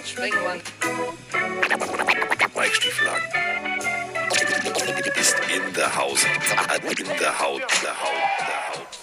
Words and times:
Carsten 0.00 0.16
Sprengemann. 0.16 0.60
Weichstieflagen. 2.54 3.22
Ist 5.20 5.36
in 5.54 5.74
der 5.74 5.94
Haus. 5.94 6.24
In 6.24 7.04
der 7.18 7.38
Haut. 7.38 7.60
Der 7.68 8.00
Haut. 8.00 8.20
Der 8.40 8.70
Haut. 8.72 8.98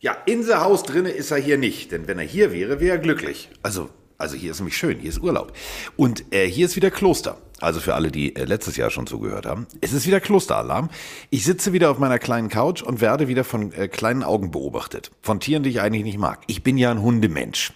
Ja, 0.00 0.16
in 0.26 0.42
the 0.42 0.54
Haus 0.54 0.82
drinne 0.84 1.10
ist 1.10 1.30
er 1.30 1.36
hier 1.36 1.58
nicht, 1.58 1.92
denn 1.92 2.08
wenn 2.08 2.18
er 2.18 2.24
hier 2.24 2.52
wäre, 2.52 2.80
wäre 2.80 2.96
er 2.96 2.98
glücklich. 2.98 3.50
Also, 3.62 3.90
also 4.16 4.36
hier 4.36 4.52
ist 4.52 4.60
nämlich 4.60 4.76
schön, 4.76 4.98
hier 4.98 5.10
ist 5.10 5.20
Urlaub. 5.20 5.52
Und 5.96 6.32
äh, 6.32 6.48
hier 6.48 6.64
ist 6.66 6.74
wieder 6.74 6.90
Kloster. 6.90 7.36
Also 7.60 7.78
für 7.78 7.94
alle, 7.94 8.10
die 8.10 8.34
äh, 8.34 8.44
letztes 8.44 8.76
Jahr 8.76 8.90
schon 8.90 9.06
zugehört 9.06 9.44
haben. 9.44 9.66
Es 9.80 9.92
ist 9.92 10.06
wieder 10.06 10.20
Klosteralarm. 10.20 10.88
Ich 11.30 11.44
sitze 11.44 11.72
wieder 11.72 11.90
auf 11.90 11.98
meiner 11.98 12.18
kleinen 12.18 12.48
Couch 12.48 12.82
und 12.82 13.00
werde 13.00 13.28
wieder 13.28 13.44
von 13.44 13.70
äh, 13.72 13.86
kleinen 13.86 14.22
Augen 14.22 14.50
beobachtet. 14.50 15.10
Von 15.20 15.40
Tieren, 15.40 15.62
die 15.62 15.70
ich 15.70 15.80
eigentlich 15.82 16.04
nicht 16.04 16.18
mag. 16.18 16.40
Ich 16.46 16.62
bin 16.62 16.78
ja 16.78 16.90
ein 16.90 17.02
Hundemensch. 17.02 17.72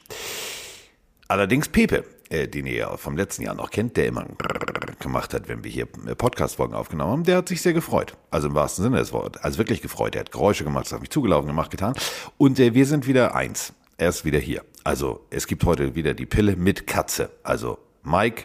Allerdings 1.28 1.68
Pepe, 1.68 2.04
äh, 2.28 2.46
den 2.46 2.66
ihr 2.66 2.76
ja 2.76 2.96
vom 2.96 3.16
letzten 3.16 3.42
Jahr 3.42 3.54
noch 3.54 3.70
kennt, 3.70 3.96
der 3.96 4.06
immer 4.06 4.26
gemacht 5.00 5.34
hat, 5.34 5.48
wenn 5.48 5.64
wir 5.64 5.70
hier 5.70 5.88
äh, 6.06 6.14
Podcast-Folgen 6.14 6.74
aufgenommen 6.74 7.10
haben, 7.10 7.24
der 7.24 7.38
hat 7.38 7.48
sich 7.48 7.62
sehr 7.62 7.72
gefreut. 7.72 8.16
Also 8.30 8.48
im 8.48 8.54
wahrsten 8.54 8.84
Sinne 8.84 8.98
des 8.98 9.12
Wortes. 9.12 9.42
Also 9.42 9.58
wirklich 9.58 9.82
gefreut. 9.82 10.14
Er 10.14 10.20
hat 10.20 10.32
Geräusche 10.32 10.64
gemacht, 10.64 10.86
ist 10.86 10.92
auf 10.92 11.00
mich 11.00 11.10
zugelaufen, 11.10 11.48
gemacht, 11.48 11.70
getan. 11.70 11.94
Und 12.38 12.60
äh, 12.60 12.74
wir 12.74 12.86
sind 12.86 13.06
wieder 13.06 13.34
eins. 13.34 13.72
Er 13.98 14.10
ist 14.10 14.24
wieder 14.24 14.38
hier. 14.38 14.64
Also 14.84 15.26
es 15.30 15.46
gibt 15.46 15.64
heute 15.64 15.94
wieder 15.94 16.14
die 16.14 16.26
Pille 16.26 16.54
mit 16.54 16.86
Katze. 16.86 17.30
Also 17.42 17.78
Mike, 18.04 18.44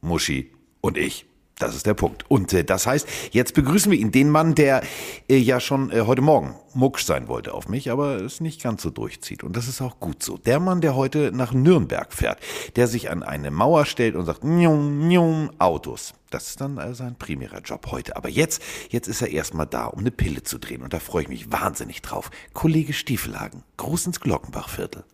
Muschi 0.00 0.52
und 0.80 0.96
ich. 0.96 1.26
Das 1.58 1.74
ist 1.74 1.86
der 1.86 1.94
Punkt. 1.94 2.30
Und 2.30 2.52
äh, 2.52 2.64
das 2.64 2.86
heißt, 2.86 3.08
jetzt 3.32 3.54
begrüßen 3.54 3.90
wir 3.90 3.98
ihn, 3.98 4.12
den 4.12 4.28
Mann, 4.28 4.54
der 4.54 4.82
äh, 5.26 5.36
ja 5.36 5.58
schon 5.58 5.90
äh, 5.90 6.02
heute 6.02 6.20
Morgen 6.20 6.54
mucksch 6.74 7.06
sein 7.06 7.28
wollte 7.28 7.54
auf 7.54 7.66
mich, 7.66 7.90
aber 7.90 8.16
es 8.16 8.40
nicht 8.40 8.62
ganz 8.62 8.82
so 8.82 8.90
durchzieht. 8.90 9.42
Und 9.42 9.56
das 9.56 9.66
ist 9.66 9.80
auch 9.80 9.98
gut 9.98 10.22
so. 10.22 10.36
Der 10.36 10.60
Mann, 10.60 10.82
der 10.82 10.94
heute 10.94 11.32
nach 11.32 11.54
Nürnberg 11.54 12.12
fährt, 12.12 12.40
der 12.76 12.88
sich 12.88 13.10
an 13.10 13.22
eine 13.22 13.50
Mauer 13.50 13.86
stellt 13.86 14.16
und 14.16 14.26
sagt, 14.26 14.44
njum, 14.44 15.08
njum, 15.08 15.50
Autos. 15.58 16.12
Das 16.28 16.48
ist 16.48 16.60
dann 16.60 16.76
äh, 16.76 16.94
sein 16.94 17.16
primärer 17.16 17.62
Job 17.62 17.86
heute. 17.90 18.16
Aber 18.16 18.28
jetzt, 18.28 18.60
jetzt 18.90 19.08
ist 19.08 19.22
er 19.22 19.30
erstmal 19.30 19.66
da, 19.66 19.86
um 19.86 20.00
eine 20.00 20.10
Pille 20.10 20.42
zu 20.42 20.58
drehen. 20.58 20.82
Und 20.82 20.92
da 20.92 20.98
freue 20.98 21.22
ich 21.22 21.28
mich 21.30 21.50
wahnsinnig 21.50 22.02
drauf. 22.02 22.30
Kollege 22.52 22.92
Stiefelhagen, 22.92 23.62
Gruß 23.78 24.08
ins 24.08 24.20
Glockenbachviertel. 24.20 25.04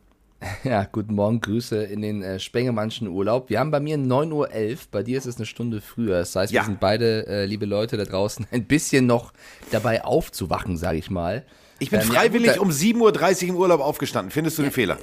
Ja, 0.64 0.86
guten 0.90 1.14
Morgen, 1.14 1.40
Grüße 1.40 1.82
in 1.84 2.02
den 2.02 2.22
äh, 2.22 2.38
Spengemannschen 2.38 3.08
Urlaub. 3.08 3.48
Wir 3.50 3.60
haben 3.60 3.70
bei 3.70 3.80
mir 3.80 3.96
9.11 3.96 4.32
Uhr, 4.32 4.48
bei 4.90 5.02
dir 5.02 5.18
ist 5.18 5.26
es 5.26 5.36
eine 5.36 5.46
Stunde 5.46 5.80
früher. 5.80 6.18
Das 6.18 6.34
heißt, 6.36 6.52
Ja. 6.52 6.62
wir 6.62 6.66
sind 6.66 6.80
beide, 6.80 7.26
äh, 7.26 7.44
liebe 7.46 7.66
Leute 7.66 7.96
da 7.96 8.04
draußen, 8.04 8.46
ein 8.50 8.64
bisschen 8.64 9.06
noch 9.06 9.32
dabei 9.70 10.04
aufzuwachen, 10.04 10.76
sage 10.76 10.98
ich 10.98 11.10
mal. 11.10 11.44
Ich 11.78 11.90
bin 11.90 12.00
Ähm, 12.00 12.06
ja, 12.08 12.12
freiwillig 12.14 12.48
gut, 12.52 12.56
da- 12.58 12.62
um 12.62 12.70
7.30 12.70 13.44
Uhr 13.44 13.48
im 13.50 13.56
Urlaub 13.56 13.80
aufgestanden. 13.80 14.30
Findest 14.30 14.58
du 14.58 14.62
den 14.62 14.72
Fehler? 14.72 14.98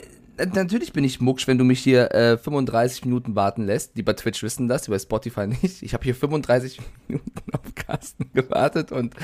Natürlich 0.54 0.94
bin 0.94 1.04
ich 1.04 1.20
mucksch, 1.20 1.48
wenn 1.48 1.58
du 1.58 1.64
mich 1.64 1.80
hier 1.80 2.12
äh, 2.14 2.38
35 2.38 3.06
Minuten 3.06 3.36
warten 3.36 3.66
lässt. 3.66 3.98
Die 3.98 4.04
bei 4.04 4.14
Twitch 4.14 4.42
wissen 4.44 4.68
das, 4.68 4.84
die 4.84 4.92
bei 4.92 5.00
Spotify 5.00 5.48
nicht. 5.62 5.82
Ich 5.84 5.94
habe 5.94 6.04
hier 6.04 6.16
35 6.16 6.80
Minuten 7.08 7.32
auf 7.52 7.76
Carsten 7.76 8.30
gewartet 8.34 8.92
und 8.92 9.16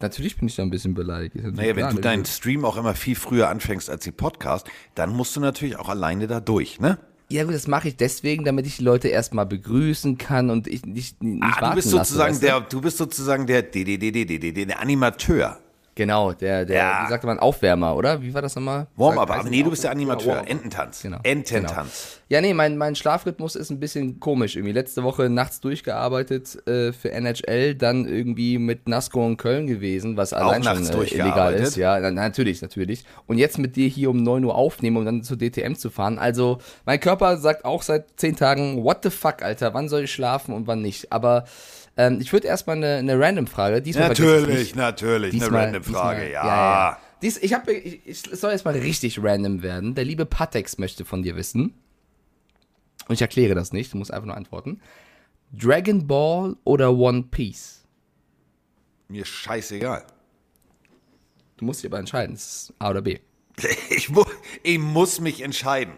natürlich 0.00 0.36
bin 0.36 0.48
ich 0.48 0.56
da 0.56 0.62
ein 0.62 0.70
bisschen 0.70 0.94
beleidigt. 0.94 1.36
Naja, 1.36 1.76
wenn 1.76 1.88
du 1.88 1.94
ne? 1.96 2.00
deinen 2.00 2.24
Stream 2.24 2.64
auch 2.64 2.76
immer 2.76 2.94
viel 2.94 3.16
früher 3.16 3.48
anfängst 3.48 3.88
als 3.90 4.04
die 4.04 4.12
Podcast, 4.12 4.66
dann 4.94 5.10
musst 5.10 5.34
du 5.36 5.40
natürlich 5.40 5.76
auch 5.76 5.88
alleine 5.88 6.26
da 6.26 6.40
durch, 6.40 6.80
ne? 6.80 6.98
Ja 7.30 7.44
gut, 7.44 7.52
das 7.52 7.66
mache 7.66 7.88
ich 7.88 7.96
deswegen, 7.96 8.44
damit 8.44 8.66
ich 8.66 8.78
die 8.78 8.84
Leute 8.84 9.08
erstmal 9.08 9.44
begrüßen 9.44 10.16
kann 10.16 10.48
und 10.48 10.66
ich 10.66 10.86
nicht, 10.86 11.22
nicht 11.22 11.42
Ah, 11.42 11.56
du 11.56 11.60
warten 11.60 11.74
bist 11.76 11.92
lasse, 11.92 12.12
sozusagen 12.14 12.34
du? 12.34 12.40
der, 12.40 12.60
du 12.62 12.80
bist 12.80 12.96
sozusagen 12.96 13.46
der, 13.46 13.62
der, 13.62 13.84
der, 13.84 13.98
der, 13.98 14.24
der, 14.24 14.38
der, 14.38 14.66
der 14.66 14.80
Animateur. 14.80 15.58
Genau, 15.98 16.30
der, 16.32 16.64
der, 16.64 16.76
Ja. 16.76 17.02
wie 17.04 17.10
sagte 17.10 17.26
man, 17.26 17.40
Aufwärmer, 17.40 17.96
oder? 17.96 18.22
Wie 18.22 18.32
war 18.32 18.40
das 18.40 18.54
nochmal? 18.54 18.86
Warm-up, 18.94 19.28
aber 19.28 19.50
nee, 19.50 19.64
du 19.64 19.70
bist 19.70 19.82
der? 19.82 19.90
Animateur. 19.90 20.36
Ja. 20.36 20.42
Ententanz. 20.42 21.02
Genau. 21.02 21.18
Ententanz. 21.24 22.20
Ja, 22.28 22.40
nee, 22.40 22.54
mein, 22.54 22.76
mein 22.76 22.94
Schlafrhythmus 22.94 23.56
ist 23.56 23.70
ein 23.70 23.80
bisschen 23.80 24.20
komisch 24.20 24.54
irgendwie. 24.54 24.74
Letzte 24.74 25.02
Woche 25.02 25.28
nachts 25.28 25.58
durchgearbeitet 25.60 26.56
äh, 26.68 26.92
für 26.92 27.10
NHL, 27.10 27.74
dann 27.74 28.06
irgendwie 28.06 28.58
mit 28.58 28.86
Nasco 28.86 29.26
in 29.26 29.36
Köln 29.36 29.66
gewesen, 29.66 30.16
was 30.16 30.32
allein 30.32 30.62
schon 30.62 30.82
nachts 30.84 30.90
äh, 30.90 31.14
illegal 31.16 31.52
ist. 31.54 31.74
Ja, 31.76 31.98
na, 31.98 32.12
natürlich, 32.12 32.62
natürlich. 32.62 33.04
Und 33.26 33.38
jetzt 33.38 33.58
mit 33.58 33.74
dir 33.74 33.88
hier 33.88 34.10
um 34.10 34.22
9 34.22 34.44
Uhr 34.44 34.54
aufnehmen, 34.54 34.98
um 34.98 35.04
dann 35.04 35.24
zur 35.24 35.36
DTM 35.36 35.74
zu 35.74 35.90
fahren. 35.90 36.20
Also, 36.20 36.58
mein 36.86 37.00
Körper 37.00 37.38
sagt 37.38 37.64
auch 37.64 37.82
seit 37.82 38.04
10 38.20 38.36
Tagen, 38.36 38.84
what 38.84 38.98
the 39.02 39.10
fuck, 39.10 39.42
Alter, 39.42 39.74
wann 39.74 39.88
soll 39.88 40.04
ich 40.04 40.12
schlafen 40.12 40.54
und 40.54 40.68
wann 40.68 40.80
nicht? 40.80 41.10
Aber 41.10 41.44
ähm, 41.98 42.20
ich 42.20 42.32
würde 42.32 42.46
erstmal 42.46 42.76
eine, 42.76 42.96
eine 42.96 43.20
Random-Frage. 43.20 43.82
Natürlich, 43.98 44.58
nicht. 44.58 44.76
natürlich. 44.76 45.32
Diesmal- 45.32 45.50
eine 45.50 45.76
random 45.76 45.82
Frage, 45.84 46.20
diesmal- 46.26 46.32
ja. 46.32 46.46
ja, 46.46 46.90
ja. 46.92 46.98
Dies, 47.20 47.36
ich 47.38 47.52
hab, 47.52 47.68
ich, 47.68 48.06
ich, 48.06 48.32
es 48.32 48.40
soll 48.40 48.52
jetzt 48.52 48.64
mal 48.64 48.74
richtig 48.74 49.22
random 49.22 49.62
werden. 49.62 49.94
Der 49.96 50.04
liebe 50.04 50.24
Patex 50.24 50.78
möchte 50.78 51.04
von 51.04 51.22
dir 51.22 51.34
wissen. 51.36 51.74
Und 53.08 53.14
ich 53.14 53.20
erkläre 53.20 53.54
das 53.54 53.72
nicht, 53.72 53.92
du 53.92 53.96
musst 53.98 54.12
einfach 54.12 54.26
nur 54.26 54.36
antworten. 54.36 54.80
Dragon 55.52 56.06
Ball 56.06 56.56
oder 56.64 56.92
One 56.94 57.24
Piece? 57.24 57.84
Mir 59.08 59.24
scheißegal. 59.24 60.04
Du 61.56 61.64
musst 61.64 61.82
dich 61.82 61.90
aber 61.90 61.98
entscheiden, 61.98 62.34
es 62.36 62.44
ist 62.68 62.74
A 62.78 62.90
oder 62.90 63.02
B. 63.02 63.18
Ich, 63.90 64.08
mu 64.10 64.22
ich 64.62 64.78
muss 64.78 65.18
mich 65.20 65.40
entscheiden. 65.40 65.94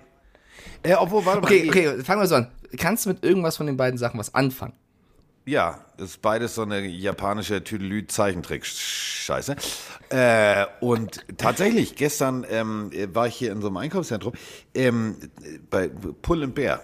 Äh, 0.82 0.94
obwohl, 0.94 1.26
warte 1.26 1.42
mal. 1.42 1.46
Okay, 1.48 1.68
okay, 1.68 2.02
fangen 2.02 2.22
wir 2.22 2.26
so 2.26 2.36
an. 2.36 2.50
Kannst 2.78 3.04
du 3.04 3.10
mit 3.10 3.22
irgendwas 3.22 3.58
von 3.58 3.66
den 3.66 3.76
beiden 3.76 3.98
Sachen 3.98 4.18
was 4.18 4.34
anfangen? 4.34 4.72
Ja, 5.46 5.84
das 5.96 6.10
ist 6.10 6.22
beides 6.22 6.54
so 6.54 6.62
eine 6.62 6.80
japanische 6.86 7.64
Tüdelü-Zeichentrick-Scheiße. 7.64 9.56
Äh, 10.10 10.66
und 10.80 11.24
tatsächlich, 11.38 11.96
gestern 11.96 12.46
ähm, 12.48 12.90
war 13.14 13.26
ich 13.26 13.36
hier 13.36 13.52
in 13.52 13.60
so 13.60 13.68
einem 13.68 13.78
Einkaufszentrum 13.78 14.34
ähm, 14.74 15.16
bei 15.70 15.88
Pull 15.88 16.44
and 16.44 16.54
Bear. 16.54 16.80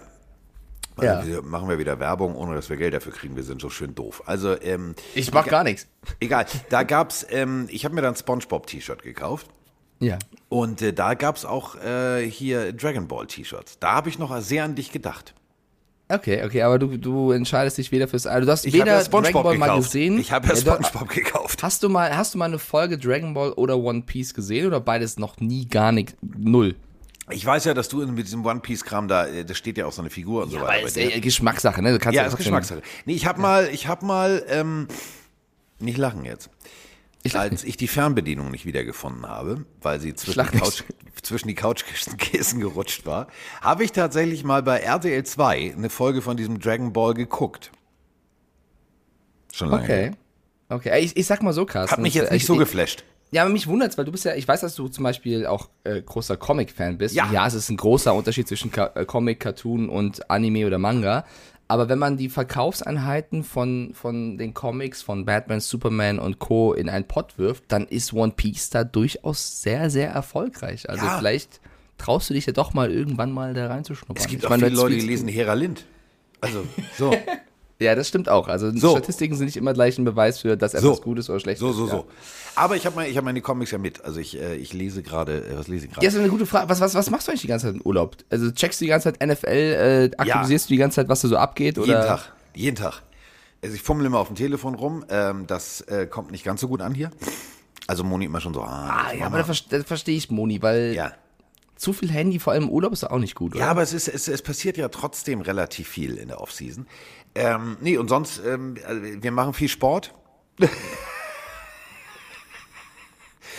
Ja. 1.01 1.17
Also 1.19 1.43
machen 1.43 1.69
wir 1.69 1.77
wieder 1.77 1.99
Werbung, 1.99 2.35
ohne 2.35 2.55
dass 2.55 2.69
wir 2.69 2.77
Geld 2.77 2.93
dafür 2.93 3.11
kriegen. 3.11 3.35
Wir 3.35 3.43
sind 3.43 3.61
so 3.61 3.69
schön 3.69 3.93
doof. 3.93 4.23
Also, 4.25 4.59
ähm, 4.61 4.95
Ich 5.13 5.31
mach 5.31 5.45
gar 5.47 5.63
nichts. 5.63 5.87
egal. 6.19 6.47
Da 6.69 6.83
gab's, 6.83 7.25
ähm, 7.29 7.67
ich 7.69 7.85
habe 7.85 7.93
mir 7.93 8.01
dann 8.01 8.15
SpongeBob-T-Shirt 8.15 9.03
gekauft. 9.03 9.47
Ja. 9.99 10.17
Und 10.49 10.81
äh, 10.81 10.93
da 10.93 11.13
gab's 11.13 11.45
auch 11.45 11.75
äh, 11.75 12.27
hier 12.29 12.73
Dragon 12.73 13.07
Ball 13.07 13.27
T-Shirts. 13.27 13.77
Da 13.79 13.93
habe 13.93 14.09
ich 14.09 14.17
noch 14.17 14.39
sehr 14.41 14.63
an 14.63 14.75
dich 14.75 14.91
gedacht. 14.91 15.33
Okay, 16.09 16.43
okay, 16.45 16.61
aber 16.61 16.79
du, 16.79 16.97
du 16.97 17.31
entscheidest 17.31 17.77
dich 17.77 17.91
weder 17.91 18.07
fürs 18.07 18.25
also 18.25 18.45
du 18.45 18.51
hast 18.51 18.65
Ich 18.65 18.73
weder 18.73 18.85
ja 18.85 19.03
SpongeBob 19.03 19.43
Dragon 19.43 19.43
Ball 19.43 19.57
mal 19.57 19.65
gekauft. 19.67 19.91
gesehen. 19.91 20.19
Ich 20.19 20.31
habe 20.31 20.47
ja 20.47 20.55
SpongeBob 20.55 21.09
gekauft. 21.09 21.63
Hast 21.63 21.83
du 21.83 21.89
mal, 21.89 22.15
hast 22.15 22.33
du 22.33 22.37
mal 22.37 22.45
eine 22.45 22.59
Folge 22.59 22.97
Dragon 22.97 23.33
Ball 23.33 23.51
oder 23.53 23.77
One 23.77 24.03
Piece 24.03 24.33
gesehen 24.33 24.67
oder 24.67 24.79
beides 24.79 25.19
noch 25.19 25.37
nie, 25.39 25.65
gar 25.65 25.91
nicht, 25.91 26.15
null? 26.21 26.75
Ich 27.29 27.45
weiß 27.45 27.65
ja, 27.65 27.73
dass 27.73 27.89
du 27.89 28.07
mit 28.07 28.25
diesem 28.25 28.45
One 28.45 28.61
Piece 28.61 28.85
Kram 28.85 29.09
da, 29.09 29.27
äh, 29.27 29.43
da 29.43 29.53
steht 29.53 29.77
ja 29.77 29.85
auch 29.85 29.91
so 29.91 30.01
eine 30.01 30.09
Figur 30.09 30.43
und 30.43 30.51
so 30.51 30.61
weiter. 30.61 30.79
Aber 30.79 30.87
ist 30.87 30.95
äh, 30.95 31.19
Geschmackssache, 31.19 31.81
ne? 31.81 31.91
Du 31.91 31.99
kannst 31.99 32.15
ja, 32.15 32.21
ja 32.21 32.29
ist 32.29 32.37
Geschmackssache. 32.37 32.81
Nee, 33.05 33.13
ich 33.13 33.25
habe 33.25 33.41
mal, 33.41 33.67
ich 33.69 33.87
habe 33.87 34.05
mal, 34.05 34.45
ähm, 34.47 34.87
nicht 35.79 35.97
lachen 35.97 36.23
jetzt. 36.23 36.49
Als 37.35 37.63
ich 37.63 37.77
die 37.77 37.87
Fernbedienung 37.87 38.51
nicht 38.51 38.65
wiedergefunden 38.65 39.27
habe, 39.27 39.65
weil 39.81 39.99
sie 39.99 40.13
zwischen 40.15 40.47
die, 40.51 40.57
Couch, 40.57 40.83
zwischen 41.21 41.47
die 41.47 41.55
Couchkissen 41.55 42.59
gerutscht 42.59 43.05
war, 43.05 43.27
habe 43.61 43.83
ich 43.83 43.91
tatsächlich 43.91 44.43
mal 44.43 44.63
bei 44.63 44.79
RTL 44.79 45.23
2 45.23 45.73
eine 45.75 45.89
Folge 45.89 46.21
von 46.21 46.37
diesem 46.37 46.59
Dragon 46.59 46.93
Ball 46.93 47.13
geguckt. 47.13 47.71
Schon 49.53 49.69
lange. 49.69 49.83
Okay. 49.83 50.11
Okay, 50.69 50.99
ich, 50.99 51.15
ich 51.15 51.25
sag 51.25 51.41
mal 51.41 51.53
so, 51.53 51.65
Carsten. 51.65 51.91
Hat 51.97 51.99
mich 52.01 52.13
jetzt 52.13 52.31
nicht 52.31 52.41
ich, 52.41 52.47
so 52.47 52.55
geflasht. 52.55 53.03
Ja, 53.31 53.43
aber 53.43 53.51
mich 53.51 53.67
wundert's, 53.67 53.97
weil 53.97 54.05
du 54.05 54.11
bist 54.11 54.25
ja, 54.25 54.35
ich 54.35 54.47
weiß, 54.47 54.61
dass 54.61 54.75
du 54.75 54.87
zum 54.87 55.03
Beispiel 55.03 55.45
auch 55.45 55.69
äh, 55.83 56.01
großer 56.01 56.37
Comic-Fan 56.37 56.97
bist. 56.97 57.15
Ja. 57.15 57.29
Ja, 57.31 57.47
es 57.47 57.53
ist 57.53 57.69
ein 57.69 57.77
großer 57.77 58.13
Unterschied 58.13 58.47
zwischen 58.47 58.71
Ka 58.71 58.91
äh, 58.95 59.05
Comic, 59.05 59.39
Cartoon 59.39 59.89
und 59.89 60.29
Anime 60.29 60.65
oder 60.65 60.77
Manga. 60.77 61.25
Aber 61.69 61.89
wenn 61.89 61.99
man 61.99 62.15
die 62.17 62.29
Verkaufseinheiten 62.29 63.43
von, 63.43 63.91
von 63.93 64.37
den 64.37 64.53
Comics 64.53 65.01
von 65.01 65.25
Batman, 65.25 65.59
Superman 65.59 66.17
und 66.19 66.39
Co. 66.39 66.73
in 66.73 66.87
einen 66.89 67.05
Pot 67.05 67.37
wirft, 67.37 67.65
dann 67.67 67.87
ist 67.87 68.13
One 68.13 68.31
Piece 68.35 68.69
da 68.69 68.83
durchaus 68.85 69.61
sehr, 69.61 69.89
sehr 69.89 70.09
erfolgreich. 70.09 70.89
Also 70.89 71.05
Ja. 71.05 71.17
vielleicht 71.17 71.59
traust 71.97 72.29
du 72.29 72.35
dich 72.35 72.45
ja 72.45 72.53
doch 72.53 72.73
mal 72.73 72.89
irgendwann 72.91 73.31
mal 73.31 73.53
da 73.53 73.67
reinzuschnuppern. 73.67 74.15
Es 74.17 74.27
gibt 74.27 74.43
Ich 74.43 74.45
auch 74.45 74.51
meine, 74.51 74.65
viele 74.67 74.75
Leute, 74.77 74.95
die 74.95 75.01
lesen 75.01 75.27
Hera 75.27 75.53
Lind. 75.55 75.85
Also, 76.39 76.63
so. 76.97 77.11
Ja, 77.79 77.93
das 77.93 78.07
stimmt 78.07 78.27
auch. 78.27 78.47
Also 78.47 78.71
So. 78.75 78.91
Statistiken 78.91 79.35
sind 79.35 79.45
nicht 79.45 79.57
immer 79.57 79.73
gleich 79.73 79.97
ein 79.99 80.03
Beweis 80.05 80.39
für, 80.39 80.57
dass 80.57 80.71
So. 80.71 80.77
etwas 80.77 81.01
gut 81.01 81.19
ist 81.19 81.29
oder 81.29 81.39
schlecht 81.39 81.59
So, 81.59 81.69
ist. 81.69 81.77
so, 81.77 81.85
ja. 81.85 81.91
so. 81.91 82.05
Aber 82.55 82.75
ich 82.75 82.85
habe 82.87 82.95
mein, 82.95 83.11
ich 83.11 83.17
hab 83.17 83.23
meine 83.23 83.39
Comics 83.41 83.69
ja 83.71 83.77
mit. 83.77 84.03
Also 84.03 84.19
ich, 84.19 84.39
äh, 84.39 84.55
ich 84.55 84.73
lese 84.73 85.03
gerade, 85.03 85.45
äh, 85.45 85.57
was 85.57 85.67
lese 85.67 85.85
ich 85.85 85.91
gerade? 85.91 86.03
Ja, 86.05 86.11
ist 86.11 86.17
eine 86.17 86.29
gute 86.29 86.45
Frage. 86.47 86.69
Was, 86.69 86.79
was, 86.81 86.95
was 86.95 87.09
machst 87.11 87.27
du 87.27 87.31
eigentlich 87.31 87.41
die 87.41 87.47
ganze 87.47 87.67
Zeit 87.67 87.75
im 87.75 87.81
Urlaub? 87.81 88.17
Also 88.31 88.49
checkst 88.51 88.81
du 88.81 88.85
die 88.85 88.89
ganze 88.89 89.13
Zeit 89.13 89.25
NFL, 89.27 89.47
äh, 89.47 90.11
aktualisierst 90.17 90.69
du 90.69 90.73
die 90.73 90.77
ganze 90.77 90.95
Zeit, 90.95 91.09
was 91.09 91.21
da 91.21 91.27
so 91.27 91.37
abgeht? 91.37 91.77
Oder? 91.77 91.87
Jeden 91.87 92.01
Tag. 92.07 92.33
Jeden 92.55 92.75
Tag. 92.75 93.03
Also 93.63 93.75
ich 93.75 93.81
fummel 93.83 94.05
immer 94.07 94.19
auf 94.19 94.27
dem 94.27 94.35
Telefon 94.35 94.73
rum. 94.75 95.05
Ähm, 95.09 95.45
das 95.45 95.81
äh, 95.81 96.07
kommt 96.07 96.31
nicht 96.31 96.43
ganz 96.43 96.61
so 96.61 96.67
gut 96.67 96.81
an 96.81 96.95
hier. 96.95 97.11
Also 97.85 98.03
Moni 98.03 98.25
immer 98.25 98.41
schon 98.41 98.53
so, 98.53 98.61
ah, 98.63 99.05
Ah, 99.07 99.13
ja, 99.15 99.25
aber 99.27 99.37
da 99.37 99.43
verstehe 99.43 99.83
versteh 99.83 100.15
ich 100.17 100.29
Moni, 100.31 100.61
weil 100.61 100.93
ja. 100.95 101.11
zu 101.77 101.93
viel 101.93 102.09
Handy, 102.11 102.37
vor 102.39 102.53
allem 102.53 102.63
im 102.63 102.69
Urlaub, 102.69 102.91
ist 102.91 103.03
auch 103.03 103.17
nicht 103.19 103.35
gut, 103.35 103.53
oder? 103.55 103.63
Ja, 103.63 103.71
aber 103.71 103.81
es, 103.81 103.93
ist, 103.93 104.07
es, 104.09 104.27
es 104.27 104.41
passiert 104.41 104.77
ja 104.77 104.89
trotzdem 104.89 105.41
relativ 105.41 105.87
viel 105.87 106.17
in 106.17 106.27
der 106.27 106.41
Offseason. 106.41 106.85
Ähm, 107.37 107.77
nee, 107.81 107.97
und 107.97 108.07
sonst, 108.07 108.41
ähm, 108.45 108.75
also 108.85 109.01
wir 109.03 109.31
machen 109.31 109.53
viel 109.53 109.69
Sport. 109.69 110.13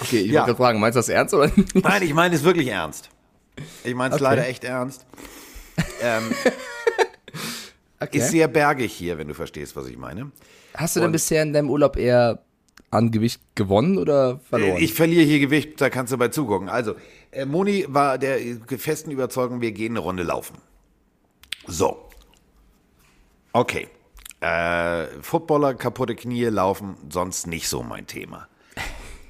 okay, 0.00 0.18
ich 0.20 0.30
ja. 0.32 0.40
wollte 0.42 0.56
fragen, 0.56 0.80
meinst 0.80 0.96
du 0.96 0.98
das 0.98 1.08
ernst 1.08 1.34
oder 1.34 1.50
nicht? 1.54 1.74
Nein, 1.74 2.02
ich 2.02 2.14
meine 2.14 2.34
es 2.34 2.42
wirklich 2.44 2.68
ernst. 2.68 3.10
Ich 3.84 3.94
meine 3.94 4.14
es 4.14 4.20
Okay. 4.20 4.30
leider 4.30 4.46
echt 4.48 4.64
ernst. 4.64 5.06
Ähm, 6.02 6.32
Okay. 8.00 8.18
Ist 8.18 8.30
sehr 8.30 8.46
bergig 8.46 8.92
hier, 8.92 9.18
wenn 9.18 9.26
du 9.26 9.34
verstehst, 9.34 9.74
was 9.74 9.88
ich 9.88 9.96
meine. 9.96 10.30
Hast 10.74 10.94
du 10.94 11.00
denn 11.00 11.06
und- 11.06 11.12
bisher 11.12 11.42
in 11.42 11.52
deinem 11.52 11.68
Urlaub 11.68 11.96
eher 11.96 12.44
an 12.92 13.10
Gewicht 13.10 13.40
gewonnen 13.56 13.98
oder 13.98 14.38
verloren? 14.48 14.80
Ich 14.80 14.94
verliere 14.94 15.24
hier 15.24 15.40
Gewicht, 15.40 15.80
da 15.80 15.90
kannst 15.90 16.12
du 16.12 16.16
bei 16.16 16.28
zugucken. 16.28 16.68
Also, 16.68 16.94
äh, 17.32 17.44
Moni 17.44 17.86
war 17.88 18.16
der 18.18 18.38
festen 18.78 19.10
Überzeugung, 19.10 19.60
wir 19.60 19.72
gehen 19.72 19.94
eine 19.94 19.98
Runde 19.98 20.22
laufen. 20.22 20.58
So. 21.66 22.07
Okay. 23.58 23.88
Äh, 24.38 25.06
Footballer, 25.20 25.74
kaputte 25.74 26.14
Knie, 26.14 26.44
laufen, 26.44 26.96
sonst 27.10 27.48
nicht 27.48 27.68
so 27.68 27.82
mein 27.82 28.06
Thema. 28.06 28.46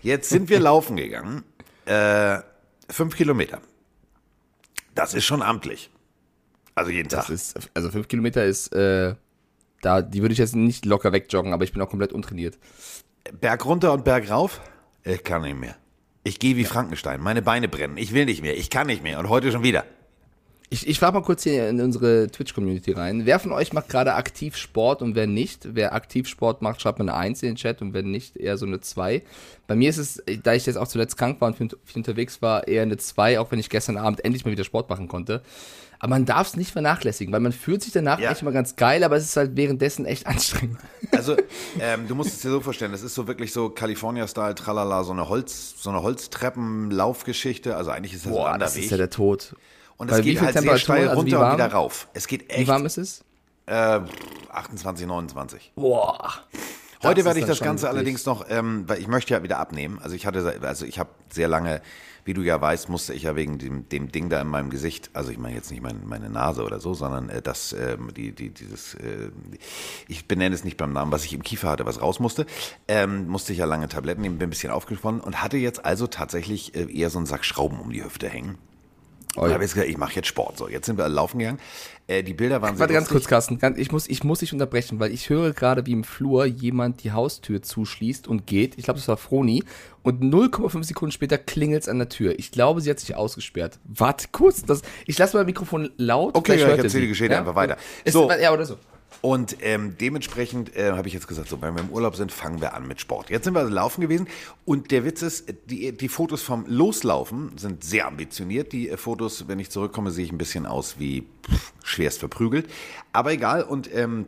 Jetzt 0.02 0.28
sind 0.28 0.50
wir 0.50 0.60
laufen 0.70 0.96
gegangen. 0.96 1.44
Äh, 1.86 2.40
fünf 2.90 3.16
Kilometer. 3.16 3.62
Das 4.94 5.14
ist 5.14 5.24
schon 5.24 5.40
amtlich. 5.40 5.90
Also 6.74 6.90
jeden 6.90 7.08
das 7.08 7.24
Tag. 7.28 7.34
ist, 7.34 7.70
also 7.72 7.90
fünf 7.90 8.06
Kilometer 8.08 8.44
ist, 8.44 8.68
äh, 8.74 9.14
da, 9.80 10.02
die 10.02 10.20
würde 10.20 10.34
ich 10.34 10.38
jetzt 10.38 10.54
nicht 10.54 10.84
locker 10.84 11.10
wegjoggen, 11.10 11.54
aber 11.54 11.64
ich 11.64 11.72
bin 11.72 11.80
auch 11.80 11.88
komplett 11.88 12.12
untrainiert. 12.12 12.58
Berg 13.40 13.64
runter 13.64 13.94
und 13.94 14.04
Berg 14.04 14.28
rauf? 14.28 14.60
Ich 15.04 15.24
kann 15.24 15.40
nicht 15.40 15.58
mehr. 15.58 15.76
Ich 16.22 16.38
gehe 16.38 16.56
wie 16.56 16.66
Frankenstein. 16.66 17.22
Meine 17.22 17.40
Beine 17.40 17.66
brennen. 17.66 17.96
Ich 17.96 18.12
will 18.12 18.26
nicht 18.26 18.42
mehr. 18.42 18.58
Ich 18.58 18.68
kann 18.68 18.88
nicht 18.88 19.02
mehr. 19.02 19.20
Und 19.20 19.30
heute 19.30 19.50
schon 19.50 19.62
wieder. 19.62 19.86
Ich, 20.70 20.86
ich 20.86 20.98
frage 20.98 21.14
mal 21.14 21.22
kurz 21.22 21.44
hier 21.44 21.66
in 21.68 21.80
unsere 21.80 22.26
Twitch-Community 22.30 22.92
rein. 22.92 23.24
Wer 23.24 23.38
von 23.38 23.52
euch 23.52 23.72
macht 23.72 23.88
gerade 23.88 24.14
aktiv 24.14 24.54
Sport 24.56 25.00
und 25.00 25.14
wer 25.14 25.26
nicht? 25.26 25.66
Wer 25.74 25.94
aktiv 25.94 26.28
Sport 26.28 26.60
macht, 26.60 26.82
schreibt 26.82 26.98
mir 26.98 27.04
eine 27.04 27.14
1 27.14 27.42
in 27.42 27.50
den 27.50 27.56
Chat 27.56 27.80
und 27.80 27.94
wenn 27.94 28.10
nicht, 28.10 28.36
eher 28.36 28.58
so 28.58 28.66
eine 28.66 28.80
2. 28.80 29.22
Bei 29.66 29.74
mir 29.76 29.88
ist 29.88 29.96
es, 29.96 30.22
da 30.42 30.52
ich 30.52 30.66
jetzt 30.66 30.76
auch 30.76 30.88
zuletzt 30.88 31.16
krank 31.16 31.40
war 31.40 31.48
und 31.48 31.56
viel, 31.56 31.68
viel 31.84 31.96
unterwegs 32.00 32.42
war, 32.42 32.68
eher 32.68 32.82
eine 32.82 32.98
2, 32.98 33.40
auch 33.40 33.50
wenn 33.50 33.58
ich 33.58 33.70
gestern 33.70 33.96
Abend 33.96 34.22
endlich 34.24 34.44
mal 34.44 34.50
wieder 34.50 34.64
Sport 34.64 34.90
machen 34.90 35.08
konnte. 35.08 35.42
Aber 36.00 36.10
man 36.10 36.26
darf 36.26 36.48
es 36.48 36.56
nicht 36.56 36.70
vernachlässigen, 36.70 37.32
weil 37.32 37.40
man 37.40 37.52
fühlt 37.52 37.82
sich 37.82 37.92
danach 37.92 38.20
Ja. 38.20 38.30
echt 38.30 38.42
mal 38.42 38.52
ganz 38.52 38.76
geil, 38.76 39.02
aber 39.04 39.16
es 39.16 39.24
ist 39.24 39.36
halt 39.36 39.56
währenddessen 39.56 40.04
echt 40.04 40.26
anstrengend. 40.26 40.78
Also, 41.12 41.34
ähm, 41.80 42.06
du 42.06 42.14
musst 42.14 42.34
es 42.34 42.40
dir 42.42 42.50
so 42.50 42.60
vorstellen, 42.60 42.92
das 42.92 43.02
ist 43.02 43.14
so 43.14 43.26
wirklich 43.26 43.52
so 43.52 43.70
California-Style, 43.70 44.54
tralala, 44.54 45.02
so 45.02 45.12
eine 45.12 45.28
Holz, 45.30 45.74
so 45.78 45.88
eine 45.90 46.02
Holztreppen-Laufgeschichte. 46.02 47.74
Also 47.74 47.90
eigentlich 47.90 48.12
ist 48.12 48.26
das 48.26 48.32
ein 48.32 48.34
Boah, 48.36 48.50
anderer 48.50 48.66
das 48.66 48.76
ist 48.76 48.90
ja 48.90 48.96
der 48.96 49.10
Tod. 49.10 49.56
Und 49.98 50.10
Bei 50.10 50.18
es 50.20 50.24
wie 50.24 50.30
geht 50.32 50.40
halt 50.40 50.58
sehr 50.58 50.78
steil 50.78 51.08
Also 51.08 51.26
wie 51.26 51.32
runter 51.34 51.48
und 51.50 51.54
wieder 51.58 51.72
rauf. 51.72 52.08
Es 52.14 52.26
geht 52.26 52.48
Wie 52.48 52.54
echt 52.54 52.68
warm 52.68 52.86
ist 52.86 52.96
es? 52.96 53.22
äh, 53.66 54.00
28, 54.50 55.06
29. 55.06 55.72
Boah. 55.76 56.32
Heute 57.02 57.24
werde 57.24 57.38
ich 57.38 57.46
das 57.46 57.60
Ganze 57.60 57.82
wirklich- 57.84 57.96
allerdings 57.96 58.26
noch, 58.26 58.46
ähm, 58.48 58.84
weil 58.88 58.98
ich 58.98 59.06
möchte 59.06 59.32
ja 59.34 59.42
wieder 59.42 59.58
abnehmen. 59.60 60.00
Also 60.02 60.16
ich 60.16 60.26
hatte, 60.26 60.58
also 60.62 60.84
ich 60.84 60.98
habe 60.98 61.10
sehr 61.30 61.46
lange, 61.46 61.80
wie 62.24 62.34
du 62.34 62.42
ja 62.42 62.60
weißt, 62.60 62.88
musste 62.88 63.14
ich 63.14 63.22
ja 63.22 63.36
wegen 63.36 63.58
dem, 63.58 63.88
dem 63.88 64.10
Ding 64.10 64.28
da 64.30 64.40
in 64.40 64.48
meinem 64.48 64.68
Gesicht, 64.68 65.10
also 65.12 65.30
ich 65.30 65.38
meine 65.38 65.54
jetzt 65.54 65.70
nicht 65.70 65.80
mein, 65.82 66.00
meine 66.06 66.28
Nase 66.28 66.64
oder 66.64 66.80
so, 66.80 66.94
sondern 66.94 67.28
äh, 67.30 67.40
das, 67.40 67.72
ähm, 67.72 68.12
die, 68.16 68.32
die, 68.32 68.50
dieses, 68.50 68.94
äh, 68.94 69.30
ich 70.08 70.26
benenne 70.26 70.54
es 70.56 70.64
nicht 70.64 70.76
beim 70.76 70.92
Namen, 70.92 71.12
was 71.12 71.24
ich 71.24 71.32
im 71.34 71.42
Kiefer 71.44 71.68
hatte, 71.68 71.86
was 71.86 72.02
raus 72.02 72.18
musste, 72.18 72.46
ähm, 72.88 73.28
musste 73.28 73.52
ich 73.52 73.58
ja 73.60 73.64
lange 73.64 73.88
Tabletten 73.88 74.22
nehmen, 74.22 74.38
bin 74.38 74.48
ein 74.48 74.50
bisschen 74.50 74.72
aufgesponnen 74.72 75.20
und 75.20 75.40
hatte 75.42 75.56
jetzt 75.56 75.84
also 75.84 76.06
tatsächlich 76.08 76.74
äh, 76.74 76.92
eher 76.92 77.10
so 77.10 77.18
einen 77.18 77.26
Sack 77.26 77.44
Schrauben 77.44 77.78
um 77.80 77.92
die 77.92 78.02
Hüfte 78.04 78.28
hängen. 78.28 78.58
Oh, 79.36 79.46
ja. 79.46 79.52
habe 79.52 79.62
jetzt 79.62 79.74
gesagt, 79.74 79.90
ich 79.90 79.98
mache 79.98 80.14
jetzt 80.14 80.28
Sport. 80.28 80.58
So, 80.58 80.68
jetzt 80.68 80.86
sind 80.86 80.96
wir 80.96 81.04
alle 81.04 81.14
laufen 81.14 81.38
gegangen. 81.38 81.58
Äh, 82.06 82.22
die 82.22 82.32
Bilder 82.32 82.62
waren 82.62 82.78
Warte 82.78 82.94
ganz 82.94 83.08
kurz, 83.08 83.26
Carsten. 83.26 83.58
Ich 83.76 83.92
muss, 83.92 84.08
ich 84.08 84.24
muss 84.24 84.38
dich 84.38 84.52
unterbrechen, 84.52 84.98
weil 84.98 85.12
ich 85.12 85.28
höre 85.28 85.52
gerade, 85.52 85.84
wie 85.86 85.92
im 85.92 86.04
Flur 86.04 86.46
jemand 86.46 87.04
die 87.04 87.12
Haustür 87.12 87.62
zuschließt 87.62 88.26
und 88.26 88.46
geht. 88.46 88.78
Ich 88.78 88.84
glaube, 88.84 88.98
das 88.98 89.08
war 89.08 89.18
Froni. 89.18 89.62
Und 90.02 90.22
0,5 90.22 90.84
Sekunden 90.84 91.12
später 91.12 91.36
klingelt 91.36 91.82
es 91.82 91.88
an 91.88 91.98
der 91.98 92.08
Tür. 92.08 92.38
Ich 92.38 92.50
glaube, 92.50 92.80
sie 92.80 92.88
hat 92.88 92.98
sich 92.98 93.14
ausgesperrt. 93.14 93.78
Warte 93.84 94.28
kurz. 94.32 94.64
Das, 94.64 94.82
ich 95.06 95.18
lasse 95.18 95.36
mal 95.36 95.44
Mikrofon 95.44 95.90
laut. 95.98 96.34
Okay, 96.34 96.52
ja, 96.52 96.66
ich 96.66 96.78
er 96.78 96.84
erzähle 96.84 97.02
die 97.02 97.08
Geschichte 97.08 97.36
einfach 97.36 97.54
weiter. 97.54 97.76
Ist, 98.04 98.14
So. 98.14 98.30
Ja, 98.30 98.52
oder 98.52 98.64
so. 98.64 98.76
Und 99.20 99.56
ähm, 99.62 99.96
dementsprechend 100.00 100.76
äh, 100.76 100.92
habe 100.92 101.08
ich 101.08 101.14
jetzt 101.14 101.26
gesagt, 101.26 101.48
so, 101.48 101.60
wenn 101.60 101.74
wir 101.74 101.82
im 101.82 101.90
Urlaub 101.90 102.14
sind, 102.14 102.30
fangen 102.30 102.60
wir 102.60 102.74
an 102.74 102.86
mit 102.86 103.00
Sport. 103.00 103.30
Jetzt 103.30 103.44
sind 103.44 103.54
wir 103.54 103.60
also 103.60 103.72
laufen 103.72 104.00
gewesen 104.00 104.28
und 104.64 104.92
der 104.92 105.04
Witz 105.04 105.22
ist, 105.22 105.52
die, 105.66 105.90
die 105.90 106.08
Fotos 106.08 106.42
vom 106.42 106.64
Loslaufen 106.68 107.58
sind 107.58 107.82
sehr 107.82 108.06
ambitioniert. 108.06 108.72
Die 108.72 108.88
äh, 108.88 108.96
Fotos, 108.96 109.48
wenn 109.48 109.58
ich 109.58 109.70
zurückkomme, 109.70 110.12
sehe 110.12 110.24
ich 110.24 110.32
ein 110.32 110.38
bisschen 110.38 110.66
aus 110.66 111.00
wie 111.00 111.26
pff, 111.50 111.72
schwerst 111.82 112.20
verprügelt. 112.20 112.68
Aber 113.12 113.32
egal 113.32 113.64
und 113.64 113.92
ähm, 113.92 114.26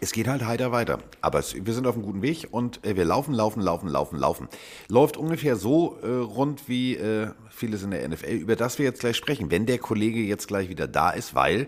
es 0.00 0.12
geht 0.12 0.28
halt 0.28 0.44
heiter 0.46 0.72
weiter. 0.72 0.98
Aber 1.20 1.38
es, 1.38 1.54
wir 1.54 1.74
sind 1.74 1.86
auf 1.86 1.94
einem 1.94 2.04
guten 2.04 2.22
Weg 2.22 2.48
und 2.50 2.84
äh, 2.86 2.96
wir 2.96 3.04
laufen, 3.04 3.34
laufen, 3.34 3.60
laufen, 3.60 3.88
laufen, 3.88 4.18
laufen. 4.18 4.48
Läuft 4.88 5.18
ungefähr 5.18 5.56
so 5.56 5.98
äh, 6.02 6.08
rund 6.08 6.68
wie 6.68 6.96
äh, 6.96 7.32
vieles 7.50 7.82
in 7.82 7.90
der 7.90 8.08
NFL, 8.08 8.32
über 8.32 8.56
das 8.56 8.78
wir 8.78 8.86
jetzt 8.86 9.00
gleich 9.00 9.16
sprechen. 9.16 9.50
Wenn 9.50 9.66
der 9.66 9.78
Kollege 9.78 10.20
jetzt 10.20 10.48
gleich 10.48 10.70
wieder 10.70 10.88
da 10.88 11.10
ist, 11.10 11.34
weil 11.34 11.66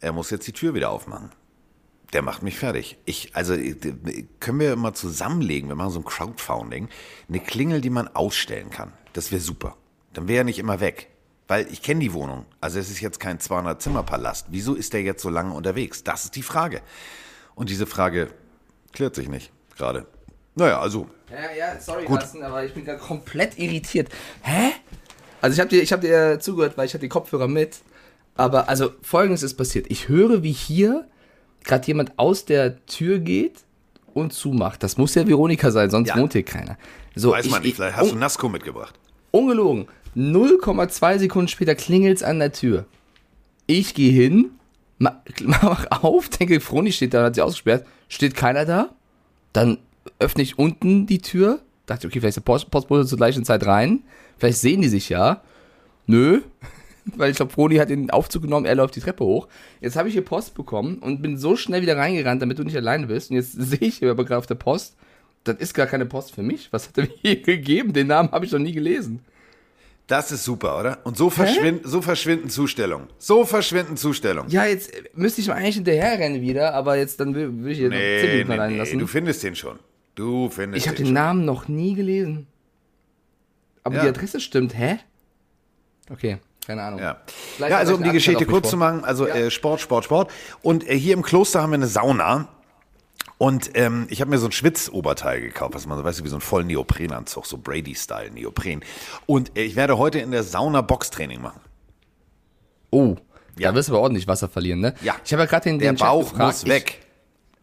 er 0.00 0.12
muss 0.12 0.30
jetzt 0.30 0.46
die 0.48 0.52
Tür 0.52 0.74
wieder 0.74 0.90
aufmachen. 0.90 1.30
Der 2.12 2.22
macht 2.22 2.42
mich 2.42 2.58
fertig. 2.58 2.98
Ich, 3.04 3.34
also 3.34 3.54
äh, 3.54 3.74
können 4.40 4.60
wir 4.60 4.76
mal 4.76 4.94
zusammenlegen, 4.94 5.68
wir 5.68 5.76
machen 5.76 5.90
so 5.90 5.98
ein 6.00 6.04
Crowdfunding, 6.04 6.88
eine 7.28 7.40
Klingel, 7.40 7.80
die 7.80 7.90
man 7.90 8.08
ausstellen 8.08 8.70
kann. 8.70 8.92
Das 9.12 9.32
wäre 9.32 9.40
super. 9.40 9.76
Dann 10.12 10.28
wäre 10.28 10.38
er 10.38 10.44
nicht 10.44 10.58
immer 10.58 10.80
weg. 10.80 11.08
Weil 11.48 11.70
ich 11.70 11.82
kenne 11.82 12.00
die 12.00 12.12
Wohnung. 12.12 12.44
Also 12.60 12.78
es 12.78 12.90
ist 12.90 13.00
jetzt 13.00 13.20
kein 13.20 13.38
200-Zimmer-Palast. 13.38 14.46
Wieso 14.50 14.74
ist 14.74 14.92
der 14.92 15.02
jetzt 15.02 15.22
so 15.22 15.30
lange 15.30 15.52
unterwegs? 15.52 16.02
Das 16.02 16.24
ist 16.24 16.34
die 16.34 16.42
Frage. 16.42 16.80
Und 17.54 17.70
diese 17.70 17.86
Frage 17.86 18.30
klärt 18.92 19.14
sich 19.14 19.28
nicht 19.28 19.52
gerade. 19.76 20.06
Naja, 20.56 20.80
also 20.80 21.08
Ja, 21.30 21.52
ja, 21.56 21.80
sorry, 21.80 22.04
Gut. 22.04 22.20
Carsten, 22.20 22.42
aber 22.42 22.64
ich 22.64 22.74
bin 22.74 22.84
gerade 22.84 22.98
komplett 22.98 23.58
irritiert. 23.58 24.08
Hä? 24.42 24.72
Also 25.40 25.54
ich 25.54 25.60
habe 25.60 25.68
dir, 25.68 25.82
ich 25.82 25.92
hab 25.92 26.00
dir 26.00 26.40
zugehört, 26.40 26.76
weil 26.76 26.86
ich 26.86 26.94
hatte 26.94 27.02
die 27.02 27.08
Kopfhörer 27.08 27.46
mit. 27.46 27.78
Aber 28.34 28.68
also 28.68 28.92
folgendes 29.02 29.42
ist 29.42 29.54
passiert. 29.54 29.86
Ich 29.88 30.08
höre, 30.08 30.42
wie 30.42 30.52
hier 30.52 31.06
gerade 31.66 31.86
jemand 31.86 32.18
aus 32.18 32.44
der 32.46 32.84
Tür 32.86 33.18
geht 33.18 33.60
und 34.14 34.32
zumacht. 34.32 34.82
Das 34.82 34.96
muss 34.96 35.14
ja 35.14 35.26
Veronika 35.26 35.70
sein, 35.70 35.90
sonst 35.90 36.08
Ja. 36.08 36.16
wohnt 36.16 36.32
hier 36.32 36.42
keiner. 36.42 36.78
So, 37.14 37.32
weiß 37.32 37.44
ich, 37.46 37.50
man 37.50 37.60
nicht. 37.62 37.70
ich- 37.70 37.76
Vielleicht 37.76 37.96
hast 37.96 38.08
du 38.10 38.14
un- 38.14 38.20
Nasco 38.20 38.48
mitgebracht. 38.48 38.94
Ungelogen. 39.30 39.86
0,2 40.14 41.18
Sekunden 41.18 41.48
später 41.48 41.74
klingelt's 41.74 42.22
an 42.22 42.38
der 42.38 42.52
Tür. 42.52 42.86
Ich 43.66 43.94
gehe 43.94 44.10
hin, 44.12 44.50
ma- 44.98 45.22
mach 45.44 45.86
auf, 46.02 46.28
denke, 46.30 46.60
Froni 46.60 46.92
steht 46.92 47.12
da, 47.14 47.24
hat 47.24 47.34
sie 47.34 47.42
ausgesperrt. 47.42 47.86
Steht 48.08 48.34
keiner 48.34 48.64
da. 48.64 48.90
Dann 49.52 49.78
öffne 50.18 50.42
ich 50.42 50.58
unten 50.58 51.06
die 51.06 51.18
Tür. 51.18 51.60
Dachte, 51.86 52.06
okay, 52.06 52.20
vielleicht 52.20 52.36
ist 52.38 52.46
der 52.46 52.52
Post 52.52 52.70
Postbote 52.70 53.06
zur 53.06 53.18
gleichen 53.18 53.44
Zeit 53.44 53.66
rein. 53.66 54.02
Vielleicht 54.38 54.58
sehen 54.58 54.80
die 54.82 54.88
sich 54.88 55.08
ja. 55.08 55.42
Nö. 56.06 56.40
Weil 57.14 57.30
ich 57.30 57.36
glaube, 57.36 57.52
Froni 57.52 57.76
hat 57.76 57.88
den 57.90 58.10
Aufzug 58.10 58.42
genommen, 58.42 58.66
er 58.66 58.74
läuft 58.74 58.96
die 58.96 59.00
Treppe 59.00 59.24
hoch. 59.24 59.46
Jetzt 59.80 59.96
habe 59.96 60.08
ich 60.08 60.14
hier 60.14 60.24
Post 60.24 60.54
bekommen 60.54 60.98
und 60.98 61.22
bin 61.22 61.38
so 61.38 61.54
schnell 61.56 61.82
wieder 61.82 61.96
reingerannt, 61.96 62.42
damit 62.42 62.58
du 62.58 62.64
nicht 62.64 62.76
alleine 62.76 63.06
bist. 63.06 63.30
Und 63.30 63.36
jetzt 63.36 63.52
sehe 63.56 63.78
ich 63.80 63.98
hier 63.98 64.10
aber 64.10 64.24
gerade 64.24 64.38
auf 64.38 64.46
der 64.46 64.56
Post, 64.56 64.96
das 65.44 65.56
ist 65.58 65.74
gar 65.74 65.86
keine 65.86 66.06
Post 66.06 66.34
für 66.34 66.42
mich. 66.42 66.72
Was 66.72 66.88
hat 66.88 66.98
er 66.98 67.04
mir 67.04 67.10
hier 67.22 67.40
gegeben? 67.42 67.92
Den 67.92 68.08
Namen 68.08 68.32
habe 68.32 68.44
ich 68.44 68.50
noch 68.52 68.58
nie 68.58 68.72
gelesen. 68.72 69.20
Das 70.08 70.30
ist 70.30 70.44
super, 70.44 70.78
oder? 70.78 70.98
Und 71.04 71.16
so, 71.16 71.30
verschwind, 71.30 71.80
so 71.84 72.00
verschwinden 72.02 72.48
Zustellungen. 72.48 73.08
So 73.18 73.44
verschwinden 73.44 73.96
Zustellungen. 73.96 74.50
Ja, 74.50 74.64
jetzt 74.64 74.94
äh, 74.94 75.02
müsste 75.14 75.40
ich 75.40 75.48
mal 75.48 75.54
eigentlich 75.54 75.74
hinterherrennen 75.76 76.40
wieder, 76.42 76.74
aber 76.74 76.96
jetzt 76.96 77.18
dann 77.20 77.34
will, 77.34 77.62
will 77.64 77.72
ich 77.72 77.78
hier 77.78 77.88
noch 77.88 77.96
10 77.96 78.00
Nee, 78.04 78.26
Minuten 78.32 78.48
nee, 78.48 78.54
allein 78.54 78.72
nee, 78.72 78.78
lassen. 78.78 78.98
du 79.00 79.06
findest 79.08 79.42
den 79.42 79.56
schon. 79.56 79.78
Du 80.14 80.48
findest 80.48 80.84
ich 80.84 80.88
habe 80.88 80.96
den 80.96 81.06
den. 81.06 81.14
Namen 81.14 81.44
noch 81.44 81.66
nie 81.68 81.94
gelesen. 81.94 82.46
Aber 83.82 83.96
Ja. 83.96 84.02
die 84.02 84.08
Adresse 84.08 84.40
stimmt, 84.40 84.76
hä? 84.78 84.98
Okay, 86.10 86.38
keine 86.66 86.82
Ahnung. 86.82 87.00
Ja, 87.00 87.18
ja 87.58 87.76
also 87.78 87.94
um 87.94 88.02
die 88.02 88.10
Geschichte 88.10 88.44
kurz 88.46 88.70
zu 88.70 88.76
machen, 88.76 89.04
also 89.04 89.26
Ja. 89.28 89.34
äh, 89.34 89.50
Sport, 89.50 89.80
Sport, 89.80 90.04
Sport. 90.04 90.30
Und 90.62 90.88
äh, 90.88 90.98
hier 90.98 91.14
im 91.14 91.22
Kloster 91.22 91.62
haben 91.62 91.70
wir 91.70 91.74
eine 91.76 91.86
Sauna. 91.86 92.48
Und 93.38 93.70
ähm, 93.74 94.06
ich 94.08 94.20
habe 94.22 94.30
mir 94.30 94.38
so 94.38 94.46
ein 94.46 94.52
Schwitzoberteil 94.52 95.40
gekauft, 95.42 95.74
was 95.74 95.86
man 95.86 95.98
so 95.98 96.04
weißt 96.04 96.20
du, 96.20 96.24
wie 96.24 96.28
so 96.28 96.36
ein 96.36 96.40
vollen 96.40 96.66
Neoprenanzug, 96.68 97.44
so 97.46 97.58
Brady-Style 97.58 98.30
Neopren. 98.30 98.82
Und 99.26 99.56
äh, 99.58 99.62
ich 99.62 99.76
werde 99.76 99.98
heute 99.98 100.18
in 100.20 100.30
der 100.30 100.42
Sauna 100.42 100.80
Boxtraining 100.80 101.42
machen. 101.42 101.60
Oh, 102.90 103.16
Ja. 103.58 103.70
da 103.70 103.74
wirst 103.76 103.88
du 103.88 103.92
aber 103.92 104.00
ordentlich 104.02 104.26
Wasser 104.26 104.48
verlieren, 104.48 104.80
ne? 104.80 104.94
Ja. 105.02 105.16
Ich 105.24 105.32
habe 105.32 105.42
ja 105.42 105.46
gerade 105.46 105.64
den, 105.64 105.78
Der 105.78 105.92
den 105.92 105.96
Chat 105.98 106.06
Bauch 106.08 106.30
gefragt. 106.30 106.46
muss 106.46 106.66
weg. 106.66 107.00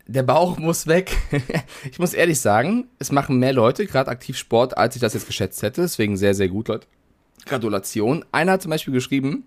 Ich, 0.05 0.13
der 0.13 0.23
Bauch 0.23 0.57
muss 0.59 0.85
weg. 0.85 1.17
ich 1.91 1.97
muss 1.97 2.13
ehrlich 2.13 2.39
sagen, 2.39 2.87
es 2.99 3.11
machen 3.11 3.37
mehr 3.39 3.53
Leute 3.53 3.85
gerade 3.87 4.11
aktiv 4.11 4.37
Sport, 4.37 4.77
als 4.77 4.95
ich 4.95 5.01
das 5.01 5.13
jetzt 5.15 5.25
geschätzt 5.25 5.63
hätte. 5.63 5.81
Deswegen 5.81 6.17
sehr, 6.17 6.35
sehr 6.35 6.49
gut, 6.49 6.67
Leute. 6.67 6.85
Gratulation. 7.45 8.25
Einer 8.31 8.53
hat 8.53 8.61
zum 8.61 8.71
Beispiel 8.71 8.93
geschrieben, 8.93 9.45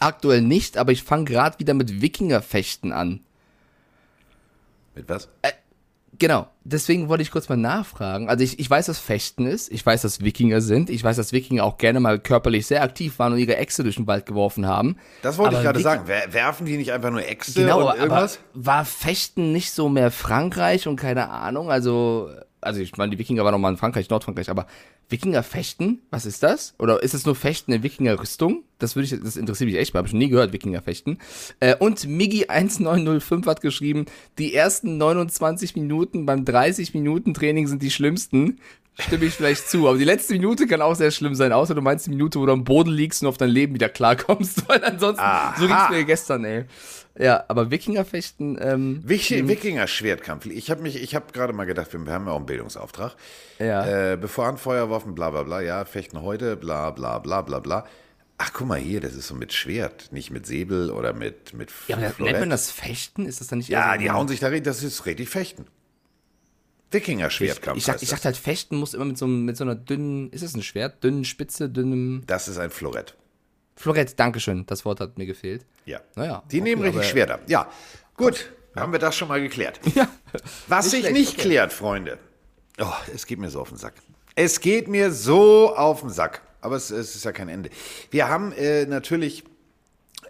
aktuell 0.00 0.42
nicht, 0.42 0.78
aber 0.78 0.92
ich 0.92 1.02
fange 1.02 1.24
gerade 1.24 1.58
wieder 1.58 1.74
mit 1.74 2.00
Wikingerfechten 2.00 2.92
an. 2.92 3.20
Mit 4.94 5.08
was? 5.08 5.28
Genau, 6.18 6.48
deswegen 6.64 7.10
wollte 7.10 7.22
ich 7.22 7.30
kurz 7.30 7.46
mal 7.50 7.56
nachfragen. 7.56 8.30
Also 8.30 8.42
ich, 8.42 8.58
ich 8.58 8.70
weiß, 8.70 8.86
dass 8.86 8.98
Fechten 8.98 9.46
ist, 9.46 9.70
ich 9.70 9.84
weiß, 9.84 10.00
dass 10.00 10.22
Wikinger 10.22 10.62
sind, 10.62 10.88
ich 10.88 11.04
weiß, 11.04 11.16
dass 11.16 11.32
Wikinger 11.32 11.62
auch 11.62 11.76
gerne 11.76 12.00
mal 12.00 12.18
körperlich 12.18 12.66
sehr 12.66 12.82
aktiv 12.82 13.18
waren 13.18 13.34
und 13.34 13.38
ihre 13.38 13.58
Echse 13.58 13.82
durch 13.82 13.96
den 13.96 14.06
Wald 14.06 14.24
geworfen 14.24 14.64
haben. 14.66 14.96
Das 15.20 15.36
wollte 15.36 15.50
Aber 15.50 15.58
ich 15.58 15.64
gerade 15.64 15.80
sagen. 15.80 16.04
Wer, 16.06 16.32
werfen 16.32 16.64
die 16.64 16.78
nicht 16.78 16.92
einfach 16.92 17.10
nur 17.10 17.26
Äxte 17.26 17.60
Genau, 17.60 17.80
und 17.82 17.88
aber 17.88 17.98
irgendwas? 17.98 18.38
war 18.54 18.86
Fechten 18.86 19.52
nicht 19.52 19.72
so 19.72 19.90
mehr 19.90 20.10
Frankreich 20.10 20.88
und 20.88 20.96
keine 20.96 21.28
Ahnung, 21.28 21.70
also 21.70 22.30
also 22.66 22.80
ich 22.80 22.96
meine, 22.96 23.12
die 23.12 23.18
Wikinger 23.18 23.44
waren 23.44 23.52
noch 23.52 23.58
mal 23.58 23.70
in 23.70 23.76
Frankreich, 23.76 24.10
Nordfrankreich, 24.10 24.50
aber 24.50 24.66
Wikinger 25.08 25.42
fechten, 25.42 26.00
was 26.10 26.26
ist 26.26 26.42
das? 26.42 26.74
Oder 26.78 27.02
ist 27.02 27.14
es 27.14 27.24
nur 27.24 27.34
Fechten 27.34 27.72
in 27.72 27.82
Wikinger-Rüstung? 27.82 28.64
Das 28.78 28.96
würde 28.96 29.06
ich, 29.06 29.22
das 29.22 29.36
interessiert 29.36 29.70
mich 29.70 29.78
echt 29.78 29.94
habe 29.94 30.06
ich 30.06 30.12
noch 30.12 30.18
nie 30.18 30.28
gehört, 30.28 30.52
Wikinger 30.52 30.82
fechten. 30.82 31.18
Äh, 31.60 31.76
und 31.76 32.00
Miggy1905 32.00 33.46
hat 33.46 33.60
geschrieben, 33.60 34.06
die 34.38 34.54
ersten 34.54 34.98
29 34.98 35.76
Minuten 35.76 36.26
beim 36.26 36.44
30 36.44 36.92
Minuten 36.92 37.32
Training 37.32 37.66
sind 37.66 37.82
die 37.82 37.90
schlimmsten. 37.90 38.58
Stimme 38.98 39.26
ich 39.26 39.34
vielleicht 39.34 39.68
zu, 39.68 39.88
aber 39.88 39.98
die 39.98 40.04
letzte 40.04 40.32
Minute 40.32 40.66
kann 40.66 40.80
auch 40.80 40.94
sehr 40.94 41.10
schlimm 41.10 41.34
sein, 41.34 41.52
außer 41.52 41.74
du 41.74 41.82
meinst 41.82 42.06
die 42.06 42.10
Minute, 42.10 42.40
wo 42.40 42.46
du 42.46 42.52
am 42.52 42.64
Boden 42.64 42.90
liegst 42.90 43.22
und 43.22 43.28
auf 43.28 43.36
dein 43.36 43.50
Leben 43.50 43.74
wieder 43.74 43.90
klarkommst, 43.90 44.62
weil 44.68 44.82
ansonsten, 44.84 45.22
Aha. 45.22 45.54
so 45.58 45.66
ging's 45.66 45.90
mir 45.90 46.04
gestern, 46.04 46.44
ey. 46.44 46.64
Ja, 47.18 47.44
aber 47.48 47.70
Wikingerfechten, 47.70 48.58
ähm, 48.60 49.00
Wikinger-Schwertkampf. 49.04 50.46
Ich 50.46 50.70
habe 50.70 50.82
mich, 50.82 51.02
ich 51.02 51.14
habe 51.14 51.32
gerade 51.32 51.52
mal 51.52 51.64
gedacht, 51.64 51.92
wir 51.92 52.12
haben 52.12 52.26
ja 52.26 52.32
auch 52.32 52.36
einen 52.36 52.46
Bildungsauftrag. 52.46 53.16
Ja. 53.58 54.12
Äh, 54.12 54.16
bevor 54.16 54.46
an 54.46 54.58
Feuerwaffen, 54.58 55.14
bla 55.14 55.30
bla 55.30 55.42
bla, 55.42 55.60
ja, 55.62 55.84
fechten 55.84 56.20
heute, 56.22 56.56
bla 56.56 56.90
bla 56.90 57.18
bla 57.18 57.40
bla 57.42 57.60
bla. 57.60 57.86
Ach, 58.38 58.52
guck 58.52 58.66
mal 58.66 58.78
hier, 58.78 59.00
das 59.00 59.14
ist 59.14 59.28
so 59.28 59.34
mit 59.34 59.54
Schwert, 59.54 60.12
nicht 60.12 60.30
mit 60.30 60.46
Säbel 60.46 60.90
oder 60.90 61.14
mit 61.14 61.54
mit 61.54 61.70
ja, 61.88 61.96
aber 61.96 62.12
nennt 62.22 62.40
man 62.40 62.50
das 62.50 62.70
Fechten? 62.70 63.24
Ist 63.24 63.40
das 63.40 63.46
dann 63.46 63.58
nicht 63.58 63.68
Ja, 63.70 63.94
so- 63.94 64.00
die 64.00 64.10
hauen 64.10 64.28
sich 64.28 64.40
da, 64.40 64.50
das 64.50 64.82
ist 64.82 65.06
richtig 65.06 65.30
Fechten. 65.30 65.64
Wikinger-Schwertkampf. 66.90 67.78
Ich, 67.78 67.88
ich 67.88 67.94
das. 68.00 68.08
dachte 68.10 68.24
halt, 68.26 68.36
Fechten 68.36 68.76
muss 68.76 68.94
immer 68.94 69.06
mit 69.06 69.18
so, 69.18 69.26
mit 69.26 69.56
so 69.56 69.64
einer 69.64 69.74
dünnen, 69.74 70.30
ist 70.30 70.42
das 70.44 70.54
ein 70.54 70.62
Schwert? 70.62 71.02
Dünnen 71.02 71.24
Spitze, 71.24 71.68
dünnem. 71.68 72.22
das 72.26 72.46
ist 72.48 72.58
ein 72.58 72.70
Florett. 72.70 73.14
Florett, 73.76 74.18
Dankeschön, 74.18 74.64
das 74.66 74.84
Wort 74.84 75.00
hat 75.00 75.18
mir 75.18 75.26
gefehlt. 75.26 75.64
Ja. 75.84 76.00
Naja, 76.14 76.42
Die 76.50 76.56
okay, 76.56 76.62
nehmen 76.64 76.82
richtig 76.82 77.00
aber- 77.00 77.08
Schwerter. 77.08 77.38
Ja. 77.46 77.70
Gut, 78.16 78.50
haben 78.74 78.92
wir 78.92 78.98
das 78.98 79.14
schon 79.16 79.28
mal 79.28 79.40
geklärt. 79.40 79.80
Ja. 79.94 80.08
Was 80.68 80.90
sich 80.90 81.10
nicht 81.12 81.34
okay. 81.34 81.42
klärt, 81.48 81.72
Freunde. 81.72 82.18
Oh, 82.78 82.92
es 83.14 83.26
geht 83.26 83.38
mir 83.38 83.48
so 83.50 83.60
auf 83.60 83.68
den 83.70 83.78
Sack. 83.78 83.94
Es 84.34 84.60
geht 84.60 84.88
mir 84.88 85.12
so 85.12 85.74
auf 85.74 86.00
den 86.00 86.10
Sack. 86.10 86.42
Aber 86.60 86.76
es, 86.76 86.90
es 86.90 87.14
ist 87.14 87.24
ja 87.24 87.32
kein 87.32 87.48
Ende. 87.48 87.70
Wir 88.10 88.28
haben 88.28 88.52
äh, 88.52 88.84
natürlich, 88.86 89.44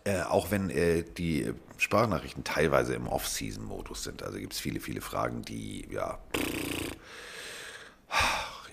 äh, 0.04 0.20
auch 0.22 0.50
wenn 0.50 0.70
äh, 0.70 1.02
die 1.02 1.52
Sprachnachrichten 1.78 2.44
teilweise 2.44 2.94
im 2.94 3.06
Off-Season-Modus 3.08 4.04
sind, 4.04 4.22
also 4.22 4.38
gibt 4.38 4.52
es 4.52 4.60
viele, 4.60 4.80
viele 4.80 5.00
Fragen, 5.00 5.42
die, 5.42 5.88
ja, 5.90 6.18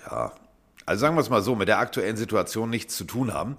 ja, 0.10 0.32
also 0.86 1.02
sagen 1.02 1.16
wir 1.16 1.22
es 1.22 1.30
mal 1.30 1.42
so, 1.42 1.56
mit 1.56 1.68
der 1.68 1.80
aktuellen 1.80 2.18
Situation 2.18 2.70
nichts 2.70 2.96
zu 2.96 3.06
tun 3.06 3.34
haben. 3.34 3.58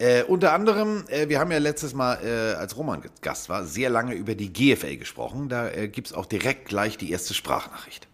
Äh, 0.00 0.22
unter 0.22 0.54
anderem, 0.54 1.04
äh, 1.08 1.28
wir 1.28 1.38
haben 1.38 1.52
ja 1.52 1.58
letztes 1.58 1.92
Mal, 1.92 2.24
äh, 2.24 2.54
als 2.56 2.74
Roman 2.74 3.04
Gast 3.20 3.50
war, 3.50 3.66
sehr 3.66 3.90
lange 3.90 4.14
über 4.14 4.34
die 4.34 4.50
GFL 4.50 4.96
gesprochen. 4.96 5.50
Da 5.50 5.68
äh, 5.68 5.88
gibt 5.88 6.06
es 6.06 6.14
auch 6.14 6.24
direkt 6.24 6.68
gleich 6.68 6.96
die 6.96 7.10
erste 7.10 7.34
Sprachnachricht. 7.34 8.08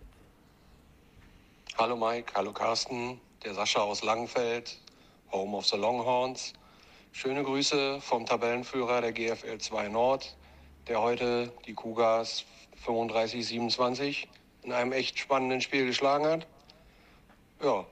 Hallo 1.78 1.94
Mike, 1.94 2.32
hallo 2.34 2.52
Carsten, 2.52 3.20
der 3.44 3.54
Sascha 3.54 3.82
aus 3.82 4.02
Langenfeld, 4.02 4.80
Home 5.30 5.56
of 5.56 5.64
the 5.66 5.76
Longhorns. 5.76 6.54
Schöne 7.12 7.44
Grüße 7.44 8.00
vom 8.00 8.26
Tabellenführer 8.26 9.00
der 9.00 9.12
GFL 9.12 9.58
2 9.58 9.86
Nord, 9.86 10.36
der 10.88 11.00
heute 11.00 11.52
die 11.68 11.74
Cougars 11.74 12.44
35-27 12.84 14.26
in 14.64 14.72
einem 14.72 14.90
echt 14.90 15.20
spannenden 15.20 15.60
Spiel 15.60 15.86
geschlagen 15.86 16.26
hat. 16.26 16.48
Ja, 17.62 17.86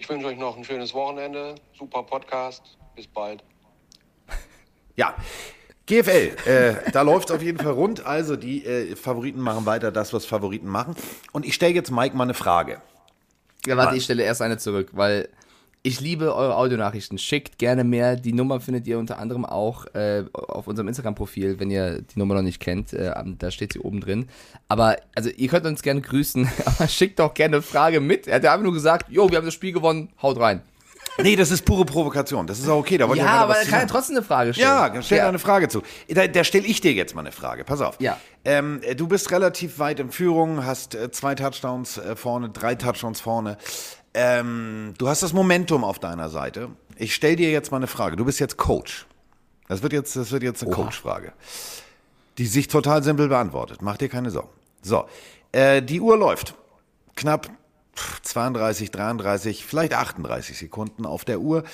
ich 0.00 0.08
wünsche 0.08 0.26
euch 0.26 0.38
noch 0.38 0.56
ein 0.56 0.64
schönes 0.64 0.94
Wochenende, 0.94 1.56
super 1.78 2.02
Podcast, 2.02 2.78
bis 2.96 3.06
bald. 3.06 3.44
Ja, 4.96 5.14
GFL, 5.86 6.36
äh, 6.46 6.90
da 6.90 7.02
läuft 7.02 7.30
es 7.30 7.36
auf 7.36 7.42
jeden 7.42 7.58
Fall 7.58 7.72
rund. 7.72 8.04
Also 8.04 8.36
die 8.36 8.64
äh, 8.66 8.96
Favoriten 8.96 9.40
machen 9.40 9.64
weiter 9.64 9.90
das, 9.92 10.12
was 10.12 10.26
Favoriten 10.26 10.66
machen. 10.66 10.94
Und 11.32 11.46
ich 11.46 11.54
stelle 11.54 11.72
jetzt 11.72 11.90
Mike 11.90 12.14
mal 12.16 12.24
eine 12.24 12.34
Frage. 12.34 12.82
Ja, 13.66 13.76
warte, 13.76 13.96
ich 13.96 14.04
stelle 14.04 14.22
erst 14.24 14.42
eine 14.42 14.58
zurück, 14.58 14.90
weil 14.92 15.28
ich 15.82 16.00
liebe 16.00 16.34
eure 16.34 16.56
Audionachrichten. 16.56 17.16
Schickt 17.18 17.58
gerne 17.58 17.84
mehr. 17.84 18.16
Die 18.16 18.32
Nummer 18.32 18.60
findet 18.60 18.86
ihr 18.86 18.98
unter 18.98 19.18
anderem 19.18 19.44
auch 19.46 19.86
äh, 19.94 20.24
auf 20.32 20.66
unserem 20.66 20.88
Instagram-Profil, 20.88 21.58
wenn 21.58 21.70
ihr 21.70 22.02
die 22.02 22.18
Nummer 22.18 22.34
noch 22.34 22.42
nicht 22.42 22.60
kennt. 22.60 22.92
Äh, 22.92 23.12
da 23.38 23.50
steht 23.50 23.72
sie 23.72 23.78
oben 23.80 24.00
drin. 24.00 24.26
Aber, 24.68 24.96
also, 25.14 25.30
ihr 25.30 25.48
könnt 25.48 25.64
uns 25.66 25.82
gerne 25.82 26.00
grüßen, 26.02 26.48
aber 26.66 26.86
schickt 26.88 27.18
doch 27.18 27.32
gerne 27.34 27.56
eine 27.56 27.62
Frage 27.62 28.00
mit. 28.00 28.26
Er 28.26 28.36
hat 28.36 28.44
ja 28.44 28.52
einfach 28.52 28.64
nur 28.64 28.74
gesagt, 28.74 29.10
jo, 29.10 29.30
wir 29.30 29.38
haben 29.38 29.46
das 29.46 29.54
Spiel 29.54 29.72
gewonnen, 29.72 30.10
haut 30.20 30.38
rein. 30.38 30.62
Nee, 31.22 31.34
das 31.36 31.50
ist 31.50 31.64
pure 31.64 31.84
Provokation. 31.84 32.46
Das 32.46 32.58
ist 32.58 32.68
auch 32.68 32.78
okay. 32.78 32.96
Da 32.96 33.06
Ja, 33.06 33.14
gerade 33.14 33.38
aber 33.40 33.56
er 33.56 33.66
kann 33.66 33.80
ja 33.80 33.86
trotzdem 33.86 34.16
eine 34.16 34.24
Frage 34.24 34.54
stellen. 34.54 34.68
Ja, 34.68 35.02
stell 35.02 35.18
Ja. 35.18 35.28
eine 35.28 35.38
Frage 35.38 35.68
zu. 35.68 35.82
Da, 36.08 36.26
da 36.26 36.44
stelle 36.44 36.66
ich 36.66 36.80
dir 36.80 36.92
jetzt 36.92 37.14
mal 37.14 37.22
eine 37.22 37.32
Frage. 37.32 37.64
Pass 37.64 37.80
auf. 37.80 37.96
Ja. 38.00 38.18
Ähm, 38.44 38.80
du 38.96 39.08
bist 39.08 39.30
relativ 39.30 39.78
weit 39.78 39.98
in 40.00 40.10
Führung, 40.10 40.64
hast 40.64 40.94
äh, 40.94 41.10
zwei 41.10 41.34
Touchdowns 41.34 41.98
äh, 41.98 42.16
vorne, 42.16 42.50
drei 42.50 42.74
Touchdowns 42.74 43.20
vorne. 43.20 43.58
Ähm, 44.14 44.94
du 44.98 45.08
hast 45.08 45.22
das 45.22 45.32
Momentum 45.32 45.84
auf 45.84 45.98
deiner 45.98 46.28
Seite. 46.28 46.70
Ich 46.96 47.14
stelle 47.14 47.36
dir 47.36 47.50
jetzt 47.50 47.70
mal 47.70 47.78
eine 47.78 47.86
Frage. 47.86 48.16
Du 48.16 48.24
bist 48.24 48.40
jetzt 48.40 48.56
Coach. 48.56 49.06
Das 49.68 49.82
wird 49.82 49.92
jetzt, 49.92 50.16
das 50.16 50.32
wird 50.32 50.42
jetzt 50.42 50.62
eine 50.62 50.72
Coach-Frage. 50.72 51.32
Die 52.38 52.46
sich 52.46 52.68
total 52.68 53.02
simpel 53.02 53.28
beantwortet. 53.28 53.82
Mach 53.82 53.96
dir 53.96 54.08
keine 54.08 54.30
Sorgen. 54.30 54.50
So, 54.82 55.06
äh, 55.52 55.80
die 55.80 56.00
Uhr 56.00 56.16
läuft. 56.16 56.54
Knapp 57.14 57.48
pff, 57.94 58.22
32, 58.22 58.90
33, 58.90 59.64
vielleicht 59.64 59.94
38 59.94 60.58
Sekunden 60.58 61.06
auf 61.06 61.24
der 61.24 61.40
Uhr. 61.40 61.64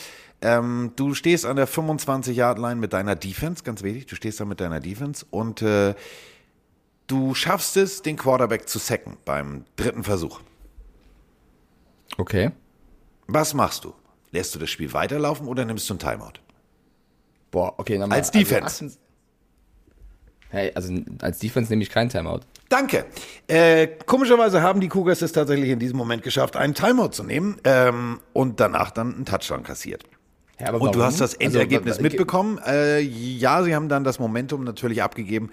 Ähm, 0.42 0.92
du 0.96 1.14
stehst 1.14 1.46
an 1.46 1.56
der 1.56 1.66
25-Yard-Line 1.66 2.76
mit 2.76 2.92
deiner 2.92 3.16
Defense, 3.16 3.64
ganz 3.64 3.82
wichtig. 3.82 4.06
Du 4.06 4.16
stehst 4.16 4.40
da 4.40 4.44
mit 4.44 4.60
deiner 4.60 4.80
Defense 4.80 5.24
und 5.30 5.62
äh, 5.62 5.94
du 7.06 7.34
schaffst 7.34 7.76
es, 7.76 8.02
den 8.02 8.16
Quarterback 8.16 8.68
zu 8.68 8.78
sacken 8.78 9.16
beim 9.24 9.64
dritten 9.76 10.04
Versuch. 10.04 10.40
Okay. 12.18 12.50
Was 13.26 13.54
machst 13.54 13.84
du? 13.84 13.94
Lässt 14.30 14.54
du 14.54 14.58
das 14.58 14.70
Spiel 14.70 14.92
weiterlaufen 14.92 15.48
oder 15.48 15.64
nimmst 15.64 15.88
du 15.88 15.94
einen 15.94 15.98
Timeout? 16.00 16.34
Boah, 17.50 17.74
okay. 17.78 17.98
Nochmal. 17.98 18.18
Als 18.18 18.30
Defense. 18.30 18.84
Also, 18.84 18.84
18 18.86 18.98
hey, 20.50 20.72
also 20.74 20.94
als 21.20 21.38
Defense 21.38 21.70
nehme 21.72 21.82
ich 21.82 21.90
keinen 21.90 22.08
Timeout. 22.10 22.40
Danke. 22.68 23.06
Äh, 23.46 23.86
komischerweise 24.06 24.62
haben 24.62 24.80
die 24.80 24.88
Cougars 24.88 25.22
es 25.22 25.32
tatsächlich 25.32 25.70
in 25.70 25.78
diesem 25.78 25.96
Moment 25.96 26.22
geschafft, 26.22 26.56
einen 26.56 26.74
Timeout 26.74 27.10
zu 27.10 27.22
nehmen 27.22 27.56
ähm, 27.64 28.20
und 28.32 28.58
danach 28.60 28.90
dann 28.90 29.14
einen 29.14 29.24
Touchdown 29.24 29.62
kassiert. 29.62 30.04
Ja, 30.58 30.68
aber 30.68 30.80
Und 30.80 30.94
du 30.94 30.98
warum? 31.00 31.12
hast 31.12 31.20
das 31.20 31.34
Also, 31.34 31.44
Endergebnis 31.44 31.98
wa- 31.98 32.02
mitbekommen. 32.02 32.58
Äh, 32.66 33.00
ja, 33.00 33.62
sie 33.62 33.74
haben 33.74 33.88
dann 33.88 34.04
das 34.04 34.18
Momentum 34.18 34.64
natürlich 34.64 35.02
abgegeben. 35.02 35.50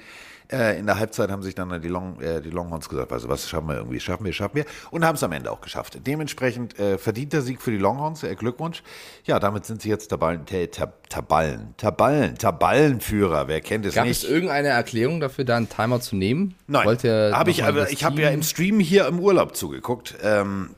Äh, 0.53 0.77
in 0.77 0.85
der 0.85 0.99
Halbzeit 0.99 1.31
haben 1.31 1.41
sich 1.41 1.55
dann 1.55 1.81
die, 1.81 1.87
Long, 1.87 2.21
äh, 2.21 2.41
die 2.41 2.51
Longhorns 2.51 2.87
gesagt, 2.87 3.11
also 3.11 3.27
was 3.27 3.49
schaffen 3.49 3.67
wir 3.69 3.77
irgendwie, 3.77 3.99
schaffen 3.99 4.25
wir, 4.25 4.33
schaffen 4.33 4.55
wir. 4.55 4.65
Und 4.91 5.03
haben 5.03 5.15
es 5.15 5.23
am 5.23 5.31
Ende 5.31 5.51
auch 5.51 5.61
geschafft. 5.61 5.97
Dementsprechend 6.05 6.79
äh, 6.79 6.97
verdienter 6.97 7.41
Sieg 7.41 7.61
für 7.61 7.71
die 7.71 7.77
Longhorns, 7.77 8.23
äh, 8.23 8.35
Glückwunsch. 8.35 8.83
Ja, 9.25 9.39
damit 9.39 9.65
sind 9.65 9.81
sie 9.81 9.89
jetzt 9.89 10.09
Taballen, 10.09 10.45
Tab, 10.45 11.09
Taballen, 11.09 11.73
Taballen, 11.77 12.37
Taballenführer. 12.37 13.47
Wer 13.47 13.61
kennt 13.61 13.85
es 13.85 13.95
Gab 13.95 14.05
nicht? 14.05 14.23
es 14.23 14.29
irgendeine 14.29 14.67
Erklärung 14.69 15.19
dafür, 15.19 15.43
da 15.43 15.57
einen 15.57 15.69
Timeout 15.69 15.99
zu 15.99 16.15
nehmen? 16.15 16.55
Nein, 16.67 16.85
habe 16.87 17.49
ich, 17.49 17.63
aber 17.63 17.89
ich 17.89 18.03
habe 18.03 18.21
ja 18.21 18.29
im 18.29 18.43
Stream 18.43 18.79
hier 18.79 19.07
im 19.07 19.19
Urlaub 19.19 19.55
zugeguckt. 19.55 20.15
Ähm, 20.21 20.69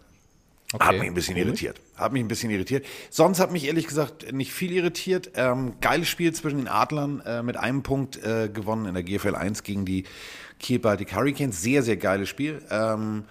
Okay, 0.73 0.85
Hat 0.87 0.95
mich 0.97 1.07
ein 1.07 1.13
bisschen 1.13 1.37
irritiert. 1.37 1.79
Hat 1.95 2.11
mich 2.11 2.23
ein 2.23 2.27
bisschen 2.27 2.49
irritiert. 2.49 2.85
Sonst 3.09 3.39
hat 3.39 3.51
mich 3.51 3.65
ehrlich 3.65 3.87
gesagt 3.87 4.31
nicht 4.33 4.51
viel 4.51 4.71
irritiert. 4.71 5.31
Ähm, 5.35 5.73
geiles 5.79 6.09
Spiel 6.09 6.33
zwischen 6.33 6.57
den 6.57 6.67
Adlern 6.67 7.21
äh, 7.21 7.41
mit 7.41 7.57
einem 7.57 7.83
Punkt 7.83 8.21
äh, 8.23 8.49
gewonnen 8.49 8.85
in 8.85 8.93
der 8.93 9.03
GFL 9.03 9.35
1 9.35 9.63
gegen 9.63 9.85
die 9.85 10.03
Kiel 10.59 10.79
Baltic 10.79 11.15
Hurricanes. 11.15 11.61
Sehr, 11.61 11.83
sehr 11.83 11.97
geiles 11.97 12.27
Spiel. 12.27 12.61
Ähm, 12.69 13.23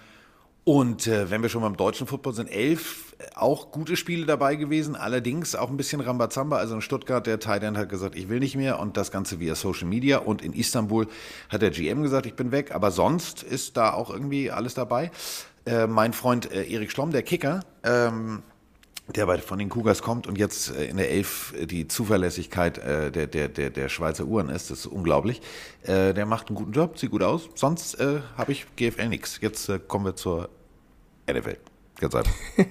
und 0.65 1.05
äh, 1.05 1.29
wenn 1.29 1.43
wir 1.43 1.49
schon 1.49 1.61
beim 1.61 1.77
deutschen 1.77 2.07
Football 2.07 2.33
sind, 2.33 2.47
elf 2.47 3.13
äh, 3.19 3.25
auch 3.35 3.71
gute 3.71 3.95
Spiele 3.95 4.25
dabei 4.25 4.55
gewesen, 4.55 4.95
allerdings 4.95 5.53
auch 5.53 5.69
ein 5.69 5.77
bisschen 5.77 6.01
Rambazamba. 6.01 6.57
Also 6.57 6.73
in 6.73 6.81
Stuttgart, 6.81 7.27
der 7.27 7.35
End 7.35 7.77
hat 7.77 7.87
gesagt, 7.87 8.15
ich 8.15 8.29
will 8.29 8.39
nicht 8.39 8.55
mehr 8.55 8.79
und 8.79 8.97
das 8.97 9.11
Ganze 9.11 9.39
via 9.39 9.53
Social 9.53 9.87
Media. 9.87 10.17
Und 10.17 10.41
in 10.41 10.53
Istanbul 10.53 11.07
hat 11.49 11.61
der 11.61 11.69
GM 11.69 12.01
gesagt, 12.01 12.25
ich 12.25 12.33
bin 12.33 12.51
weg. 12.51 12.73
Aber 12.73 12.89
sonst 12.89 13.43
ist 13.43 13.77
da 13.77 13.93
auch 13.93 14.09
irgendwie 14.09 14.49
alles 14.49 14.73
dabei. 14.73 15.11
Äh, 15.67 15.85
mein 15.85 16.13
Freund 16.13 16.51
äh, 16.51 16.63
Erik 16.63 16.91
Schlomm, 16.91 17.11
der 17.11 17.21
Kicker, 17.21 17.59
ähm, 17.83 18.41
der 19.07 19.25
bei, 19.27 19.37
von 19.37 19.59
den 19.59 19.69
Cougars 19.69 20.01
kommt 20.01 20.27
und 20.27 20.37
jetzt 20.37 20.75
äh, 20.75 20.85
in 20.85 20.97
der 20.97 21.11
Elf 21.11 21.53
äh, 21.59 21.65
die 21.65 21.87
Zuverlässigkeit 21.87 22.77
äh, 22.77 23.11
der, 23.11 23.27
der, 23.27 23.49
der, 23.49 23.69
der 23.69 23.89
Schweizer 23.89 24.25
Uhren 24.25 24.49
ist, 24.49 24.71
das 24.71 24.79
ist 24.79 24.85
unglaublich. 24.87 25.41
Äh, 25.83 26.13
der 26.13 26.25
macht 26.25 26.47
einen 26.47 26.55
guten 26.55 26.71
Job, 26.71 26.97
sieht 26.97 27.11
gut 27.11 27.23
aus. 27.23 27.49
Sonst 27.55 27.99
äh, 27.99 28.21
habe 28.37 28.51
ich 28.51 28.65
GFL 28.75 29.09
nix. 29.09 29.39
Jetzt 29.41 29.69
äh, 29.69 29.79
kommen 29.79 30.05
wir 30.05 30.15
zur 30.15 30.49
NFL. 31.31 31.57
Ganz 31.99 32.13
einfach. 32.15 32.31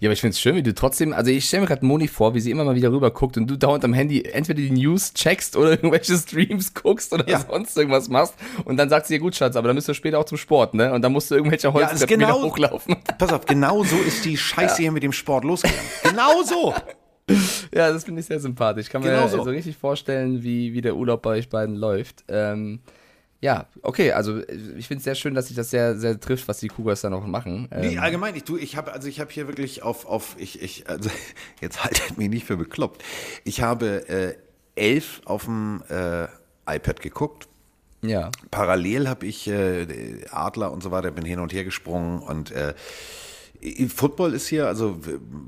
Ja, 0.00 0.08
aber 0.08 0.12
ich 0.12 0.20
finde 0.20 0.32
es 0.32 0.40
schön, 0.40 0.54
wie 0.56 0.62
du 0.62 0.74
trotzdem, 0.74 1.12
also 1.12 1.30
ich 1.30 1.46
stelle 1.46 1.62
mir 1.62 1.66
gerade 1.68 1.84
Moni 1.84 2.08
vor, 2.08 2.34
wie 2.34 2.40
sie 2.40 2.50
immer 2.50 2.64
mal 2.64 2.74
wieder 2.74 2.90
rüber 2.92 3.10
guckt 3.10 3.36
und 3.38 3.46
du 3.46 3.56
dauernd 3.56 3.84
am 3.84 3.94
Handy 3.94 4.22
entweder 4.24 4.60
die 4.60 4.70
News 4.70 5.14
checkst 5.14 5.56
oder 5.56 5.70
irgendwelche 5.82 6.16
Streams 6.16 6.74
guckst 6.74 7.12
oder 7.12 7.26
Ja. 7.28 7.40
sonst 7.48 7.76
irgendwas 7.76 8.08
machst 8.08 8.34
und 8.64 8.76
dann 8.76 8.88
sagt 8.90 9.06
sie 9.06 9.14
dir, 9.14 9.20
gut, 9.20 9.34
Schatz, 9.34 9.56
aber 9.56 9.68
dann 9.68 9.74
müsst 9.76 9.88
ihr 9.88 9.94
später 9.94 10.18
auch 10.18 10.24
zum 10.24 10.36
Sport, 10.38 10.74
ne? 10.74 10.92
Und 10.92 11.02
dann 11.02 11.12
musst 11.12 11.30
du 11.30 11.34
irgendwelche 11.36 11.72
Holztreppen 11.72 12.18
genau- 12.18 12.36
wieder 12.38 12.46
hochlaufen. 12.46 12.96
Pass 13.18 13.32
auf, 13.32 13.46
genau 13.46 13.82
so 13.84 13.96
ist 13.96 14.24
die 14.24 14.36
Scheiße 14.36 14.82
hier 14.82 14.92
mit 14.92 15.02
dem 15.02 15.12
Sport 15.12 15.44
losgegangen. 15.44 15.82
Genau 16.02 16.42
so. 16.44 16.74
Ja, 17.74 17.90
das 17.92 18.04
finde 18.04 18.20
ich 18.20 18.26
sehr 18.26 18.38
sympathisch. 18.38 18.86
Ich 18.86 18.92
kann 18.92 19.02
mir 19.02 19.10
Genau 19.10 19.26
so. 19.28 19.38
so 19.42 19.50
richtig 19.50 19.76
vorstellen, 19.76 20.42
wie, 20.44 20.74
wie 20.74 20.80
der 20.80 20.94
Urlaub 20.94 21.22
bei 21.22 21.30
euch 21.30 21.48
beiden 21.48 21.74
läuft. 21.74 22.24
Ähm, 22.28 22.80
Ja, 23.40 23.66
okay, 23.82 24.12
also 24.12 24.38
äh, 24.38 24.54
ich 24.76 24.88
finde 24.88 24.98
es 24.98 25.04
sehr 25.04 25.14
schön, 25.14 25.34
dass 25.34 25.48
sich 25.48 25.56
das 25.56 25.70
sehr, 25.70 25.96
sehr 25.96 26.18
trifft, 26.18 26.48
was 26.48 26.58
die 26.58 26.68
Cougars 26.68 27.02
da 27.02 27.10
noch 27.10 27.26
machen. 27.26 27.68
Nee, 27.70 27.94
Ähm, 27.94 27.98
allgemein, 28.00 28.34
ich, 28.34 28.44
du, 28.44 28.56
ich 28.56 28.76
habe 28.76 28.92
also 28.92 29.08
ich 29.08 29.20
habe 29.20 29.30
hier 29.30 29.46
wirklich 29.46 29.82
auf, 29.82 30.06
auf 30.06 30.36
ich, 30.38 30.62
ich, 30.62 30.88
also 30.88 31.10
jetzt 31.60 31.84
haltet 31.84 32.16
mich 32.18 32.28
nicht 32.28 32.46
für 32.46 32.56
bekloppt. 32.56 33.02
Ich 33.44 33.60
habe 33.60 34.08
äh, 34.08 34.34
elf 34.74 35.20
auf 35.24 35.44
dem 35.44 35.82
äh, 35.88 36.24
iPad 36.66 37.00
geguckt. 37.00 37.48
ja. 38.02 38.30
Parallel 38.50 39.08
habe 39.08 39.26
ich 39.26 39.46
äh, 39.48 39.86
Adler 40.30 40.72
und 40.72 40.82
so 40.82 40.90
weiter, 40.90 41.10
bin 41.10 41.24
hin 41.24 41.38
und 41.38 41.52
her 41.52 41.64
gesprungen 41.64 42.20
und 42.20 42.50
äh, 42.50 42.74
Football 43.88 44.34
ist 44.34 44.48
hier, 44.48 44.66
also 44.66 44.98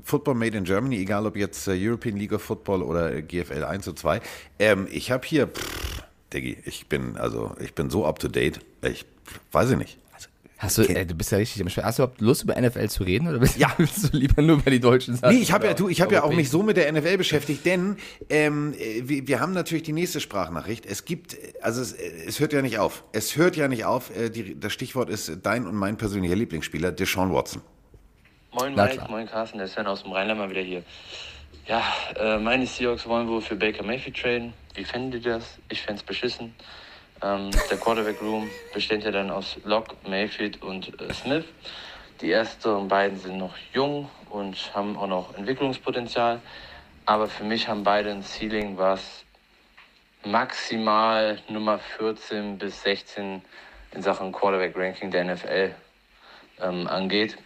Football 0.03 0.35
made 0.35 0.57
in 0.57 0.63
Germany, 0.63 0.97
egal 0.97 1.25
ob 1.25 1.35
jetzt 1.35 1.67
äh, 1.67 1.75
European 1.75 2.17
League 2.17 2.33
of 2.33 2.41
Football 2.41 2.81
oder 2.83 3.21
GFL 3.21 3.63
1 3.63 3.87
und 3.87 3.99
2. 3.99 4.19
Ähm, 4.57 4.87
ich 4.89 5.11
habe 5.11 5.25
hier, 5.27 5.47
pff, 5.47 5.98
Diggi, 6.33 6.57
ich 6.65 6.87
bin, 6.87 7.17
also 7.17 7.55
ich 7.59 7.73
bin 7.73 7.89
so 7.89 8.05
up 8.05 8.19
to 8.19 8.27
date. 8.27 8.59
Ich 8.81 9.05
weiß 9.51 9.71
ich 9.71 9.77
nicht. 9.77 9.97
Also, 10.13 10.27
Hast 10.57 10.77
du, 10.77 10.81
äh, 10.83 11.05
du 11.05 11.15
bist 11.15 11.31
ja 11.31 11.37
richtig 11.37 11.61
am 11.61 11.69
Schwer. 11.69 11.85
Hast 11.85 11.99
du 11.99 12.03
überhaupt 12.03 12.21
Lust, 12.21 12.43
über 12.43 12.59
NFL 12.59 12.87
zu 12.89 13.03
reden? 13.03 13.27
Oder 13.27 13.39
bist, 13.39 13.57
Ja. 13.57 13.73
willst 13.77 14.13
du 14.13 14.17
lieber 14.17 14.41
nur 14.41 14.57
über 14.57 14.69
die 14.69 14.79
deutschen 14.79 15.15
Sachen? 15.15 15.35
Nee, 15.35 15.41
ich 15.41 15.51
habe 15.51 15.65
ja, 15.67 15.73
du, 15.73 15.89
ich 15.89 16.01
habe 16.01 16.13
ja 16.13 16.23
auch 16.23 16.33
nicht 16.33 16.51
so. 16.51 16.61
mit 16.61 16.77
der 16.77 16.91
NFL 16.91 17.17
beschäftigt, 17.17 17.65
denn 17.65 17.97
ähm, 18.29 18.73
äh, 18.77 19.01
wir, 19.05 19.27
wir 19.27 19.39
haben 19.39 19.53
natürlich 19.53 19.83
die 19.83 19.93
nächste 19.93 20.19
Sprachnachricht. 20.19 20.85
Es 20.85 21.05
gibt, 21.05 21.33
äh, 21.33 21.53
also 21.61 21.81
es, 21.81 21.93
äh, 21.93 22.25
es 22.27 22.39
hört 22.39 22.53
ja 22.53 22.61
nicht 22.61 22.77
auf. 22.77 23.03
Es 23.11 23.37
hört 23.37 23.55
ja 23.55 23.67
nicht 23.67 23.85
auf. 23.85 24.15
Äh, 24.15 24.29
die, 24.29 24.59
das 24.59 24.73
Stichwort 24.73 25.09
ist 25.09 25.31
dein 25.43 25.65
und 25.65 25.75
mein 25.75 25.97
persönlicher 25.97 26.35
Lieblingsspieler, 26.35 26.91
Deshaun 26.91 27.33
Watson. 27.33 27.61
Moin 28.51 28.75
Mike, 28.75 29.05
moin 29.09 29.27
Carsten, 29.27 29.59
der 29.59 29.67
Sven 29.67 29.85
aus 29.85 30.03
dem 30.03 30.11
Rheinland 30.11 30.39
mal 30.39 30.49
wieder 30.49 30.61
hier. 30.61 30.83
Ja, 31.69 31.83
äh, 32.15 32.39
meine 32.39 32.65
Seahawks 32.65 33.05
wollen 33.05 33.27
wohl 33.27 33.41
für 33.41 33.55
Baker 33.55 33.83
Mayfield 33.83 34.17
traden. 34.17 34.53
Wie 34.73 34.83
fänden 34.83 35.11
die 35.11 35.21
das? 35.21 35.59
Ich 35.69 35.83
fände 35.83 35.99
es 35.99 36.03
beschissen. 36.03 36.55
Ähm, 37.21 37.51
der 37.69 37.77
Quarterback 37.77 38.19
Room 38.23 38.49
besteht 38.73 39.03
ja 39.03 39.11
dann 39.11 39.29
aus 39.29 39.55
Locke, 39.65 39.95
Mayfield 40.07 40.63
und 40.63 40.99
äh, 40.99 41.13
Smith. 41.13 41.45
Die 42.21 42.31
ersten 42.31 42.87
beiden 42.87 43.19
sind 43.19 43.37
noch 43.37 43.53
jung 43.71 44.09
und 44.31 44.73
haben 44.73 44.97
auch 44.97 45.05
noch 45.05 45.37
Entwicklungspotenzial. 45.37 46.41
Aber 47.05 47.27
für 47.27 47.43
mich 47.43 47.67
haben 47.67 47.83
beide 47.83 48.09
ein 48.09 48.23
Ceiling, 48.23 48.75
was 48.79 49.23
maximal 50.25 51.37
Nummer 51.49 51.77
14 51.77 52.57
bis 52.57 52.81
16 52.81 53.43
in 53.91 54.01
Sachen 54.01 54.31
Quarterback-Ranking 54.31 55.11
der 55.11 55.23
NFL 55.23 55.75
ähm, 56.61 56.87
angeht. 56.87 57.37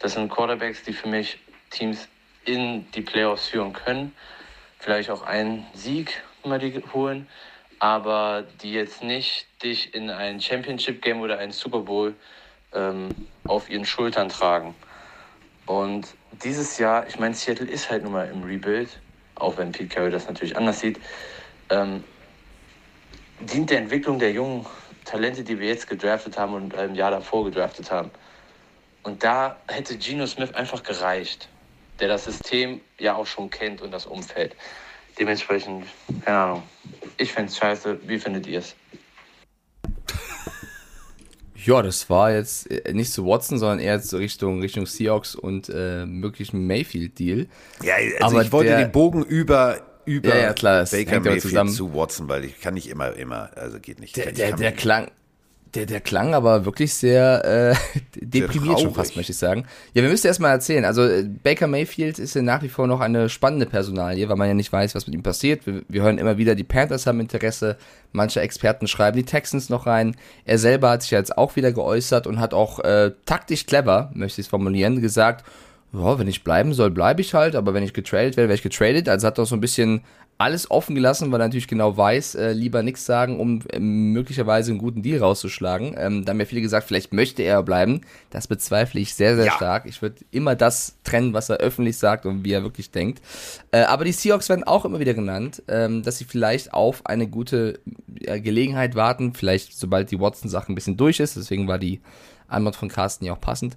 Das 0.00 0.12
sind 0.12 0.30
Quarterbacks, 0.30 0.82
die 0.82 0.92
für 0.92 1.08
mich 1.08 1.38
Teams 1.70 2.06
in 2.44 2.90
die 2.92 3.02
Playoffs 3.02 3.48
führen 3.48 3.72
können. 3.72 4.14
Vielleicht 4.78 5.10
auch 5.10 5.22
einen 5.22 5.66
Sieg 5.74 6.22
mal 6.44 6.58
die 6.58 6.82
holen, 6.92 7.28
aber 7.78 8.44
die 8.62 8.72
jetzt 8.72 9.02
nicht 9.02 9.46
dich 9.62 9.94
in 9.94 10.10
ein 10.10 10.40
Championship-Game 10.40 11.20
oder 11.20 11.38
ein 11.38 11.52
Super 11.52 11.80
Bowl 11.80 12.14
ähm, 12.72 13.08
auf 13.44 13.68
ihren 13.68 13.84
Schultern 13.84 14.28
tragen. 14.28 14.74
Und 15.66 16.14
dieses 16.42 16.78
Jahr, 16.78 17.06
ich 17.06 17.18
meine, 17.18 17.34
Seattle 17.34 17.66
ist 17.66 17.90
halt 17.90 18.02
nun 18.02 18.12
mal 18.12 18.28
im 18.28 18.42
Rebuild, 18.42 19.00
auch 19.34 19.56
wenn 19.58 19.72
Pete 19.72 19.88
Carroll 19.88 20.10
das 20.10 20.26
natürlich 20.26 20.56
anders 20.56 20.80
sieht, 20.80 20.98
ähm, 21.68 22.04
dient 23.40 23.70
der 23.70 23.78
Entwicklung 23.78 24.18
der 24.18 24.32
jungen 24.32 24.66
Talente, 25.04 25.42
die 25.44 25.58
wir 25.58 25.68
jetzt 25.68 25.88
gedraftet 25.88 26.38
haben 26.38 26.54
und 26.54 26.74
im 26.74 26.94
Jahr 26.94 27.10
davor 27.10 27.44
gedraftet 27.44 27.90
haben. 27.90 28.10
Und 29.02 29.24
da 29.24 29.56
hätte 29.68 29.96
Geno 29.96 30.26
Smith 30.26 30.52
einfach 30.54 30.82
gereicht, 30.82 31.48
der 32.00 32.08
das 32.08 32.24
System 32.24 32.80
ja 32.98 33.14
auch 33.14 33.26
schon 33.26 33.50
kennt 33.50 33.80
und 33.82 33.90
das 33.92 34.06
Umfeld. 34.06 34.56
Dementsprechend, 35.18 35.84
keine 36.24 36.36
Ahnung. 36.38 36.62
Ich 37.18 37.32
fände 37.32 37.50
es 37.50 37.58
scheiße. 37.58 37.98
Wie 38.06 38.18
findet 38.18 38.46
ihr 38.46 38.60
es? 38.60 38.74
Ja, 41.62 41.82
das 41.82 42.08
war 42.08 42.32
jetzt 42.32 42.70
äh, 42.70 42.90
nicht 42.94 43.12
zu 43.12 43.26
Watson, 43.26 43.58
sondern 43.58 43.80
eher 43.80 44.00
so 44.00 44.16
Richtung, 44.16 44.62
Richtung 44.62 44.86
Seahawks 44.86 45.34
und 45.34 45.68
äh, 45.68 46.06
möglichen 46.06 46.66
Mayfield-Deal. 46.66 47.48
Ja, 47.82 47.96
also 48.20 48.36
Aber 48.36 48.42
ich 48.46 48.50
wollte 48.52 48.70
der- 48.70 48.78
den 48.78 48.92
Bogen 48.92 49.22
über 49.24 49.78
über 50.06 50.30
Ja, 50.34 50.40
ja, 50.40 50.52
klar, 50.54 50.80
das 50.80 50.90
Baker 50.92 51.20
Mayfield 51.20 51.42
zusammen. 51.42 51.70
zu 51.70 51.94
Watson, 51.94 52.28
weil 52.30 52.46
ich 52.46 52.58
kann 52.62 52.72
nicht 52.72 52.88
immer 52.88 53.12
immer, 53.12 53.50
also 53.56 53.78
geht 53.78 54.00
nicht. 54.00 54.16
Der, 54.16 54.32
der, 54.32 54.56
der 54.56 54.72
klang. 54.72 55.10
Der, 55.74 55.86
der 55.86 56.00
klang 56.00 56.34
aber 56.34 56.64
wirklich 56.64 56.94
sehr 56.94 57.44
äh, 57.44 58.00
deprimiert 58.20 58.80
schon 58.80 58.88
traurig. 58.88 58.96
fast, 58.96 59.16
möchte 59.16 59.30
ich 59.30 59.38
sagen. 59.38 59.66
Ja, 59.94 60.02
wir 60.02 60.10
müssen 60.10 60.26
erst 60.26 60.40
mal 60.40 60.50
erzählen. 60.50 60.84
Also 60.84 61.04
äh, 61.04 61.22
Baker 61.22 61.68
Mayfield 61.68 62.18
ist 62.18 62.34
ja 62.34 62.42
nach 62.42 62.62
wie 62.62 62.68
vor 62.68 62.88
noch 62.88 63.00
eine 63.00 63.28
spannende 63.28 63.66
Personalie, 63.66 64.28
weil 64.28 64.36
man 64.36 64.48
ja 64.48 64.54
nicht 64.54 64.72
weiß, 64.72 64.96
was 64.96 65.06
mit 65.06 65.14
ihm 65.14 65.22
passiert. 65.22 65.66
Wir, 65.66 65.82
wir 65.88 66.02
hören 66.02 66.18
immer 66.18 66.38
wieder, 66.38 66.56
die 66.56 66.64
Panthers 66.64 67.06
haben 67.06 67.20
Interesse, 67.20 67.76
manche 68.12 68.40
Experten 68.40 68.88
schreiben 68.88 69.16
die 69.16 69.24
Texans 69.24 69.68
noch 69.68 69.86
rein. 69.86 70.16
Er 70.44 70.58
selber 70.58 70.90
hat 70.90 71.02
sich 71.02 71.12
ja 71.12 71.18
jetzt 71.18 71.38
auch 71.38 71.54
wieder 71.54 71.72
geäußert 71.72 72.26
und 72.26 72.40
hat 72.40 72.52
auch 72.52 72.80
äh, 72.80 73.12
taktisch 73.24 73.66
clever, 73.66 74.10
möchte 74.14 74.40
ich 74.40 74.46
es 74.46 74.50
formulieren, 74.50 75.00
gesagt, 75.00 75.44
ja, 75.92 76.18
wenn 76.18 76.28
ich 76.28 76.44
bleiben 76.44 76.72
soll, 76.72 76.90
bleibe 76.90 77.20
ich 77.20 77.34
halt, 77.34 77.56
aber 77.56 77.74
wenn 77.74 77.82
ich 77.82 77.92
getradet 77.92 78.36
werde, 78.36 78.48
werde 78.48 78.54
ich 78.54 78.62
getradet. 78.62 79.08
Also 79.08 79.26
hat 79.26 79.38
er 79.38 79.46
so 79.46 79.56
ein 79.56 79.60
bisschen 79.60 80.02
alles 80.40 80.70
offen 80.70 80.94
gelassen, 80.94 81.30
weil 81.30 81.40
er 81.42 81.48
natürlich 81.48 81.68
genau 81.68 81.98
weiß, 81.98 82.34
äh, 82.36 82.52
lieber 82.52 82.82
nichts 82.82 83.04
sagen, 83.04 83.38
um 83.38 83.60
äh, 83.70 83.78
möglicherweise 83.78 84.70
einen 84.70 84.78
guten 84.78 85.02
Deal 85.02 85.20
rauszuschlagen. 85.20 85.94
Ähm, 85.98 86.24
da 86.24 86.30
haben 86.30 86.40
ja 86.40 86.46
viele 86.46 86.62
gesagt, 86.62 86.86
vielleicht 86.88 87.12
möchte 87.12 87.42
er 87.42 87.62
bleiben. 87.62 88.00
Das 88.30 88.48
bezweifle 88.48 89.00
ich 89.00 89.14
sehr, 89.14 89.36
sehr 89.36 89.44
Ja. 89.46 89.52
stark. 89.52 89.84
Ich 89.84 90.00
würde 90.00 90.16
immer 90.30 90.56
das 90.56 90.96
trennen, 91.04 91.34
was 91.34 91.50
er 91.50 91.58
öffentlich 91.58 91.98
sagt 91.98 92.24
und 92.24 92.42
wie 92.42 92.52
er 92.52 92.62
wirklich 92.62 92.90
denkt. 92.90 93.20
Äh, 93.70 93.82
aber 93.82 94.06
die 94.06 94.12
Seahawks 94.12 94.48
werden 94.48 94.64
auch 94.64 94.86
immer 94.86 94.98
wieder 94.98 95.12
genannt, 95.12 95.62
ähm, 95.68 96.02
dass 96.02 96.16
sie 96.16 96.24
vielleicht 96.24 96.72
auf 96.72 97.04
eine 97.04 97.28
gute 97.28 97.78
Gelegenheit 98.08 98.94
warten, 98.94 99.34
vielleicht 99.34 99.78
sobald 99.78 100.10
die 100.10 100.20
Watson-Sache 100.20 100.72
ein 100.72 100.74
bisschen 100.74 100.96
durch 100.96 101.20
ist. 101.20 101.36
Deswegen 101.36 101.68
war 101.68 101.78
die 101.78 102.00
Antwort 102.48 102.76
von 102.76 102.88
Carsten 102.88 103.26
ja 103.26 103.34
auch 103.34 103.40
passend. 103.40 103.76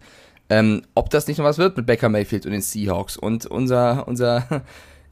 Ähm, 0.49 0.83
ob 0.95 1.09
das 1.09 1.27
nicht 1.27 1.39
noch 1.39 1.45
was 1.45 1.57
wird 1.57 1.75
mit 1.75 1.85
Baker 1.85 2.07
Mayfield 2.07 2.45
und 2.45 2.53
den 2.53 2.61
Seahawks. 2.61 3.17
Und 3.17 3.45
unser, 3.47 4.07
unser 4.07 4.61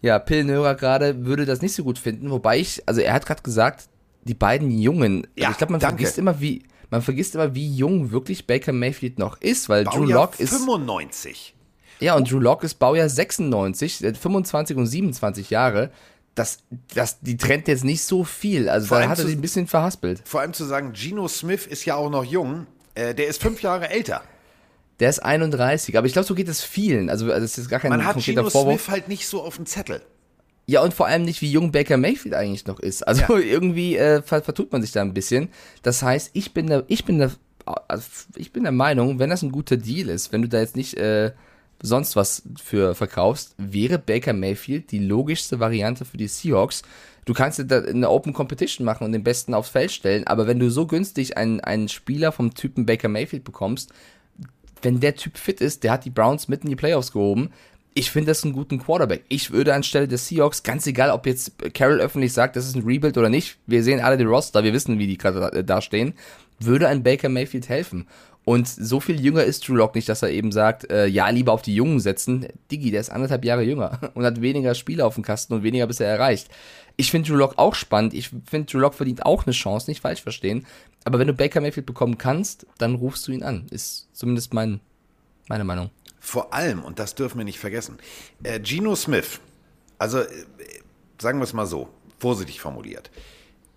ja, 0.02 0.20
Pillenhörer 0.20 0.76
gerade 0.76 1.26
würde 1.26 1.46
das 1.46 1.62
nicht 1.62 1.74
so 1.74 1.84
gut 1.84 2.00
finden, 2.00 2.32
wobei 2.32 2.60
ich, 2.60 2.82
also 2.88 3.02
er 3.02 3.14
hat 3.14 3.26
gerade 3.26 3.42
gesagt, 3.44 3.86
die 4.24 4.34
beiden 4.34 4.72
Jungen, 4.72 5.28
Ja, 5.36 5.48
also 5.48 5.52
ich 5.54 5.58
glaube, 5.58 5.74
man 5.74 5.80
danke. 5.80 5.98
vergisst 5.98 6.18
immer, 6.18 6.40
wie, 6.42 6.64
man 6.90 7.02
vergisst 7.02 7.36
immer, 7.36 7.56
wie 7.56 7.74
jung 7.74 8.12
wirklich 8.12 8.48
Baker 8.48 8.72
Mayfield 8.74 9.20
noch 9.20 9.40
ist, 9.42 9.70
weil 9.70 9.84
Drew 9.84 10.02
Baujahr 10.02 10.22
Lock 10.22 10.40
ist, 10.40 10.54
95. 10.54 11.56
ja, 12.00 12.16
und 12.16 12.32
Drew 12.32 12.40
Lock 12.40 12.64
ist 12.64 12.76
Baujahr 12.76 13.10
96, 13.10 14.00
der 14.00 14.10
hat 14.10 14.18
25 14.18 14.78
und 14.78 14.88
27 14.88 15.50
Jahre. 15.50 15.92
Das, 16.34 16.60
das, 16.94 17.20
die 17.20 17.36
trennt 17.36 17.68
jetzt 17.68 17.84
nicht 17.84 18.04
so 18.04 18.24
viel. 18.24 18.70
Also 18.70 18.88
Vor 18.88 19.00
da 19.00 19.10
hat 19.10 19.20
er 19.20 19.26
sich 19.26 19.36
ein 19.36 19.42
bisschen 19.42 19.68
verhaspelt. 19.68 20.22
Vor 20.24 20.40
allem 20.40 20.54
zu 20.54 20.64
sagen, 20.64 20.94
Geno 20.94 21.28
Smith 21.28 21.68
ist 21.68 21.84
ja 21.84 21.96
auch 21.96 22.10
noch 22.10 22.24
jung. 22.24 22.68
Äh, 22.96 23.14
der 23.14 23.28
ist 23.28 23.42
fünf 23.42 23.62
Jahre 23.62 23.90
älter. 23.90 24.22
Der 25.02 25.10
ist 25.10 25.20
31, 25.20 25.98
aber 25.98 26.06
ich 26.06 26.14
glaube, 26.14 26.28
so 26.28 26.36
geht 26.36 26.48
es 26.48 26.62
vielen. 26.62 27.10
Also, 27.10 27.26
also 27.26 27.42
das 27.42 27.58
ist 27.58 27.70
gar 27.70 27.80
kein 27.80 27.90
Man 27.90 28.06
hat 28.06 28.18
Geno 28.24 28.48
Vorwurf. 28.48 28.84
Smith 28.84 28.92
halt 28.92 29.08
nicht 29.08 29.28
so 29.28 29.42
auf 29.42 29.56
dem 29.56 29.66
Zettel. 29.66 30.02
Ja, 30.68 30.84
und 30.84 30.94
vor 30.94 31.08
allem 31.08 31.24
nicht, 31.24 31.42
wie 31.42 31.52
jung 31.52 31.72
Baker 31.72 31.98
Mayfield 31.98 32.36
eigentlich 32.36 32.68
noch 32.68 32.80
ist. 32.80 33.08
Also 33.08 33.22
Ja. 33.22 33.40
irgendwie 33.40 33.98
äh, 33.98 34.22
ver 34.22 34.44
vertut 34.44 34.72
man 34.72 34.84
sich 34.84 34.92
da 34.92 35.02
ein 35.02 35.16
bisschen. 35.16 35.50
Das 35.82 36.04
heißt, 36.04 36.30
ich 36.34 36.54
bin 36.54 36.68
der, 36.68 36.84
ich 36.88 37.04
bin 37.04 37.18
der, 37.18 37.32
also 37.66 38.06
ich 38.36 38.54
bin 38.54 38.62
der 38.62 38.72
Meinung, 38.72 39.18
wenn 39.18 39.32
das 39.32 39.42
ein 39.42 39.52
guter 39.52 39.76
Deal 39.76 40.08
ist, 40.08 40.32
wenn 40.32 40.44
du 40.44 40.48
da 40.48 40.60
jetzt 40.60 40.76
nicht 40.76 40.96
äh, 40.98 41.32
sonst 41.82 42.16
was 42.16 42.44
für 42.64 42.94
verkaufst, 42.94 43.56
wäre 43.58 43.98
Baker 43.98 44.34
Mayfield 44.34 44.92
die 44.92 45.00
logischste 45.00 45.60
Variante 45.60 46.06
für 46.06 46.18
die 46.18 46.28
Seahawks. 46.28 46.84
Du 47.26 47.34
kannst 47.34 47.58
dir 47.58 47.66
da 47.66 47.82
eine 47.82 48.10
Open 48.10 48.34
Competition 48.34 48.86
machen 48.86 49.04
und 49.04 49.14
den 49.14 49.24
Besten 49.24 49.56
aufs 49.56 49.70
Feld 49.70 49.92
stellen, 49.92 50.28
aber 50.28 50.46
wenn 50.46 50.60
du 50.60 50.70
so 50.70 50.86
günstig 50.86 51.38
einen, 51.38 51.60
einen 51.60 51.90
Spieler 51.90 52.32
vom 52.32 52.54
Typen 52.54 52.86
Baker 52.86 53.10
Mayfield 53.10 53.44
bekommst, 53.44 53.92
wenn 54.82 55.00
der 55.00 55.16
Typ 55.16 55.38
fit 55.38 55.62
ist, 55.62 55.84
der 55.84 55.92
hat 55.92 56.06
die 56.06 56.10
Browns 56.10 56.48
mitten 56.48 56.68
in 56.68 56.72
die 56.72 56.76
Playoffs 56.76 57.12
gehoben. 57.12 57.50
Ich 57.94 58.10
finde 58.10 58.32
das 58.32 58.44
einen 58.44 58.54
guten 58.54 58.80
Quarterback. 58.80 59.24
Ich 59.28 59.52
würde 59.52 59.74
anstelle 59.74 60.08
des 60.08 60.28
Seahawks, 60.28 60.64
ganz 60.64 60.88
egal, 60.88 61.10
ob 61.12 61.26
jetzt 61.26 61.52
Carroll 61.74 62.00
öffentlich 62.00 62.32
sagt, 62.32 62.56
das 62.56 62.66
ist 62.66 62.76
ein 62.76 62.84
Rebuild 62.86 63.18
oder 63.18 63.30
nicht, 63.30 63.58
wir 63.68 63.84
sehen 63.84 64.00
alle 64.00 64.18
die 64.18 64.24
Roster, 64.24 64.64
wir 64.64 64.72
wissen, 64.72 64.98
wie 64.98 65.08
die 65.08 65.18
gerade 65.18 65.40
da- 65.52 65.62
da 65.62 65.82
stehen, 65.82 66.14
würde 66.60 66.88
ein 66.88 67.04
Baker 67.04 67.28
Mayfield 67.28 67.68
helfen. 67.68 68.08
Und 68.44 68.68
so 68.68 69.00
viel 69.00 69.22
jünger 69.22 69.44
ist 69.44 69.68
Drew 69.68 69.76
Lock 69.76 69.94
nicht, 69.94 70.10
dass 70.10 70.24
er 70.24 70.32
eben 70.32 70.52
sagt, 70.52 70.90
äh, 70.90 71.06
ja, 71.06 71.30
lieber 71.30 71.52
auf 71.52 71.62
die 71.62 71.76
Jungen 71.76 72.00
setzen. 72.00 72.48
Diggi, 72.72 72.90
der 72.90 73.02
ist 73.02 73.12
anderthalb 73.12 73.46
Jahre 73.46 73.62
jünger 73.62 74.00
und 74.16 74.26
hat 74.26 74.42
weniger 74.42 74.74
Spiele 74.74 75.06
auf 75.06 75.16
dem 75.16 75.24
Kasten 75.24 75.54
und 75.54 75.64
weniger 75.64 75.86
bisher 75.86 76.08
erreicht. 76.08 76.50
Ich 76.98 77.12
finde 77.12 77.30
Drew 77.30 77.38
Lock 77.38 77.58
auch 77.58 77.76
spannend. 77.76 78.14
Ich 78.14 78.30
finde, 78.30 78.66
Drew 78.66 78.80
Lock 78.80 78.96
verdient 78.96 79.26
auch 79.26 79.46
eine 79.46 79.54
Chance, 79.54 79.90
nicht 79.90 80.02
falsch 80.02 80.22
verstehen. 80.22 80.66
Aber 81.04 81.20
wenn 81.20 81.28
du 81.28 81.34
Baker 81.34 81.62
Mayfield 81.62 81.86
bekommen 81.86 82.18
kannst, 82.18 82.66
dann 82.78 82.96
rufst 82.96 83.28
du 83.28 83.32
ihn 83.32 83.44
an. 83.44 83.68
Ist 83.70 84.10
zumindest 84.14 84.54
mein, 84.54 84.80
meine 85.48 85.64
Meinung. 85.64 85.92
Vor 86.20 86.54
allem, 86.54 86.84
und 86.84 87.00
das 87.00 87.16
dürfen 87.16 87.40
wir 87.40 87.46
nicht 87.46 87.60
vergessen, 87.60 87.98
äh, 88.44 88.60
Geno 88.60 88.96
Smith, 88.96 89.40
also 89.98 90.20
äh, 90.20 90.28
sagen 91.20 91.40
wir 91.40 91.44
es 91.44 91.54
mal 91.54 91.66
so, 91.66 91.90
vorsichtig 92.20 92.62
formuliert, 92.62 93.10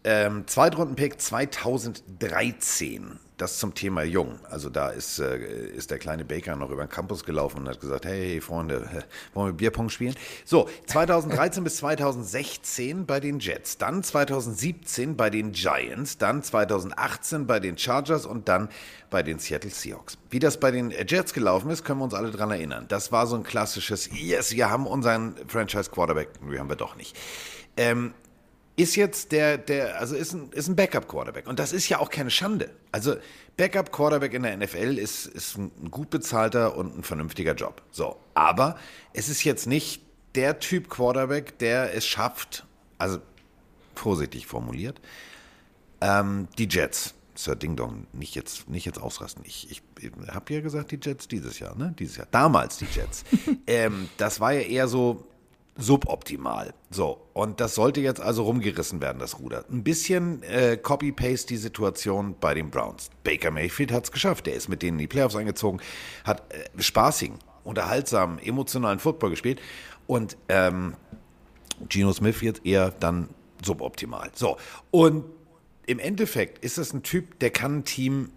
Ähm, 0.07 0.47
Zweitrunden-Pick 0.47 1.19
2013. 1.19 3.19
Das 3.39 3.59
zum 3.59 3.75
Thema 3.75 4.05
Jung. 4.05 4.39
Also 4.49 4.69
da 4.69 4.91
ist, 4.91 5.19
äh, 5.19 5.39
ist 5.39 5.91
der 5.91 5.99
kleine 5.99 6.25
Baker 6.25 6.55
noch 6.55 6.71
über 6.71 6.85
den 6.85 6.91
Campus 6.91 7.25
gelaufen 7.25 7.61
und 7.61 7.69
hat 7.69 7.81
gesagt, 7.81 8.05
hey 8.05 8.41
Freunde, 8.41 8.87
wollen 9.33 9.49
wir 9.49 9.53
Bierpong 9.55 9.89
spielen? 9.89 10.15
So, 10.45 10.69
2013 10.87 11.65
bis 11.65 11.79
2016 11.79 13.07
bei 13.07 13.19
den 13.19 13.41
Jets, 13.41 13.79
dann 13.79 14.05
2017 14.05 15.17
bei 15.17 15.31
den 15.31 15.53
Giants, 15.53 16.19
dann 16.19 16.43
2018 16.43 17.47
bei 17.47 17.59
den 17.59 17.77
Chargers 17.77 18.27
und 18.27 18.49
dann 18.49 18.69
bei 19.11 19.23
den 19.23 19.39
Seattle 19.39 19.71
Seahawks. 19.71 20.19
Wie 20.31 20.39
das 20.39 20.61
bei 20.61 20.71
den 20.71 20.91
Jets 20.91 21.33
gelaufen 21.33 21.71
ist, 21.71 21.83
können 21.83 22.01
wir 22.01 22.05
uns 22.05 22.15
alle 22.15 22.31
dran 22.31 22.51
erinnern. 22.51 22.85
Das 22.89 23.11
war 23.11 23.27
so 23.27 23.37
ein 23.37 23.43
klassisches, 23.43 24.11
yes, 24.13 24.53
wir 24.53 24.71
haben 24.71 24.87
unseren 24.87 25.35
Franchise 25.49 25.91
Quarterback, 25.91 26.29
wir 26.43 26.61
haben 26.61 26.69
wir 26.69 26.77
doch 26.77 26.95
nicht. 26.95 27.17
Ähm, 27.77 28.15
ist 28.77 28.97
jetzt 28.97 29.33
der, 29.33 29.59
der, 29.59 30.01
also 30.01 30.17
ist 30.17 30.33
ein, 30.33 30.51
ist 30.53 30.69
ein 30.69 30.77
Backup-Quarterback. 30.77 31.47
Und 31.47 31.59
das 31.59 31.73
ist 31.73 31.89
ja 31.89 32.01
auch 32.01 32.11
keine 32.11 32.31
Schande. 32.31 32.71
Also 32.91 33.15
Backup-Quarterback 33.57 34.35
in 34.35 34.43
der 34.43 34.57
NFL 34.57 34.99
ist, 34.99 35.27
ist 35.27 35.57
ein 35.57 35.91
gut 35.91 36.11
bezahlter 36.11 36.77
und 36.77 36.99
ein 36.99 37.03
vernünftiger 37.05 37.55
Job. 37.55 37.83
So. 37.93 38.17
Aber 38.35 38.77
es 39.13 39.29
ist 39.29 39.45
jetzt 39.45 39.67
nicht 39.67 40.03
der 40.35 40.59
Typ 40.59 40.91
Quarterback, 40.91 41.59
der 41.59 41.95
es 41.95 42.05
schafft, 42.05 42.67
also 42.99 43.19
vorsichtig 43.95 44.47
formuliert, 44.47 45.01
ähm, 46.01 46.49
die 46.59 46.69
Jets. 46.69 47.15
Sir 47.37 47.57
Ding 47.57 47.75
Dong, 47.75 48.07
nicht 48.13 48.37
jetzt, 48.37 48.69
nicht 48.69 48.85
jetzt 48.85 49.01
ausrasten. 49.01 49.45
Ich, 49.45 49.69
ich, 49.69 49.83
ich 50.01 50.13
habe 50.29 50.55
ja 50.55 50.61
gesagt, 50.61 50.93
die 50.93 51.01
Jets 51.03 51.27
dieses 51.27 51.59
Jahr, 51.59 51.77
ne? 51.77 51.93
Dieses 51.99 52.17
Jahr. 52.17 52.29
Damals 52.31 52.77
die 52.79 52.85
Jets. 52.85 53.25
ähm, 53.67 54.09
das 54.19 54.39
war 54.39 54.53
ja 54.53 54.61
eher 54.61 54.87
so, 54.87 55.27
suboptimal. 55.77 56.73
So, 56.91 57.27
und 57.33 57.61
das 57.61 57.75
sollte 57.75 58.01
jetzt 58.01 58.21
also 58.21 58.45
rumgerissen 58.45 59.01
werden, 59.01 59.19
das 59.19 59.41
Ruder. 59.41 59.65
Ein 59.71 59.83
bisschen 59.83 60.43
äh, 60.45 60.77
Copy-Paste 60.77 61.49
die 61.49 61.57
Situation 61.57 62.37
bei 62.41 62.55
den 62.55 62.71
Browns. 62.71 63.11
Baker 63.25 63.51
Mayfield 63.51 63.91
hat 63.93 64.05
es 64.05 64.13
geschafft. 64.13 64.47
Der 64.47 64.55
ist 64.55 64.69
mit 64.69 64.83
denen 64.83 64.99
in 64.99 65.03
die 65.03 65.07
Playoffs 65.09 65.35
eingezogen, 65.35 65.81
hat 66.25 66.43
äh, 66.53 66.81
spaßigen, 66.81 67.39
unterhaltsamen, 67.65 68.39
emotionalen 68.39 69.01
Football 69.01 69.31
gespielt. 69.31 69.61
Und 70.07 70.37
ähm, 70.49 70.95
Geno 71.89 72.13
Smith 72.13 72.41
jetzt 72.41 72.65
eher 72.65 72.91
dann 72.93 73.29
suboptimal. 73.65 74.31
So, 74.35 74.57
und 74.91 75.25
im 75.87 75.99
Endeffekt 75.99 76.65
ist 76.65 76.79
das 76.79 76.93
ein 76.93 77.03
Typ, 77.03 77.39
der 77.41 77.51
kann 77.51 77.79
ein 77.79 77.85
Team, 77.85 78.31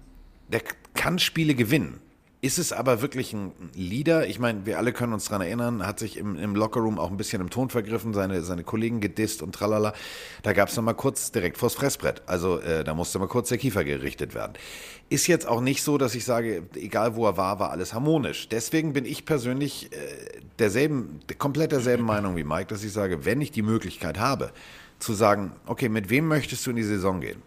der 0.48 0.62
kann 0.96 1.20
Spiele 1.20 1.56
gewinnen. 1.56 2.00
Ist 2.48 2.60
es 2.60 2.72
aber 2.72 3.02
wirklich 3.02 3.34
ein 3.34 3.52
Leader? 3.74 4.26
Ich 4.26 4.40
meine, 4.40 4.66
wir 4.66 4.78
alle 4.78 4.94
können 4.94 5.12
uns 5.12 5.26
daran 5.26 5.42
erinnern, 5.42 5.86
hat 5.86 6.00
sich 6.00 6.16
im, 6.16 6.40
im 6.40 6.56
Lockerroom 6.56 6.98
auch 6.98 7.12
ein 7.12 7.18
bisschen 7.18 7.42
im 7.42 7.50
Ton 7.50 7.70
vergriffen, 7.70 8.14
seine, 8.14 8.42
seine 8.42 8.64
Kollegen 8.64 9.02
gedisst 9.02 9.42
und 9.42 9.54
tralala. 9.54 9.92
Da 10.44 10.54
gab 10.54 10.70
es 10.70 10.78
nochmal 10.78 10.94
kurz 10.94 11.34
direkt 11.34 11.58
vors 11.58 11.74
Fressbrett. 11.74 12.22
Also 12.26 12.62
äh, 12.62 12.86
da 12.86 12.94
musste 12.94 13.20
mal 13.20 13.28
kurz 13.28 13.50
der 13.50 13.58
Kiefer 13.58 13.84
gerichtet 13.84 14.34
werden. 14.34 14.54
Ist 15.10 15.28
jetzt 15.28 15.46
auch 15.46 15.60
nicht 15.60 15.84
so, 15.84 15.98
dass 15.98 16.16
ich 16.16 16.24
sage, 16.24 16.64
egal 16.76 17.18
wo 17.18 17.26
er 17.26 17.36
war, 17.36 17.60
war 17.60 17.72
alles 17.72 17.94
harmonisch. 17.94 18.48
Deswegen 18.48 18.94
bin 18.94 19.04
ich 19.04 19.26
persönlich 19.26 19.92
äh, 19.92 19.98
derselben, 20.58 21.20
komplett 21.38 21.74
derselben 21.74 22.06
Meinung 22.06 22.38
wie 22.38 22.46
Mike, 22.46 22.68
dass 22.68 22.82
ich 22.82 22.94
sage, 22.94 23.26
wenn 23.26 23.42
ich 23.42 23.52
die 23.52 23.62
Möglichkeit 23.62 24.20
habe, 24.20 24.52
zu 25.00 25.12
sagen, 25.12 25.52
okay, 25.66 25.90
mit 25.90 26.10
wem 26.10 26.30
möchtest 26.30 26.66
du 26.66 26.70
in 26.70 26.78
die 26.78 26.84
Saison 26.84 27.20
gehen? 27.20 27.42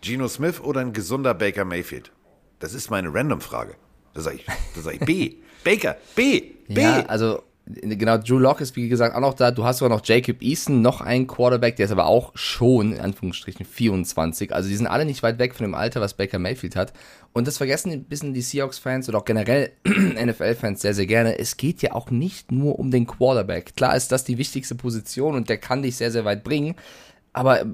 Geno 0.00 0.26
Smith 0.26 0.58
oder 0.58 0.80
ein 0.80 0.92
gesunder 0.92 1.34
Baker 1.34 1.64
Mayfield? 1.64 2.10
Das 2.58 2.74
ist 2.74 2.90
meine 2.90 3.14
Random-Frage. 3.14 3.76
Da 4.14 4.20
sage 4.20 4.36
ich, 4.36 4.46
da 4.46 4.80
sag 4.80 4.94
ich 4.94 5.00
B. 5.00 5.34
Baker, 5.64 5.96
B, 6.14 6.42
B. 6.68 6.80
Ja, 6.80 7.04
also 7.06 7.42
genau, 7.66 8.18
Drew 8.18 8.38
Locke 8.38 8.62
ist 8.62 8.76
wie 8.76 8.88
gesagt 8.88 9.14
auch 9.14 9.20
noch 9.20 9.34
da. 9.34 9.50
Du 9.50 9.64
hast 9.64 9.78
sogar 9.78 9.96
noch 9.96 10.04
Jacob 10.04 10.42
Eason, 10.42 10.82
noch 10.82 11.00
einen 11.00 11.26
Quarterback, 11.26 11.76
der 11.76 11.86
ist 11.86 11.92
aber 11.92 12.06
auch 12.06 12.32
schon, 12.34 12.92
in 12.92 13.00
Anführungsstrichen, 13.00 13.66
24. 13.66 14.54
Also 14.54 14.68
die 14.68 14.76
sind 14.76 14.86
alle 14.86 15.04
nicht 15.04 15.22
weit 15.22 15.38
weg 15.38 15.54
von 15.54 15.64
dem 15.64 15.74
Alter, 15.74 16.00
was 16.00 16.14
Baker 16.14 16.38
Mayfield 16.38 16.76
hat. 16.76 16.92
Und 17.32 17.46
das 17.46 17.58
vergessen 17.58 17.92
ein 17.92 18.04
bisschen 18.04 18.34
die 18.34 18.42
Seahawks-Fans 18.42 19.08
oder 19.08 19.18
auch 19.18 19.24
generell 19.24 19.70
NFL-Fans 19.84 20.80
sehr, 20.80 20.94
sehr 20.94 21.06
gerne. 21.06 21.38
Es 21.38 21.56
geht 21.56 21.82
ja 21.82 21.92
auch 21.92 22.10
nicht 22.10 22.50
nur 22.50 22.78
um 22.78 22.90
den 22.90 23.06
Quarterback. 23.06 23.76
Klar 23.76 23.96
ist 23.96 24.10
das 24.10 24.24
die 24.24 24.38
wichtigste 24.38 24.74
Position 24.74 25.34
und 25.34 25.48
der 25.48 25.58
kann 25.58 25.82
dich 25.82 25.96
sehr, 25.96 26.10
sehr 26.10 26.24
weit 26.24 26.42
bringen. 26.42 26.74
Aber 27.32 27.64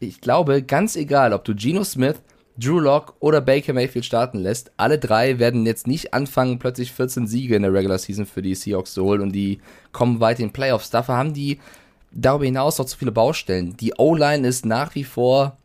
ich 0.00 0.20
glaube, 0.20 0.62
ganz 0.62 0.94
egal, 0.96 1.32
ob 1.32 1.44
du 1.44 1.54
Geno 1.54 1.84
Smith, 1.84 2.16
Drew 2.58 2.80
Lock 2.80 3.14
oder 3.20 3.40
Baker 3.40 3.72
Mayfield 3.72 4.04
starten 4.04 4.38
lässt, 4.38 4.72
alle 4.76 4.98
drei 4.98 5.38
werden 5.38 5.64
jetzt 5.64 5.86
nicht 5.86 6.12
anfangen, 6.12 6.58
plötzlich 6.58 6.92
14 6.92 7.26
Siege 7.26 7.54
in 7.54 7.62
der 7.62 7.72
Regular 7.72 7.98
Season 7.98 8.26
für 8.26 8.42
die 8.42 8.54
Seahawks 8.54 8.94
zu 8.94 9.04
holen 9.04 9.20
und 9.20 9.32
die 9.32 9.60
kommen 9.92 10.20
weit 10.20 10.40
in 10.40 10.48
den 10.48 10.52
Playoffs. 10.52 10.90
Dafür 10.90 11.16
haben 11.16 11.34
die 11.34 11.60
darüber 12.10 12.44
hinaus 12.44 12.78
noch 12.78 12.86
zu 12.86 12.98
viele 12.98 13.12
Baustellen. 13.12 13.76
Die 13.76 13.94
O-Line 13.96 14.46
ist 14.46 14.66
nach 14.66 14.94
wie 14.94 15.04
vor 15.04 15.56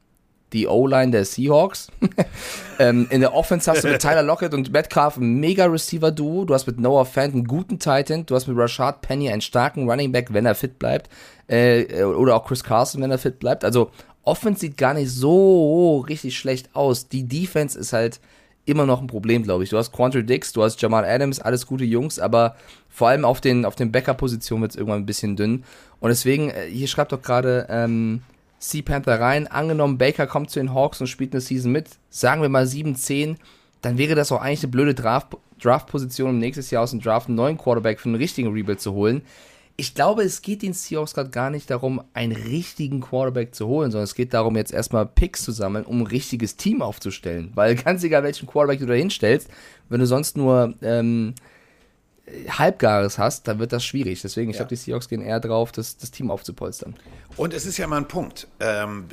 die 0.54 0.68
O-Line 0.68 1.12
der 1.12 1.26
Seahawks. 1.26 1.88
ähm, 2.80 3.08
in 3.10 3.22
der 3.22 3.34
Offense 3.34 3.72
hast 3.72 3.84
du 3.84 3.88
mit 3.88 4.02
Tyler 4.02 4.22
Lockett 4.22 4.54
und 4.54 4.72
Metcalf 4.72 5.18
ein 5.18 5.40
mega 5.40 5.66
Receiver-Duo. 5.66 6.46
Du 6.46 6.54
hast 6.54 6.68
mit 6.68 6.80
Noah 6.80 7.06
Fant 7.06 7.34
einen 7.34 7.46
guten 7.46 7.80
Titan. 7.80 8.26
Du 8.28 8.36
hast 8.36 8.48
mit 8.48 8.56
Rashad 8.56 9.02
Penny 9.02 9.30
einen 9.30 9.42
starken 9.42 9.90
Running 9.90 10.12
Back, 10.12 10.32
wenn 10.32 10.46
er 10.46 10.54
fit 10.54 10.78
bleibt. 10.78 11.10
Äh, 11.48 12.04
oder 12.04 12.36
auch 12.36 12.46
Chris 12.46 12.64
Carson, 12.64 13.02
wenn 13.02 13.12
er 13.12 13.18
fit 13.18 13.40
bleibt. 13.40 13.66
Also 13.66 13.90
Offense 14.24 14.62
sieht 14.62 14.78
gar 14.78 14.94
nicht 14.94 15.12
so 15.12 16.00
richtig 16.00 16.38
schlecht 16.38 16.70
aus. 16.74 17.10
Die 17.10 17.28
Defense 17.28 17.78
ist 17.78 17.94
halt 17.94 18.20
immer 18.66 18.86
noch 18.86 19.02
ein 19.02 19.08
Problem, 19.08 19.44
glaube 19.44 19.64
ich. 19.64 19.70
Du 19.70 19.78
hast 19.78 19.92
Quantrill 19.92 20.24
Dix, 20.24 20.54
du 20.54 20.64
hast 20.64 20.82
Jamal 20.82 21.04
Adams, 21.04 21.40
alles 21.40 21.68
gute 21.68 21.84
Jungs, 21.84 22.20
aber 22.20 22.56
vor 22.90 23.10
allem 23.10 23.26
auf 23.26 23.42
den, 23.42 23.66
auf 23.66 23.76
den 23.76 23.92
Backup-Positionen 23.92 24.62
wird 24.62 24.72
es 24.72 24.78
irgendwann 24.78 25.02
ein 25.02 25.06
bisschen 25.06 25.36
dünn. 25.36 25.64
Und 26.00 26.10
deswegen, 26.10 26.50
äh, 26.50 26.68
hier 26.70 26.88
schreibt 26.88 27.12
doch 27.12 27.22
gerade 27.22 27.68
ähm, 27.70 28.22
Sea 28.60 28.82
Panther 28.82 29.20
rein, 29.20 29.48
angenommen 29.48 29.98
Baker 29.98 30.28
kommt 30.28 30.50
zu 30.50 30.60
den 30.60 30.74
Hawks 30.74 31.02
und 31.02 31.08
spielt 31.08 31.34
eine 31.34 31.42
Season 31.42 31.72
mit, 31.72 31.90
sagen 32.10 32.42
wir 32.42 32.50
mal 32.50 32.64
7-10, 32.64 33.36
dann 33.82 33.98
wäre 33.98 34.16
das 34.16 34.32
auch 34.32 34.42
eigentlich 34.42 34.64
eine 34.64 34.72
blöde 34.72 34.94
Draft-Position, 34.94 36.30
um 36.30 36.40
nächstes 36.40 36.72
Jahr 36.72 36.84
aus 36.84 36.92
dem 36.92 37.02
Draft 37.02 37.28
einen 37.28 37.36
neuen 37.36 37.58
Quarterback 37.58 38.00
für 38.00 38.08
einen 38.08 38.16
richtigen 38.16 38.54
Rebuild 38.54 38.80
zu 38.80 38.94
holen 38.94 39.24
ich 39.76 39.96
glaube, 39.96 40.24
es 40.24 40.42
geht 40.42 40.62
den 40.62 40.74
Seahawks 40.74 41.16
gerade 41.16 41.32
gar 41.32 41.50
nicht 41.50 41.70
darum, 41.70 42.04
einen 42.14 42.34
richtigen 42.34 43.02
Quarterback 43.02 43.56
zu 43.56 43.68
holen, 43.68 43.92
sondern 43.92 44.04
es 44.04 44.14
geht 44.14 44.34
darum, 44.34 44.56
jetzt 44.56 44.72
erstmal 44.72 45.06
Picks 45.06 45.44
zu 45.44 45.52
sammeln, 45.52 45.86
um 45.86 46.02
ein 46.02 46.08
richtiges 46.08 46.58
Team 46.58 46.82
aufzustellen. 46.82 47.52
Weil 47.56 47.76
ganz 47.84 48.04
egal, 48.04 48.24
welchen 48.24 48.48
Quarterback 48.48 48.80
du 48.80 48.86
da 48.86 48.94
hinstellst, 48.94 49.50
wenn 49.90 50.00
du 50.00 50.06
sonst 50.06 50.38
nur 50.38 50.76
ähm, 50.84 51.34
Halbgares 52.50 53.18
hast, 53.18 53.48
dann 53.48 53.60
wird 53.60 53.74
das 53.74 53.86
schwierig. 53.86 54.22
Deswegen, 54.22 54.50
ich 54.50 54.56
ja. 54.56 54.62
glaube, 54.62 54.70
die 54.70 54.76
Seahawks 54.76 55.10
gehen 55.10 55.22
eher 55.22 55.40
drauf, 55.40 55.72
das, 55.72 55.98
das 55.98 56.12
Team 56.12 56.32
aufzupolstern. 56.32 56.96
Und 57.36 57.54
es 57.54 57.66
ist 57.66 57.78
ja 57.78 57.88
mal 57.88 57.98
ein 57.98 58.08
Punkt. 58.08 58.48
Ähm, 58.60 59.08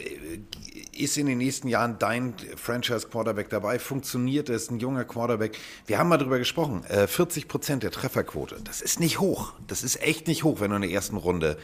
ist 0.97 1.17
in 1.17 1.27
den 1.27 1.39
nächsten 1.39 1.69
Jahren 1.69 1.99
dein 1.99 2.35
Franchise-Quarterback 2.57 3.49
dabei? 3.49 3.79
Funktioniert 3.79 4.49
es? 4.49 4.71
Ein 4.71 4.79
junger 4.79 5.05
Quarterback? 5.05 5.59
Wir 5.87 5.99
haben 5.99 6.09
mal 6.09 6.19
drüber 6.19 6.39
gesprochen. 6.39 6.85
Äh, 6.85 7.07
40 7.07 7.49
Prozent 7.49 7.83
der 7.83 7.91
Trefferquote. 7.91 8.57
Das 8.65 8.81
ist 8.81 9.01
nicht 9.01 9.21
hoch. 9.21 9.55
Das 9.67 9.83
ist 9.83 10.03
echt 10.03 10.27
nicht 10.27 10.45
hoch, 10.45 10.61
wenn 10.61 10.71
du 10.71 10.77
in 10.77 10.83
der 10.83 10.91
ersten 10.91 11.17
Runde 11.17 11.57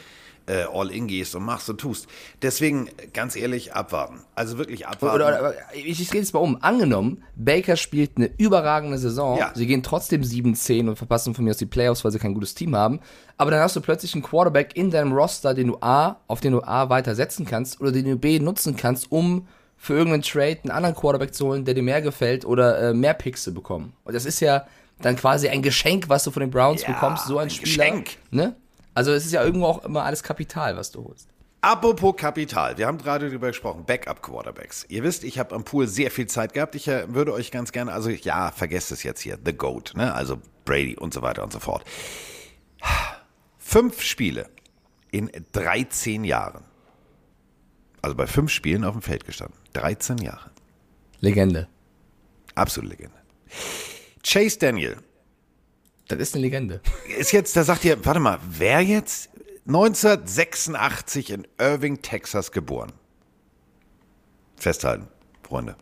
äh, 0.46 0.64
all 0.72 0.90
in 0.90 1.06
gehst 1.06 1.34
und 1.34 1.44
machst 1.44 1.68
und 1.68 1.80
tust. 1.80 2.06
Deswegen, 2.42 2.88
ganz 3.12 3.36
ehrlich, 3.36 3.74
abwarten. 3.74 4.20
Also 4.34 4.58
wirklich 4.58 4.86
abwarten. 4.86 5.16
Oder, 5.16 5.40
oder, 5.40 5.54
ich, 5.74 6.00
ich 6.00 6.08
rede 6.10 6.18
jetzt 6.18 6.34
mal 6.34 6.40
um. 6.40 6.62
Angenommen, 6.62 7.22
Baker 7.34 7.76
spielt 7.76 8.16
eine 8.16 8.30
überragende 8.38 8.98
Saison. 8.98 9.38
Ja. 9.38 9.52
Sie 9.54 9.66
gehen 9.66 9.82
trotzdem 9.82 10.22
7-10 10.22 10.88
und 10.88 10.96
verpassen 10.96 11.34
von 11.34 11.44
mir 11.44 11.50
aus 11.50 11.56
die 11.56 11.66
Playoffs, 11.66 12.04
weil 12.04 12.12
sie 12.12 12.18
kein 12.18 12.34
gutes 12.34 12.54
Team 12.54 12.76
haben. 12.76 13.00
Aber 13.36 13.50
dann 13.50 13.60
hast 13.60 13.76
du 13.76 13.80
plötzlich 13.80 14.14
einen 14.14 14.22
Quarterback 14.22 14.76
in 14.76 14.90
deinem 14.90 15.12
Roster, 15.12 15.54
den 15.54 15.68
du 15.68 15.78
A, 15.80 16.20
auf 16.28 16.40
den 16.40 16.52
du 16.52 16.62
A 16.62 16.88
weiter 16.88 17.14
setzen 17.14 17.44
kannst 17.44 17.80
oder 17.80 17.92
den 17.92 18.04
du 18.04 18.16
B 18.16 18.38
nutzen 18.38 18.76
kannst, 18.76 19.10
um 19.10 19.46
für 19.76 19.94
irgendeinen 19.94 20.22
Trade 20.22 20.58
einen 20.62 20.70
anderen 20.70 20.96
Quarterback 20.96 21.34
zu 21.34 21.46
holen, 21.46 21.64
der 21.64 21.74
dir 21.74 21.82
mehr 21.82 22.00
gefällt 22.00 22.44
oder 22.44 22.90
äh, 22.90 22.94
mehr 22.94 23.14
Picks 23.14 23.42
zu 23.42 23.52
bekommen. 23.52 23.92
Und 24.04 24.14
das 24.14 24.24
ist 24.24 24.40
ja 24.40 24.66
dann 25.00 25.16
quasi 25.16 25.48
ein 25.48 25.60
Geschenk, 25.60 26.08
was 26.08 26.24
du 26.24 26.30
von 26.30 26.40
den 26.40 26.50
Browns 26.50 26.82
ja, 26.82 26.92
bekommst, 26.92 27.26
so 27.26 27.38
ein, 27.38 27.48
ein 27.48 27.50
Spieler. 27.50 27.84
Geschenk. 27.84 28.16
Ne? 28.30 28.56
Also 28.96 29.12
es 29.12 29.26
ist 29.26 29.32
ja 29.32 29.44
irgendwo 29.44 29.66
auch 29.66 29.84
immer 29.84 30.04
alles 30.04 30.22
Kapital, 30.22 30.78
was 30.78 30.90
du 30.90 31.04
holst. 31.04 31.28
Apropos 31.60 32.16
Kapital, 32.16 32.78
wir 32.78 32.86
haben 32.86 32.96
gerade 32.96 33.26
darüber 33.28 33.48
gesprochen, 33.48 33.84
Backup-Quarterbacks. 33.84 34.86
Ihr 34.88 35.02
wisst, 35.02 35.22
ich 35.22 35.38
habe 35.38 35.54
am 35.54 35.64
Pool 35.64 35.86
sehr 35.86 36.10
viel 36.10 36.26
Zeit 36.28 36.54
gehabt. 36.54 36.74
Ich 36.74 36.88
äh, 36.88 37.12
würde 37.12 37.34
euch 37.34 37.50
ganz 37.50 37.72
gerne, 37.72 37.92
also 37.92 38.08
ja, 38.08 38.50
vergesst 38.52 38.92
es 38.92 39.02
jetzt 39.02 39.20
hier, 39.20 39.38
The 39.44 39.52
GOAT, 39.52 39.92
ne? 39.96 40.14
also 40.14 40.40
Brady 40.64 40.96
und 40.96 41.12
so 41.12 41.20
weiter 41.20 41.42
und 41.44 41.52
so 41.52 41.60
fort. 41.60 41.84
Fünf 43.58 44.00
Spiele 44.00 44.48
in 45.10 45.30
13 45.52 46.24
Jahren. 46.24 46.64
Also 48.00 48.16
bei 48.16 48.26
fünf 48.26 48.50
Spielen 48.50 48.82
auf 48.82 48.94
dem 48.94 49.02
Feld 49.02 49.26
gestanden. 49.26 49.58
13 49.74 50.18
Jahre. 50.18 50.50
Legende. 51.20 51.68
Absolute 52.54 52.94
Legende. 52.94 53.18
Chase 54.22 54.58
Daniel, 54.58 54.96
das 56.08 56.18
ist 56.18 56.34
eine 56.34 56.42
Legende. 56.42 56.80
Ist 57.18 57.32
jetzt, 57.32 57.56
da 57.56 57.64
sagt 57.64 57.84
ihr, 57.84 58.04
warte 58.04 58.20
mal, 58.20 58.38
wer 58.48 58.80
jetzt? 58.80 59.30
1986 59.66 61.30
in 61.30 61.46
Irving, 61.58 62.00
Texas 62.00 62.52
geboren. 62.52 62.92
Festhalten, 64.56 65.08
Freunde. 65.42 65.76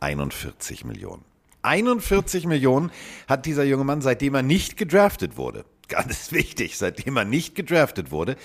41 0.00 0.84
Millionen. 0.84 1.24
41 1.62 2.46
Millionen 2.46 2.90
hat 3.28 3.46
dieser 3.46 3.64
junge 3.64 3.84
Mann, 3.84 4.00
seitdem 4.00 4.34
er 4.34 4.42
nicht 4.42 4.76
gedraftet 4.76 5.36
wurde. 5.36 5.64
Ganz 5.88 6.32
wichtig, 6.32 6.76
seitdem 6.78 7.16
er 7.16 7.24
nicht 7.24 7.54
gedraftet 7.54 8.10
wurde. 8.10 8.36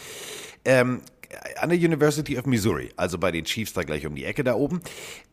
Ähm, 0.66 1.02
an 1.58 1.70
der 1.70 1.78
University 1.78 2.38
of 2.38 2.46
Missouri, 2.46 2.90
also 2.96 3.18
bei 3.18 3.32
den 3.32 3.46
Chiefs 3.46 3.74
da 3.74 3.84
gleich 3.84 4.06
um 4.06 4.16
die 4.16 4.26
Ecke 4.26 4.44
da 4.44 4.56
oben, 4.56 4.82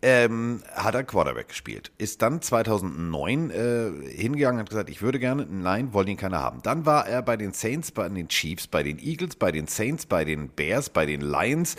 ähm, 0.02 0.62
hat 0.74 0.94
er 0.94 1.04
Quarterback 1.04 1.48
gespielt. 1.48 1.92
Ist 1.98 2.22
dann 2.22 2.42
2009 2.42 3.50
äh, 3.50 3.90
hingegangen 4.10 4.60
und 4.60 4.64
hat 4.64 4.70
gesagt, 4.70 4.90
ich 4.90 5.02
würde 5.02 5.18
gerne, 5.18 5.46
nein, 5.46 5.92
wollte 5.92 6.10
ihn 6.10 6.16
keiner 6.16 6.40
haben. 6.40 6.62
Dann 6.62 6.86
war 6.86 7.06
er 7.06 7.22
bei 7.22 7.36
den 7.36 7.52
Saints, 7.52 7.90
bei 7.90 8.08
den 8.08 8.28
Chiefs, 8.28 8.66
bei 8.66 8.82
den 8.82 8.98
Eagles, 8.98 9.36
bei 9.36 9.52
den 9.52 9.66
Saints, 9.66 10.06
bei 10.06 10.24
den 10.24 10.48
Bears, 10.48 10.90
bei 10.90 11.06
den 11.06 11.20
Lions 11.20 11.76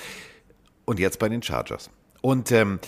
und 0.86 1.00
jetzt 1.00 1.20
bei 1.20 1.30
den 1.30 1.42
Chargers. 1.42 1.90
Und 2.22 2.52
ähm, 2.52 2.80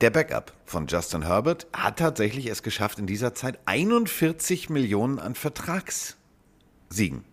der 0.00 0.10
Backup 0.10 0.52
von 0.66 0.86
Justin 0.86 1.22
Herbert 1.22 1.66
hat 1.72 1.98
tatsächlich 1.98 2.46
es 2.46 2.62
geschafft, 2.62 2.98
in 2.98 3.06
dieser 3.06 3.34
Zeit 3.34 3.58
41 3.66 4.68
Millionen 4.68 5.18
an 5.18 5.34
Vertragssiegen, 5.34 7.24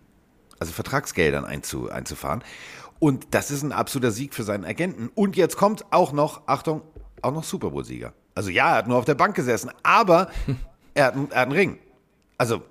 also 0.62 0.72
Vertragsgeldern 0.72 1.44
einzu, 1.44 1.90
einzufahren. 1.90 2.42
Und 2.98 3.34
das 3.34 3.50
ist 3.50 3.62
ein 3.62 3.72
absoluter 3.72 4.12
Sieg 4.12 4.32
für 4.32 4.44
seinen 4.44 4.64
Agenten. 4.64 5.10
Und 5.14 5.36
jetzt 5.36 5.56
kommt 5.56 5.84
auch 5.90 6.12
noch, 6.12 6.46
Achtung, 6.46 6.82
auch 7.20 7.32
noch 7.32 7.42
Super 7.42 7.70
Bowl-Sieger. 7.70 8.12
Also 8.34 8.50
ja, 8.50 8.70
er 8.70 8.76
hat 8.76 8.88
nur 8.88 8.96
auf 8.96 9.04
der 9.04 9.16
Bank 9.16 9.34
gesessen, 9.34 9.70
aber 9.82 10.30
er 10.94 11.06
hat, 11.06 11.14
er 11.14 11.20
hat 11.20 11.34
einen 11.34 11.52
Ring. 11.52 11.78
Also, 12.38 12.62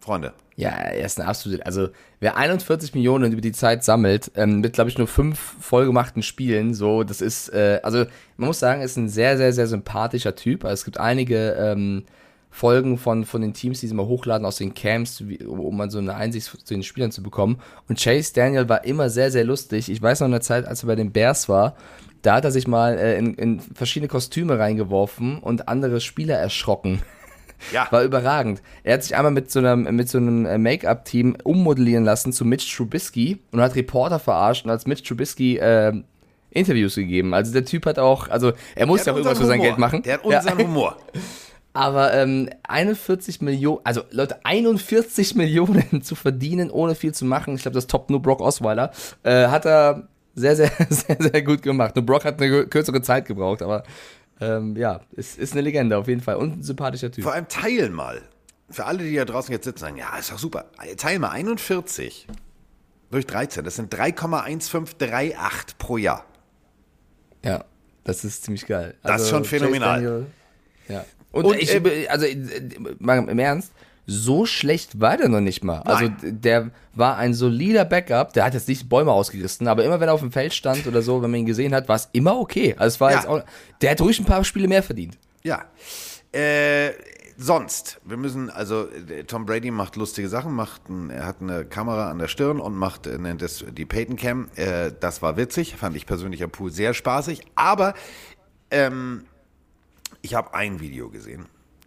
Freunde, 0.00 0.34
Ja, 0.56 0.70
er 0.70 1.04
ist 1.04 1.20
eine 1.20 1.28
absolute. 1.28 1.64
Also, 1.64 1.88
wer 2.18 2.36
41 2.36 2.94
Millionen 2.94 3.32
über 3.32 3.40
die 3.40 3.52
Zeit 3.52 3.84
sammelt, 3.84 4.32
ähm, 4.34 4.60
mit, 4.60 4.72
glaube 4.72 4.90
ich, 4.90 4.98
nur 4.98 5.06
fünf 5.06 5.38
vollgemachten 5.60 6.22
Spielen, 6.24 6.74
so, 6.74 7.04
das 7.04 7.20
ist, 7.20 7.48
äh, 7.50 7.80
also, 7.84 8.04
man 8.36 8.48
muss 8.48 8.58
sagen, 8.58 8.82
ist 8.82 8.96
ein 8.96 9.08
sehr, 9.08 9.36
sehr, 9.36 9.52
sehr 9.52 9.68
sympathischer 9.68 10.34
Typ. 10.34 10.64
Also, 10.64 10.74
es 10.74 10.84
gibt 10.84 10.98
einige 10.98 11.52
ähm, 11.52 12.04
Folgen 12.50 12.98
von, 12.98 13.24
von 13.24 13.40
den 13.42 13.52
Teams, 13.54 13.80
die 13.80 13.86
sie 13.86 13.94
mal 13.94 14.06
hochladen 14.06 14.46
aus 14.46 14.56
den 14.56 14.74
Camps, 14.74 15.26
wie, 15.28 15.44
um 15.44 15.76
mal 15.76 15.90
so 15.90 15.98
eine 15.98 16.14
Einsicht 16.14 16.46
zu 16.46 16.74
den 16.74 16.82
Spielern 16.82 17.12
zu 17.12 17.22
bekommen. 17.22 17.58
Und 17.88 18.02
Chase 18.02 18.32
Daniel 18.34 18.68
war 18.68 18.84
immer 18.84 19.10
sehr, 19.10 19.30
sehr 19.30 19.44
lustig. 19.44 19.90
Ich 19.90 20.00
weiß 20.00 20.20
noch 20.20 20.26
in 20.26 20.32
der 20.32 20.40
Zeit, 20.40 20.66
als 20.66 20.82
er 20.82 20.86
bei 20.88 20.96
den 20.96 21.12
Bears 21.12 21.48
war, 21.48 21.76
da 22.22 22.34
hat 22.36 22.44
er 22.44 22.50
sich 22.50 22.66
mal 22.66 22.98
äh, 22.98 23.16
in, 23.18 23.34
in 23.34 23.60
verschiedene 23.60 24.08
Kostüme 24.08 24.58
reingeworfen 24.58 25.38
und 25.38 25.68
andere 25.68 26.00
Spieler 26.00 26.36
erschrocken. 26.36 27.02
Ja. 27.72 27.88
War 27.90 28.04
überragend. 28.04 28.62
Er 28.84 28.94
hat 28.94 29.02
sich 29.02 29.16
einmal 29.16 29.32
mit 29.32 29.50
so 29.50 29.58
einem, 29.58 29.82
mit 29.96 30.08
so 30.08 30.18
einem 30.18 30.46
äh, 30.46 30.58
Make-up-Team 30.58 31.38
ummodellieren 31.42 32.04
lassen 32.04 32.32
zu 32.32 32.44
Mitch 32.44 32.72
Trubisky 32.76 33.40
und 33.50 33.60
hat 33.60 33.74
Reporter 33.74 34.20
verarscht 34.20 34.64
und 34.64 34.70
als 34.70 34.86
Mitch 34.86 35.02
Trubisky 35.02 35.56
äh, 35.56 35.92
Interviews 36.50 36.94
gegeben. 36.94 37.34
Also 37.34 37.52
der 37.52 37.64
Typ 37.64 37.84
hat 37.86 37.98
auch, 37.98 38.28
also 38.28 38.52
er 38.76 38.86
muss 38.86 39.04
ja 39.04 39.12
auch 39.12 39.16
irgendwas 39.16 39.38
für 39.40 39.46
sein 39.46 39.60
Geld 39.60 39.74
Humor. 39.74 39.88
machen. 39.88 40.02
Der 40.04 40.14
hat 40.14 40.24
Ja. 40.24 40.38
unseren 40.38 40.58
Humor. 40.58 40.96
Aber 41.78 42.12
ähm, 42.12 42.50
41 42.66 43.40
Millionen, 43.40 43.78
also 43.84 44.02
Leute, 44.10 44.44
41 44.44 45.36
Millionen 45.36 46.02
zu 46.02 46.16
verdienen, 46.16 46.72
ohne 46.72 46.96
viel 46.96 47.14
zu 47.14 47.24
machen, 47.24 47.54
ich 47.54 47.62
glaube, 47.62 47.76
das 47.76 47.86
toppt 47.86 48.10
nur 48.10 48.20
Brock 48.20 48.40
Osweiler, 48.40 48.90
äh, 49.22 49.46
hat 49.46 49.64
er 49.64 50.08
sehr, 50.34 50.56
sehr, 50.56 50.72
sehr, 50.90 51.16
sehr 51.20 51.42
gut 51.42 51.62
gemacht. 51.62 51.94
Nur 51.94 52.04
Brock 52.04 52.24
hat 52.24 52.42
eine 52.42 52.66
kürzere 52.66 53.00
Zeit 53.00 53.26
gebraucht, 53.26 53.62
aber 53.62 53.84
ähm, 54.40 54.74
ja, 54.74 55.02
ist, 55.12 55.38
ist 55.38 55.52
eine 55.52 55.60
Legende 55.60 55.96
auf 55.96 56.08
jeden 56.08 56.20
Fall 56.20 56.34
und 56.34 56.58
ein 56.58 56.62
sympathischer 56.64 57.12
Typ. 57.12 57.22
Vor 57.22 57.32
allem 57.32 57.46
teil 57.46 57.90
mal. 57.90 58.22
Für 58.68 58.86
alle, 58.86 59.04
die 59.04 59.14
da 59.14 59.24
draußen 59.24 59.52
jetzt 59.52 59.64
sitzen, 59.64 59.78
sagen, 59.78 59.96
ja, 59.98 60.18
ist 60.18 60.32
doch 60.32 60.38
super. 60.38 60.64
Teil 60.96 61.20
mal 61.20 61.30
41 61.30 62.26
durch 63.12 63.24
13. 63.24 63.62
Das 63.62 63.76
sind 63.76 63.94
3,1538 63.94 65.76
pro 65.78 65.96
Jahr. 65.96 66.24
Ja, 67.44 67.64
das 68.02 68.24
ist 68.24 68.42
ziemlich 68.42 68.66
geil. 68.66 68.96
Das 69.04 69.22
ist 69.22 69.30
schon 69.30 69.44
Chase 69.44 69.60
phänomenal. 69.60 70.02
Daniel, 70.02 70.26
ja. 70.88 71.04
Und, 71.30 71.44
Und, 71.44 71.56
ich, 71.58 71.70
also 72.10 72.26
äh, 72.26 72.36
mal 72.98 73.18
im 73.28 73.38
Ernst, 73.38 73.72
so 74.06 74.46
schlecht 74.46 75.00
war 75.00 75.18
der 75.18 75.28
noch 75.28 75.40
nicht 75.40 75.62
mal. 75.62 75.80
Also 75.80 76.04
Nein. 76.06 76.40
der 76.40 76.70
war 76.94 77.18
ein 77.18 77.34
solider 77.34 77.84
Backup, 77.84 78.32
der 78.32 78.44
hat 78.44 78.54
jetzt 78.54 78.66
nicht 78.66 78.88
Bäume 78.88 79.12
ausgerissen, 79.12 79.68
aber 79.68 79.84
immer 79.84 80.00
wenn 80.00 80.08
er 80.08 80.14
auf 80.14 80.20
dem 80.20 80.32
Feld 80.32 80.54
stand 80.54 80.86
oder 80.86 81.02
so, 81.02 81.20
wenn 81.22 81.30
man 81.30 81.40
ihn 81.40 81.46
gesehen 81.46 81.74
hat, 81.74 81.88
war 81.88 81.96
es 81.96 82.08
immer 82.12 82.38
okay. 82.40 82.74
Also 82.78 82.94
es 82.94 83.00
war 83.00 83.10
Ja. 83.10 83.16
jetzt 83.18 83.28
auch, 83.28 83.42
der 83.82 83.90
hat 83.90 84.00
ruhig 84.00 84.18
ein 84.18 84.24
paar 84.24 84.42
Spiele 84.44 84.66
mehr 84.66 84.82
verdient. 84.82 85.18
Ja. 85.42 85.62
Äh, 86.32 86.92
sonst, 87.36 88.00
wir 88.06 88.16
müssen, 88.16 88.48
also 88.48 88.88
äh, 88.88 89.24
Tom 89.24 89.44
Brady 89.44 89.70
macht 89.70 89.96
lustige 89.96 90.30
Sachen, 90.30 90.54
macht 90.54 90.88
ein, 90.88 91.10
er 91.10 91.26
hat 91.26 91.42
eine 91.42 91.66
Kamera 91.66 92.10
an 92.10 92.18
der 92.18 92.28
Stirn 92.28 92.60
und 92.60 92.74
macht, 92.74 93.06
äh, 93.06 93.18
nennt 93.18 93.42
es 93.42 93.62
die 93.76 93.84
Peyton 93.84 94.16
Cam. 94.16 94.48
Äh, 94.56 94.90
das 94.98 95.20
war 95.20 95.36
witzig, 95.36 95.76
fand 95.76 95.94
ich 95.96 96.06
persönlich 96.06 96.42
am 96.42 96.50
Pool 96.50 96.70
sehr 96.70 96.94
spaßig, 96.94 97.42
aber 97.54 97.92
ähm, 98.70 99.24
ich 100.28 100.34
habe 100.34 100.52
ein 100.52 100.78
Video 100.78 101.08
gesehen. 101.08 101.46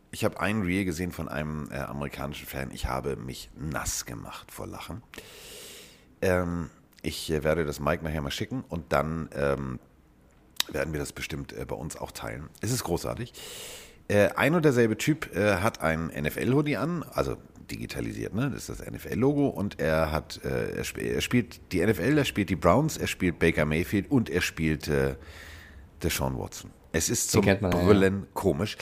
Ich 0.10 0.26
habe 0.26 0.40
ein 0.40 0.64
Reel 0.64 0.84
gesehen 0.84 1.12
von 1.12 1.30
einem 1.30 1.70
äh, 1.72 1.78
amerikanischen 1.78 2.48
Fan. 2.48 2.72
Ich 2.72 2.88
habe 2.88 3.16
mich 3.16 3.52
nass 3.56 4.08
gemacht 4.08 4.52
vor 4.52 4.66
Lachen. 4.66 5.04
Ähm, 6.24 6.72
ich 7.04 7.30
äh, 7.30 7.44
werde 7.44 7.66
das 7.66 7.80
Mike 7.80 8.04
nachher 8.04 8.22
mal 8.22 8.32
schicken 8.32 8.64
und 8.68 8.94
dann 8.94 9.30
ähm, 9.36 9.80
werden 10.72 10.92
wir 10.92 11.00
das 11.00 11.14
bestimmt 11.14 11.54
äh, 11.54 11.66
bei 11.66 11.76
uns 11.76 11.96
auch 11.96 12.10
teilen. 12.10 12.50
Es 12.62 12.72
ist 12.72 12.84
großartig. 12.84 13.32
Äh, 14.08 14.30
ein 14.30 14.56
und 14.56 14.66
derselbe 14.66 14.98
Typ 14.98 15.36
äh, 15.36 15.58
hat 15.58 15.82
ein 15.82 16.08
NFL-Hoodie 16.08 16.78
an, 16.78 17.06
also 17.14 17.38
digitalisiert, 17.70 18.34
ne? 18.34 18.50
Das 18.50 18.68
ist 18.68 18.80
das 18.82 18.92
NFL-Logo 18.92 19.50
und 19.50 19.80
er 19.80 20.12
hat, 20.12 20.44
äh, 20.44 20.78
er, 20.78 20.82
sp 20.82 20.98
er 20.98 21.22
spielt 21.22 21.72
die 21.74 21.86
NFL, 21.86 22.18
er 22.18 22.26
spielt 22.26 22.50
die 22.50 22.56
Browns, 22.56 22.98
er 22.98 23.06
spielt 23.06 23.38
Baker 23.38 23.66
Mayfield 23.66 24.10
und 24.10 24.32
er 24.32 24.42
spielt 24.42 24.90
Deshaun 26.02 26.40
Watson. 26.40 26.72
Es 26.92 27.10
ist 27.10 27.32
zum 27.32 27.46
man, 27.46 27.62
ja, 27.62 27.70
ja. 27.70 27.84
Brüllen 27.84 28.28
komisch. 28.34 28.78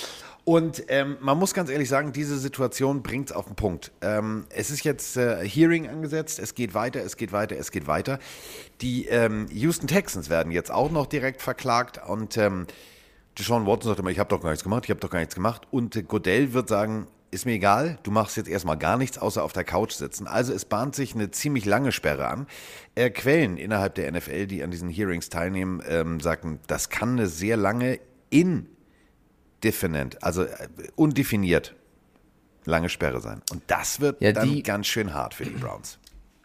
Und 0.46 0.84
ähm, 0.88 1.18
man 1.20 1.38
muss 1.38 1.54
ganz 1.54 1.70
ehrlich 1.70 1.90
sagen, 1.90 2.12
diese 2.12 2.40
Situation 2.40 3.04
bringt 3.04 3.30
es 3.30 3.36
auf 3.36 3.46
den 3.46 3.56
Punkt. 3.56 3.92
Ähm, 4.02 4.46
es 4.50 4.72
ist 4.72 4.84
jetzt 4.84 5.16
äh, 5.16 5.48
Hearing 5.48 5.88
angesetzt, 5.88 6.40
es 6.40 6.56
geht 6.56 6.74
weiter, 6.74 7.04
es 7.04 7.18
geht 7.18 7.32
weiter, 7.32 7.56
es 7.56 7.70
geht 7.70 7.86
weiter. 7.86 8.18
Die 8.82 9.06
ähm, 9.06 9.48
Houston 9.52 9.88
Texans 9.88 10.30
werden 10.30 10.52
jetzt 10.52 10.72
auch 10.72 10.90
noch 10.90 11.06
direkt 11.06 11.44
verklagt 11.44 12.00
und 12.08 12.36
ähm, 12.38 12.66
Deshaun 13.38 13.68
Watson 13.68 13.90
sagt 13.90 14.00
immer, 14.00 14.10
ich 14.10 14.20
habe 14.20 14.30
doch 14.30 14.42
gar 14.42 14.50
nichts 14.50 14.64
gemacht, 14.64 14.86
ich 14.86 14.90
habe 14.90 15.00
doch 15.00 15.12
gar 15.12 15.20
nichts 15.20 15.36
gemacht. 15.36 15.68
Und 15.70 15.96
äh, 15.96 16.04
Godell 16.04 16.54
wird 16.54 16.68
sagen, 16.68 17.08
ist 17.32 17.46
mir 17.46 17.54
egal, 17.54 18.00
du 18.04 18.12
machst 18.12 18.38
jetzt 18.38 18.50
erstmal 18.50 18.78
gar 18.78 18.98
nichts, 18.98 19.18
außer 19.18 19.44
auf 19.44 19.54
der 19.54 19.64
Couch 19.64 19.92
sitzen. 19.94 20.26
Also 20.28 20.54
es 20.54 20.66
bahnt 20.66 20.96
sich 20.96 21.14
eine 21.16 21.30
ziemlich 21.32 21.66
lange 21.66 21.92
Sperre 21.92 22.28
an. 22.28 22.48
Äh, 22.96 23.10
Quellen 23.12 23.58
innerhalb 23.58 23.96
der 23.96 24.12
NFL, 24.12 24.48
die 24.48 24.64
an 24.64 24.72
diesen 24.72 24.90
Hearings 24.90 25.30
teilnehmen, 25.30 25.82
ähm, 25.88 26.20
sagten, 26.20 26.60
das 26.68 26.90
kann 26.90 27.12
eine 27.14 27.28
sehr 27.28 27.56
lange 27.58 28.00
indefinite, 28.32 30.18
also 30.22 30.44
äh, 30.44 30.68
undefiniert 30.96 31.76
lange 32.66 32.90
Sperre 32.90 33.22
sein. 33.22 33.42
Und 33.52 33.64
das 33.68 34.00
wird 34.00 34.22
Ja, 34.22 34.32
dann 34.32 34.50
die- 34.50 34.64
ganz 34.64 34.88
schön 34.88 35.14
hart 35.14 35.34
für 35.34 35.44
die 35.46 35.52
Browns. 35.52 35.98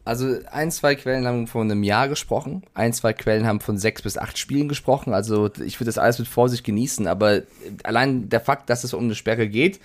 Also 0.07 0.37
ein, 0.51 0.71
zwei 0.71 0.97
Quellen 0.97 1.27
haben 1.27 1.47
von 1.47 1.71
einem 1.71 1.83
Jahr 1.83 2.09
gesprochen, 2.09 2.63
ein, 2.75 2.93
zwei 2.93 3.15
Quellen 3.15 3.47
haben 3.47 3.61
von 3.61 3.79
sechs 3.79 4.03
bis 4.03 4.19
acht 4.19 4.37
Spielen 4.37 4.69
gesprochen. 4.69 5.15
Also 5.15 5.51
ich 5.65 5.81
würde 5.81 5.87
das 5.87 5.97
alles 5.97 6.19
mit 6.19 6.29
Vorsicht 6.29 6.63
genießen, 6.63 7.07
aber 7.07 7.41
allein 7.85 8.29
der 8.29 8.41
Fakt, 8.41 8.69
dass 8.69 8.85
es 8.85 8.93
um 8.93 9.05
eine 9.05 9.15
Sperre 9.15 9.49
geht, 9.49 9.81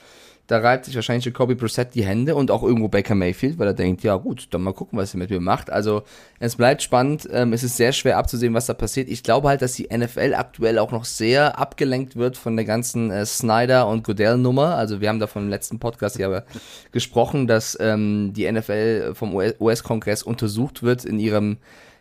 da 0.49 0.57
reibt 0.57 0.85
sich 0.85 0.95
wahrscheinlich 0.95 1.25
Jacoby 1.25 1.53
Brissett 1.53 1.93
die 1.93 2.03
Hände 2.03 2.33
und 2.33 2.49
auch 2.49 2.63
irgendwo 2.63 2.87
Baker 2.87 3.13
Mayfield, 3.13 3.59
weil 3.59 3.67
er 3.67 3.75
denkt, 3.75 4.01
ja 4.01 4.15
gut, 4.15 4.47
dann 4.49 4.63
mal 4.63 4.73
gucken, 4.73 4.97
was 4.97 5.13
er 5.13 5.19
mit 5.19 5.29
mir 5.29 5.39
macht. 5.39 5.69
Also 5.69 6.01
es 6.39 6.55
bleibt 6.55 6.81
spannend, 6.81 7.29
ähm, 7.31 7.53
es 7.53 7.61
ist 7.61 7.77
sehr 7.77 7.91
schwer 7.91 8.17
abzusehen, 8.17 8.55
was 8.55 8.65
da 8.65 8.73
passiert. 8.73 9.09
Ich 9.09 9.21
glaube 9.21 9.47
halt, 9.47 9.61
dass 9.61 9.73
die 9.73 9.87
NFL 9.95 10.33
aktuell 10.35 10.79
auch 10.79 10.91
noch 10.91 11.05
sehr 11.05 11.59
abgelenkt 11.59 12.15
wird 12.15 12.35
von 12.35 12.55
der 12.55 12.65
ganzen 12.65 13.11
äh, 13.11 13.27
Snyder 13.27 13.87
und 13.87 14.03
Goodell-Nummer. 14.03 14.73
Also 14.73 15.01
wir 15.01 15.09
haben 15.09 15.19
da 15.19 15.27
vom 15.27 15.49
letzten 15.49 15.77
Podcast 15.77 16.17
ja 16.17 16.41
gesprochen, 16.91 17.45
dass 17.45 17.77
ähm, 17.79 18.33
die 18.33 18.51
NFL 18.51 19.13
vom 19.13 19.35
US-Kongress 19.35 20.23
untersucht 20.23 20.81
wird 20.81 21.05
in 21.05 21.19
ihrem 21.19 21.57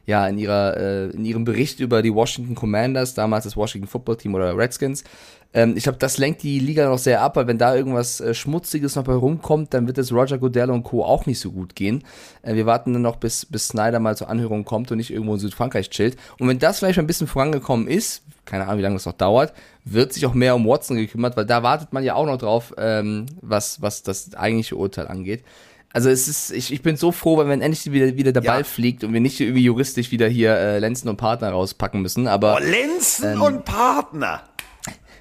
ja, 0.08 0.26
in 0.26 0.38
ihrer, 0.38 0.74
äh, 0.78 1.10
in 1.10 1.26
ihrem 1.26 1.44
Bericht 1.44 1.80
über 1.80 2.00
die 2.00 2.14
Washington 2.14 2.54
Commanders, 2.54 3.12
damals 3.12 3.44
das 3.44 3.58
Washington 3.58 3.86
Football 3.86 4.16
Team 4.16 4.34
oder 4.34 4.56
Redskins. 4.56 5.04
Ähm, 5.52 5.74
ich 5.76 5.82
glaube, 5.82 5.98
das 5.98 6.16
lenkt 6.16 6.42
die 6.42 6.58
Liga 6.60 6.88
noch 6.88 6.96
sehr 6.96 7.20
ab, 7.20 7.36
weil 7.36 7.46
wenn 7.46 7.58
da 7.58 7.76
irgendwas 7.76 8.18
äh, 8.22 8.32
Schmutziges 8.32 8.96
noch 8.96 9.04
bei 9.04 9.12
rumkommt, 9.12 9.74
dann 9.74 9.86
wird 9.86 9.98
es 9.98 10.10
Roger 10.10 10.38
Goodell 10.38 10.70
und 10.70 10.82
Co. 10.82 11.04
auch 11.04 11.26
nicht 11.26 11.38
so 11.38 11.52
gut 11.52 11.74
gehen. 11.74 12.04
Äh, 12.40 12.54
wir 12.54 12.64
warten 12.64 12.94
dann 12.94 13.02
noch, 13.02 13.16
bis, 13.16 13.44
bis 13.44 13.68
Snyder 13.68 14.00
mal 14.00 14.16
zur 14.16 14.30
Anhörung 14.30 14.64
kommt 14.64 14.90
und 14.90 14.96
nicht 14.96 15.10
irgendwo 15.10 15.34
in 15.34 15.40
Südfrankreich 15.40 15.90
chillt. 15.90 16.16
Und 16.38 16.48
wenn 16.48 16.58
das 16.58 16.78
vielleicht 16.78 16.98
ein 16.98 17.06
bisschen 17.06 17.26
vorangekommen 17.26 17.86
ist, 17.86 18.22
keine 18.46 18.64
Ahnung, 18.64 18.78
wie 18.78 18.84
lange 18.84 18.96
das 18.96 19.04
noch 19.04 19.12
dauert, 19.12 19.52
wird 19.84 20.14
sich 20.14 20.24
auch 20.24 20.32
mehr 20.32 20.54
um 20.54 20.66
Watson 20.66 20.96
gekümmert, 20.96 21.36
weil 21.36 21.44
da 21.44 21.62
wartet 21.62 21.92
man 21.92 22.02
ja 22.02 22.14
auch 22.14 22.24
noch 22.24 22.38
drauf, 22.38 22.72
ähm, 22.78 23.26
was, 23.42 23.82
was 23.82 24.02
das 24.02 24.34
eigentliche 24.34 24.76
Urteil 24.76 25.06
angeht. 25.06 25.44
Also 25.92 26.10
es 26.10 26.28
ist, 26.28 26.50
ich, 26.52 26.72
ich 26.72 26.82
bin 26.82 26.96
so 26.96 27.12
froh, 27.12 27.38
wenn, 27.38 27.48
wenn 27.48 27.62
endlich 27.62 27.90
wieder, 27.90 28.14
wieder 28.16 28.32
der 28.32 28.42
Ja. 28.42 28.52
Ball 28.52 28.64
fliegt 28.64 29.04
und 29.04 29.12
wir 29.14 29.20
nicht 29.20 29.40
irgendwie 29.40 29.62
juristisch 29.62 30.10
wieder 30.10 30.28
hier 30.28 30.54
äh, 30.54 30.78
Lenzen 30.78 31.08
und 31.08 31.16
Partner 31.16 31.50
rauspacken 31.50 32.02
müssen. 32.02 32.26
Aber 32.28 32.56
Oh, 32.56 32.62
Lenzen 32.64 33.32
Ähm. 33.32 33.42
und 33.42 33.64
Partner. 33.64 34.42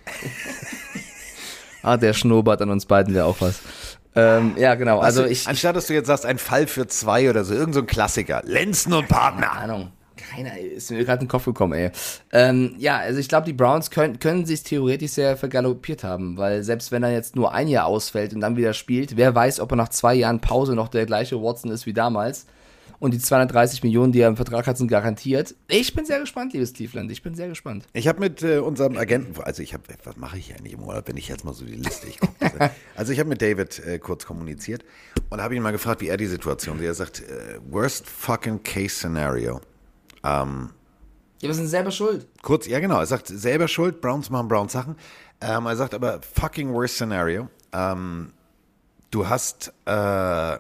ah, 1.84 1.98
der 1.98 2.14
Schnurrbart 2.14 2.62
an 2.62 2.70
uns 2.70 2.86
beiden 2.86 3.14
wäre 3.14 3.26
auch 3.26 3.38
was. 3.40 3.60
Ähm, 4.16 4.56
ja, 4.58 4.76
genau. 4.76 5.00
Also 5.00 5.24
du, 5.24 5.30
ich, 5.30 5.48
Anstatt 5.48 5.76
dass 5.76 5.88
du 5.88 5.94
jetzt 5.94 6.08
sagst, 6.08 6.26
ein 6.26 6.38
Fall 6.40 6.68
für 6.68 6.88
zwei 6.88 7.30
oder 7.30 7.44
so, 7.44 7.54
irgend 7.54 7.74
so 7.76 7.82
ein 7.82 7.86
Klassiker. 7.86 8.42
Lenzen 8.46 8.94
und 8.94 9.08
Partner. 9.08 9.48
keine 9.48 9.62
Ahnung. 9.74 9.92
Keiner 10.30 10.58
ist 10.58 10.92
mir 10.92 11.04
gerade 11.06 11.22
in 11.22 11.26
den 11.26 11.32
Kopf 11.32 11.46
gekommen, 11.46 11.74
ey. 11.74 11.92
Ähm, 12.32 12.76
ja, 12.78 12.98
also 12.98 13.20
ich 13.20 13.30
glaube, 13.30 13.46
die 13.46 13.54
Browns 13.54 13.90
können, 13.92 14.20
können 14.20 14.46
sich 14.46 14.64
theoretisch 14.64 15.12
sehr 15.12 15.38
vergaloppiert 15.38 16.04
haben, 16.04 16.38
weil 16.38 16.64
selbst 16.64 16.92
wenn 16.92 17.04
er 17.04 17.12
jetzt 17.12 17.36
nur 17.36 17.54
ein 17.54 17.68
Jahr 17.68 17.86
ausfällt 17.86 18.34
und 18.34 18.42
dann 18.42 18.58
wieder 18.58 18.74
spielt, 18.74 19.16
wer 19.18 19.34
weiß, 19.34 19.60
ob 19.60 19.72
er 19.72 19.76
nach 19.78 19.90
zwei 19.90 20.16
Jahren 20.16 20.40
Pause 20.42 20.76
noch 20.76 20.90
der 20.90 21.06
gleiche 21.06 21.42
Watson 21.42 21.72
ist 21.72 21.86
wie 21.86 21.94
damals. 21.94 22.46
und 23.00 23.14
die 23.14 23.20
230 23.20 23.84
Millionen, 23.84 24.12
die 24.12 24.22
er 24.22 24.28
im 24.28 24.36
Vertrag 24.36 24.66
hat, 24.68 24.78
sind 24.78 24.88
garantiert. 24.88 25.56
Ich 25.68 25.94
bin 25.94 26.06
sehr 26.06 26.20
gespannt, 26.20 26.54
liebes 26.54 26.74
Cleveland. 26.74 27.12
Ich 27.12 27.22
bin 27.22 27.36
sehr 27.36 27.48
gespannt. 27.48 27.86
Ich 27.94 28.08
habe 28.08 28.20
mit 28.20 28.42
äh, 28.42 28.58
unserem 28.58 28.98
Agenten, 28.98 29.40
also 29.42 29.62
ich 29.62 29.74
habe, 29.74 29.84
was 30.04 30.18
mache 30.18 30.38
ich 30.38 30.54
eigentlich 30.56 30.74
im 30.74 30.84
Urlaub, 30.84 31.08
wenn 31.08 31.18
ich 31.18 31.28
jetzt 31.28 31.46
mal 31.46 31.54
so 31.54 31.66
die 31.66 31.76
Liste, 31.76 32.08
ich 32.08 32.20
guck 32.20 32.32
diese, 32.40 32.72
Also 32.96 33.14
ich 33.14 33.20
habe 33.20 33.30
mit 33.30 33.42
David 33.42 33.80
äh, 33.86 34.00
kurz 34.00 34.26
kommuniziert 34.26 34.84
und 35.30 35.42
habe 35.42 35.56
ihn 35.56 35.62
mal 35.62 35.72
gefragt, 35.72 36.02
wie 36.02 36.08
er 36.08 36.18
die 36.18 36.26
Situation 36.26 36.80
sieht. 36.80 36.88
Er 36.88 36.94
sagt, 36.96 37.22
äh, 37.22 37.60
worst 37.70 38.08
fucking 38.08 38.64
case 38.64 38.96
scenario. 38.96 39.62
Ähm, 40.28 40.70
Ja, 41.42 41.48
wir 41.50 41.54
sind 41.54 41.68
selber 41.68 41.92
schuld. 41.92 42.28
kurz, 42.42 42.68
ja 42.68 42.80
genau, 42.80 43.00
er 43.00 43.06
sagt 43.06 43.28
selber 43.28 43.68
schuld, 43.68 44.02
Browns 44.02 44.30
machen 44.30 44.48
Browns 44.48 44.74
Sachen. 44.74 44.96
Ähm, 45.40 45.66
er 45.68 45.76
sagt 45.76 45.94
aber 45.94 46.20
fucking 46.22 46.74
worst 46.74 46.96
scenario. 46.96 47.50
Ähm, 47.72 48.34
du 49.12 49.28
hast 49.30 49.72
äh, 49.86 49.92
ein 49.92 50.60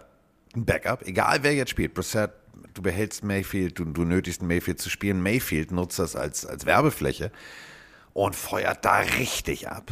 Backup, 0.66 1.06
egal 1.08 1.40
wer 1.42 1.54
jetzt 1.56 1.72
spielt, 1.72 1.94
Brissett, 1.96 2.32
du 2.74 2.82
behältst 2.82 3.24
Mayfield, 3.24 3.80
du, 3.80 3.86
du 3.86 4.04
nötigst 4.04 4.42
Mayfield 4.44 4.80
zu 4.80 4.90
spielen. 4.90 5.22
Mayfield 5.22 5.72
nutzt 5.72 5.98
das 6.00 6.16
als, 6.16 6.46
als 6.46 6.66
Werbefläche 6.66 7.32
und 8.14 8.36
feuert 8.36 8.86
da 8.86 8.98
richtig 9.00 9.68
ab 9.70 9.92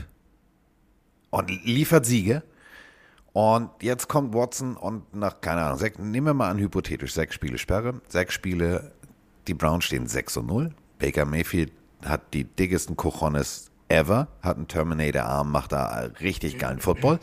und 1.32 1.50
liefert 1.66 2.06
Siege. 2.06 2.44
Und 3.34 3.70
jetzt 3.82 4.08
kommt 4.08 4.34
Watson 4.34 4.78
und 4.78 5.14
nach, 5.14 5.42
keine 5.42 5.64
Ahnung, 5.64 5.78
sech, 5.78 5.98
nehmen 5.98 6.28
wir 6.28 6.34
mal 6.34 6.50
an, 6.50 6.58
hypothetisch, 6.58 7.14
sechs 7.14 7.36
Spiele 7.36 7.58
Sperre, 7.58 8.00
sechs 8.08 8.34
Spiele, 8.34 8.94
die 9.48 9.54
Browns 9.54 9.86
stehen 9.86 10.08
6 10.08 10.38
und 10.38 10.48
0. 10.48 10.72
Baker 11.00 11.26
Mayfield 11.26 11.72
hat 12.06 12.34
die 12.34 12.44
dickesten 12.44 12.96
Cojones 12.96 13.72
ever, 13.88 14.28
hat 14.42 14.58
einen 14.58 14.68
Terminator-Arm, 14.68 15.52
macht 15.52 15.72
da 15.72 16.10
richtig 16.22 16.58
geilen 16.58 16.80
Football. 16.80 17.20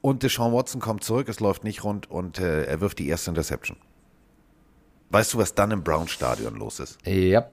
Und 0.00 0.22
Deshaun 0.22 0.52
Watson 0.52 0.80
kommt 0.80 1.02
zurück, 1.04 1.28
es 1.28 1.40
läuft 1.40 1.64
nicht 1.64 1.82
rund 1.84 2.10
und 2.10 2.38
äh, 2.38 2.64
er 2.64 2.80
wirft 2.80 2.98
die 2.98 3.08
erste 3.08 3.30
Interception. 3.30 3.76
Weißt 5.10 5.32
du, 5.34 5.38
was 5.38 5.54
dann 5.54 5.70
im 5.70 5.82
Brown-Stadion 5.84 6.56
los 6.56 6.80
ist? 6.80 6.98
Ja. 7.06 7.46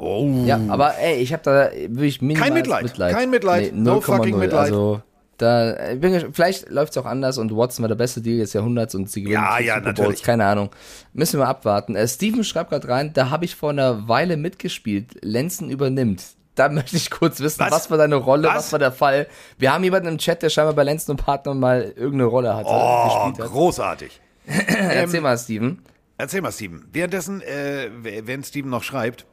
Ja, 0.45 0.59
aber 0.67 0.97
ey, 0.97 1.17
ich 1.21 1.31
habe 1.31 1.43
da 1.43 1.71
wirklich 1.71 2.21
minimal 2.21 2.47
Kein 2.47 2.53
Mitleid, 2.55 2.97
kein 2.97 3.29
Mitleid, 3.29 3.75
no 3.75 3.99
0,0. 3.99 4.01
fucking 4.01 4.37
Mitleid. 4.37 4.71
Also, 4.71 5.01
da, 5.41 5.71
äh, 5.73 5.95
bin, 5.95 6.13
ich- 6.13 6.25
vielleicht 6.31 6.69
läuft 6.69 6.91
es 6.91 6.97
auch 6.97 7.05
anders 7.05 7.37
und 7.37 7.55
Watson 7.55 7.83
war 7.83 7.87
der 7.87 7.95
beste 7.95 8.21
Deal 8.21 8.39
des 8.39 8.53
Jahrhunderts 8.53 8.95
und 8.95 9.09
sie 9.09 9.23
gewinnen 9.23 9.41
Ja, 9.41 9.59
ja, 9.59 9.75
Super 9.75 9.85
Bowls, 9.85 9.97
natürlich. 9.99 10.23
keine 10.23 10.45
Ahnung. 10.45 10.69
Müssen 11.13 11.39
wir 11.39 11.45
mal 11.45 11.49
abwarten. 11.51 11.95
Äh, 11.95 12.07
Steven 12.07 12.43
schreibt 12.43 12.69
gerade 12.69 12.87
rein, 12.87 13.13
da 13.13 13.29
habe 13.29 13.45
ich 13.45 13.55
vor 13.55 13.71
einer 13.71 14.07
Weile 14.07 14.37
mitgespielt. 14.37 15.17
Lenzen 15.23 15.69
übernimmt. 15.69 16.23
Da 16.55 16.69
möchte 16.69 16.97
ich 16.97 17.09
kurz 17.09 17.39
wissen, 17.39 17.59
was, 17.61 17.71
Was? 17.71 17.89
war 17.91 17.97
deine 17.97 18.15
Rolle, 18.15 18.47
was? 18.49 18.55
Was? 18.55 18.71
war 18.73 18.79
der 18.79 18.91
Fall? 18.91 19.27
Wir 19.57 19.73
haben 19.73 19.83
jemanden 19.83 20.07
im 20.09 20.17
Chat, 20.17 20.41
der 20.43 20.49
scheinbar 20.49 20.73
bei 20.73 20.83
Lenzen 20.83 21.11
und 21.11 21.17
Partner 21.17 21.53
mal 21.53 21.81
irgendeine 21.95 22.25
Rolle 22.25 22.55
hatte, 22.55 22.69
Oh, 22.69 23.05
gespielt 23.25 23.45
hat. 23.45 23.51
großartig. 23.53 24.21
Erzähl 24.45 25.21
mal, 25.21 25.37
Steven. 25.37 25.81
Erzähl 26.17 26.41
mal, 26.41 26.51
Steven. 26.51 26.85
Währenddessen, 26.91 27.41
äh, 27.41 27.89
wenn 28.25 28.43
Steven 28.43 28.69
noch 28.69 28.83
schreibt, 28.83 29.25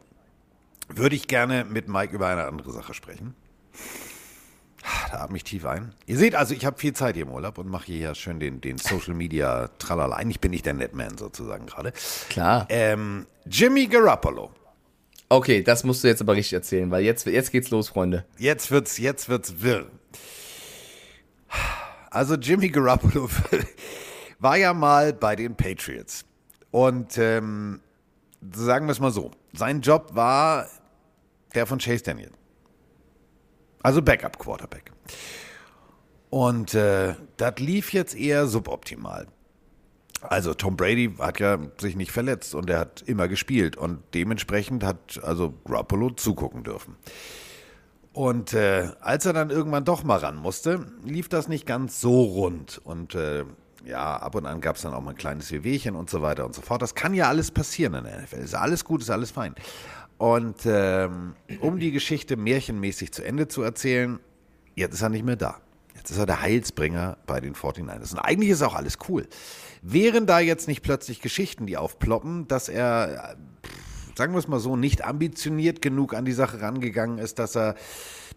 würde 0.88 1.16
ich 1.16 1.28
gerne 1.28 1.64
mit 1.68 1.88
Mike 1.88 2.14
über 2.14 2.28
eine 2.28 2.44
andere 2.46 2.72
Sache 2.72 2.94
sprechen. 2.94 3.34
Da 5.10 5.20
atme 5.20 5.36
ich 5.36 5.44
tief 5.44 5.64
ein. 5.64 5.92
Ihr 6.06 6.18
seht 6.18 6.34
also, 6.34 6.54
ich 6.54 6.64
habe 6.64 6.78
viel 6.78 6.92
Zeit 6.92 7.14
hier 7.14 7.24
im 7.24 7.32
Urlaub 7.32 7.58
und 7.58 7.68
mache 7.68 7.86
hier 7.86 7.98
ja 7.98 8.14
schön 8.14 8.40
den, 8.40 8.60
den 8.60 8.78
Social 8.78 9.14
Media 9.14 9.68
Tralala. 9.78 10.16
Eigentlich 10.16 10.40
bin 10.40 10.52
ich 10.52 10.62
der 10.62 10.74
Netman 10.74 11.16
sozusagen 11.18 11.66
gerade. 11.66 11.92
Klar. 12.28 12.66
Ähm, 12.68 13.26
Jimmy 13.46 13.86
Garoppolo. 13.86 14.50
Okay, 15.30 15.62
das 15.62 15.84
musst 15.84 16.04
du 16.04 16.08
jetzt 16.08 16.22
aber 16.22 16.34
richtig 16.34 16.54
erzählen, 16.54 16.90
weil 16.90 17.04
jetzt, 17.04 17.26
jetzt 17.26 17.52
geht's 17.52 17.70
los, 17.70 17.88
Freunde. 17.88 18.24
Jetzt 18.38 18.70
wird's, 18.70 18.98
jetzt 18.98 19.28
wird's 19.28 19.60
wirr. 19.60 19.86
Also 22.10 22.36
Jimmy 22.36 22.70
Garoppolo 22.70 23.28
war 24.38 24.56
ja 24.56 24.72
mal 24.72 25.12
bei 25.12 25.36
den 25.36 25.54
Patriots. 25.54 26.24
Und 26.70 27.18
ähm, 27.18 27.80
sagen 28.52 28.86
wir 28.86 28.92
es 28.92 29.00
mal 29.00 29.10
so, 29.10 29.30
sein 29.52 29.80
Job 29.82 30.14
war 30.14 30.66
der 31.54 31.66
von 31.66 31.78
Chase 31.78 32.02
Daniel. 32.02 32.30
Also 33.88 34.02
Backup 34.02 34.38
Quarterback. 34.38 34.92
Und 36.28 36.74
äh, 36.74 37.14
das 37.38 37.54
lief 37.58 37.94
jetzt 37.94 38.14
eher 38.14 38.46
suboptimal. 38.46 39.28
Also 40.20 40.52
Tom 40.52 40.76
Brady 40.76 41.14
hat 41.18 41.40
ja 41.40 41.58
sich 41.78 41.96
nicht 41.96 42.12
verletzt 42.12 42.54
und 42.54 42.68
er 42.68 42.80
hat 42.80 43.00
immer 43.06 43.28
gespielt 43.28 43.78
und 43.78 44.02
dementsprechend 44.12 44.84
hat 44.84 45.18
also 45.24 45.54
Garoppolo 45.64 46.10
zugucken 46.10 46.64
dürfen. 46.64 46.96
Und 48.12 48.52
äh, 48.52 48.90
als 49.00 49.24
er 49.24 49.32
dann 49.32 49.48
irgendwann 49.48 49.86
doch 49.86 50.04
mal 50.04 50.18
ran 50.18 50.36
musste, 50.36 50.84
lief 51.02 51.30
das 51.30 51.48
nicht 51.48 51.64
ganz 51.64 51.98
so 51.98 52.24
rund. 52.24 52.82
Und 52.84 53.14
äh, 53.14 53.46
ja, 53.86 54.18
ab 54.18 54.34
und 54.34 54.44
an 54.44 54.60
gab 54.60 54.76
es 54.76 54.82
dann 54.82 54.92
auch 54.92 55.00
mal 55.00 55.12
ein 55.12 55.16
kleines 55.16 55.50
Wehwehchen 55.50 55.96
und 55.96 56.10
so 56.10 56.20
weiter 56.20 56.44
und 56.44 56.54
so 56.54 56.60
fort. 56.60 56.82
Das 56.82 56.94
kann 56.94 57.14
ja 57.14 57.26
alles 57.28 57.50
passieren 57.50 57.94
in 57.94 58.04
der 58.04 58.20
NFL. 58.20 58.36
Ist 58.36 58.54
alles 58.54 58.84
gut, 58.84 59.00
ist 59.00 59.08
alles 59.08 59.30
fein. 59.30 59.54
Und 60.18 60.66
ähm, 60.66 61.34
um 61.60 61.78
die 61.78 61.92
Geschichte 61.92 62.36
märchenmäßig 62.36 63.12
zu 63.12 63.22
Ende 63.22 63.48
zu 63.48 63.62
erzählen, 63.62 64.18
jetzt 64.74 64.94
ist 64.94 65.02
er 65.02 65.08
nicht 65.08 65.24
mehr 65.24 65.36
da. 65.36 65.60
Jetzt 65.94 66.10
ist 66.10 66.18
er 66.18 66.26
der 66.26 66.42
Heilsbringer 66.42 67.18
bei 67.26 67.40
den 67.40 67.54
49ers. 67.54 68.12
Und 68.12 68.18
eigentlich 68.18 68.50
ist 68.50 68.62
auch 68.62 68.74
alles 68.74 68.98
cool. 69.08 69.26
Wären 69.82 70.26
da 70.26 70.40
jetzt 70.40 70.68
nicht 70.68 70.82
plötzlich 70.82 71.20
Geschichten, 71.20 71.66
die 71.66 71.76
aufploppen, 71.76 72.48
dass 72.48 72.68
er 72.68 73.36
sagen 74.18 74.32
wir 74.32 74.40
es 74.40 74.48
mal 74.48 74.58
so, 74.58 74.76
nicht 74.76 75.04
ambitioniert 75.04 75.80
genug 75.80 76.12
an 76.12 76.24
die 76.24 76.32
Sache 76.32 76.60
rangegangen 76.60 77.18
ist, 77.18 77.38
dass 77.38 77.56
er 77.56 77.76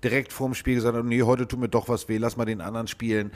direkt 0.04 0.32
vorm 0.32 0.54
Spiel 0.54 0.76
gesagt 0.76 0.96
hat, 0.96 1.04
nee, 1.04 1.24
heute 1.24 1.48
tut 1.48 1.60
mir 1.60 1.70
doch 1.70 1.90
was 1.90 2.08
weh, 2.08 2.18
lass 2.18 2.38
mal 2.38 2.46
den 2.46 2.62
anderen 2.62 2.88
spielen. 2.88 3.32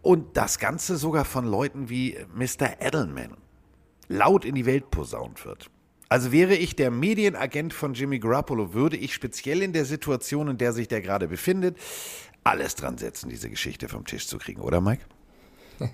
Und 0.00 0.36
das 0.36 0.58
Ganze 0.58 0.96
sogar 0.96 1.26
von 1.26 1.46
Leuten 1.46 1.90
wie 1.90 2.16
Mr. 2.34 2.80
Edelman 2.80 3.36
laut 4.08 4.44
in 4.44 4.54
die 4.54 4.66
Welt 4.66 4.90
posaunt 4.90 5.44
wird. 5.44 5.70
Also 6.12 6.30
wäre 6.30 6.54
ich 6.54 6.76
der 6.76 6.90
Medienagent 6.90 7.72
von 7.72 7.94
Jimmy 7.94 8.18
Garoppolo, 8.18 8.74
würde 8.74 8.98
ich 8.98 9.14
speziell 9.14 9.62
in 9.62 9.72
der 9.72 9.86
Situation, 9.86 10.46
in 10.46 10.58
der 10.58 10.74
sich 10.74 10.86
der 10.86 11.00
gerade 11.00 11.26
befindet, 11.26 11.78
alles 12.44 12.74
dran 12.74 12.98
setzen, 12.98 13.30
diese 13.30 13.48
Geschichte 13.48 13.88
vom 13.88 14.04
Tisch 14.04 14.26
zu 14.26 14.36
kriegen, 14.36 14.60
oder 14.60 14.82
Mike? 14.82 15.00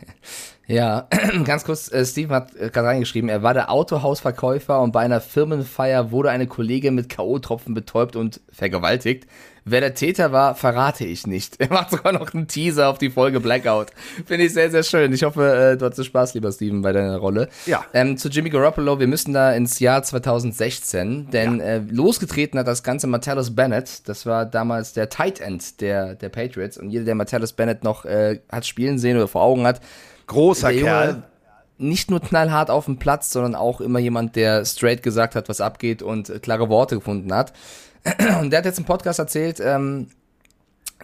Ja, 0.67 1.09
ganz 1.45 1.65
kurz, 1.65 1.91
äh, 1.93 2.05
Steven 2.05 2.35
hat 2.35 2.55
äh, 2.57 2.69
gerade 2.69 2.89
reingeschrieben, 2.89 3.31
er 3.31 3.43
war 3.45 3.55
der 3.55 3.71
Autohausverkäufer 3.71 4.83
und 4.83 4.93
bei 4.93 5.01
einer 5.01 5.21
Firmenfeier 5.21 6.11
wurde 6.11 6.31
eine 6.31 6.47
Kollegin 6.47 6.95
mit 6.97 7.09
K.O.-Tropfen 7.09 7.73
betäubt 7.73 8.17
und 8.17 8.41
vergewaltigt. 8.53 9.27
Wer 9.71 9.81
der 9.81 9.95
Täter 9.95 10.33
war, 10.33 10.55
verrate 10.55 11.05
ich 11.05 11.27
nicht. 11.27 11.57
Er 11.69 11.69
macht 11.71 11.91
sogar 11.91 12.13
noch 12.13 12.33
einen 12.33 12.49
Teaser 12.49 12.89
auf 12.89 12.99
die 12.99 13.11
Folge 13.11 13.41
Blackout. 13.41 13.89
Finde 14.25 14.45
ich 14.45 14.55
sehr, 14.55 14.71
sehr 14.71 14.83
schön. 14.83 15.13
Ich 15.13 15.23
hoffe, 15.23 15.73
äh, 15.73 15.77
du 15.77 15.85
hattest 15.85 16.07
Spaß, 16.07 16.35
lieber 16.35 16.51
Steven, 16.51 16.81
bei 16.81 16.93
deiner 16.93 17.19
Rolle. 17.19 17.49
Ja. 17.67 17.85
Ähm, 17.93 18.17
zu 18.17 18.29
Jimmy 18.29 18.49
Garoppolo, 18.49 18.99
wir 18.99 19.07
müssen 19.07 19.35
da 19.35 19.53
ins 19.53 19.81
Jahr 19.81 20.03
2016, 20.03 21.31
denn 21.31 21.61
äh, 21.61 21.79
losgetreten 21.91 22.59
hat 22.59 22.67
das 22.67 22.83
Ganze 22.83 23.07
Martellus 23.07 23.55
Bennett. 23.55 24.09
Das 24.09 24.25
war 24.25 24.47
damals 24.47 24.93
der 24.95 25.11
Tight 25.11 25.41
End 25.41 25.81
der, 25.81 26.15
der 26.15 26.29
Patriots. 26.31 26.79
Und 26.79 26.91
jeder, 26.91 27.05
der 27.05 27.15
Martellus 27.15 27.53
Bennett 27.53 27.85
noch 27.85 28.05
äh, 28.05 28.41
hat 28.51 28.67
spielen 28.67 28.99
sehen 28.99 29.17
oder 29.17 29.29
vor 29.29 29.43
Augen 29.43 29.67
hat, 29.67 29.81
Großer 30.29 30.71
Junge 30.71 30.85
Kerl. 30.85 31.23
nicht 31.79 32.11
nur 32.11 32.21
knallhart 32.21 32.71
auf 32.71 32.85
dem 32.85 32.99
Platz, 32.99 33.31
sondern 33.31 33.55
auch 33.55 33.81
immer 33.81 33.99
jemand, 33.99 34.37
der 34.37 34.65
straight 34.65 35.03
gesagt 35.03 35.35
hat, 35.35 35.49
was 35.49 35.61
abgeht 35.61 36.03
und 36.03 36.43
klare 36.43 36.69
Worte 36.69 36.97
gefunden 36.97 37.35
hat. 37.35 37.53
Und 38.41 38.51
der 38.51 38.59
hat 38.59 38.65
jetzt 38.67 38.79
im 38.79 38.85
Podcast 38.85 39.19
erzählt, 39.19 39.61
ähm, 39.61 40.09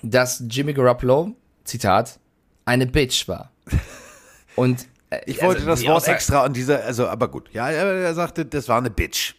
dass 0.03 0.43
Jimmy 0.49 0.73
Garoppolo, 0.73 1.35
Zitat, 1.65 2.19
eine 2.65 2.87
Bitch 2.87 3.29
war. 3.29 3.51
Und 4.57 4.87
äh, 5.11 5.21
Ich 5.27 5.43
wollte 5.43 5.61
also 5.61 5.67
das 5.71 5.85
Wort 5.85 6.03
Aussage- 6.03 6.15
extra 6.15 6.45
an 6.45 6.53
dieser, 6.53 6.85
also, 6.85 7.07
aber 7.09 7.29
gut. 7.29 7.51
Ja, 7.53 7.71
er, 7.71 7.85
er 7.87 8.15
sagte, 8.15 8.45
das 8.45 8.69
war 8.69 8.79
eine 8.79 8.91
Bitch. 8.91 9.35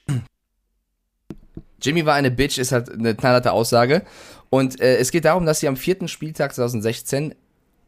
Jimmy 1.81 2.05
war 2.05 2.15
eine 2.15 2.31
Bitch, 2.31 2.57
ist 2.57 2.71
halt 2.71 2.91
eine 2.91 3.15
knallharte 3.15 3.51
Aussage. 3.51 4.03
Und 4.49 4.79
äh, 4.81 4.97
es 4.97 5.11
geht 5.11 5.25
darum, 5.25 5.45
dass 5.45 5.59
sie 5.59 5.67
am 5.67 5.77
vierten 5.77 6.07
Spieltag 6.07 6.53
2016 6.53 7.35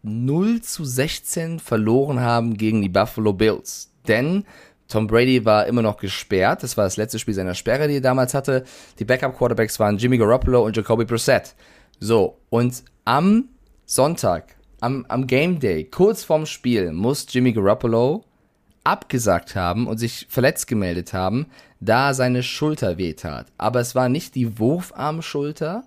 0 0.04 0.62
zu 0.62 0.86
16 0.86 1.60
verloren 1.60 2.20
haben 2.20 2.56
gegen 2.56 2.82
die 2.82 2.90
Buffalo 2.90 3.34
Bills. 3.34 3.92
Denn 4.08 4.46
Tom 4.88 5.08
Brady 5.08 5.44
war 5.46 5.66
immer 5.66 5.82
noch 5.82 5.98
gesperrt. 5.98 6.64
Das 6.64 6.78
war 6.78 6.86
das 6.86 6.98
letzte 6.98 7.20
Spiel 7.20 7.34
seiner 7.34 7.56
Sperre, 7.56 7.88
die 7.88 7.96
er 7.96 8.02
damals 8.02 8.34
hatte. 8.34 8.64
Die 9.00 9.06
Backup-Quarterbacks 9.06 9.80
waren 9.80 9.98
Jimmy 9.98 10.18
Garoppolo 10.18 10.64
und 10.64 10.76
Jacoby 10.76 11.06
Brissett. 11.06 11.56
So, 12.00 12.38
und 12.50 12.84
am 13.06 13.50
Sonntag, 13.86 14.56
am, 14.82 15.06
am 15.10 15.28
Game 15.28 15.60
Day, 15.60 15.86
kurz 15.86 16.24
vorm 16.24 16.46
Spiel, 16.46 16.92
muss 16.92 17.26
Jimmy 17.30 17.54
Garoppolo 17.54 18.24
abgesagt 18.84 19.56
haben 19.56 19.88
und 19.88 19.98
sich 19.98 20.28
verletzt 20.30 20.68
gemeldet 20.68 21.12
haben, 21.14 21.48
da 21.82 22.14
seine 22.14 22.42
Schulter 22.42 22.98
wehtat. 22.98 23.48
Aber 23.58 23.82
es 23.82 23.96
war 23.96 24.08
nicht 24.08 24.36
die 24.36 24.60
Wurfarmschulter, 24.60 25.84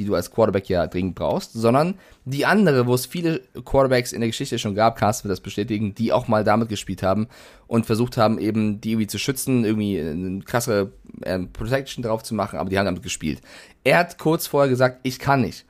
die 0.00 0.06
du 0.06 0.14
als 0.14 0.30
Quarterback 0.30 0.66
ja 0.70 0.86
dringend 0.86 1.14
brauchst, 1.14 1.52
sondern 1.52 1.94
die 2.24 2.46
andere, 2.46 2.86
wo 2.86 2.94
es 2.94 3.04
viele 3.04 3.40
Quarterbacks 3.66 4.12
in 4.12 4.20
der 4.20 4.30
Geschichte 4.30 4.58
schon 4.58 4.74
gab, 4.74 4.96
Carsten 4.96 5.24
wird 5.28 5.32
das 5.32 5.42
bestätigen, 5.42 5.94
die 5.94 6.10
auch 6.10 6.26
mal 6.26 6.42
damit 6.42 6.70
gespielt 6.70 7.02
haben 7.02 7.28
und 7.66 7.84
versucht 7.84 8.16
haben, 8.16 8.38
eben 8.38 8.80
die 8.80 8.92
irgendwie 8.92 9.08
zu 9.08 9.18
schützen, 9.18 9.62
irgendwie 9.66 10.00
eine 10.00 10.40
krasse 10.40 10.92
ähm, 11.22 11.52
Protection 11.52 12.02
drauf 12.02 12.22
zu 12.22 12.34
machen, 12.34 12.58
aber 12.58 12.70
die 12.70 12.78
haben 12.78 12.86
damit 12.86 13.02
gespielt. 13.02 13.42
Er 13.84 13.98
hat 13.98 14.16
kurz 14.16 14.46
vorher 14.46 14.70
gesagt, 14.70 15.00
ich 15.02 15.18
kann 15.18 15.42
nicht. 15.42 15.66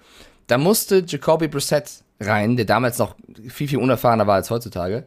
Da 0.47 0.59
musste 0.59 1.05
Jacoby 1.05 1.49
Brissett 1.49 2.05
rein, 2.21 2.57
der 2.57 2.67
damals 2.67 2.99
noch 2.99 3.17
viel, 3.49 3.67
viel 3.67 3.79
unerfahrener 3.79 4.29
war 4.29 4.37
als 4.37 4.51
heutzutage, 4.51 5.07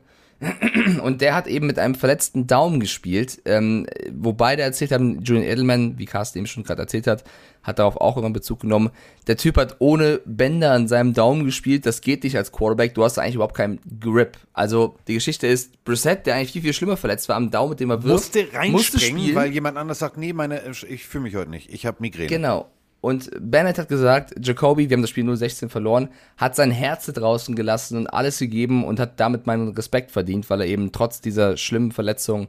Und 1.01 1.21
der 1.21 1.35
hat 1.35 1.47
eben 1.47 1.67
mit 1.67 1.79
einem 1.79 1.95
verletzten 1.95 2.47
Daumen 2.47 2.79
gespielt, 2.79 3.41
ähm, 3.45 3.87
wo 4.11 4.33
beide 4.33 4.61
erzählt 4.61 4.91
haben, 4.91 5.21
Julian 5.21 5.45
Edelman, 5.45 5.97
wie 5.97 6.05
Carsten 6.05 6.39
eben 6.39 6.47
schon 6.47 6.63
gerade 6.63 6.81
erzählt 6.81 7.07
hat, 7.07 7.23
hat 7.63 7.79
darauf 7.79 7.97
auch 7.97 8.17
immer 8.17 8.29
Bezug 8.29 8.59
genommen. 8.61 8.91
Der 9.27 9.37
Typ 9.37 9.57
hat 9.57 9.77
ohne 9.79 10.19
Bänder 10.25 10.71
an 10.71 10.87
seinem 10.87 11.13
Daumen 11.13 11.45
gespielt, 11.45 11.85
das 11.85 12.01
geht 12.01 12.23
nicht 12.23 12.37
als 12.37 12.51
Quarterback, 12.51 12.93
du 12.93 13.03
hast 13.03 13.17
eigentlich 13.17 13.35
überhaupt 13.35 13.55
keinen 13.55 13.79
Grip. 13.99 14.37
Also 14.51 14.97
die 15.07 15.13
Geschichte 15.13 15.47
ist, 15.47 15.83
Brissett, 15.85 16.25
der 16.25 16.35
eigentlich 16.35 16.51
viel, 16.51 16.61
viel 16.61 16.73
schlimmer 16.73 16.97
verletzt 16.97 17.29
war 17.29 17.37
am 17.37 17.51
Daumen, 17.51 17.71
mit 17.71 17.79
dem 17.79 17.89
er 17.89 18.03
wirft, 18.03 18.35
Musste 18.35 18.47
reinspringen, 18.53 19.35
weil 19.35 19.51
jemand 19.51 19.77
anders 19.77 19.99
sagt, 19.99 20.17
nee, 20.17 20.33
meine, 20.33 20.61
ich 20.89 21.05
fühle 21.05 21.23
mich 21.23 21.35
heute 21.35 21.49
nicht, 21.49 21.73
ich 21.73 21.85
habe 21.85 21.97
Migräne. 21.99 22.27
Genau. 22.27 22.69
Und 23.03 23.31
Bennett 23.37 23.79
hat 23.79 23.89
gesagt, 23.89 24.33
Jacoby, 24.41 24.89
wir 24.89 24.95
haben 24.95 25.01
das 25.01 25.09
Spiel 25.09 25.29
0-16 25.29 25.67
verloren, 25.67 26.07
hat 26.37 26.55
sein 26.55 26.71
Herz 26.71 27.07
draußen 27.07 27.53
gelassen 27.53 27.97
und 27.97 28.07
alles 28.07 28.39
gegeben 28.39 28.85
und 28.85 28.97
hat 28.97 29.19
damit 29.19 29.45
meinen 29.45 29.73
Respekt 29.75 30.09
verdient, 30.09 30.49
weil 30.49 30.61
er 30.61 30.67
eben 30.67 30.93
trotz 30.93 31.19
dieser 31.19 31.57
schlimmen 31.57 31.91
Verletzung 31.91 32.47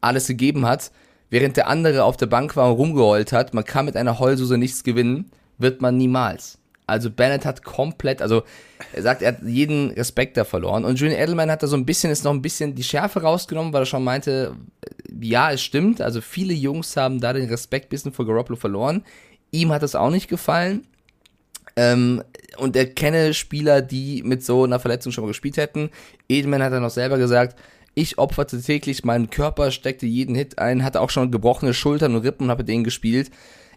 alles 0.00 0.28
gegeben 0.28 0.64
hat. 0.64 0.92
Während 1.28 1.56
der 1.56 1.66
andere 1.66 2.04
auf 2.04 2.16
der 2.16 2.26
Bank 2.26 2.54
war 2.54 2.70
und 2.70 2.76
rumgeheult 2.76 3.32
hat, 3.32 3.52
man 3.52 3.64
kann 3.64 3.86
mit 3.86 3.96
einer 3.96 4.20
Heulsuse 4.20 4.58
nichts 4.58 4.84
gewinnen, 4.84 5.28
wird 5.58 5.82
man 5.82 5.96
niemals. 5.96 6.60
Also 6.86 7.10
Bennett 7.10 7.44
hat 7.44 7.64
komplett, 7.64 8.22
also 8.22 8.44
er 8.92 9.02
sagt, 9.02 9.22
er 9.22 9.32
hat 9.32 9.42
jeden 9.42 9.90
Respekt 9.90 10.36
da 10.36 10.44
verloren. 10.44 10.84
Und 10.84 11.00
Julian 11.00 11.20
Edelman 11.20 11.50
hat 11.50 11.64
da 11.64 11.66
so 11.66 11.76
ein 11.76 11.84
bisschen, 11.84 12.12
ist 12.12 12.22
noch 12.22 12.32
ein 12.32 12.42
bisschen 12.42 12.76
die 12.76 12.84
Schärfe 12.84 13.22
rausgenommen, 13.22 13.72
weil 13.72 13.82
er 13.82 13.86
schon 13.86 14.04
meinte, 14.04 14.54
ja, 15.20 15.50
es 15.50 15.62
stimmt. 15.62 16.00
Also 16.00 16.20
viele 16.20 16.54
Jungs 16.54 16.96
haben 16.96 17.20
da 17.20 17.32
den 17.32 17.48
Respekt 17.48 17.86
ein 17.86 17.88
bisschen 17.88 18.12
vor 18.12 18.24
Garoppolo 18.24 18.54
verloren. 18.54 19.02
Ihm 19.56 19.72
hat 19.72 19.82
es 19.82 19.94
auch 19.94 20.10
nicht 20.10 20.28
gefallen. 20.28 20.86
Ähm, 21.76 22.22
und 22.58 22.76
er 22.76 22.86
kenne 22.86 23.32
Spieler, 23.32 23.80
die 23.80 24.22
mit 24.22 24.44
so 24.44 24.64
einer 24.64 24.78
Verletzung 24.78 25.12
schon 25.12 25.24
mal 25.24 25.28
gespielt 25.28 25.56
hätten. 25.56 25.90
Edelman 26.28 26.62
hat 26.62 26.72
dann 26.72 26.82
noch 26.82 26.90
selber 26.90 27.16
gesagt, 27.18 27.58
ich 27.94 28.18
opferte 28.18 28.60
täglich 28.60 29.04
meinen 29.04 29.30
Körper, 29.30 29.70
steckte 29.70 30.04
jeden 30.04 30.34
Hit 30.34 30.58
ein, 30.58 30.84
hatte 30.84 31.00
auch 31.00 31.08
schon 31.08 31.30
gebrochene 31.30 31.72
Schultern 31.72 32.14
und 32.14 32.22
Rippen 32.22 32.44
und 32.44 32.50
habe 32.50 32.64
denen 32.64 32.84
gespielt. 32.84 33.30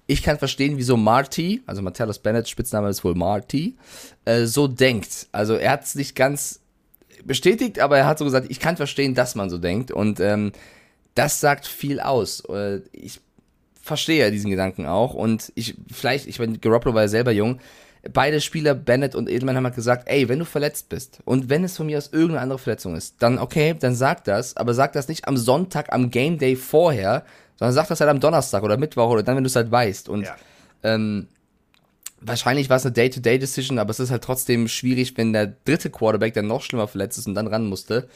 Ich 0.07 0.21
kann 0.21 0.37
verstehen, 0.37 0.77
wieso 0.77 0.97
Marty, 0.97 1.61
also 1.65 1.81
Martellus 1.81 2.19
Bennett, 2.19 2.49
Spitzname 2.49 2.89
ist 2.89 3.03
wohl 3.05 3.15
Marty, 3.15 3.77
äh, 4.25 4.45
so 4.45 4.67
denkt. 4.67 5.27
Also 5.31 5.55
er 5.55 5.71
hat 5.71 5.85
es 5.85 5.95
nicht 5.95 6.15
ganz 6.15 6.59
bestätigt, 7.23 7.79
aber 7.79 7.97
er 7.97 8.07
hat 8.07 8.17
so 8.17 8.25
gesagt, 8.25 8.47
ich 8.49 8.59
kann 8.59 8.75
verstehen, 8.75 9.15
dass 9.15 9.35
man 9.35 9.49
so 9.49 9.57
denkt. 9.57 9.91
Und 9.91 10.19
ähm, 10.19 10.51
das 11.15 11.39
sagt 11.39 11.65
viel 11.65 11.99
aus. 11.99 12.41
Äh, 12.49 12.81
ich 12.91 13.21
verstehe 13.81 14.31
diesen 14.31 14.49
Gedanken 14.49 14.85
auch. 14.85 15.13
Und 15.13 15.51
ich, 15.55 15.75
vielleicht, 15.91 16.27
ich 16.27 16.39
meine, 16.39 16.57
Garoppolo 16.57 16.93
war 16.95 17.03
ja 17.03 17.07
selber 17.07 17.31
jung. 17.31 17.59
Beide 18.13 18.39
Spieler, 18.39 18.75
Bennett 18.75 19.13
und 19.13 19.29
Edelman, 19.29 19.57
haben 19.57 19.65
halt 19.65 19.75
gesagt, 19.75 20.07
ey, 20.07 20.29
wenn 20.29 20.39
du 20.39 20.45
verletzt 20.45 20.87
bist 20.87 21.19
und 21.25 21.49
wenn 21.49 21.63
es 21.65 21.75
von 21.75 21.85
mir 21.85 21.97
aus 21.97 22.07
irgendeine 22.13 22.39
andere 22.41 22.59
Verletzung 22.59 22.95
ist, 22.95 23.15
dann 23.19 23.37
okay, 23.39 23.75
dann 23.77 23.93
sag 23.93 24.23
das, 24.23 24.55
aber 24.55 24.73
sag 24.73 24.93
das 24.93 25.09
nicht 25.09 25.27
am 25.27 25.35
Sonntag, 25.35 25.91
am 25.91 26.09
Game 26.09 26.37
Day 26.37 26.55
vorher, 26.55 27.25
sondern 27.57 27.73
sag 27.73 27.87
das 27.89 27.99
halt 27.99 28.09
am 28.09 28.21
Donnerstag 28.21 28.63
oder 28.63 28.77
Mittwoch 28.77 29.09
oder 29.09 29.21
dann, 29.23 29.35
wenn 29.35 29.43
du 29.43 29.49
es 29.49 29.55
halt 29.57 29.69
weißt. 29.69 30.07
Und 30.07 30.23
Ja. 30.23 30.35
ähm, 30.83 31.27
wahrscheinlich 32.21 32.69
war 32.69 32.77
es 32.77 32.85
eine 32.85 32.93
Day-to-Day-Decision, 32.93 33.79
aber 33.79 33.91
es 33.91 33.99
ist 33.99 34.11
halt 34.11 34.23
trotzdem 34.23 34.67
schwierig, 34.69 35.17
wenn 35.17 35.33
der 35.33 35.47
dritte 35.65 35.89
Quarterback 35.89 36.33
dann 36.33 36.47
noch 36.47 36.61
schlimmer 36.61 36.87
verletzt 36.87 37.17
ist 37.17 37.27
und 37.27 37.35
dann 37.35 37.47
ran 37.47 37.65
musste. 37.65 38.07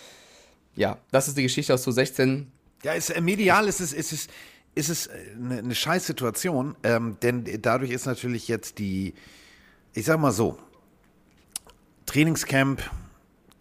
Ja, 0.76 0.98
das 1.12 1.28
ist 1.28 1.38
die 1.38 1.44
Geschichte 1.44 1.74
aus 1.74 1.84
2016. 1.84 2.52
Ja, 2.84 2.94
ist, 2.94 3.10
äh, 3.10 3.22
medial 3.22 3.68
ist 3.68 3.80
es, 3.82 3.94
ist 3.94 4.12
es, 4.14 4.28
ist 4.76 4.90
es 4.90 5.10
eine, 5.10 5.60
eine 5.60 5.76
Scheißsituation, 5.76 6.76
ähm, 6.84 7.18
denn 7.22 7.46
dadurch 7.62 7.92
ist 7.92 8.06
natürlich 8.06 8.48
jetzt 8.48 8.80
die, 8.80 9.14
ich 9.94 10.06
sag 10.06 10.20
mal 10.20 10.32
so, 10.32 10.58
Trainingscamp, 12.06 12.82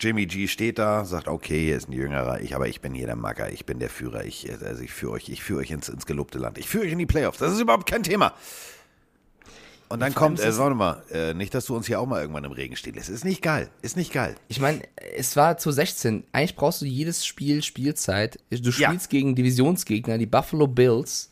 Jimmy 0.00 0.26
G 0.26 0.48
steht 0.48 0.78
da, 0.78 1.04
sagt, 1.04 1.28
okay, 1.28 1.66
hier 1.66 1.76
ist 1.76 1.88
ein 1.88 1.92
Jüngerer, 1.92 2.40
ich, 2.40 2.56
aber 2.56 2.66
ich 2.66 2.80
bin 2.80 2.92
hier 2.92 3.06
der 3.06 3.16
Macker, 3.16 3.52
ich 3.52 3.66
bin 3.66 3.78
der 3.78 3.90
Führer, 3.90 4.24
ich, 4.24 4.50
also 4.62 4.82
ich 4.82 4.92
führe 4.92 5.12
euch, 5.12 5.28
ich 5.28 5.42
führe 5.42 5.60
euch 5.60 5.70
ins, 5.70 5.88
ins 5.88 6.06
gelobte 6.06 6.38
Land, 6.38 6.58
ich 6.58 6.68
führe 6.68 6.84
euch 6.84 6.92
in 6.92 6.98
die 6.98 7.06
Playoffs, 7.06 7.38
das 7.38 7.52
ist 7.52 7.60
überhaupt 7.60 7.88
kein 7.88 8.02
Thema. 8.02 8.34
Und 9.92 10.00
dann 10.00 10.14
kommt, 10.14 10.40
äh, 10.40 10.56
warte 10.56 10.74
mal, 10.74 11.02
äh, 11.12 11.34
nicht, 11.34 11.54
dass 11.54 11.66
du 11.66 11.76
uns 11.76 11.86
hier 11.86 12.00
auch 12.00 12.06
mal 12.06 12.20
irgendwann 12.22 12.44
im 12.44 12.52
Regen 12.52 12.76
stehen 12.76 12.94
lässt. 12.94 13.10
Ist 13.10 13.24
nicht 13.26 13.42
geil, 13.42 13.68
ist 13.82 13.96
nicht 13.96 14.12
geil. 14.12 14.36
Ich 14.48 14.58
meine, 14.58 14.80
es 15.16 15.36
war 15.36 15.58
zu 15.58 15.70
16. 15.70 16.24
Eigentlich 16.32 16.56
brauchst 16.56 16.80
du 16.80 16.86
jedes 16.86 17.26
Spiel 17.26 17.62
Spielzeit. 17.62 18.38
Du 18.50 18.70
Ja. 18.70 18.88
spielst 18.88 19.10
gegen 19.10 19.34
Divisionsgegner, 19.34 20.16
die 20.16 20.26
Buffalo 20.26 20.66
Bills, 20.66 21.28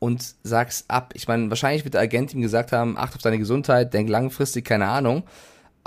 und 0.00 0.34
sagst 0.42 0.84
ab. 0.88 1.12
Ich 1.16 1.26
meine, 1.28 1.48
wahrscheinlich 1.50 1.84
wird 1.84 1.94
der 1.94 2.02
Agent 2.02 2.32
ihm 2.34 2.42
gesagt 2.42 2.72
haben, 2.72 2.96
acht 2.98 3.16
auf 3.16 3.22
deine 3.22 3.38
Gesundheit, 3.38 3.94
denk 3.94 4.08
langfristig, 4.08 4.64
keine 4.64 4.86
Ahnung. 4.86 5.24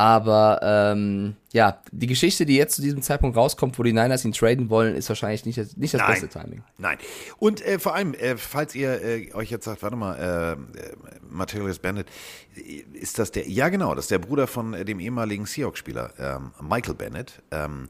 Aber 0.01 0.59
ähm, 0.63 1.35
ja, 1.53 1.79
die 1.91 2.07
Geschichte, 2.07 2.47
die 2.47 2.55
jetzt 2.55 2.77
zu 2.77 2.81
diesem 2.81 3.03
Zeitpunkt 3.03 3.37
rauskommt, 3.37 3.77
wo 3.77 3.83
die 3.83 3.93
Niners 3.93 4.25
ihn 4.25 4.31
traden 4.31 4.71
wollen, 4.71 4.95
ist 4.95 5.07
wahrscheinlich 5.09 5.45
nicht 5.45 5.59
das, 5.59 5.77
nicht 5.77 5.93
das 5.93 6.01
Nein. 6.01 6.09
beste 6.09 6.27
Timing. 6.27 6.63
Nein. 6.79 6.97
Und 7.37 7.63
äh, 7.63 7.77
vor 7.77 7.93
allem, 7.93 8.15
äh, 8.15 8.35
falls 8.35 8.73
ihr 8.73 8.99
äh, 8.99 9.31
euch 9.35 9.51
jetzt 9.51 9.65
sagt, 9.65 9.83
warte 9.83 9.95
mal, 9.95 10.15
äh, 10.15 10.51
äh, 10.53 10.95
Materials 11.29 11.77
Bandit, 11.77 12.07
äh, 12.55 12.83
ist 12.93 13.19
das 13.19 13.29
der, 13.29 13.47
ja 13.47 13.69
genau, 13.69 13.93
das 13.93 14.05
ist 14.05 14.11
der 14.11 14.17
Bruder 14.17 14.47
von 14.47 14.73
äh, 14.73 14.85
dem 14.85 14.99
ehemaligen 14.99 15.45
Seahawks-Spieler, 15.45 16.13
ähm, 16.17 16.51
Michael 16.59 16.95
Bennett. 16.95 17.43
Ähm, 17.51 17.87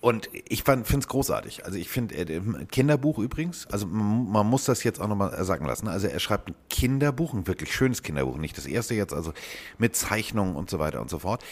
und 0.00 0.28
ich 0.48 0.62
finde 0.62 0.84
es 0.98 1.08
großartig. 1.08 1.64
Also 1.64 1.76
ich 1.76 1.88
finde, 1.88 2.14
ein 2.16 2.68
Kinderbuch 2.68 3.18
übrigens, 3.18 3.66
also 3.66 3.86
man, 3.86 4.46
muss 4.46 4.64
das 4.64 4.84
jetzt 4.84 5.00
auch 5.00 5.08
nochmal 5.08 5.44
sagen 5.44 5.66
lassen. 5.66 5.86
ne? 5.86 5.90
Also 5.90 6.06
er 6.06 6.20
schreibt 6.20 6.48
ein 6.48 6.54
Kinderbuch, 6.70 7.34
ein 7.34 7.46
wirklich 7.48 7.72
schönes 7.74 8.02
Kinderbuch, 8.02 8.36
nicht 8.36 8.56
das 8.56 8.66
erste 8.66 8.94
jetzt, 8.94 9.12
also 9.12 9.32
mit 9.76 9.96
Zeichnungen 9.96 10.54
und 10.54 10.70
so 10.70 10.78
weiter 10.78 11.00
und 11.00 11.10
so 11.10 11.18
fort. 11.18 11.42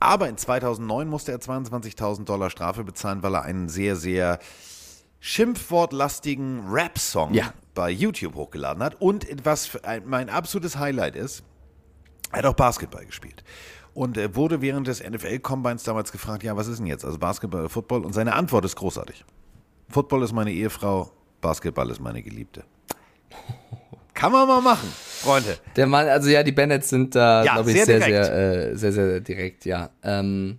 Aber 0.00 0.28
in 0.28 0.36
2009 0.36 1.08
musste 1.08 1.32
er 1.32 1.38
22.000 1.38 2.24
Dollar 2.24 2.50
Strafe 2.50 2.84
bezahlen, 2.84 3.22
weil 3.22 3.34
er 3.34 3.42
einen 3.42 3.70
sehr, 3.70 3.96
sehr 3.96 4.38
schimpfwortlastigen 5.20 6.68
Rap-Song 6.68 7.32
Ja. 7.32 7.54
bei 7.74 7.90
YouTube 7.90 8.34
hochgeladen 8.34 8.82
hat. 8.82 9.00
Und 9.00 9.26
was 9.44 9.82
ein, 9.82 10.02
mein 10.06 10.28
absolutes 10.28 10.78
Highlight 10.78 11.16
ist, 11.16 11.42
er 12.32 12.38
hat 12.38 12.46
auch 12.46 12.54
Basketball 12.54 13.06
gespielt. 13.06 13.42
Und 13.94 14.16
er 14.16 14.34
wurde 14.34 14.60
während 14.60 14.88
des 14.88 15.02
NFL-Combines 15.02 15.84
damals 15.84 16.10
gefragt, 16.10 16.42
ja, 16.42 16.56
was 16.56 16.66
ist 16.66 16.78
denn 16.78 16.86
jetzt? 16.86 17.04
Also 17.04 17.18
Basketball 17.18 17.60
oder 17.60 17.68
Football? 17.68 18.04
Und 18.04 18.12
seine 18.12 18.34
Antwort 18.34 18.64
ist 18.64 18.74
großartig. 18.76 19.24
Football 19.88 20.24
ist 20.24 20.32
meine 20.32 20.50
Ehefrau, 20.52 21.12
Basketball 21.40 21.88
ist 21.90 22.00
meine 22.00 22.22
Geliebte. 22.22 22.64
Kann 24.14 24.32
man 24.32 24.46
mal 24.46 24.60
machen, 24.60 24.88
Freunde. 24.96 25.58
Der 25.76 25.86
Mann, 25.86 26.08
also 26.08 26.28
ja, 26.28 26.42
die 26.42 26.52
Bennets 26.52 26.88
sind 26.88 27.14
da, 27.14 27.44
Ja, 27.44 27.54
glaube 27.54 27.70
ich, 27.70 27.76
sehr 27.84 28.00
sehr, 28.00 28.24
sehr, 28.24 28.70
äh, 28.70 28.76
sehr, 28.76 28.92
sehr 28.92 29.20
direkt, 29.20 29.64
ja. 29.64 29.90
Ähm, 30.02 30.58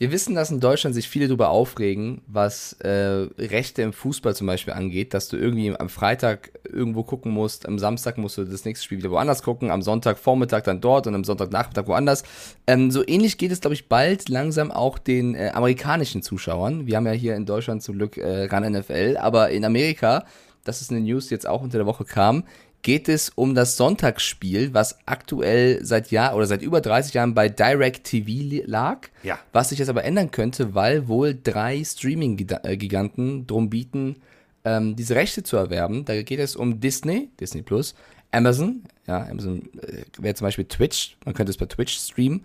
wir 0.00 0.12
wissen, 0.12 0.34
dass 0.34 0.50
in 0.50 0.60
Deutschland 0.60 0.94
sich 0.94 1.10
viele 1.10 1.28
darüber 1.28 1.50
aufregen, 1.50 2.22
was 2.26 2.72
äh, 2.80 3.28
Rechte 3.38 3.82
im 3.82 3.92
Fußball 3.92 4.34
zum 4.34 4.46
Beispiel 4.46 4.72
angeht, 4.72 5.12
dass 5.12 5.28
du 5.28 5.36
irgendwie 5.36 5.78
am 5.78 5.90
Freitag 5.90 6.52
irgendwo 6.64 7.02
gucken 7.02 7.32
musst, 7.32 7.68
am 7.68 7.78
Samstag 7.78 8.16
musst 8.16 8.38
du 8.38 8.44
das 8.44 8.64
nächste 8.64 8.82
Spiel 8.82 8.96
wieder 8.96 9.10
woanders 9.10 9.42
gucken, 9.42 9.70
am 9.70 9.82
Sonntagvormittag 9.82 10.62
dann 10.62 10.80
dort 10.80 11.06
und 11.06 11.14
am 11.14 11.22
Sonntagnachmittag 11.22 11.86
woanders. 11.86 12.22
Ähm, 12.66 12.90
so 12.90 13.06
ähnlich 13.06 13.36
geht 13.36 13.52
es, 13.52 13.60
glaube 13.60 13.74
ich, 13.74 13.90
bald 13.90 14.30
langsam 14.30 14.70
auch 14.70 14.96
den 14.96 15.34
äh, 15.34 15.50
amerikanischen 15.52 16.22
Zuschauern. 16.22 16.86
Wir 16.86 16.96
haben 16.96 17.06
ja 17.06 17.12
hier 17.12 17.36
in 17.36 17.44
Deutschland 17.44 17.82
zum 17.82 17.98
Glück 17.98 18.16
äh, 18.16 18.44
ran 18.46 18.72
NFL, 18.72 19.18
aber 19.20 19.50
in 19.50 19.66
Amerika, 19.66 20.24
das 20.64 20.80
ist 20.80 20.90
eine 20.90 21.00
News, 21.02 21.26
die 21.26 21.34
jetzt 21.34 21.46
auch 21.46 21.60
unter 21.60 21.76
der 21.76 21.86
Woche 21.86 22.06
kam, 22.06 22.44
geht 22.82 23.08
es 23.08 23.30
um 23.30 23.54
das 23.54 23.76
Sonntagsspiel, 23.76 24.74
was 24.74 24.98
aktuell 25.06 25.84
seit 25.84 26.10
Jahr 26.10 26.34
oder 26.34 26.46
seit 26.46 26.62
über 26.62 26.80
30 26.80 27.14
Jahren 27.14 27.34
bei 27.34 27.48
Direct 27.48 28.04
TV 28.04 28.62
lag. 28.66 29.08
Ja. 29.22 29.38
Was 29.52 29.70
sich 29.70 29.78
jetzt 29.78 29.88
aber 29.88 30.04
ändern 30.04 30.30
könnte, 30.30 30.74
weil 30.74 31.08
wohl 31.08 31.38
drei 31.40 31.82
Streaming-Giganten 31.84 33.46
drum 33.46 33.70
bieten, 33.70 34.16
ähm, 34.64 34.96
diese 34.96 35.14
Rechte 35.14 35.42
zu 35.42 35.56
erwerben. 35.56 36.04
Da 36.04 36.20
geht 36.22 36.40
es 36.40 36.56
um 36.56 36.80
Disney, 36.80 37.30
Disney 37.38 37.62
Plus, 37.62 37.94
Amazon, 38.30 38.84
ja, 39.06 39.26
Amazon 39.26 39.68
äh, 39.82 40.04
wäre 40.18 40.34
zum 40.34 40.46
Beispiel 40.46 40.66
Twitch, 40.66 41.16
man 41.24 41.34
könnte 41.34 41.50
es 41.50 41.56
bei 41.56 41.66
Twitch 41.66 41.96
streamen. 41.96 42.44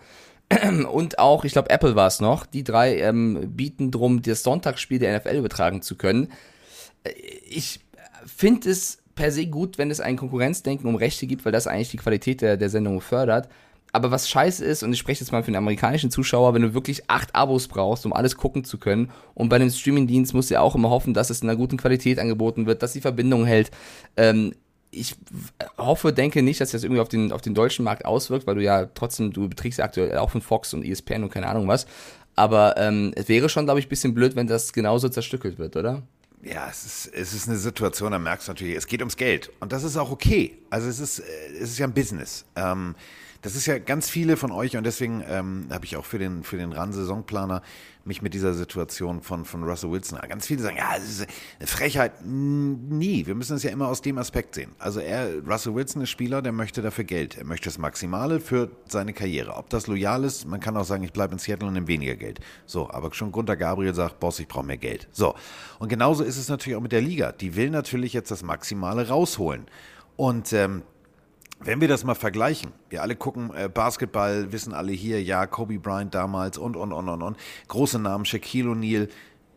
Und 0.91 1.19
auch, 1.19 1.43
ich 1.43 1.53
glaube, 1.53 1.69
Apple 1.69 1.95
war 1.95 2.07
es 2.07 2.19
noch. 2.19 2.45
Die 2.45 2.63
drei 2.63 2.99
ähm, 2.99 3.55
bieten 3.55 3.91
drum, 3.91 4.21
das 4.21 4.43
Sonntagsspiel 4.43 4.99
der 4.99 5.19
NFL 5.19 5.37
übertragen 5.37 5.81
zu 5.81 5.95
können 5.95 6.29
ich 7.45 7.79
finde 8.25 8.69
es 8.69 8.99
per 9.15 9.31
se 9.31 9.47
gut, 9.47 9.77
wenn 9.77 9.91
es 9.91 9.99
ein 9.99 10.17
Konkurrenzdenken 10.17 10.87
um 10.87 10.95
Rechte 10.95 11.27
gibt, 11.27 11.45
weil 11.45 11.51
das 11.51 11.67
eigentlich 11.67 11.91
die 11.91 11.97
Qualität 11.97 12.41
der, 12.41 12.57
der 12.57 12.69
Sendung 12.69 13.01
fördert. 13.01 13.49
Aber 13.91 14.11
was 14.11 14.29
scheiße 14.29 14.63
ist, 14.65 14.83
und 14.83 14.91
ich 14.91 14.99
spreche 14.99 15.21
jetzt 15.21 15.31
mal 15.31 15.41
für 15.41 15.51
den 15.51 15.55
amerikanischen 15.55 16.11
Zuschauer, 16.11 16.53
wenn 16.53 16.61
du 16.61 16.73
wirklich 16.73 17.09
acht 17.09 17.33
Abos 17.33 17.69
brauchst, 17.69 18.05
um 18.05 18.11
alles 18.11 18.35
gucken 18.35 18.65
zu 18.65 18.77
können, 18.77 19.09
und 19.33 19.47
bei 19.47 19.57
dem 19.57 19.69
Streamingdienst 19.69 20.33
musst 20.33 20.49
du 20.49 20.55
ja 20.55 20.61
auch 20.61 20.75
immer 20.75 20.89
hoffen, 20.89 21.13
dass 21.13 21.29
es 21.29 21.41
in 21.41 21.49
einer 21.49 21.57
guten 21.57 21.77
Qualität 21.77 22.19
angeboten 22.19 22.65
wird, 22.65 22.83
dass 22.83 22.91
die 22.91 22.99
Verbindung 22.99 23.45
hält. 23.45 23.71
Ähm, 24.17 24.53
ich 24.91 25.15
hoffe, 25.77 26.11
denke 26.11 26.41
nicht, 26.41 26.59
dass 26.59 26.71
das 26.71 26.83
irgendwie 26.83 27.01
auf 27.01 27.07
den, 27.07 27.31
auf 27.31 27.41
den 27.41 27.53
deutschen 27.53 27.85
Markt 27.85 28.05
auswirkt, 28.05 28.47
weil 28.47 28.55
du 28.55 28.63
ja 28.63 28.85
trotzdem, 28.85 29.31
du 29.31 29.47
beträgst 29.47 29.79
ja 29.79 29.85
aktuell 29.85 30.17
auch 30.17 30.29
von 30.29 30.41
Fox 30.41 30.73
und 30.73 30.83
ESPN 30.83 31.23
und 31.23 31.29
keine 31.29 31.47
Ahnung 31.47 31.67
was. 31.67 31.85
Aber 32.35 32.75
ähm, 32.77 33.13
es 33.15 33.29
wäre 33.29 33.47
schon, 33.47 33.65
glaube 33.65 33.79
ich, 33.79 33.85
ein 33.85 33.89
bisschen 33.89 34.13
blöd, 34.13 34.35
wenn 34.35 34.47
das 34.47 34.73
genauso 34.73 35.07
zerstückelt 35.07 35.57
wird, 35.57 35.77
oder? 35.77 36.03
Ja, 36.45 36.67
es 36.69 36.85
ist, 36.85 37.13
es 37.13 37.33
ist 37.33 37.49
eine 37.49 37.57
Situation, 37.57 38.11
da 38.11 38.19
merkst 38.19 38.47
du 38.47 38.51
natürlich, 38.51 38.75
es 38.75 38.85
geht 38.85 39.01
ums 39.01 39.17
Geld. 39.17 39.51
Und 39.59 39.71
das 39.71 39.83
ist 39.83 39.97
auch 39.97 40.11
okay. 40.11 40.55
Also 40.69 40.87
es 40.87 40.99
ist, 40.99 41.19
äh, 41.19 41.23
es 41.59 41.71
ist 41.71 41.79
ja 41.79 41.87
ein 41.87 41.93
Business. 41.93 42.45
Ähm, 42.55 42.95
das 43.41 43.55
ist 43.55 43.65
ja 43.65 43.79
ganz 43.79 44.09
viele 44.09 44.37
von 44.37 44.51
euch 44.51 44.77
und 44.77 44.83
deswegen 44.85 45.23
ähm, 45.27 45.67
habe 45.71 45.85
ich 45.85 45.97
auch 45.97 46.05
für 46.05 46.19
den, 46.19 46.43
für 46.43 46.57
den 46.57 46.71
RAN-Saisonplaner 46.71 47.61
mich 48.05 48.21
mit 48.21 48.33
dieser 48.33 48.53
Situation 48.53 49.21
von, 49.21 49.45
von 49.45 49.63
Russell 49.63 49.91
Wilson. 49.91 50.19
Ganz 50.29 50.45
viele 50.45 50.61
sagen, 50.61 50.77
ja, 50.77 50.95
das 50.95 51.09
ist 51.09 51.27
eine 51.59 51.67
Frechheit. 51.67 52.23
Nie. 52.23 53.25
Wir 53.25 53.33
müssen 53.33 53.55
es 53.55 53.63
ja 53.63 53.71
immer 53.71 53.87
aus 53.87 54.01
dem 54.01 54.19
Aspekt 54.19 54.55
sehen. 54.55 54.71
Also 54.77 54.99
er, 54.99 55.43
Russell 55.43 55.73
Wilson 55.73 56.03
ist 56.03 56.11
Spieler, 56.11 56.41
der 56.43 56.51
möchte 56.51 56.83
dafür 56.83 57.03
Geld. 57.03 57.37
Er 57.37 57.45
möchte 57.45 57.65
das 57.65 57.79
Maximale 57.79 58.39
für 58.39 58.69
seine 58.87 59.13
Karriere. 59.13 59.55
Ob 59.55 59.69
das 59.69 59.87
loyal 59.87 60.23
ist, 60.23 60.45
man 60.45 60.59
kann 60.59 60.77
auch 60.77 60.85
sagen, 60.85 61.03
ich 61.03 61.13
bleibe 61.13 61.33
in 61.33 61.39
Seattle 61.39 61.67
und 61.67 61.73
nehme 61.73 61.87
weniger 61.87 62.15
Geld. 62.15 62.39
So, 62.67 62.89
aber 62.91 63.11
schon 63.13 63.31
Gunter 63.31 63.57
Gabriel 63.57 63.95
sagt, 63.95 64.19
Boss, 64.19 64.39
ich 64.39 64.47
brauche 64.47 64.65
mehr 64.65 64.77
Geld. 64.77 65.07
So. 65.11 65.33
Und 65.79 65.89
genauso 65.89 66.23
ist 66.23 66.37
es 66.37 66.47
natürlich 66.47 66.77
auch 66.77 66.81
mit 66.81 66.91
der 66.91 67.01
Liga. 67.01 67.31
Die 67.31 67.55
will 67.55 67.71
natürlich 67.71 68.13
jetzt 68.13 68.29
das 68.29 68.43
Maximale 68.43 69.07
rausholen. 69.07 69.65
Und 70.15 70.53
ähm, 70.53 70.83
wenn 71.65 71.81
wir 71.81 71.87
das 71.87 72.03
mal 72.03 72.15
vergleichen, 72.15 72.71
wir 72.89 73.01
alle 73.01 73.15
gucken 73.15 73.51
äh, 73.53 73.67
Basketball, 73.67 74.51
wissen 74.51 74.73
alle 74.73 74.91
hier, 74.91 75.21
ja, 75.21 75.47
Kobe 75.47 75.79
Bryant 75.79 76.13
damals 76.13 76.57
und, 76.57 76.75
und, 76.77 76.93
und, 76.93 77.09
und, 77.09 77.21
und. 77.21 77.37
Große 77.67 77.99
Namen, 77.99 78.25
Shaquille 78.25 78.69
O'Neal. 78.69 79.09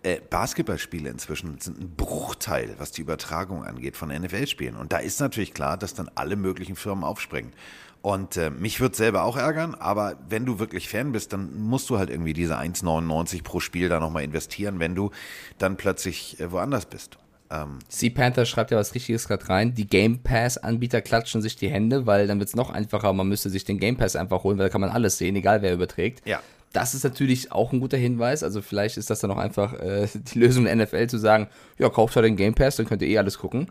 Äh, 0.03 0.21
Basketballspiele 0.31 1.11
inzwischen 1.11 1.59
sind 1.61 1.81
ein 1.81 1.95
Bruchteil, 1.97 2.77
was 2.79 2.93
die 2.93 3.03
Übertragung 3.03 3.65
angeht 3.65 3.97
von 3.97 4.09
NFL-Spielen. 4.09 4.77
Und 4.77 4.93
da 4.93 4.99
ist 4.99 5.21
natürlich 5.21 5.53
klar, 5.53 5.77
dass 5.77 5.93
dann 5.93 6.11
alle 6.15 6.37
möglichen 6.37 6.77
Firmen 6.77 7.05
aufspringen. 7.05 7.53
Und 8.01 8.37
äh, 8.37 8.51
mich 8.51 8.81
wird 8.81 8.95
selber 8.97 9.25
auch 9.25 9.37
ärgern, 9.37 9.75
aber 9.75 10.17
wenn 10.29 10.47
du 10.47 10.61
wirklich 10.61 10.89
Fan 10.89 11.13
bist, 11.13 11.33
dann 11.33 11.61
musst 11.61 11.91
du 11.91 11.99
halt 11.99 12.11
irgendwie 12.11 12.33
diese 12.33 12.57
1,99 12.57 13.43
pro 13.43 13.61
Spiel 13.61 13.89
da 13.89 13.99
nochmal 13.99 14.23
investieren, 14.23 14.79
wenn 14.79 14.95
du 14.95 15.11
dann 15.59 15.77
plötzlich 15.77 16.39
äh, 16.41 16.53
woanders 16.53 16.87
bist. 16.87 17.19
Ähm, 17.51 17.79
Sea 17.89 18.11
Panther 18.11 18.45
schreibt 18.45 18.71
ja 18.71 18.77
was 18.77 18.95
Richtiges 18.95 19.29
gerade 19.29 19.49
rein. 19.49 19.75
Die 19.75 19.87
Game 19.87 20.19
Pass-Anbieter 20.23 21.01
klatschen 21.01 21.41
sich 21.41 21.57
die 21.57 21.69
Hände, 21.69 22.07
weil 22.07 22.27
dann 22.27 22.39
wird 22.39 22.49
es 22.49 22.57
noch 22.57 22.71
einfacher. 22.71 23.13
Man 23.13 23.29
müsste 23.29 23.51
sich 23.51 23.65
den 23.65 23.79
Game 23.79 23.97
Pass 23.97 24.17
einfach 24.17 24.45
holen, 24.45 24.59
weil 24.59 24.67
da 24.67 24.71
kann 24.71 24.81
man 24.81 24.91
alles 24.91 25.19
sehen, 25.19 25.37
egal 25.37 25.63
wer 25.63 25.73
überträgt. 25.73 26.27
Ja. 26.27 26.41
Das 26.73 26.95
ist 26.95 27.05
natürlich 27.05 27.51
auch 27.51 27.73
ein 27.73 27.81
guter 27.81 27.97
Hinweis. 27.97 28.43
Also 28.43 28.61
vielleicht 28.61 28.99
ist 28.99 29.09
das 29.09 29.21
dann 29.21 29.31
auch 29.31 29.39
einfach 29.39 29.73
äh, 29.75 30.07
die 30.15 30.39
Lösung 30.39 30.65
der 30.65 30.77
NFL 30.77 31.07
zu 31.07 31.19
sagen, 31.19 31.49
ja, 31.79 31.89
kauft 31.89 32.17
halt 32.17 32.27
den 32.27 32.37
Game 32.37 32.55
Pass, 32.55 32.77
dann 32.77 32.87
könnt 32.87 33.01
ihr 33.01 33.09
eh 33.09 33.19
alles 33.19 33.39
gucken. 33.39 33.71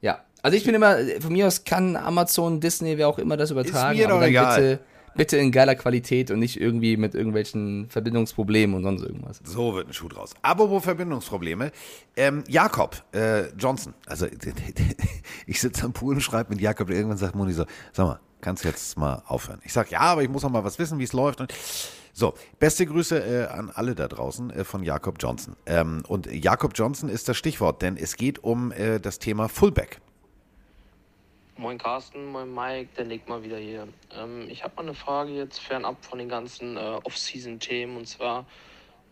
Ja. 0.00 0.20
Also 0.42 0.56
ich 0.56 0.64
bin 0.64 0.74
immer, 0.74 0.96
von 1.20 1.32
mir 1.32 1.46
aus 1.46 1.62
kann 1.62 1.94
Amazon, 1.96 2.60
Disney, 2.60 2.98
wer 2.98 3.06
auch 3.06 3.18
immer 3.18 3.36
das 3.36 3.52
übertragen. 3.52 3.96
Ist 3.96 4.04
mir 4.04 4.12
doch 4.12 4.22
egal. 4.22 4.60
Bitte, 4.60 4.80
bitte 5.14 5.36
in 5.36 5.52
geiler 5.52 5.74
Qualität 5.74 6.30
und 6.30 6.38
nicht 6.38 6.60
irgendwie 6.60 6.96
mit 6.96 7.14
irgendwelchen 7.14 7.88
Verbindungsproblemen 7.88 8.76
und 8.76 8.82
sonst 8.82 9.02
irgendwas. 9.02 9.40
So 9.44 9.74
wird 9.74 9.88
ein 9.88 9.92
Schuh 9.92 10.08
draus. 10.08 10.34
Apropos 10.42 10.84
Verbindungsprobleme. 10.84 11.72
Ähm, 12.16 12.44
Jakob 12.48 13.02
äh, 13.14 13.48
Johnson, 13.56 13.94
also 14.06 14.26
ich 15.46 15.60
sitze 15.60 15.84
am 15.84 15.92
Pool 15.92 16.14
und 16.14 16.20
schreibe 16.20 16.50
mit 16.50 16.60
Jakob 16.60 16.88
und 16.88 16.94
irgendwann 16.94 17.18
sagt 17.18 17.34
Moni 17.34 17.52
so, 17.52 17.64
sag 17.92 18.06
mal, 18.06 18.20
kannst 18.40 18.64
du 18.64 18.68
jetzt 18.68 18.98
mal 18.98 19.22
aufhören? 19.26 19.60
Ich 19.64 19.72
sage, 19.72 19.90
ja, 19.90 20.00
aber 20.00 20.22
ich 20.22 20.28
muss 20.28 20.42
noch 20.42 20.50
mal 20.50 20.64
was 20.64 20.78
wissen, 20.78 20.98
wie 20.98 21.04
es 21.04 21.12
läuft. 21.12 21.40
Und 21.40 21.54
so, 22.12 22.34
beste 22.58 22.84
Grüße 22.84 23.18
äh, 23.18 23.46
an 23.46 23.70
alle 23.70 23.94
da 23.94 24.06
draußen 24.06 24.50
äh, 24.50 24.64
von 24.64 24.82
Jakob 24.82 25.16
Johnson. 25.18 25.56
Ähm, 25.64 26.02
und 26.08 26.26
Jakob 26.26 26.72
Johnson 26.74 27.08
ist 27.08 27.28
das 27.28 27.38
Stichwort, 27.38 27.80
denn 27.80 27.96
es 27.96 28.16
geht 28.16 28.44
um 28.44 28.70
äh, 28.72 29.00
das 29.00 29.18
Thema 29.18 29.48
Fullback. 29.48 30.00
Moin 31.58 31.76
Carsten, 31.76 32.32
moin 32.32 32.52
Mike, 32.52 32.94
der 32.96 33.04
Nick 33.04 33.28
mal 33.28 33.42
wieder 33.44 33.58
hier. 33.58 33.86
Ähm, 34.10 34.48
ich 34.48 34.64
habe 34.64 34.74
mal 34.76 34.82
eine 34.84 34.94
Frage 34.94 35.32
jetzt 35.32 35.60
fernab 35.60 36.02
von 36.02 36.18
den 36.18 36.30
ganzen 36.30 36.78
äh, 36.78 36.98
Off-Season-Themen 37.04 37.98
und 37.98 38.08
zwar 38.08 38.46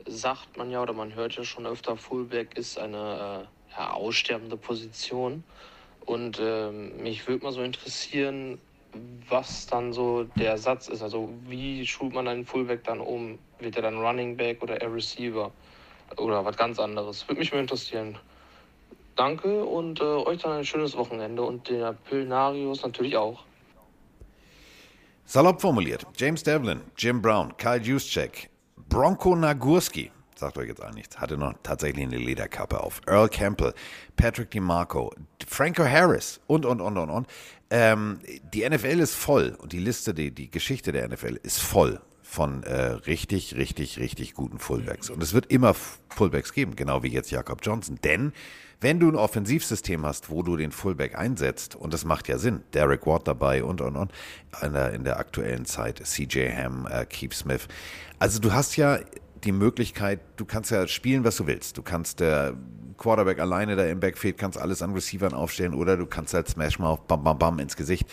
sagt 0.07 0.57
man 0.57 0.71
ja 0.71 0.81
oder 0.81 0.95
man 0.95 1.15
hört 1.15 1.37
ja 1.37 1.45
schon 1.45 1.67
öfter, 1.67 1.99
Fullback 1.99 2.57
ist 2.57 2.79
eine 2.79 3.47
äh, 3.77 3.79
ja, 3.79 3.93
aussterbende 3.93 4.57
Position 4.57 5.45
und 6.07 6.39
äh, 6.41 6.71
mich 6.71 7.29
würde 7.29 7.45
mal 7.45 7.53
so 7.53 7.63
interessieren, 7.63 8.59
was 9.29 9.67
dann 9.67 9.93
so 9.93 10.25
der 10.25 10.57
Satz 10.57 10.89
ist. 10.89 11.03
Also 11.03 11.29
wie 11.47 11.87
schult 11.87 12.15
man 12.15 12.27
einen 12.27 12.47
Fullback 12.47 12.85
dann 12.85 13.01
um? 13.01 13.39
Wird 13.59 13.77
er 13.77 13.83
dann 13.83 13.99
Running 13.99 14.39
Back 14.39 14.63
oder 14.63 14.81
Air 14.81 14.95
Receiver 14.95 15.53
oder 16.17 16.43
was 16.43 16.57
ganz 16.57 16.79
anderes? 16.79 17.29
Würde 17.29 17.41
mich 17.41 17.53
mal 17.53 17.61
interessieren. 17.61 18.19
Danke 19.21 19.63
und 19.67 20.01
äh, 20.01 20.05
euch 20.05 20.41
dann 20.41 20.53
ein 20.53 20.65
schönes 20.65 20.97
Wochenende 20.97 21.43
und 21.43 21.69
der 21.69 21.93
Pilnarius 21.93 22.83
natürlich 22.83 23.19
auch. 23.19 23.45
Salopp 25.27 25.61
formuliert. 25.61 26.07
James 26.17 26.43
Devlin, 26.43 26.81
Jim 26.97 27.21
Brown, 27.21 27.55
Kyle 27.59 27.83
Juszczyk, 27.83 28.49
Bronco 28.89 29.37
Nagurski, 29.37 30.11
sagt 30.37 30.57
euch 30.57 30.69
jetzt 30.69 30.83
auch 30.83 30.95
nichts, 30.95 31.19
hatte 31.19 31.37
noch 31.37 31.53
tatsächlich 31.63 32.07
eine 32.07 32.17
Lederkappe 32.17 32.83
auf. 32.83 33.03
Earl 33.07 33.29
Campbell, 33.29 33.75
Patrick 34.17 34.53
DiMarco, 34.53 35.13
Franco 35.47 35.85
Harris 35.85 36.41
und, 36.47 36.65
und, 36.65 36.81
und, 36.81 36.97
und, 36.97 37.11
und. 37.11 37.27
Ähm, 37.69 38.21
die 38.55 38.67
NFL 38.67 39.01
ist 39.01 39.15
voll 39.15 39.55
und 39.61 39.75
die 39.75 39.81
Liste, 39.81 40.15
die, 40.15 40.31
die 40.31 40.51
Geschichte 40.51 40.93
der 40.93 41.07
NFL 41.07 41.39
ist 41.43 41.59
voll 41.61 42.01
von 42.23 42.63
äh, 42.63 42.93
richtig, 43.07 43.55
richtig, 43.57 43.99
richtig 43.99 44.33
guten 44.33 44.59
Fullbacks. 44.59 45.11
Und 45.11 45.23
es 45.23 45.35
wird 45.35 45.51
immer 45.51 45.75
Fullbacks 45.75 46.55
geben, 46.55 46.75
genau 46.75 47.03
wie 47.03 47.09
jetzt 47.09 47.31
Jakob 47.31 47.59
Johnson. 47.63 47.99
Denn 48.03 48.33
wenn 48.81 48.99
du 48.99 49.09
ein 49.09 49.17
Offensivsystem 49.17 50.07
hast, 50.07 50.31
wo 50.31 50.43
du 50.43 50.57
den 50.57 50.73
Fullback 50.73 51.19
einsetzt, 51.19 51.77
und 51.77 51.93
das 51.93 52.05
macht 52.05 52.29
ja 52.29 52.39
Sinn, 52.39 52.63
Derek 52.73 53.07
Watt 53.07 53.29
dabei 53.29 53.63
und, 53.63 53.81
und, 53.81 53.97
und, 53.97 54.13
in 54.63 54.73
der, 54.73 54.93
in 54.93 55.05
der 55.05 55.19
aktuellen 55.19 55.67
Zeit, 55.67 56.01
CJ 56.05 56.49
Ham, 56.57 56.87
äh, 56.91 57.05
Keith 57.05 57.35
Smith. 57.35 57.69
Also 58.19 58.41
du 58.41 58.53
hast 58.53 58.77
ja 58.77 58.99
die 59.45 59.53
Möglichkeit, 59.53 60.21
du 60.37 60.45
kannst 60.45 60.71
ja 60.71 60.87
spielen, 60.89 61.25
was 61.25 61.37
du 61.37 61.47
willst. 61.47 61.77
Du 61.77 61.83
kannst 61.83 62.21
der 62.21 62.55
Quarterback 62.97 63.39
alleine 63.39 63.77
da 63.77 63.85
im 63.87 64.01
Backfield, 64.01 64.39
kannst 64.39 64.59
alles 64.59 64.83
an 64.83 64.93
Receivern 64.93 65.35
aufstellen 65.35 65.75
oder 65.75 65.97
du 65.97 66.07
kannst 66.07 66.35
halt 66.35 66.49
Smash 66.49 66.79
mal 66.79 66.89
auf 66.89 67.07
Bam 67.07 67.25
Bam 67.25 67.39
Bam 67.39 67.59
ins 67.59 67.77
Gesicht. 67.77 68.07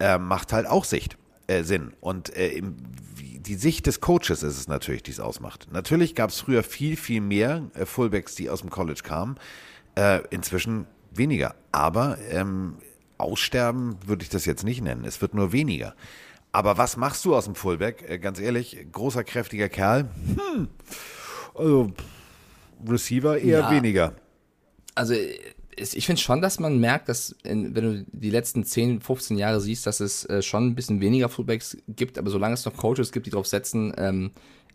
Äh, 0.00 0.18
macht 0.18 0.52
halt 0.52 0.66
auch 0.66 0.84
Sicht, 0.84 1.16
äh, 1.46 1.62
Sinn. 1.62 1.92
Und 2.00 2.36
äh, 2.36 2.48
im, 2.48 2.76
die 3.16 3.54
Sicht 3.54 3.86
des 3.86 4.00
Coaches 4.00 4.42
ist 4.42 4.58
es 4.58 4.68
natürlich, 4.68 5.02
die 5.02 5.12
es 5.12 5.20
ausmacht. 5.20 5.68
Natürlich 5.70 6.14
gab 6.14 6.30
es 6.30 6.40
früher 6.40 6.62
viel, 6.62 6.96
viel 6.96 7.20
mehr 7.20 7.62
äh, 7.74 7.86
Fullbacks, 7.86 8.34
die 8.34 8.50
aus 8.50 8.60
dem 8.60 8.70
College 8.70 9.00
kamen. 9.04 9.36
Äh, 9.96 10.20
inzwischen 10.30 10.86
weniger. 11.12 11.54
Aber 11.72 12.18
ähm, 12.30 12.76
aussterben 13.18 13.96
würde 14.06 14.22
ich 14.22 14.28
das 14.28 14.44
jetzt 14.44 14.64
nicht 14.64 14.82
nennen. 14.82 15.04
Es 15.04 15.20
wird 15.20 15.34
nur 15.34 15.52
weniger. 15.52 15.94
Aber 16.52 16.78
was 16.78 16.96
machst 16.96 17.24
du 17.24 17.34
aus 17.34 17.46
dem 17.46 17.54
Fullback? 17.54 18.04
Äh, 18.08 18.18
ganz 18.18 18.38
ehrlich, 18.38 18.86
großer, 18.92 19.24
kräftiger 19.24 19.68
Kerl. 19.68 20.08
Hm. 20.36 20.68
Also, 21.54 21.92
Receiver 22.88 23.38
eher 23.38 23.60
ja. 23.60 23.70
weniger. 23.70 24.14
Also, 24.94 25.14
ich 25.76 26.06
finde 26.06 26.20
schon, 26.20 26.40
dass 26.40 26.60
man 26.60 26.78
merkt, 26.78 27.08
dass, 27.08 27.34
in, 27.42 27.74
wenn 27.74 27.84
du 27.84 28.06
die 28.12 28.30
letzten 28.30 28.64
10, 28.64 29.00
15 29.00 29.36
Jahre 29.36 29.60
siehst, 29.60 29.86
dass 29.86 30.00
es 30.00 30.24
äh, 30.26 30.42
schon 30.42 30.68
ein 30.68 30.74
bisschen 30.74 31.00
weniger 31.00 31.28
Fullbacks 31.28 31.76
gibt. 31.88 32.18
Aber 32.18 32.30
solange 32.30 32.54
es 32.54 32.64
noch 32.64 32.76
Coaches 32.76 33.12
gibt, 33.12 33.26
die 33.26 33.30
drauf 33.30 33.46
setzen, 33.46 33.92
ähm, 33.96 34.30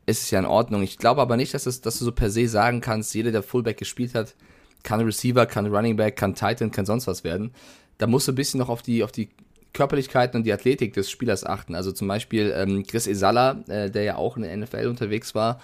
ist 0.05 0.23
es 0.23 0.31
ja 0.31 0.39
in 0.39 0.45
Ordnung. 0.45 0.81
Ich 0.81 0.97
glaube 0.97 1.21
aber 1.21 1.37
nicht, 1.37 1.53
dass, 1.53 1.65
es, 1.65 1.81
dass 1.81 1.99
du 1.99 2.05
so 2.05 2.11
per 2.11 2.29
se 2.29 2.47
sagen 2.47 2.81
kannst, 2.81 3.13
jeder, 3.13 3.31
der 3.31 3.43
Fullback 3.43 3.77
gespielt 3.77 4.15
hat, 4.15 4.35
kann 4.83 5.01
Receiver, 5.01 5.45
kann 5.45 5.67
Running 5.67 5.95
Back, 5.95 6.15
kann 6.15 6.35
Titan, 6.35 6.71
kann 6.71 6.85
sonst 6.85 7.07
was 7.07 7.23
werden. 7.23 7.51
Da 7.97 8.07
musst 8.07 8.27
du 8.27 8.31
ein 8.31 8.35
bisschen 8.35 8.59
noch 8.59 8.69
auf 8.69 8.81
die, 8.81 9.03
auf 9.03 9.11
die 9.11 9.29
Körperlichkeiten 9.73 10.37
und 10.37 10.45
die 10.45 10.53
Athletik 10.53 10.93
des 10.93 11.09
Spielers 11.09 11.45
achten. 11.45 11.75
Also 11.75 11.91
zum 11.91 12.07
Beispiel 12.07 12.53
ähm, 12.55 12.85
Chris 12.85 13.07
Esala, 13.07 13.63
äh, 13.67 13.89
der 13.89 14.03
ja 14.03 14.15
auch 14.15 14.37
in 14.37 14.43
der 14.43 14.55
NFL 14.55 14.87
unterwegs 14.87 15.35
war, 15.35 15.59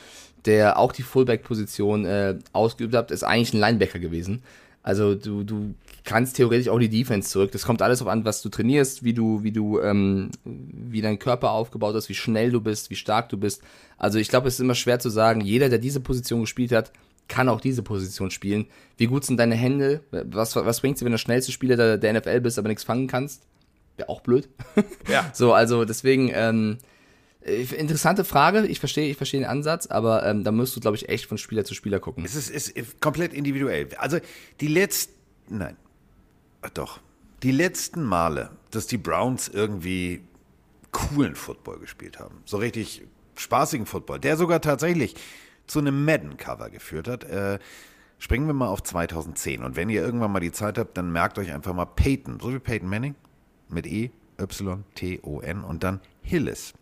der 0.46 0.78
auch 0.78 0.92
die 0.92 1.04
Fullback-Position 1.04 2.06
äh, 2.06 2.38
ausgeübt 2.54 2.94
hat, 2.94 3.12
ist 3.12 3.24
eigentlich 3.24 3.54
ein 3.54 3.60
Linebacker 3.60 4.00
gewesen. 4.00 4.44
Also 4.84 5.16
du, 5.16 5.44
du 5.44 5.74
kannst 6.04 6.36
theoretisch 6.36 6.70
auch 6.70 6.78
die 6.78 6.90
Defense 6.90 7.30
zurück. 7.30 7.52
Das 7.52 7.66
kommt 7.66 7.82
alles 7.82 8.04
auf 8.04 8.08
an, 8.08 8.24
was 8.24 8.44
du 8.44 8.50
trainierst, 8.50 9.04
wie 9.04 9.14
du, 9.14 9.42
wie 9.42 9.52
du, 9.52 9.80
ähm, 9.80 10.30
wie 10.44 11.02
dein 11.02 11.18
Körper 11.18 11.50
aufgebaut 11.50 11.96
ist, 11.96 12.10
wie 12.10 12.14
schnell 12.14 12.52
du 12.52 12.62
bist, 12.62 12.92
wie 12.92 12.96
stark 12.96 13.30
du 13.30 13.38
bist. 13.38 13.64
Also 13.98 14.20
ich 14.20 14.30
glaube, 14.30 14.48
es 14.48 14.56
ist 14.56 14.60
immer 14.60 14.76
schwer 14.76 15.00
zu 15.00 15.10
sagen, 15.10 15.42
jeder, 15.42 15.70
der 15.70 15.80
diese 15.80 16.02
Position 16.02 16.42
gespielt 16.42 16.72
hat, 16.72 16.92
kann 17.28 17.50
auch 17.50 17.62
diese 17.62 17.84
Position 17.84 18.32
spielen. 18.32 18.68
Wie 18.98 19.08
gut 19.08 19.26
sind 19.26 19.38
deine 19.38 19.56
Hände? 19.56 20.02
Was, 20.12 20.56
was 20.56 20.82
bringt 20.82 20.98
sie, 20.98 21.06
wenn 21.06 21.12
du 21.12 21.16
der 21.18 21.22
schnellste 21.22 21.52
Spieler 21.52 21.76
der, 21.76 21.98
der 21.98 22.14
NFL 22.14 22.42
bist, 22.42 22.60
aber 22.60 22.68
nichts 22.68 22.84
fangen 22.84 23.08
kannst? 23.08 23.44
Wäre 23.98 24.10
auch 24.10 24.22
blöd. 24.22 24.50
Ja. 25.10 25.30
so, 25.34 25.54
also 25.54 25.86
deswegen, 25.86 26.32
ähm, 26.34 26.78
interessante 27.46 28.24
Frage. 28.26 28.66
Ich 28.66 28.80
verstehe, 28.80 29.10
ich 29.10 29.18
verstehe 29.18 29.40
den 29.42 29.50
Ansatz, 29.50 29.88
aber 29.88 30.26
ähm, 30.26 30.44
da 30.44 30.52
musst 30.52 30.76
du, 30.76 30.80
glaube 30.80 30.98
ich, 30.98 31.10
echt 31.10 31.28
von 31.28 31.38
Spieler 31.38 31.64
zu 31.64 31.74
Spieler 31.74 32.00
gucken. 32.00 32.26
Es 32.26 32.36
ist, 32.36 32.50
ist 32.50 33.02
komplett 33.02 33.34
individuell. 33.34 33.88
Also 33.98 34.20
die 34.62 34.68
letzten, 34.68 35.14
nein, 35.50 35.78
doch, 36.74 37.00
die 37.44 37.52
letzten 37.52 38.04
Male, 38.04 38.50
dass 38.72 38.88
die 38.88 38.98
Browns 38.98 39.48
irgendwie 39.48 40.22
coolen 40.92 41.36
Football 41.36 41.80
gespielt 41.80 42.20
haben, 42.20 42.42
so 42.46 42.58
richtig 42.58 43.04
spaßigen 43.36 43.86
Football, 43.86 44.20
der 44.20 44.38
sogar 44.38 44.62
tatsächlich 44.62 45.16
zu 45.68 45.80
einem 45.80 46.06
Madden-Cover 46.06 46.70
geführt 46.70 47.08
hat. 47.08 47.24
Äh, 47.24 47.60
springen 48.18 48.48
wir 48.48 48.54
mal 48.54 48.68
auf 48.68 48.84
2010. 48.84 49.64
Und 49.64 49.76
wenn 49.76 49.90
ihr 49.90 50.02
irgendwann 50.02 50.32
mal 50.32 50.40
die 50.40 50.52
Zeit 50.52 50.78
habt, 50.78 50.98
dann 50.98 51.12
merkt 51.12 51.38
euch 51.38 51.52
einfach 51.52 51.74
mal 51.74 51.86
Peyton, 51.86 52.40
so 52.40 52.54
wie 52.54 52.60
Peyton 52.60 52.90
Manning, 52.90 53.16
mit 53.70 53.86
E, 53.86 54.12
Y, 54.40 54.84
T, 54.96 55.20
O, 55.24 55.40
N 55.42 55.64
und 55.64 55.84
dann 55.84 56.02
Hillis. 56.22 56.74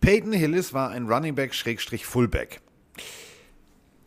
Peyton 0.00 0.32
Hillis 0.32 0.72
war 0.72 0.90
ein 0.90 1.06
Running 1.06 1.34
Back 1.34 1.54
Schrägstrich 1.54 2.06
Fullback. 2.06 2.60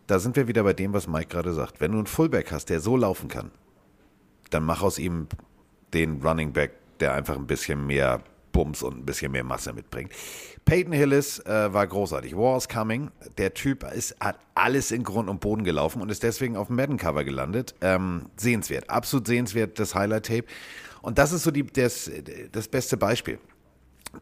Da 0.07 0.19
sind 0.19 0.35
wir 0.35 0.47
wieder 0.47 0.63
bei 0.63 0.73
dem, 0.73 0.93
was 0.93 1.07
Mike 1.07 1.27
gerade 1.27 1.53
sagt. 1.53 1.81
Wenn 1.81 1.91
du 1.91 1.97
einen 1.97 2.07
Fullback 2.07 2.51
hast, 2.51 2.69
der 2.69 2.79
so 2.79 2.95
laufen 2.95 3.27
kann, 3.27 3.51
dann 4.49 4.63
mach 4.63 4.81
aus 4.81 4.99
ihm 4.99 5.27
den 5.93 6.21
Running 6.21 6.53
Back, 6.53 6.71
der 6.99 7.13
einfach 7.13 7.35
ein 7.35 7.47
bisschen 7.47 7.85
mehr 7.85 8.23
Bums 8.51 8.83
und 8.83 8.97
ein 8.97 9.05
bisschen 9.05 9.31
mehr 9.31 9.43
Masse 9.43 9.73
mitbringt. 9.73 10.11
Peyton 10.67 10.91
Hillis 10.91 11.39
äh, 11.39 11.73
war 11.73 11.87
großartig. 11.87 12.35
War 12.35 12.57
is 12.57 12.67
coming. 12.67 13.09
Der 13.37 13.53
Typ 13.53 13.89
ist, 13.89 14.17
hat 14.19 14.37
alles 14.53 14.91
in 14.91 15.03
Grund 15.03 15.29
und 15.29 15.39
Boden 15.39 15.63
gelaufen 15.63 16.01
und 16.01 16.11
ist 16.11 16.23
deswegen 16.23 16.57
auf 16.57 16.67
dem 16.67 16.75
Madden-Cover 16.75 17.23
gelandet. 17.23 17.73
Ähm, 17.79 18.25
sehenswert, 18.35 18.89
absolut 18.89 19.27
sehenswert, 19.27 19.79
das 19.79 19.95
Highlight-Tape. 19.95 20.43
Und 21.01 21.19
das 21.19 21.31
ist 21.31 21.43
so 21.43 21.51
die, 21.51 21.65
das, 21.65 22.11
das 22.51 22.67
beste 22.67 22.97
Beispiel. 22.97 23.39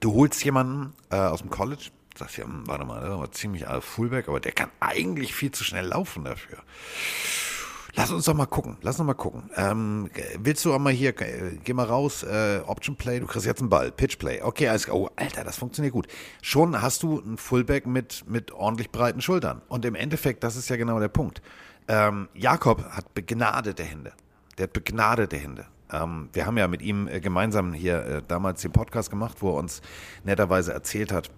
Du 0.02 0.14
holst 0.14 0.46
jemanden 0.46 0.94
äh, 1.10 1.16
aus 1.16 1.42
dem 1.42 1.50
College, 1.50 1.90
sagst 2.16 2.38
ja, 2.38 2.44
hm, 2.44 2.68
warte 2.68 2.86
mal, 2.86 3.02
der 3.02 3.18
war 3.18 3.32
ziemlich 3.32 3.66
Fullback, 3.80 4.28
aber 4.28 4.40
der 4.40 4.52
kann 4.52 4.70
eigentlich 4.80 5.34
viel 5.34 5.50
zu 5.50 5.64
schnell 5.64 5.88
laufen 5.88 6.26
dafür. 6.26 6.60
Lass 7.96 8.12
uns 8.12 8.26
doch 8.26 8.34
mal 8.34 8.46
gucken. 8.46 8.78
Lass 8.82 9.00
uns 9.00 9.08
mal 9.08 9.14
gucken. 9.14 9.50
Ähm, 9.56 10.10
willst 10.40 10.66
du 10.66 10.74
auch 10.74 10.80
mal 10.80 10.92
hier, 10.92 11.20
äh, 11.22 11.58
geh 11.64 11.74
mal 11.74 11.86
raus, 11.86 12.24
äh, 12.24 12.60
Option 12.68 12.98
Play, 12.98 13.20
du 13.20 13.26
kriegst 13.26 13.46
jetzt 13.46 13.62
einen 13.62 13.70
Ball, 13.70 13.92
Pitch 13.92 14.20
Play. 14.20 14.42
Okay, 14.42 14.68
alles. 14.68 14.90
Oh, 14.90 15.10
Alter, 15.16 15.44
das 15.44 15.58
funktioniert 15.58 15.94
gut. 15.94 16.08
Schon 16.42 16.82
hast 16.82 17.04
du 17.04 17.22
einen 17.22 17.38
Fullback 17.38 17.88
mit, 17.88 18.26
mit 18.28 18.52
ordentlich 18.52 18.92
breiten 18.92 19.22
Schultern. 19.22 19.62
Und 19.70 19.86
im 19.86 19.96
Endeffekt, 19.96 20.44
das 20.44 20.58
ist 20.58 20.70
ja 20.70 20.76
genau 20.76 21.00
der 21.00 21.08
Punkt. 21.08 21.42
Ähm, 21.88 22.28
Jakob 22.34 22.84
hat 22.84 23.14
begnadete 23.14 23.84
Hände. 23.84 24.12
Der 24.58 24.64
hat 24.64 24.74
begnadete 24.74 25.38
Hände. 25.38 25.66
Ähm, 25.92 26.30
wir 26.34 26.46
haben 26.46 26.58
ja 26.58 26.68
mit 26.68 26.82
ihm 26.82 27.08
äh, 27.08 27.22
gemeinsam 27.22 27.74
hier 27.74 28.06
äh, 28.06 28.22
damals 28.28 28.62
den 28.62 28.72
Podcast 28.72 29.10
gemacht, 29.10 29.38
wo 29.40 29.52
er 29.52 29.60
uns 29.60 29.82
netterweise 30.24 30.74
erzählt 30.74 31.12
hat, 31.12 31.30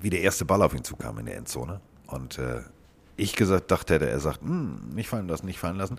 wie 0.00 0.10
der 0.10 0.20
erste 0.20 0.44
Ball 0.44 0.62
auf 0.62 0.74
ihn 0.74 0.84
zukam 0.84 1.18
in 1.18 1.26
der 1.26 1.36
Endzone. 1.36 1.80
Und 2.06 2.38
äh, 2.38 2.62
ich 3.16 3.36
gesagt 3.36 3.70
dachte 3.70 3.94
hätte, 3.94 4.08
er 4.08 4.20
sagt, 4.20 4.42
hm, 4.42 4.90
nicht 4.94 5.08
fallen 5.08 5.28
lassen, 5.28 5.46
nicht 5.46 5.58
fallen 5.58 5.76
lassen. 5.76 5.98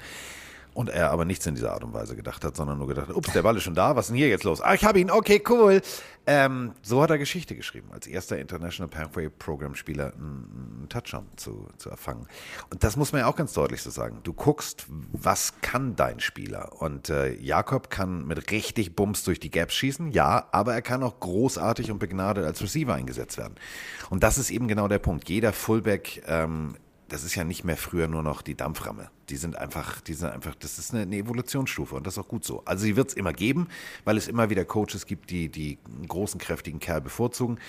Und 0.74 0.90
er 0.90 1.12
aber 1.12 1.24
nichts 1.24 1.46
in 1.46 1.54
dieser 1.54 1.72
Art 1.74 1.84
und 1.84 1.94
Weise 1.94 2.16
gedacht 2.16 2.44
hat, 2.44 2.56
sondern 2.56 2.80
nur 2.80 2.88
gedacht 2.88 3.12
ups, 3.12 3.32
der 3.32 3.44
Ball 3.44 3.56
ist 3.56 3.64
schon 3.64 3.76
da, 3.76 3.96
was 3.96 4.06
ist 4.06 4.10
denn 4.10 4.18
hier 4.18 4.30
jetzt 4.30 4.44
los? 4.44 4.60
Ah, 4.60 4.74
ich 4.74 4.84
habe 4.84 5.00
ihn, 5.00 5.12
okay, 5.12 5.42
cool. 5.48 5.82
Ähm, 6.26 6.72
so 6.82 7.04
hat 7.04 7.12
er 7.12 7.18
Geschichte 7.18 7.56
geschrieben, 7.56 7.90
als 7.92 8.08
erster 8.08 8.40
International 8.40 8.88
Pathway 8.88 9.30
Program 9.30 9.76
Spieler 9.76 10.14
einen 10.14 10.88
Touchdown 10.90 11.28
zu, 11.36 11.68
zu 11.78 11.90
erfangen. 11.90 12.28
Und 12.72 12.84
das 12.84 12.96
muss 12.96 13.12
man 13.12 13.22
ja 13.22 13.28
auch 13.28 13.36
ganz 13.36 13.54
deutlich 13.54 13.82
so 13.82 13.90
sagen. 13.90 14.20
Du 14.24 14.34
guckst, 14.34 14.86
was 15.12 15.62
kann 15.62 15.96
dein 15.96 16.22
Spieler? 16.22 16.82
Und 16.82 17.10
äh, 17.10 17.34
Jakob 17.34 17.90
kann 17.90 18.26
mit 18.26 18.52
richtig 18.52 18.96
Bums 18.96 19.24
durch 19.26 19.40
die 19.40 19.52
Gaps 19.52 19.76
schießen, 19.76 20.12
ja, 20.12 20.48
aber 20.52 20.74
er 20.74 20.82
kann 20.82 21.04
auch 21.04 21.20
großartig 21.20 21.92
und 21.92 22.00
begnadet 22.00 22.46
als 22.46 22.62
Receiver 22.62 22.94
eingesetzt 22.94 23.38
werden. 23.38 23.56
Und 24.10 24.24
das 24.24 24.38
ist 24.38 24.50
eben 24.50 24.68
genau 24.68 24.88
der 24.88 25.00
Punkt. 25.00 25.30
Jeder 25.30 25.52
Fullback 25.52 26.24
ähm, 26.26 26.76
das 27.14 27.24
ist 27.24 27.36
ja 27.36 27.44
nicht 27.44 27.64
mehr 27.64 27.78
früher 27.78 28.08
nur 28.08 28.24
noch 28.24 28.42
die 28.42 28.56
Dampframme. 28.56 29.12
Die 29.30 29.36
sind 29.36 29.56
einfach, 29.56 30.02
die 30.02 30.16
sind 30.16 30.32
einfach, 30.32 30.56
das 30.56 30.80
ist 30.80 30.94
eine, 30.96 31.04
eine 31.04 31.18
Evolutionsstufe 31.18 31.94
und 31.94 32.08
das 32.08 32.16
ist 32.16 32.18
auch 32.18 32.28
gut 32.28 32.44
so. 32.44 32.64
Also 32.66 32.86
sie 32.86 32.96
wird 32.96 33.10
es 33.10 33.14
immer 33.14 33.34
geben, 33.34 33.68
weil 34.04 34.18
es 34.18 34.28
immer 34.28 34.50
wieder 34.50 34.66
Coaches 34.66 35.06
gibt, 35.06 35.30
die 35.30 35.48
die 35.48 35.78
großen, 36.08 36.40
kräftigen 36.40 36.80
Kerl 36.80 37.02
bevorzugen 37.02 37.60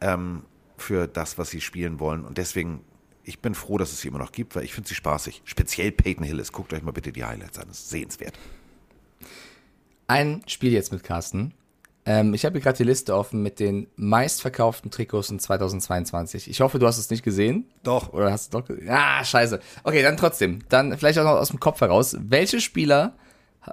ähm, 0.00 0.44
für 0.78 1.06
das, 1.06 1.36
was 1.36 1.50
sie 1.50 1.60
spielen 1.60 2.00
wollen. 2.00 2.24
Und 2.24 2.38
deswegen, 2.38 2.80
ich 3.24 3.40
bin 3.40 3.54
froh, 3.54 3.76
dass 3.76 3.92
es 3.92 4.00
sie 4.00 4.08
immer 4.08 4.18
noch 4.18 4.32
gibt, 4.32 4.56
weil 4.56 4.64
ich 4.64 4.72
finde 4.72 4.88
sie 4.88 4.94
spaßig. 4.94 5.42
Speziell 5.44 5.92
Peyton 5.92 6.24
Hillis. 6.24 6.50
Guckt 6.50 6.72
euch 6.72 6.82
mal 6.82 6.92
bitte 6.92 7.12
die 7.12 7.24
Highlights 7.24 7.58
an. 7.58 7.68
Das 7.68 7.80
ist 7.80 7.90
sehenswert. 7.90 8.38
Ein 10.06 10.40
Spiel 10.46 10.72
jetzt 10.72 10.92
mit 10.92 11.04
Carsten. 11.04 11.52
Ähm, 12.06 12.34
ich 12.34 12.44
habe 12.44 12.54
hier 12.54 12.62
gerade 12.62 12.76
die 12.76 12.84
Liste 12.84 13.14
offen 13.14 13.42
mit 13.42 13.60
den 13.60 13.86
meistverkauften 13.96 14.90
Trikots 14.90 15.30
in 15.30 15.38
2022. 15.38 16.50
Ich 16.50 16.60
hoffe, 16.60 16.78
du 16.78 16.86
hast 16.86 16.98
es 16.98 17.10
nicht 17.10 17.22
gesehen. 17.22 17.66
Doch. 17.82 18.12
Oder 18.12 18.30
hast 18.30 18.52
du 18.52 18.58
doch 18.58 18.66
gesehen? 18.66 18.88
Ah, 18.90 19.24
scheiße. 19.24 19.60
Okay, 19.84 20.02
dann 20.02 20.16
trotzdem. 20.16 20.60
Dann 20.68 20.96
vielleicht 20.98 21.18
auch 21.18 21.24
noch 21.24 21.40
aus 21.40 21.48
dem 21.48 21.60
Kopf 21.60 21.80
heraus. 21.80 22.16
Welche 22.20 22.60
Spieler 22.60 23.14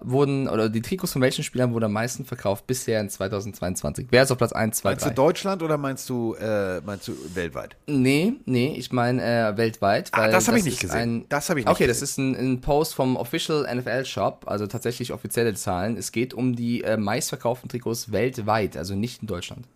wurden, 0.01 0.47
oder 0.47 0.69
die 0.69 0.81
Trikots 0.81 1.13
von 1.13 1.21
welchen 1.21 1.43
Spielern 1.43 1.73
wurden 1.73 1.85
am 1.85 1.93
meisten 1.93 2.23
verkauft 2.25 2.65
bisher 2.67 3.01
in 3.01 3.09
2022? 3.09 4.07
Wer 4.09 4.23
ist 4.23 4.31
auf 4.31 4.37
Platz 4.37 4.53
1, 4.53 4.77
2, 4.77 4.89
meinst 4.89 5.05
3? 5.05 5.09
du 5.09 5.15
Deutschland 5.15 5.63
oder 5.63 5.77
meinst 5.77 6.09
du, 6.09 6.33
äh, 6.35 6.81
meinst 6.81 7.07
du 7.07 7.13
weltweit? 7.33 7.75
Nee, 7.87 8.33
nee, 8.45 8.73
ich 8.77 8.91
meine 8.91 9.21
äh, 9.23 9.57
weltweit. 9.57 10.09
Ah, 10.13 10.21
Weil 10.21 10.31
das 10.31 10.47
habe 10.47 10.57
ich 10.59 10.65
nicht 10.65 10.79
gesehen. 10.79 10.97
Ein, 10.97 11.25
Das 11.29 11.49
habe 11.49 11.59
ich 11.59 11.65
nicht 11.65 11.71
Okay, 11.73 11.87
gesehen. 11.87 12.01
das 12.01 12.09
ist 12.09 12.17
ein, 12.17 12.35
ein 12.35 12.61
Post 12.61 12.95
vom 12.95 13.15
Official 13.17 13.67
NFL 13.75 14.05
Shop, 14.05 14.45
also 14.47 14.67
tatsächlich 14.67 15.11
offizielle 15.13 15.53
Zahlen. 15.55 15.97
Es 15.97 16.11
geht 16.11 16.33
um 16.33 16.55
die 16.55 16.83
äh, 16.83 16.97
meistverkauften 16.97 17.69
Trikots 17.69 18.11
weltweit, 18.11 18.77
also 18.77 18.95
nicht 18.95 19.21
in 19.21 19.27
Deutschland. 19.27 19.67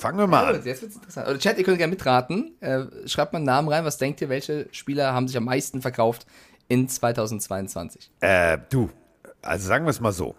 Fangen 0.00 0.18
wir 0.18 0.26
mal 0.26 0.54
an. 0.54 0.62
Jetzt 0.64 0.82
wird's 0.82 0.94
interessant. 0.94 1.28
Oder 1.28 1.38
Chat, 1.38 1.58
ihr 1.58 1.64
könnt 1.64 1.78
gerne 1.78 1.90
mitraten. 1.90 2.52
Äh, 2.60 2.84
schreibt 3.06 3.32
mal 3.32 3.38
einen 3.38 3.46
Namen 3.46 3.68
rein. 3.68 3.84
Was 3.84 3.98
denkt 3.98 4.20
ihr, 4.22 4.28
welche 4.28 4.66
Spieler 4.72 5.12
haben 5.12 5.28
sich 5.28 5.36
am 5.36 5.44
meisten 5.44 5.82
verkauft 5.82 6.26
in 6.70 6.88
2022? 6.88 8.10
Äh, 8.20 8.58
du, 8.70 8.90
also 9.42 9.66
sagen 9.66 9.84
wir 9.84 9.90
es 9.90 10.00
mal 10.00 10.12
so. 10.12 10.36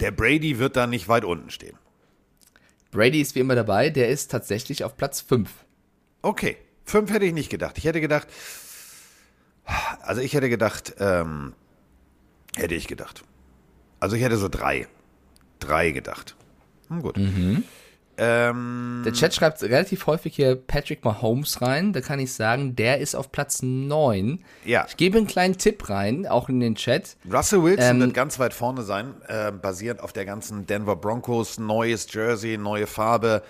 Der 0.00 0.10
Brady 0.10 0.58
wird 0.58 0.76
da 0.76 0.86
nicht 0.86 1.08
weit 1.08 1.24
unten 1.24 1.50
stehen. 1.50 1.78
Brady 2.90 3.20
ist 3.20 3.34
wie 3.34 3.40
immer 3.40 3.54
dabei. 3.54 3.90
Der 3.90 4.08
ist 4.08 4.30
tatsächlich 4.30 4.84
auf 4.84 4.96
Platz 4.96 5.20
5. 5.20 5.50
Okay, 6.22 6.56
fünf 6.84 7.10
hätte 7.10 7.24
ich 7.24 7.32
nicht 7.32 7.50
gedacht. 7.50 7.78
Ich 7.78 7.84
hätte 7.84 8.00
gedacht, 8.00 8.28
also 10.02 10.20
ich 10.20 10.34
hätte 10.34 10.48
gedacht, 10.48 10.94
ähm, 10.98 11.54
hätte 12.56 12.74
ich 12.74 12.88
gedacht. 12.88 13.22
Also 14.00 14.16
ich 14.16 14.22
hätte 14.22 14.36
so 14.36 14.48
drei, 14.48 14.88
drei 15.60 15.92
gedacht. 15.92 16.36
Hm, 16.88 17.02
gut. 17.02 17.16
Ähm, 18.16 19.02
Der 19.04 19.12
Chat 19.12 19.34
schreibt 19.34 19.62
relativ 19.62 20.06
häufig 20.06 20.36
hier 20.36 20.54
Patrick 20.54 21.04
Mahomes 21.04 21.60
rein. 21.62 21.92
Da 21.92 22.00
kann 22.00 22.18
ich 22.20 22.32
sagen, 22.32 22.76
der 22.76 22.98
ist 22.98 23.14
auf 23.14 23.32
Platz 23.32 23.60
9. 23.62 24.44
Ja. 24.64 24.86
Ich 24.88 24.96
gebe 24.96 25.18
einen 25.18 25.26
kleinen 25.26 25.58
Tipp 25.58 25.88
rein, 25.88 26.26
auch 26.26 26.48
in 26.48 26.60
den 26.60 26.76
Chat. 26.76 27.16
Russell 27.30 27.62
Wilson 27.62 27.96
Ähm, 27.96 28.00
wird 28.00 28.14
ganz 28.14 28.38
weit 28.38 28.54
vorne 28.54 28.82
sein, 28.82 29.14
äh, 29.26 29.50
basierend 29.50 30.00
auf 30.00 30.12
der 30.12 30.24
ganzen 30.24 30.66
Denver 30.66 30.96
Broncos, 30.96 31.58
neues 31.58 32.06
Jersey, 32.12 32.56
neue 32.56 32.86
Farbe. 32.86 33.42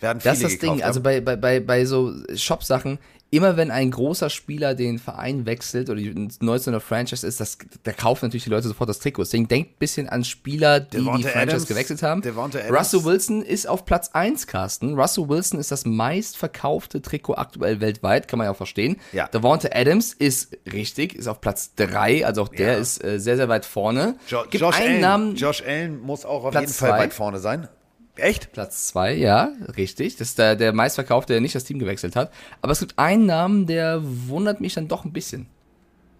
Werden 0.00 0.20
viele 0.20 0.34
Das 0.34 0.42
ist 0.42 0.52
das 0.52 0.58
Ding. 0.60 0.82
Also 0.82 0.98
haben. 0.98 1.02
bei, 1.02 1.20
bei, 1.20 1.36
bei, 1.36 1.60
bei 1.60 1.84
so 1.84 2.12
Shop-Sachen, 2.34 2.98
immer 3.36 3.56
wenn 3.56 3.70
ein 3.70 3.90
großer 3.90 4.30
Spieler 4.30 4.74
den 4.74 4.98
Verein 4.98 5.46
wechselt 5.46 5.90
oder 5.90 6.00
ein 6.00 6.32
neues 6.40 6.66
neuer 6.66 6.80
Franchise 6.80 7.26
ist, 7.26 7.40
das, 7.40 7.58
da 7.82 7.92
kaufen 7.92 8.26
natürlich 8.26 8.44
die 8.44 8.50
Leute 8.50 8.68
sofort 8.68 8.88
das 8.90 8.98
Trikot. 8.98 9.22
Deswegen 9.22 9.48
denkt 9.48 9.72
ein 9.72 9.78
bisschen 9.78 10.08
an 10.08 10.24
Spieler, 10.24 10.80
die 10.80 10.98
Devonta 10.98 11.16
die 11.18 11.22
Franchise 11.24 11.40
Adams- 11.56 11.66
gewechselt 11.66 12.02
haben. 12.02 12.22
Devonta 12.22 12.58
Adams- 12.58 12.78
Russell 12.78 13.04
Wilson 13.04 13.42
ist 13.42 13.68
auf 13.68 13.84
Platz 13.84 14.10
1, 14.12 14.46
Carsten. 14.46 14.94
Russell 14.98 15.28
Wilson 15.28 15.58
ist 15.60 15.70
das 15.70 15.84
meistverkaufte 15.84 17.02
Trikot 17.02 17.34
aktuell 17.34 17.80
weltweit, 17.80 18.28
kann 18.28 18.38
man 18.38 18.46
ja 18.46 18.52
auch 18.52 18.56
verstehen. 18.56 18.96
Ja. 19.12 19.28
Devonta 19.28 19.68
Adams 19.72 20.12
ist 20.12 20.56
richtig, 20.72 21.14
ist 21.14 21.26
auf 21.28 21.40
Platz 21.40 21.74
3, 21.76 22.26
also 22.26 22.42
auch 22.42 22.48
der 22.48 22.72
Ja. 22.74 22.78
ist 22.78 23.02
äh, 23.04 23.18
sehr, 23.20 23.36
sehr 23.36 23.48
weit 23.48 23.64
vorne. 23.64 24.16
Jo 24.28 24.42
Gibt 24.50 24.62
Josh, 24.62 24.76
einen 24.76 24.88
Allen. 24.92 25.00
Namen, 25.00 25.36
Josh 25.36 25.62
Allen 25.66 26.00
muss 26.00 26.24
auch 26.24 26.44
auf 26.44 26.50
Platz 26.50 26.62
jeden 26.62 26.72
Fall 26.74 26.88
zwei. 26.90 26.98
weit 26.98 27.14
vorne 27.14 27.38
sein. 27.38 27.68
Echt? 28.16 28.52
Platz 28.52 28.88
zwei, 28.88 29.14
ja, 29.14 29.52
richtig. 29.76 30.16
Das 30.16 30.28
ist 30.28 30.38
der, 30.38 30.54
der 30.54 30.72
meistverkaufte, 30.72 31.32
der 31.32 31.40
nicht 31.40 31.54
das 31.54 31.64
Team 31.64 31.78
gewechselt 31.78 32.14
hat. 32.14 32.32
Aber 32.62 32.72
es 32.72 32.80
gibt 32.80 32.98
einen 32.98 33.26
Namen, 33.26 33.66
der 33.66 34.00
wundert 34.02 34.60
mich 34.60 34.74
dann 34.74 34.86
doch 34.86 35.04
ein 35.04 35.12
bisschen. 35.12 35.46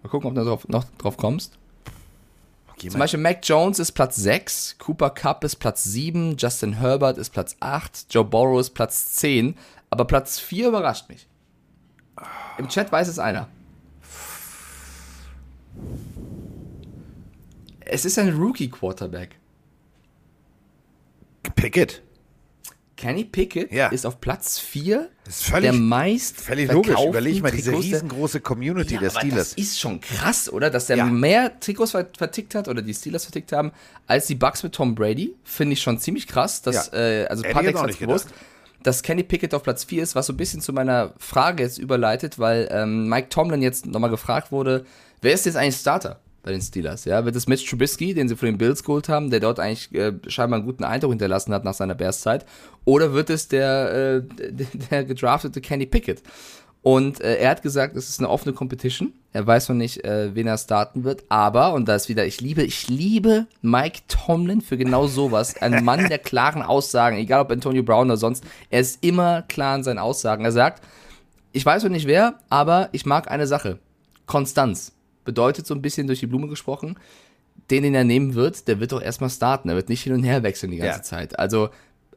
Mal 0.03 0.09
gucken, 0.09 0.29
ob 0.29 0.35
du 0.35 0.43
drauf, 0.43 0.67
noch 0.67 0.85
drauf 0.97 1.15
kommst. 1.15 1.57
Okay, 2.73 2.89
Zum 2.89 2.99
Beispiel 2.99 3.21
Mac 3.21 3.39
Jones 3.43 3.79
ist 3.79 3.93
Platz 3.93 4.17
6, 4.17 4.75
Cooper 4.79 5.09
Cup 5.09 5.45
ist 5.45 5.55
Platz 5.55 5.85
7, 5.85 6.35
Justin 6.37 6.73
Herbert 6.73 7.17
ist 7.17 7.29
Platz 7.29 7.55
8, 7.61 8.07
Joe 8.09 8.25
Burrow 8.25 8.59
ist 8.59 8.71
Platz 8.71 9.13
10. 9.13 9.55
Aber 9.89 10.03
Platz 10.03 10.39
4 10.39 10.67
überrascht 10.67 11.07
mich. 11.07 11.27
Im 12.57 12.67
Chat 12.67 12.91
weiß 12.91 13.07
es 13.07 13.19
einer. 13.19 13.47
Es 17.79 18.03
ist 18.03 18.19
ein 18.19 18.35
Rookie-Quarterback. 18.35 19.37
Pickett. 21.55 22.01
Kenny 22.97 23.25
Pickett 23.25 23.73
Ja. 23.73 23.87
ist 23.89 24.05
auf 24.05 24.21
Platz 24.21 24.57
4 24.57 25.09
Das 25.25 25.35
ist 25.41 25.43
völlig- 25.43 25.71
der 25.71 25.73
meist 25.79 26.39
Völlig 26.39 26.71
logisch. 26.71 26.95
Überleg 27.05 27.41
mal, 27.43 27.51
diese 27.51 27.71
Trikots 27.71 27.85
riesengroße 27.87 28.39
Community 28.39 28.93
ja, 28.93 28.99
der 29.01 29.09
Steelers. 29.09 29.49
Das 29.49 29.53
ist 29.53 29.79
schon 29.79 29.99
krass, 29.99 30.49
oder? 30.49 30.69
Dass 30.69 30.85
der 30.87 30.97
Ja. 30.97 31.05
mehr 31.05 31.59
Trikots 31.59 31.91
ver- 31.91 32.07
vertickt 32.17 32.55
hat 32.55 32.69
oder 32.69 32.81
die 32.81 32.93
Steelers 32.93 33.25
vertickt 33.25 33.51
haben, 33.51 33.73
als 34.07 34.27
die 34.27 34.35
Bucks 34.35 34.63
mit 34.63 34.71
Tom 34.73 34.95
Brady. 34.95 35.35
Finde 35.43 35.73
ich 35.73 35.81
schon 35.81 35.99
ziemlich 35.99 36.25
krass. 36.25 36.61
Dass, 36.61 36.93
äh, 36.93 37.25
also 37.29 37.43
auch 37.43 37.53
hat 37.53 37.85
nicht 37.87 37.99
gewusst, 37.99 38.29
dass 38.81 39.03
Kenny 39.03 39.23
Pickett 39.23 39.53
auf 39.53 39.63
Platz 39.63 39.83
4 39.83 40.01
ist, 40.01 40.15
was 40.15 40.27
so 40.27 40.33
ein 40.33 40.37
bisschen 40.37 40.61
zu 40.61 40.71
meiner 40.71 41.13
Frage 41.17 41.63
jetzt 41.63 41.77
überleitet, 41.79 42.39
weil 42.39 42.69
ähm, 42.71 43.09
Mike 43.09 43.27
Tomlin 43.27 43.61
jetzt 43.61 43.85
nochmal 43.87 44.09
gefragt 44.11 44.53
wurde, 44.53 44.85
wer 45.21 45.33
ist 45.33 45.45
jetzt 45.45 45.57
eigentlich 45.57 45.75
Starter? 45.75 46.21
Bei 46.45 46.51
den 46.51 46.61
Steelers, 46.61 47.05
ja. 47.05 47.25
Wird 47.25 47.35
es 47.35 47.47
Mitch 47.47 47.67
Trubisky, 47.67 48.13
den 48.13 48.29
sie 48.29 48.35
von 48.35 48.45
den 48.45 48.59
Bills 48.59 48.83
geholt 48.83 49.09
haben, 49.09 49.31
der 49.31 49.39
dort 49.39 49.59
eigentlich 49.59 49.91
äh, 49.95 50.13
scheinbar 50.27 50.59
einen 50.59 50.67
guten 50.67 50.83
Eindruck 50.83 51.11
hinterlassen 51.11 51.51
hat 51.51 51.63
nach 51.63 51.73
seiner 51.73 51.95
Bears-Zeit? 51.95 52.45
Oder 52.83 53.13
wird 53.13 53.31
es 53.31 53.47
der, 53.47 54.21
äh, 54.39 54.51
der, 54.91 55.05
gedraftete 55.05 55.59
Kenny 55.59 55.87
Pickett? 55.87 56.21
Und 56.83 57.19
äh, 57.19 57.37
er 57.37 57.49
hat 57.49 57.63
gesagt, 57.63 57.95
es 57.95 58.09
ist 58.09 58.19
eine 58.19 58.29
offene 58.29 58.53
Competition. 58.53 59.13
Er 59.33 59.47
weiß 59.47 59.69
noch 59.69 59.75
nicht, 59.75 60.05
äh, 60.05 60.35
wen 60.35 60.45
er 60.45 60.59
starten 60.59 61.03
wird. 61.03 61.23
Aber, 61.29 61.73
und 61.73 61.87
da 61.87 61.95
ist 61.95 62.09
wieder, 62.09 62.27
ich 62.27 62.39
liebe, 62.41 62.61
ich 62.61 62.89
liebe 62.89 63.47
Mike 63.63 64.01
Tomlin 64.07 64.61
für 64.61 64.77
genau 64.77 65.07
sowas. 65.07 65.59
Ein 65.59 65.83
Mann 65.83 66.07
der 66.07 66.19
klaren 66.19 66.61
Aussagen, 66.61 67.17
egal 67.17 67.41
ob 67.41 67.51
Antonio 67.51 67.81
Brown 67.81 68.05
oder 68.05 68.17
sonst. 68.17 68.43
Er 68.69 68.81
ist 68.81 69.03
immer 69.03 69.41
klar 69.41 69.77
in 69.77 69.83
seinen 69.83 69.97
Aussagen. 69.97 70.45
Er 70.45 70.51
sagt, 70.51 70.83
ich 71.53 71.65
weiß 71.65 71.81
noch 71.81 71.89
nicht 71.89 72.05
wer, 72.05 72.35
aber 72.49 72.89
ich 72.91 73.07
mag 73.07 73.31
eine 73.31 73.47
Sache. 73.47 73.79
Konstanz. 74.27 74.94
Bedeutet 75.25 75.67
so 75.67 75.73
ein 75.73 75.81
bisschen 75.81 76.07
durch 76.07 76.19
die 76.21 76.27
Blume 76.27 76.47
gesprochen. 76.47 76.97
den, 77.71 77.83
den 77.83 77.95
er 77.95 78.03
nehmen 78.03 78.33
wird, 78.35 78.67
der 78.67 78.79
wird 78.79 78.91
doch 78.91 79.01
erstmal 79.01 79.29
starten. 79.29 79.69
Er 79.69 79.75
wird 79.75 79.89
nicht 79.89 80.03
hin 80.03 80.13
und 80.13 80.23
her 80.23 80.43
wechseln 80.43 80.71
die 80.71 80.77
ganze 80.77 80.99
Ja. 80.99 81.03
Zeit. 81.03 81.39
Also 81.39 81.69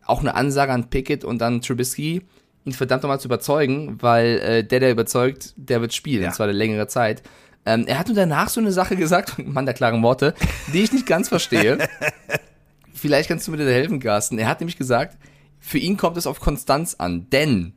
auch 0.04 0.20
eine 0.20 0.34
Ansage 0.34 0.72
an 0.72 0.90
Pickett 0.90 1.24
und 1.24 1.38
dann 1.38 1.60
Trubisky, 1.62 2.22
ihn 2.64 2.72
verdammt 2.72 3.02
nochmal 3.04 3.20
zu 3.20 3.28
überzeugen, 3.28 3.96
weil 4.02 4.38
äh, 4.40 4.64
der, 4.64 4.80
der 4.80 4.90
überzeugt, 4.90 5.54
der 5.56 5.80
wird 5.80 5.94
spielen, 5.94 6.22
Ja. 6.22 6.28
und 6.28 6.34
zwar 6.34 6.48
eine 6.48 6.56
längere 6.58 6.86
Zeit. 6.88 7.22
Ähm, 7.66 7.84
er 7.86 7.98
hat 7.98 8.08
nur 8.08 8.16
danach 8.16 8.48
so 8.48 8.60
eine 8.60 8.72
Sache 8.72 8.96
gesagt, 8.96 9.38
Mann 9.46 9.64
der 9.66 9.74
klaren 9.74 10.02
Worte, 10.02 10.34
die 10.72 10.82
ich 10.82 10.92
nicht 10.92 11.06
ganz 11.06 11.28
verstehe. 11.28 11.78
Vielleicht 12.92 13.28
kannst 13.28 13.46
du 13.46 13.52
mir 13.52 13.58
da 13.58 13.64
helfen, 13.64 14.00
Carsten. 14.00 14.38
Er 14.38 14.48
hat 14.48 14.60
nämlich 14.60 14.76
gesagt, 14.76 15.16
für 15.60 15.78
ihn 15.78 15.96
kommt 15.96 16.16
es 16.16 16.26
auf 16.26 16.40
Konstanz 16.40 16.96
an, 16.98 17.28
denn 17.30 17.74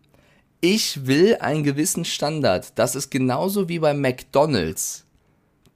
ich 0.61 1.05
will 1.07 1.38
einen 1.39 1.63
gewissen 1.63 2.05
Standard. 2.05 2.77
Das 2.77 2.95
ist 2.95 3.09
genauso 3.11 3.69
wie 3.69 3.79
bei 3.79 3.93
McDonald's. 3.93 5.05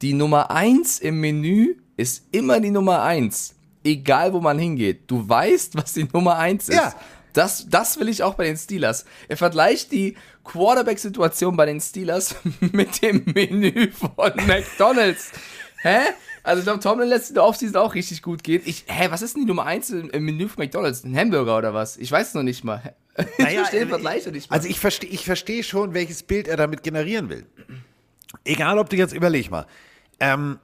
Die 0.06 0.14
Nummer 0.14 0.52
eins 0.52 1.00
im 1.00 1.20
Menü 1.20 1.78
ist 1.98 2.28
immer 2.32 2.60
die 2.60 2.70
Nummer 2.70 3.02
eins. 3.02 3.56
Egal, 3.84 4.34
wo 4.34 4.40
man 4.40 4.60
hingeht. 4.60 5.10
Du 5.10 5.28
weißt, 5.28 5.76
was 5.76 5.94
die 5.94 6.08
Nummer 6.14 6.38
eins 6.38 6.70
ist. 6.70 6.76
Ja. 6.76 6.94
Das, 7.34 7.66
das 7.72 8.00
will 8.00 8.08
ich 8.08 8.22
auch 8.22 8.36
bei 8.36 8.46
den 8.46 8.56
Steelers. 8.56 9.06
Er 9.28 9.36
vergleicht 9.36 9.92
die 9.92 10.16
Quarterback-Situation 10.44 11.58
bei 11.58 11.66
den 11.66 11.82
Steelers 11.82 12.36
mit 12.60 13.02
dem 13.02 13.24
Menü 13.34 13.90
von 13.90 14.32
McDonald's. 14.46 15.32
Hä? 15.82 16.02
Also 16.44 16.60
ich 16.60 16.66
glaube, 16.66 16.82
Tomlin 16.82 17.10
lässt 17.10 17.30
in 17.30 17.34
der 17.34 17.44
Offseason 17.44 17.78
auch 17.78 17.96
richtig 17.96 18.22
gut 18.22 18.44
gehen. 18.44 18.62
Ich, 18.64 18.86
hä, 18.86 19.08
was 19.10 19.24
ist 19.24 19.36
denn 19.36 19.42
die 19.42 19.48
Nummer 19.48 19.66
eins 19.66 19.90
im 19.90 20.12
im 20.12 20.24
Menü 20.24 20.48
von 20.48 20.64
McDonald's? 20.64 21.04
Ein 21.04 21.18
Hamburger 21.18 21.58
oder 21.58 21.74
was? 21.74 21.98
Ich 21.98 22.12
weiß 22.12 22.28
es 22.28 22.34
noch 22.36 22.44
nicht 22.44 22.64
mal. 22.64 22.94
ich 23.18 23.56
verstehe 23.56 23.80
den 23.80 23.88
äh, 23.88 23.90
Vergleich 23.90 24.28
nicht 24.28 24.52
mal. 24.52 24.56
Also 24.56 24.70
ich 24.70 24.80
verstehe 24.80 25.10
ich 25.10 25.26
versteh 25.26 25.64
schon, 25.64 25.96
welches 25.96 26.22
Bild 26.22 26.48
er 26.48 26.58
damit 26.58 26.84
generieren 26.84 27.30
will. 27.30 27.48
Egal, 28.44 28.78
ob 28.78 28.92
du 28.92 28.98
jetzt 28.98 29.16
überleg 29.16 29.50
mal. 29.50 29.66
Ähm, 30.20 30.60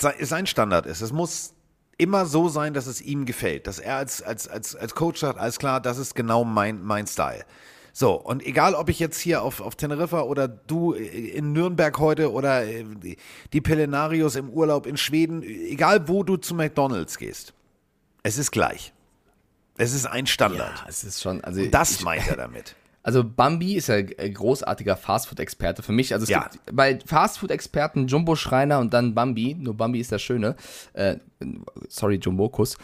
se- 0.00 0.14
sein 0.20 0.46
Standard 0.46 0.86
ist, 0.86 1.00
es 1.00 1.12
muss 1.12 1.54
immer 1.98 2.26
so 2.26 2.48
sein, 2.48 2.72
dass 2.74 2.86
es 2.86 3.00
ihm 3.02 3.26
gefällt. 3.26 3.66
Dass 3.66 3.78
er 3.78 3.96
als, 3.96 4.22
als, 4.22 4.48
als, 4.48 4.74
als 4.76 4.94
Coach 4.94 5.20
sagt, 5.20 5.38
alles 5.38 5.58
klar, 5.58 5.80
das 5.80 5.98
ist 5.98 6.14
genau 6.14 6.44
mein, 6.44 6.82
mein 6.82 7.06
Style. 7.06 7.44
So, 7.92 8.14
und 8.14 8.44
egal, 8.46 8.74
ob 8.74 8.88
ich 8.88 9.00
jetzt 9.00 9.18
hier 9.18 9.42
auf, 9.42 9.60
auf 9.60 9.74
Teneriffa 9.74 10.22
oder 10.22 10.46
du 10.46 10.92
in 10.92 11.52
Nürnberg 11.52 11.98
heute 11.98 12.32
oder 12.32 12.64
äh, 12.64 12.84
die- 13.52 13.60
Pelenarios 13.60 14.36
im 14.36 14.48
Urlaub 14.48 14.86
in 14.86 14.96
Schweden, 14.96 15.42
egal 15.42 16.08
wo 16.08 16.22
du 16.22 16.36
zu 16.36 16.54
McDonalds 16.54 17.18
gehst, 17.18 17.52
es 18.22 18.38
ist 18.38 18.52
gleich. 18.52 18.92
Es 19.76 19.92
ist 19.92 20.06
ein 20.06 20.26
Standard. 20.26 20.78
ja, 20.78 20.84
es 20.88 21.04
ist 21.04 21.20
schon, 21.22 21.42
also 21.42 21.64
Das 21.66 21.90
ich, 21.92 22.02
meint 22.02 22.28
er 22.28 22.36
damit. 22.36 22.76
Also 23.02 23.24
Bambi 23.24 23.76
ist 23.76 23.88
ja 23.88 23.94
ein 23.96 24.34
großartiger 24.34 24.96
Fastfood-Experte 24.96 25.82
für 25.82 25.92
mich. 25.92 26.12
Also 26.12 26.24
es 26.24 26.28
Ja. 26.30 26.48
gibt 26.52 26.76
bei 26.76 26.98
Fastfood-Experten 27.06 28.06
Jumbo 28.08 28.36
Schreiner 28.36 28.78
und 28.78 28.92
dann 28.92 29.14
Bambi. 29.14 29.56
Nur 29.58 29.74
Bambi 29.74 30.00
ist 30.00 30.12
der 30.12 30.18
Schöne. 30.18 30.54
Äh, 30.92 31.16
sorry, 31.88 32.16
Jumbo-Kuss. 32.16 32.76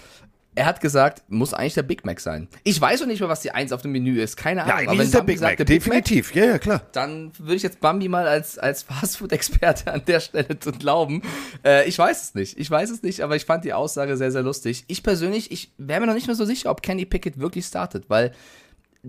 Er 0.59 0.65
hat 0.65 0.81
gesagt, 0.81 1.23
muss 1.29 1.53
eigentlich 1.53 1.75
der 1.75 1.83
Big 1.83 2.07
Mac 2.07 2.19
sein. 2.19 2.49
Ich 2.65 2.81
weiß 2.81 3.01
noch 3.01 3.09
nicht 3.09 3.21
mal, 3.21 3.29
was 3.29 3.41
die 3.43 3.51
Eins 3.51 3.73
auf 3.73 3.83
dem 3.83 3.93
Menü 3.93 4.19
ist. 4.23 4.39
Keine 4.39 4.63
Ahnung. 4.65 4.79
Ja, 4.85 4.89
Aber 4.89 4.99
wenn 4.99 5.05
ist 5.05 5.13
der 5.13 5.19
Bambi 5.19 5.33
Big 5.33 5.39
sagt, 5.41 5.51
Mac. 5.51 5.57
der 5.59 5.65
Big 5.67 5.85
Definitiv, 5.85 6.35
ja, 6.35 6.45
ja, 6.47 6.59
klar. 6.59 6.81
dann 6.93 7.31
würde 7.39 7.57
ich 7.57 7.63
jetzt 7.63 7.81
Bambi 7.83 8.09
mal 8.09 8.27
als, 8.27 8.57
als 8.59 8.85
Fastfood-Experte 8.85 9.93
an 9.93 10.01
der 10.07 10.21
Stelle 10.21 10.59
zu 10.59 10.73
glauben. 10.73 11.21
Äh, 11.63 11.87
ich 11.87 11.99
weiß 11.99 12.23
es 12.23 12.35
nicht. 12.35 12.59
Ich 12.59 12.71
weiß 12.71 12.89
es 12.89 13.03
nicht, 13.03 13.21
aber 13.21 13.37
ich 13.37 13.45
fand 13.45 13.67
die 13.67 13.75
Aussage 13.75 14.17
sehr, 14.17 14.33
sehr 14.33 14.43
lustig. 14.43 14.85
Ich 14.87 15.03
persönlich, 15.03 15.51
ich 15.53 15.73
wäre 15.77 16.01
mir 16.01 16.07
noch 16.07 16.15
nicht 16.15 16.27
mehr 16.27 16.37
so 16.37 16.47
sicher, 16.47 16.71
ob 16.71 16.81
Kenny 16.83 17.05
Pickett 17.05 17.39
wirklich 17.39 17.67
startet, 17.67 18.09
weil 18.09 18.33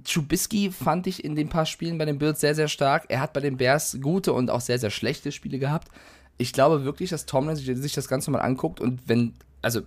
Trubisky 0.03 0.71
fand 0.71 1.07
ich 1.07 1.23
in 1.23 1.35
den 1.35 1.49
paar 1.49 1.65
Spielen 1.65 1.97
bei 1.97 2.05
den 2.05 2.19
Bills 2.19 2.41
sehr, 2.41 2.55
sehr 2.55 2.67
stark. 2.67 3.05
Er 3.09 3.19
hat 3.19 3.33
bei 3.33 3.39
den 3.39 3.57
Bears 3.57 3.97
gute 4.01 4.33
und 4.33 4.49
auch 4.49 4.61
sehr, 4.61 4.79
sehr 4.79 4.89
schlechte 4.89 5.31
Spiele 5.31 5.59
gehabt. 5.59 5.87
Ich 6.37 6.53
glaube 6.53 6.83
wirklich, 6.83 7.09
dass 7.09 7.25
Tomlin 7.25 7.55
sich, 7.55 7.93
das 7.93 8.07
Ganze 8.07 8.29
mal 8.31 8.39
anguckt 8.39 8.79
und 8.79 9.01
wenn, 9.07 9.33
also 9.61 9.81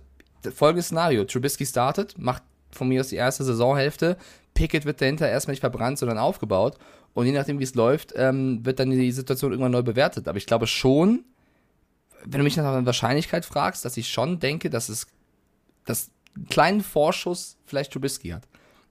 folgendes 0.53 0.87
Szenario, 0.87 1.23
Trubisky 1.23 1.65
startet, 1.65 2.17
macht 2.17 2.43
von 2.71 2.87
mir 2.87 3.01
aus 3.01 3.09
die 3.09 3.15
erste 3.15 3.43
Saisonhälfte, 3.43 4.17
Pickett 4.53 4.85
wird 4.85 4.99
dahinter 4.99 5.29
erstmal 5.29 5.53
nicht 5.53 5.61
verbrannt, 5.61 5.97
sondern 5.97 6.17
aufgebaut 6.17 6.77
und 7.13 7.25
je 7.25 7.31
nachdem, 7.31 7.59
wie 7.59 7.63
es 7.63 7.75
läuft, 7.75 8.13
ähm, 8.15 8.65
wird 8.65 8.79
dann 8.79 8.89
die 8.89 9.11
Situation 9.11 9.51
irgendwann 9.51 9.71
neu 9.71 9.83
bewertet. 9.83 10.27
Aber 10.27 10.37
ich 10.37 10.45
glaube 10.45 10.67
schon, 10.67 11.23
wenn 12.25 12.39
du 12.39 12.43
mich 12.43 12.57
nach 12.57 12.65
einer 12.65 12.85
Wahrscheinlichkeit 12.85 13.45
fragst, 13.45 13.85
dass 13.85 13.97
ich 13.97 14.09
schon 14.09 14.39
denke, 14.39 14.69
dass 14.69 14.89
es 14.89 15.07
dass 15.85 16.11
einen 16.35 16.47
kleinen 16.47 16.81
Vorschuss 16.81 17.57
vielleicht 17.65 17.91
Trubisky 17.93 18.29
hat. 18.29 18.47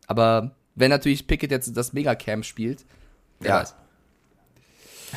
Aber 0.06 0.56
wenn 0.80 0.90
natürlich 0.90 1.26
Pickett 1.26 1.50
jetzt 1.50 1.76
das 1.76 1.92
Megacamp 1.92 2.44
spielt, 2.44 2.84
wer 3.38 3.50
Ja. 3.50 3.60
weiß. 3.60 3.74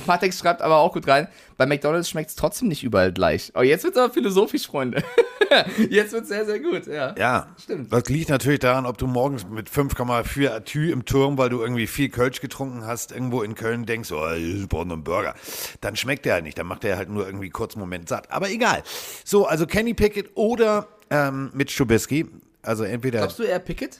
Matex 0.07 0.39
schreibt 0.39 0.61
aber 0.61 0.77
auch 0.77 0.93
gut 0.93 1.07
rein, 1.07 1.27
bei 1.57 1.65
McDonalds 1.65 2.09
schmeckt 2.09 2.29
es 2.31 2.35
trotzdem 2.35 2.67
nicht 2.67 2.83
überall 2.83 3.11
gleich. 3.11 3.51
Oh, 3.55 3.61
jetzt 3.61 3.83
wird 3.83 3.95
es 3.95 4.01
aber 4.01 4.11
philosophisch, 4.11 4.65
Freunde. 4.65 5.03
jetzt 5.89 6.13
wird 6.13 6.23
es 6.23 6.29
sehr, 6.29 6.45
sehr 6.45 6.59
gut, 6.59 6.87
ja. 6.87 7.13
Ja, 7.17 7.55
Stimmt. 7.61 7.93
Das 7.93 8.05
liegt 8.09 8.29
natürlich 8.29 8.59
daran, 8.59 8.85
ob 8.85 8.97
du 8.97 9.05
morgens 9.07 9.45
mit 9.47 9.69
5,4 9.69 10.49
Atü 10.49 10.91
im 10.91 11.05
Turm, 11.05 11.37
weil 11.37 11.49
du 11.49 11.61
irgendwie 11.61 11.85
viel 11.87 12.09
Kölsch 12.09 12.41
getrunken 12.41 12.85
hast, 12.85 13.11
irgendwo 13.11 13.43
in 13.43 13.55
Köln 13.55 13.85
denkst, 13.85 14.11
oh, 14.11 14.31
ich 14.31 14.67
brauche 14.67 14.81
einen 14.83 15.03
Burger. 15.03 15.35
Dann 15.81 15.95
schmeckt 15.95 16.25
der 16.25 16.33
halt 16.33 16.45
nicht, 16.45 16.57
dann 16.57 16.65
macht 16.67 16.83
der 16.83 16.97
halt 16.97 17.09
nur 17.09 17.25
irgendwie 17.25 17.49
kurz 17.49 17.75
einen 17.75 17.81
Moment 17.81 18.09
satt. 18.09 18.31
Aber 18.31 18.49
egal. 18.49 18.81
So, 19.23 19.45
also 19.45 19.67
Kenny 19.67 19.93
Pickett 19.93 20.31
oder 20.35 20.87
ähm, 21.11 21.51
Mitch 21.53 21.77
Trubisky. 21.77 22.25
Also 22.63 22.83
entweder 22.83 23.19
Glaubst 23.19 23.37
du 23.39 23.43
eher 23.43 23.59
Pickett? 23.59 23.99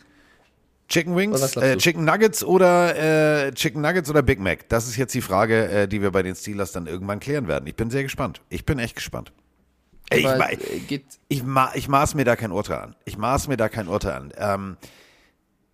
Chicken 0.89 1.15
Wings, 1.15 1.55
äh? 1.57 1.77
Chicken 1.77 2.05
Nuggets 2.05 2.43
oder 2.43 3.45
äh, 3.47 3.51
Chicken 3.53 3.81
Nuggets 3.81 4.09
oder 4.09 4.21
Big 4.21 4.39
Mac. 4.39 4.67
Das 4.69 4.87
ist 4.87 4.97
jetzt 4.97 5.13
die 5.13 5.21
Frage, 5.21 5.67
äh, 5.69 5.87
die 5.87 6.01
wir 6.01 6.11
bei 6.11 6.23
den 6.23 6.35
Steelers 6.35 6.71
dann 6.71 6.87
irgendwann 6.87 7.19
klären 7.19 7.47
werden. 7.47 7.65
Ich 7.67 7.75
bin 7.75 7.89
sehr 7.89 8.03
gespannt. 8.03 8.41
Ich 8.49 8.65
bin 8.65 8.79
echt 8.79 8.95
gespannt. 8.95 9.31
Ich, 10.11 10.23
ma- 10.23 10.49
äh, 10.49 10.57
ich, 11.29 11.43
ma 11.43 11.71
ich 11.73 11.87
maß 11.87 12.15
mir 12.15 12.25
da 12.25 12.35
kein 12.35 12.51
Urteil 12.51 12.79
an. 12.79 12.95
Ich 13.05 13.17
maß 13.17 13.47
mir 13.47 13.57
da 13.57 13.69
kein 13.69 13.87
Urteil 13.87 14.13
an. 14.13 14.33
Ähm, 14.37 14.77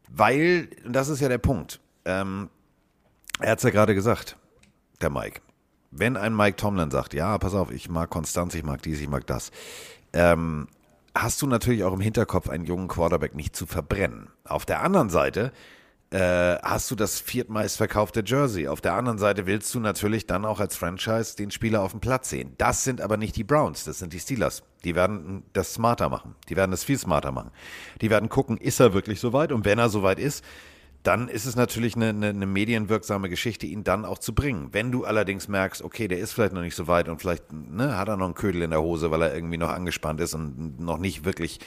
weil, 0.08 0.70
und 0.86 0.94
das 0.94 1.10
ist 1.10 1.20
ja 1.20 1.28
der 1.28 1.38
Punkt, 1.40 1.80
ähm, 2.06 2.50
er 3.40 3.52
hat 3.52 3.58
es 3.58 3.64
ja 3.64 3.70
gerade 3.72 3.96
gesagt, 3.96 4.38
der 5.02 5.10
Mike. 5.10 5.42
Wenn 5.92 6.18
ein 6.18 6.36
Mike 6.36 6.56
Tomlin 6.56 6.92
sagt, 6.92 7.14
ja, 7.14 7.38
pass 7.40 7.54
auf, 7.56 7.72
ich 7.72 7.90
mag 7.90 8.10
Konstanz, 8.10 8.54
ich 8.54 8.64
mag 8.64 8.82
dies, 8.84 9.02
ich 9.02 9.10
mag 9.10 9.26
das, 9.28 9.52
ähm, 10.14 10.68
hast 11.22 11.42
du 11.42 11.48
natürlich 11.48 11.84
auch 11.84 11.94
im 11.94 12.02
Hinterkopf, 12.02 12.50
einen 12.50 12.66
jungen 12.66 12.88
Quarterback 12.88 13.36
nicht 13.36 13.56
zu 13.56 13.66
verbrennen. 13.66 14.30
Auf 14.46 14.66
der 14.66 14.82
anderen 14.82 15.10
Seite 15.10 15.52
äh, 16.12 16.56
hast 16.64 16.90
du 16.90 16.96
das 16.96 17.20
viertmeist 17.20 17.78
verkaufte 17.78 18.24
Jersey. 18.26 18.68
Auf 18.68 18.82
der 18.82 18.94
anderen 18.94 19.20
Seite 19.20 19.46
willst 19.46 19.74
du 19.76 19.80
natürlich 19.80 20.26
dann 20.26 20.44
auch 20.44 20.60
als 20.60 20.76
Franchise 20.76 21.36
den 21.36 21.52
Spieler 21.52 21.82
auf 21.82 21.92
dem 21.92 22.00
Platz 22.00 22.30
sehen. 22.30 22.54
Das 22.58 22.84
sind 22.84 23.02
aber 23.02 23.18
nicht 23.18 23.36
die 23.36 23.44
Browns, 23.44 23.84
das 23.84 24.00
sind 24.00 24.14
die 24.14 24.20
Steelers. 24.20 24.64
Die 24.84 24.96
werden 24.96 25.44
das 25.54 25.74
smarter 25.74 26.10
machen. 26.10 26.36
Die 26.50 26.56
werden 26.56 26.72
das 26.72 26.84
viel 26.84 26.98
smarter 26.98 27.32
machen. 27.32 27.52
Die 28.02 28.10
werden 28.10 28.30
gucken, 28.30 28.58
ist 28.58 28.80
er 28.80 28.94
wirklich 28.94 29.20
soweit? 29.20 29.52
Und 29.52 29.66
wenn 29.66 29.78
er 29.78 29.90
soweit 29.90 30.20
ist, 30.20 30.44
dann 31.04 31.30
ist 31.30 31.46
es 31.46 31.56
natürlich 31.56 31.96
eine, 31.96 32.10
eine, 32.10 32.30
eine 32.30 32.46
medienwirksame 32.46 33.30
Geschichte, 33.30 33.66
ihn 33.66 33.84
dann 33.84 34.04
auch 34.04 34.18
zu 34.18 34.34
bringen. 34.36 34.70
Wenn 34.74 34.92
du 34.92 35.06
allerdings 35.06 35.48
merkst, 35.48 35.82
okay, 35.82 36.08
der 36.08 36.20
ist 36.20 36.34
vielleicht 36.34 36.54
noch 36.54 36.62
nicht 36.62 36.76
so 36.76 36.88
weit 36.88 37.08
und 37.08 37.22
vielleicht 37.22 37.54
ne, 37.54 37.98
hat 37.98 38.10
er 38.10 38.18
noch 38.18 38.26
einen 38.26 38.36
Ködel 38.36 38.62
in 38.62 38.72
der 38.72 38.82
Hose, 38.82 39.10
weil 39.10 39.22
er 39.22 39.34
irgendwie 39.34 39.58
noch 39.58 39.70
angespannt 39.70 40.20
ist 40.20 40.34
und 40.34 40.80
noch 40.80 40.98
nicht 40.98 41.24
wirklich 41.24 41.60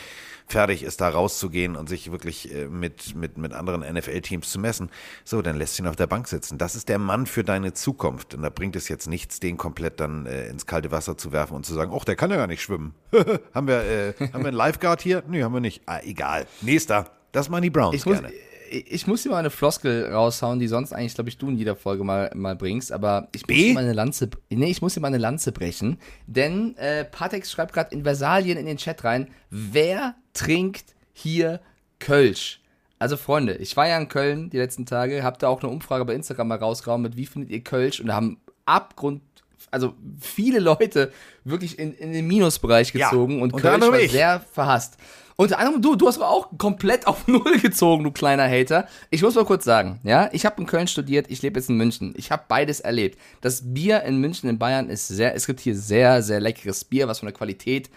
fertig 0.46 0.82
ist, 0.82 1.00
da 1.00 1.08
rauszugehen 1.08 1.76
und 1.76 1.88
sich 1.88 2.12
wirklich 2.12 2.54
äh, 2.54 2.66
mit, 2.66 3.14
mit, 3.14 3.38
mit 3.38 3.54
anderen 3.54 3.80
NFL-Teams 3.80 4.50
zu 4.50 4.58
messen, 4.58 4.90
so, 5.24 5.40
dann 5.40 5.56
lässt 5.56 5.78
ihn 5.78 5.86
auf 5.86 5.96
der 5.96 6.06
Bank 6.06 6.28
sitzen. 6.28 6.58
Das 6.58 6.74
ist 6.74 6.90
der 6.90 6.98
Mann 6.98 7.26
für 7.26 7.42
deine 7.42 7.72
Zukunft. 7.72 8.34
Und 8.34 8.42
da 8.42 8.50
bringt 8.50 8.76
es 8.76 8.88
jetzt 8.88 9.08
nichts, 9.08 9.40
den 9.40 9.56
komplett 9.56 9.98
dann 9.98 10.26
äh, 10.26 10.48
ins 10.48 10.66
kalte 10.66 10.90
Wasser 10.90 11.16
zu 11.16 11.32
werfen 11.32 11.54
und 11.54 11.64
zu 11.64 11.72
sagen, 11.72 11.92
ach, 11.96 12.04
der 12.04 12.16
kann 12.16 12.30
ja 12.30 12.36
gar 12.36 12.48
nicht 12.48 12.62
schwimmen. 12.62 12.94
haben, 13.54 13.66
wir, 13.66 13.82
äh, 13.82 14.14
haben 14.32 14.42
wir 14.42 14.48
einen 14.48 14.56
Lifeguard 14.56 15.00
hier? 15.00 15.22
Nö, 15.26 15.42
haben 15.42 15.54
wir 15.54 15.60
nicht. 15.60 15.82
Ah, 15.86 16.00
egal. 16.02 16.46
Nächster. 16.60 17.10
Das 17.32 17.48
machen 17.48 17.62
die 17.62 17.70
Browns 17.70 17.96
ich 17.96 18.04
muss, 18.04 18.20
gerne. 18.20 18.30
ich, 18.30 18.51
ich 18.72 19.06
muss 19.06 19.22
dir 19.22 19.30
mal 19.30 19.38
eine 19.38 19.50
Floskel 19.50 20.10
raushauen, 20.12 20.58
die 20.58 20.66
sonst 20.66 20.92
eigentlich, 20.92 21.14
glaube 21.14 21.28
ich, 21.28 21.38
du 21.38 21.48
in 21.48 21.56
jeder 21.56 21.76
Folge 21.76 22.04
mal, 22.04 22.30
mal 22.34 22.56
bringst, 22.56 22.90
aber 22.90 23.28
ich 23.34 23.46
muss 23.46 23.56
dir 23.56 23.74
mal 23.74 23.84
eine 23.84 23.92
Lanze, 23.92 24.30
nee, 24.50 24.70
ich 24.70 24.80
muss 24.80 24.94
dir 24.94 25.00
mal 25.00 25.08
eine 25.08 25.18
Lanze 25.18 25.52
brechen, 25.52 25.98
denn 26.26 26.76
äh, 26.78 27.04
Patex 27.04 27.50
schreibt 27.50 27.74
gerade 27.74 27.94
in 27.94 28.04
Versalien 28.04 28.56
in 28.56 28.66
den 28.66 28.78
Chat 28.78 29.04
rein, 29.04 29.28
wer 29.50 30.14
trinkt 30.32 30.94
hier 31.12 31.60
Kölsch? 31.98 32.60
Also 32.98 33.16
Freunde, 33.16 33.54
ich 33.56 33.76
war 33.76 33.88
ja 33.88 33.98
in 33.98 34.08
Köln 34.08 34.48
die 34.48 34.58
letzten 34.58 34.86
Tage, 34.86 35.22
hab 35.22 35.38
da 35.38 35.48
auch 35.48 35.62
eine 35.62 35.70
Umfrage 35.70 36.04
bei 36.04 36.14
Instagram 36.14 36.48
mal 36.48 36.58
rausgehauen 36.58 37.02
mit 37.02 37.16
wie 37.16 37.26
findet 37.26 37.50
ihr 37.50 37.62
Kölsch 37.62 38.00
und 38.00 38.06
da 38.06 38.14
haben 38.14 38.40
Abgrund, 38.64 39.22
also 39.70 39.94
viele 40.20 40.60
Leute 40.60 41.12
wirklich 41.44 41.78
in, 41.78 41.92
in 41.94 42.12
den 42.12 42.26
Minusbereich 42.26 42.94
Ja, 42.94 43.10
gezogen 43.10 43.42
und 43.42 43.52
unter 43.52 43.78
Kölsch 43.78 43.92
war 43.92 44.08
sehr 44.08 44.40
verhasst. 44.40 44.96
Unter 45.42 45.58
anderem 45.58 45.82
du, 45.82 45.96
du 45.96 46.06
hast 46.06 46.18
aber 46.18 46.28
auch 46.28 46.56
komplett 46.56 47.08
auf 47.08 47.26
Null 47.26 47.58
gezogen, 47.58 48.04
du 48.04 48.12
kleiner 48.12 48.48
Hater. 48.48 48.86
Ich 49.10 49.22
muss 49.22 49.34
mal 49.34 49.44
kurz 49.44 49.64
sagen, 49.64 49.98
ja, 50.04 50.30
ich 50.32 50.46
habe 50.46 50.60
in 50.60 50.68
Köln 50.68 50.86
studiert, 50.86 51.26
ich 51.30 51.42
lebe 51.42 51.58
jetzt 51.58 51.68
in 51.68 51.76
München. 51.76 52.14
Ich 52.16 52.30
habe 52.30 52.44
beides 52.46 52.78
erlebt. 52.78 53.18
Das 53.40 53.74
Bier 53.74 54.04
in 54.04 54.18
München, 54.18 54.48
in 54.48 54.60
Bayern 54.60 54.88
ist 54.88 55.08
sehr, 55.08 55.34
es 55.34 55.46
gibt 55.46 55.58
hier 55.58 55.74
sehr, 55.74 56.22
sehr 56.22 56.38
leckeres 56.38 56.84
Bier, 56.84 57.08
was 57.08 57.18
von 57.18 57.26
der 57.26 57.34
Qualität 57.34 57.90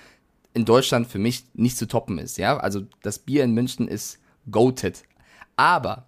in 0.56 0.66
Deutschland 0.66 1.06
für 1.06 1.20
mich 1.20 1.44
nicht 1.54 1.78
zu 1.78 1.88
toppen 1.88 2.18
ist, 2.18 2.40
ja. 2.40 2.58
Also 2.58 2.82
das 3.04 3.20
Bier 3.20 3.44
in 3.44 3.54
München 3.54 3.88
ist 3.88 4.18
goated. 4.50 5.04
Aber 5.56 6.08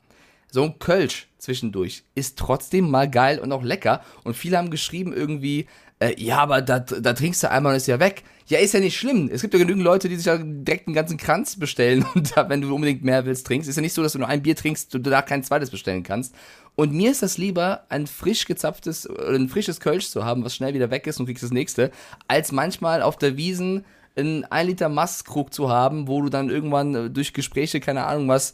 so 0.49 0.63
ein 0.63 0.79
Kölsch 0.79 1.27
zwischendurch 1.38 2.03
ist 2.15 2.39
trotzdem 2.39 2.89
mal 2.89 3.07
geil 3.07 3.38
und 3.38 3.51
auch 3.51 3.61
lecker. 3.61 4.01
Und 4.23 4.35
viele 4.35 4.57
haben 4.57 4.71
geschrieben 4.71 5.13
irgendwie, 5.13 5.67
Äh, 5.99 6.21
ja, 6.21 6.37
aber 6.37 6.61
da, 6.61 6.79
da 6.79 7.13
trinkst 7.13 7.41
du 7.43 7.49
einmal 7.49 7.73
und 7.73 7.77
ist 7.77 7.87
ja 7.87 7.99
weg. 7.99 8.23
Ja, 8.47 8.59
ist 8.59 8.73
ja 8.73 8.79
nicht 8.79 8.97
schlimm. 8.97 9.29
Es 9.31 9.41
gibt 9.41 9.53
ja 9.53 9.59
genügend 9.59 9.83
Leute, 9.83 10.09
die 10.09 10.15
sich 10.15 10.25
ja 10.25 10.37
direkt 10.37 10.87
einen 10.87 10.95
ganzen 10.95 11.17
Kranz 11.17 11.57
bestellen 11.57 12.05
und 12.15 12.35
da, 12.35 12.47
wenn 12.49 12.61
du 12.61 12.73
unbedingt 12.73 13.03
mehr 13.03 13.25
willst, 13.25 13.47
trinkst. 13.47 13.67
Ist 13.69 13.75
ja 13.75 13.81
nicht 13.81 13.93
so, 13.93 14.03
dass 14.03 14.13
du 14.13 14.19
nur 14.19 14.27
ein 14.27 14.43
Bier 14.43 14.55
trinkst 14.55 14.93
und 14.95 15.05
danach 15.05 15.25
kein 15.25 15.43
zweites 15.43 15.71
bestellen 15.71 16.03
kannst. 16.03 16.35
Und 16.75 16.93
mir 16.93 17.09
ist 17.09 17.23
das 17.23 17.39
lieber, 17.39 17.85
ein 17.89 18.05
frisch 18.05 18.45
gezapftes 18.45 19.07
ein 19.07 19.49
frisches 19.49 19.79
Kölsch 19.79 20.09
zu 20.09 20.23
haben, 20.23 20.45
was 20.45 20.55
schnell 20.55 20.75
wieder 20.75 20.91
weg 20.91 21.07
ist 21.07 21.19
und 21.19 21.25
kriegst 21.25 21.43
das 21.43 21.51
nächste, 21.51 21.91
als 22.27 22.51
manchmal 22.51 23.01
auf 23.01 23.17
der 23.17 23.35
Wiesen 23.35 23.83
einen 24.15 24.45
1 24.45 24.69
Liter 24.69 24.89
Mastkrug 24.89 25.53
zu 25.53 25.69
haben, 25.69 26.07
wo 26.07 26.21
du 26.21 26.29
dann 26.29 26.49
irgendwann 26.49 26.95
äh, 26.95 27.09
durch 27.09 27.33
Gespräche, 27.33 27.79
keine 27.79 28.05
Ahnung 28.05 28.27
was, 28.27 28.53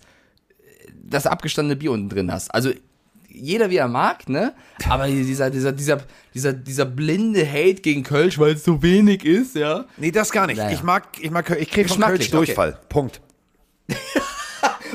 das 1.04 1.28
abgestandene 1.28 1.76
Bier 1.76 1.92
unten 1.92 2.10
drin 2.10 2.32
hast. 2.32 2.54
Also 2.54 2.72
jeder 3.34 3.70
wie 3.70 3.78
er 3.78 3.88
mag, 3.88 4.30
ne? 4.30 4.54
Aber 4.88 5.08
dieser, 5.08 5.50
dieser, 5.50 5.72
dieser, 5.72 6.00
dieser, 6.34 6.54
dieser 6.54 6.86
blinde 6.86 7.46
Hate 7.46 7.82
gegen 7.82 8.04
Kölsch, 8.04 8.38
weil 8.40 8.54
es 8.54 8.64
so 8.64 8.82
wenig 8.82 9.26
ist, 9.26 9.56
ja. 9.56 9.86
Nee, 9.98 10.12
das 10.12 10.32
gar 10.32 10.48
nicht. 10.48 10.58
Naja. 10.58 10.72
Ich 10.72 10.84
mag, 10.84 11.08
ich 11.20 11.32
mag, 11.32 11.50
ich 11.50 11.70
krieg 11.70 11.88
Geschmacklich, 11.88 12.32
Kölsch 12.32 12.32
Durchfall. 12.32 12.80
Punkt. 12.90 13.22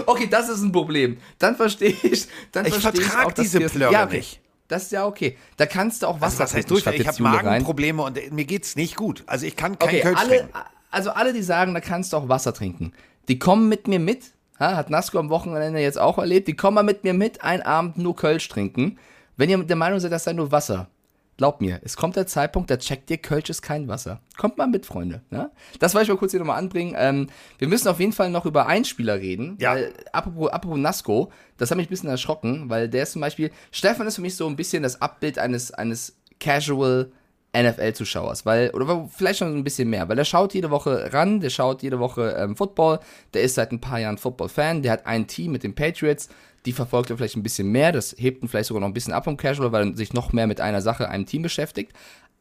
Okay, 0.06 0.26
das 0.30 0.48
ist 0.48 0.62
ein 0.62 0.72
Problem. 0.72 1.18
Dann 1.38 1.56
verstehe 1.56 1.94
ich, 2.02 2.26
dann 2.52 2.64
Ich 2.66 2.74
verstehe 2.74 3.02
vertrag 3.02 3.26
auch, 3.26 3.32
diese 3.32 3.60
Plörre 3.60 3.92
ja, 3.92 4.04
okay. 4.04 4.18
nicht. 4.18 4.40
Das 4.68 4.84
ist 4.84 4.92
ja 4.92 5.06
okay. 5.06 5.36
Da 5.56 5.66
kannst 5.66 6.02
du 6.02 6.06
auch 6.06 6.20
Wasser 6.20 6.42
Also 6.42 6.54
was 6.54 6.54
heißt 6.54 6.80
statt 6.80 6.94
Ich 6.94 7.06
habe 7.06 7.18
Jule 7.18 7.30
rein. 7.30 7.44
Magenprobleme 7.44 8.02
und 8.02 8.32
mir 8.32 8.44
geht's 8.44 8.76
nicht 8.76 8.96
gut. 8.96 9.24
Also 9.26 9.44
ich 9.46 9.56
kann 9.56 9.78
kein 9.78 9.88
Okay, 9.88 10.00
Kölsch 10.00 10.18
alle, 10.18 10.38
trinken. 10.38 10.52
also 10.90 11.10
alle, 11.10 11.32
die 11.32 11.42
sagen, 11.42 11.74
da 11.74 11.80
kannst 11.80 12.12
du 12.12 12.16
auch 12.16 12.28
Wasser 12.28 12.54
trinken, 12.54 12.92
die 13.28 13.38
kommen 13.38 13.68
mit 13.68 13.88
mir 13.88 13.98
mit. 13.98 14.32
Ha, 14.58 14.76
hat 14.76 14.90
Nasco 14.90 15.18
am 15.18 15.30
Wochenende 15.30 15.80
jetzt 15.80 15.98
auch 15.98 16.18
erlebt. 16.18 16.48
Die 16.48 16.56
kommen 16.56 16.74
mal 16.74 16.82
mit 16.82 17.04
mir 17.04 17.14
mit, 17.14 17.42
einen 17.42 17.62
Abend 17.62 17.98
nur 17.98 18.16
Kölsch 18.16 18.48
trinken. 18.48 18.98
Wenn 19.36 19.50
ihr 19.50 19.58
der 19.58 19.76
Meinung 19.76 20.00
seid, 20.00 20.10
das 20.10 20.24
sei 20.24 20.32
nur 20.32 20.50
Wasser, 20.50 20.88
glaubt 21.36 21.60
mir, 21.60 21.80
es 21.84 21.96
kommt 21.96 22.16
der 22.16 22.26
Zeitpunkt, 22.26 22.68
da 22.68 22.76
checkt 22.76 23.08
ihr, 23.10 23.18
Kölsch 23.18 23.48
ist 23.48 23.62
kein 23.62 23.86
Wasser. 23.86 24.20
Kommt 24.36 24.58
mal 24.58 24.66
mit, 24.66 24.84
Freunde. 24.84 25.22
Ne? 25.30 25.50
Das 25.78 25.94
wollte 25.94 26.04
ich 26.04 26.08
mal 26.10 26.18
kurz 26.18 26.32
hier 26.32 26.40
nochmal 26.40 26.58
anbringen. 26.58 26.94
Ähm, 26.98 27.28
wir 27.58 27.68
müssen 27.68 27.88
auf 27.88 28.00
jeden 28.00 28.12
Fall 28.12 28.30
noch 28.30 28.46
über 28.46 28.66
Einspieler 28.66 29.20
reden. 29.20 29.56
Ja. 29.60 29.74
Weil, 29.74 29.94
apropos, 30.12 30.50
apropos 30.50 30.78
Nasco, 30.78 31.32
das 31.56 31.70
hat 31.70 31.76
mich 31.76 31.86
ein 31.86 31.90
bisschen 31.90 32.10
erschrocken, 32.10 32.68
weil 32.68 32.88
der 32.88 33.04
ist 33.04 33.12
zum 33.12 33.20
Beispiel, 33.20 33.52
Stefan 33.70 34.08
ist 34.08 34.16
für 34.16 34.22
mich 34.22 34.34
so 34.34 34.48
ein 34.48 34.56
bisschen 34.56 34.82
das 34.82 35.00
Abbild 35.00 35.38
eines, 35.38 35.72
eines 35.72 36.16
Casual 36.40 37.12
NFL-Zuschauers, 37.56 38.44
weil, 38.44 38.70
oder 38.70 39.08
vielleicht 39.10 39.38
schon 39.38 39.56
ein 39.56 39.64
bisschen 39.64 39.88
mehr, 39.88 40.08
weil 40.08 40.18
er 40.18 40.24
schaut 40.24 40.54
jede 40.54 40.70
Woche 40.70 41.12
ran, 41.12 41.40
der 41.40 41.50
schaut 41.50 41.82
jede 41.82 41.98
Woche 41.98 42.36
ähm, 42.38 42.56
Football, 42.56 43.00
der 43.32 43.42
ist 43.42 43.54
seit 43.54 43.72
ein 43.72 43.80
paar 43.80 43.98
Jahren 43.98 44.18
Football-Fan, 44.18 44.82
der 44.82 44.92
hat 44.92 45.06
ein 45.06 45.26
Team 45.26 45.52
mit 45.52 45.62
den 45.62 45.74
Patriots, 45.74 46.28
die 46.66 46.72
verfolgt 46.72 47.10
er 47.10 47.16
vielleicht 47.16 47.36
ein 47.36 47.42
bisschen 47.42 47.72
mehr, 47.72 47.90
das 47.90 48.14
hebt 48.18 48.42
ihn 48.42 48.48
vielleicht 48.48 48.68
sogar 48.68 48.80
noch 48.80 48.88
ein 48.88 48.94
bisschen 48.94 49.14
ab 49.14 49.24
vom 49.24 49.36
Casual, 49.36 49.72
weil 49.72 49.88
er 49.88 49.96
sich 49.96 50.12
noch 50.12 50.32
mehr 50.32 50.46
mit 50.46 50.60
einer 50.60 50.82
Sache, 50.82 51.08
einem 51.08 51.26
Team 51.26 51.42
beschäftigt, 51.42 51.92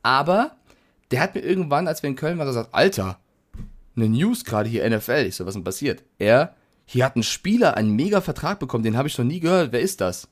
aber 0.03 0.58
der 1.12 1.22
hat 1.22 1.36
mir 1.36 1.41
irgendwann, 1.41 1.88
als 1.88 2.03
wir 2.03 2.10
in 2.10 2.18
Köln 2.18 2.38
waren, 2.38 2.47
gesagt, 2.47 2.74
Alter, 2.74 3.20
eine 3.95 4.10
News 4.10 4.43
gerade 4.43 4.70
hier 4.70 4.88
NFL, 4.89 5.26
ich 5.28 5.36
so, 5.36 5.45
was 5.45 5.53
denn 5.53 5.64
passiert? 5.64 6.03
Er, 6.20 6.53
hier 6.86 7.05
hat 7.05 7.16
ein 7.16 7.24
Spieler 7.24 7.76
einen 7.76 7.95
mega 7.95 8.22
Vertrag 8.22 8.60
bekommen, 8.60 8.84
den 8.84 8.97
habe 8.97 9.08
ich 9.08 9.18
noch 9.18 9.26
nie 9.26 9.39
gehört, 9.39 9.72
wer 9.72 9.80
ist 9.80 10.01
das? 10.01 10.28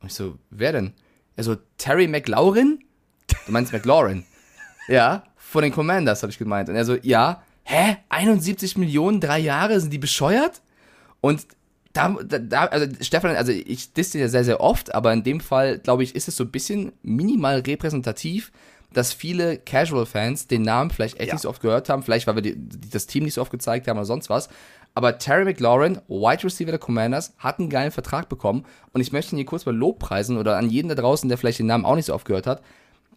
Und 0.00 0.08
ich 0.08 0.14
so, 0.14 0.38
wer 0.50 0.72
denn? 0.72 0.92
Er 1.36 1.44
so, 1.44 1.56
Terry 1.76 2.08
McLaurin? 2.08 2.78
Du 3.46 3.52
meinst 3.52 3.72
McLaurin? 3.72 4.24
Ja, 4.88 5.22
von 5.36 5.62
den 5.62 5.72
Commanders, 5.72 6.22
habe 6.22 6.30
ich 6.30 6.38
gemeint. 6.38 6.68
Und 6.68 6.76
er 6.76 6.84
so, 6.84 6.96
ja, 7.02 7.42
hä? 7.64 7.96
71 8.08 8.76
Millionen, 8.78 9.20
drei 9.20 9.38
Jahre, 9.38 9.80
sind 9.80 9.92
die 9.92 9.98
bescheuert? 9.98 10.60
Und 11.20 11.46
da, 11.92 12.14
da, 12.22 12.64
also 12.66 12.86
Stefan, 13.00 13.36
also 13.36 13.52
ich 13.52 13.92
disse 13.94 14.18
ja 14.18 14.28
sehr, 14.28 14.44
sehr 14.44 14.60
oft, 14.60 14.94
aber 14.94 15.12
in 15.12 15.22
dem 15.22 15.40
Fall, 15.40 15.78
glaube 15.78 16.02
ich, 16.02 16.14
ist 16.14 16.28
es 16.28 16.36
so 16.36 16.44
ein 16.44 16.50
bisschen 16.50 16.92
minimal 17.02 17.60
repräsentativ, 17.60 18.52
dass 18.92 19.12
viele 19.12 19.58
Casual-Fans 19.58 20.46
den 20.46 20.62
Namen 20.62 20.90
vielleicht 20.90 21.18
echt 21.18 21.28
Ja. 21.28 21.34
nicht 21.34 21.42
so 21.42 21.48
oft 21.48 21.62
gehört 21.62 21.88
haben, 21.88 22.02
vielleicht 22.02 22.26
weil 22.26 22.34
wir 22.36 22.42
die, 22.42 22.54
die, 22.56 22.90
das 22.90 23.06
Team 23.06 23.24
nicht 23.24 23.34
so 23.34 23.40
oft 23.40 23.50
gezeigt 23.50 23.88
haben 23.88 23.96
oder 23.96 24.06
sonst 24.06 24.28
was. 24.30 24.48
Aber 24.94 25.18
Terry 25.18 25.44
McLaurin, 25.44 26.00
Wide 26.08 26.44
Receiver 26.44 26.70
der 26.70 26.78
Commanders, 26.78 27.34
hat 27.38 27.58
einen 27.58 27.70
geilen 27.70 27.90
Vertrag 27.92 28.28
bekommen 28.28 28.64
und 28.92 29.00
ich 29.00 29.12
möchte 29.12 29.34
ihn 29.34 29.38
hier 29.38 29.46
kurz 29.46 29.66
mal 29.66 29.74
Lobpreisen 29.74 30.38
oder 30.38 30.56
an 30.56 30.70
jeden 30.70 30.88
da 30.88 30.94
draußen, 30.94 31.28
der 31.28 31.38
vielleicht 31.38 31.58
den 31.58 31.66
Namen 31.66 31.84
auch 31.84 31.96
nicht 31.96 32.06
so 32.06 32.14
oft 32.14 32.24
gehört 32.26 32.46
hat. 32.46 32.62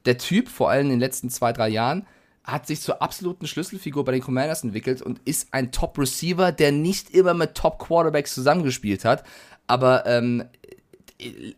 Der 0.05 0.17
Typ, 0.17 0.49
vor 0.49 0.69
allem 0.69 0.85
in 0.85 0.91
den 0.91 0.99
letzten 0.99 1.29
zwei, 1.29 1.53
drei 1.53 1.69
Jahren, 1.69 2.05
hat 2.43 2.67
sich 2.67 2.81
zur 2.81 3.01
absoluten 3.01 3.47
Schlüsselfigur 3.47 4.03
bei 4.05 4.11
den 4.13 4.21
Commanders 4.21 4.63
entwickelt 4.63 5.01
und 5.01 5.21
ist 5.25 5.49
ein 5.51 5.71
Top-Receiver, 5.71 6.51
der 6.51 6.71
nicht 6.71 7.11
immer 7.11 7.33
mit 7.33 7.55
Top-Quarterbacks 7.55 8.33
zusammengespielt 8.33 9.05
hat. 9.05 9.23
Aber, 9.67 10.05
ähm, 10.07 10.45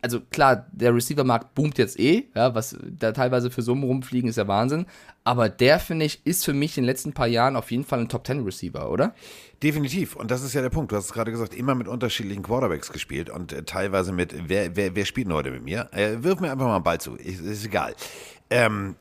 also 0.00 0.20
klar, 0.20 0.66
der 0.72 0.94
Receiver-Markt 0.94 1.54
boomt 1.54 1.78
jetzt 1.78 1.98
eh, 1.98 2.24
ja, 2.34 2.54
was 2.54 2.76
da 2.82 3.12
teilweise 3.12 3.50
für 3.50 3.62
Summen 3.62 3.84
rumfliegen, 3.84 4.28
ist 4.28 4.36
ja 4.36 4.48
Wahnsinn. 4.48 4.86
Aber 5.24 5.48
der, 5.48 5.78
finde 5.78 6.04
ich, 6.04 6.26
ist 6.26 6.44
für 6.44 6.52
mich 6.52 6.76
in 6.76 6.82
den 6.82 6.88
letzten 6.88 7.12
paar 7.12 7.28
Jahren 7.28 7.54
auf 7.54 7.70
jeden 7.70 7.84
Fall 7.84 8.00
ein 8.00 8.08
Top-10-Receiver, 8.08 8.90
oder? 8.90 9.14
Definitiv. 9.62 10.16
Und 10.16 10.30
das 10.32 10.42
ist 10.42 10.52
ja 10.54 10.62
der 10.62 10.70
Punkt. 10.70 10.90
Du 10.90 10.96
hast 10.96 11.06
es 11.06 11.12
gerade 11.12 11.30
gesagt, 11.30 11.54
immer 11.54 11.76
mit 11.76 11.86
unterschiedlichen 11.86 12.42
Quarterbacks 12.42 12.90
gespielt 12.90 13.30
und 13.30 13.52
äh, 13.52 13.62
teilweise 13.62 14.12
mit, 14.12 14.48
wer, 14.48 14.74
wer, 14.74 14.96
wer 14.96 15.04
spielt 15.04 15.28
denn 15.28 15.34
heute 15.34 15.52
mit 15.52 15.62
mir? 15.62 15.88
Äh, 15.92 16.22
wirf 16.24 16.40
mir 16.40 16.50
einfach 16.50 16.66
mal 16.66 16.76
einen 16.76 16.84
Ball 16.84 17.00
zu. 17.00 17.14
Ist, 17.14 17.40
ist 17.40 17.64
egal. 17.64 17.94
Ähm, 18.50 18.96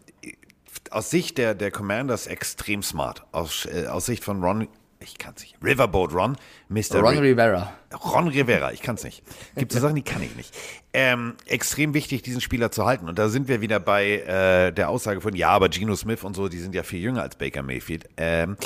aus 0.91 1.09
Sicht 1.09 1.38
der, 1.38 1.55
der 1.55 1.72
Commanders 1.72 2.28
extrem 2.28 2.84
smart. 2.84 3.26
Aus, 3.32 3.66
äh, 3.66 3.88
aus 3.88 4.05
Sicht 4.05 4.24
von 4.24 4.43
Ron, 4.43 4.68
ich 5.02 5.18
kann's 5.18 5.41
nicht. 5.41 5.56
Riverboat 5.64 6.14
Ron, 6.14 6.38
Mr. 6.70 6.99
Ron 7.02 7.16
Ri- 7.18 7.22
Rivera. 7.22 7.74
Ron 8.04 8.28
Rivera, 8.28 8.72
ich 8.72 8.82
kann's 8.82 9.04
nicht. 9.04 9.24
Gibt 9.56 9.72
so 9.72 9.80
Sachen, 9.80 9.95
die 9.95 10.02
kann 10.04 10.22
ich 10.22 10.36
nicht. 10.36 10.56
Ähm, 10.93 11.36
extrem 11.45 11.93
wichtig, 11.93 12.22
diesen 12.22 12.41
Spieler 12.41 12.72
zu 12.72 12.86
halten. 12.86 13.10
Und 13.10 13.18
da 13.20 13.30
sind 13.30 13.47
wir 13.47 13.62
wieder 13.62 13.80
bei 13.80 14.20
äh, 14.20 14.72
der 14.72 14.89
Aussage 14.89 15.22
von, 15.22 15.36
ja, 15.36 15.49
aber 15.49 15.70
Geno 15.70 15.95
Smith 15.95 16.24
und 16.24 16.36
so, 16.36 16.47
die 16.49 16.60
sind 16.60 16.76
ja 16.76 16.84
viel 16.84 16.99
jünger 17.02 17.22
als 17.24 17.36
Baker 17.36 17.64
Mayfield. 17.64 18.08
Ähm, 18.18 18.58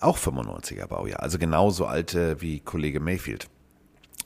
auch 0.00 0.16
95er 0.16 0.86
Baujahr, 0.86 1.20
also 1.22 1.38
genauso 1.38 1.86
alt 1.86 2.14
äh, 2.14 2.40
wie 2.40 2.60
Kollege 2.60 3.00
Mayfield, 3.00 3.48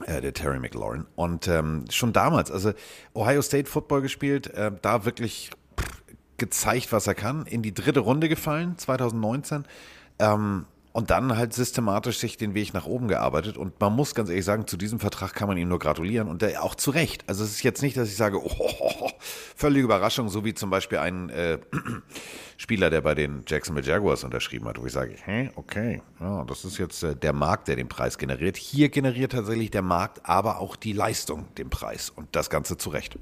äh, 0.07 0.21
der 0.21 0.35
Terry 0.35 0.59
McLaurin. 0.59 1.07
Und 1.17 1.49
ähm, 1.49 1.87
schon 1.91 2.13
damals, 2.13 2.51
also 2.51 2.73
Ohio 3.15 3.41
State 3.41 3.71
Football 3.71 4.03
gespielt, 4.03 4.49
äh, 4.49 4.71
da 4.83 5.07
wirklich 5.07 5.51
pff, 5.81 6.03
gezeigt, 6.37 6.93
was 6.93 7.07
er 7.07 7.15
kann, 7.15 7.47
in 7.47 7.63
die 7.63 7.73
dritte 7.73 8.01
Runde 8.01 8.29
gefallen, 8.29 8.77
2019. 8.77 9.65
Ähm, 10.19 10.67
und 10.93 11.11
dann 11.11 11.37
halt 11.37 11.55
systematisch 11.55 12.19
sich 12.19 12.37
den 12.37 12.55
Weg 12.55 12.75
nach 12.75 12.87
oben 12.87 13.09
gearbeitet. 13.09 13.57
Und 13.57 13.81
man 13.81 13.95
muss 13.95 14.15
ganz 14.15 14.29
ehrlich 14.29 14.45
sagen, 14.45 14.67
zu 14.67 14.77
diesem 14.77 15.01
Vertrag 15.01 15.35
kann 15.35 15.49
man 15.49 15.57
ihm 15.57 15.69
nur 15.69 15.79
gratulieren. 15.79 16.29
Und 16.29 16.43
der 16.43 16.63
auch 16.63 16.75
zu 16.75 16.91
Recht. 16.91 17.25
Also 17.27 17.45
es 17.45 17.51
ist 17.53 17.63
jetzt 17.63 17.83
nicht, 17.83 17.97
dass 17.97 18.09
ich 18.09 18.17
sage, 18.17 18.39
oh, 18.45 19.11
völlige 19.57 19.85
Überraschung, 19.85 20.29
so 20.29 20.45
wie 20.45 20.53
zum 20.53 20.69
Beispiel 20.69 20.99
ein 20.99 21.31
äh, 21.31 21.59
Spieler, 22.59 22.91
der 22.91 23.01
bei 23.01 23.15
den 23.15 23.43
Jacksonville 23.47 23.87
Jaguars 23.87 24.23
unterschrieben 24.23 24.69
hat, 24.69 24.79
wo 24.79 24.85
ich 24.85 24.93
sage, 24.93 25.15
hä, 25.25 25.51
okay, 25.57 26.03
ja, 26.21 26.45
das 26.45 26.65
ist 26.65 26.77
jetzt 26.79 27.03
äh, 27.03 27.17
der 27.17 27.33
Markt, 27.33 27.69
der 27.69 27.77
den 27.77 27.89
Preis 27.89 28.19
generiert. 28.19 28.59
Hier 28.59 28.91
generiert 28.91 29.33
tatsächlich 29.33 29.71
der 29.71 29.83
Markt, 29.83 30.21
aber 30.25 30.59
auch 30.59 30.77
die 30.77 30.93
Leistung 30.93 31.47
den 31.57 31.71
Preis. 31.71 32.11
Und 32.11 32.29
das 32.37 32.51
Ganze 32.51 32.77
zu 32.77 32.91
Recht. 32.91 33.19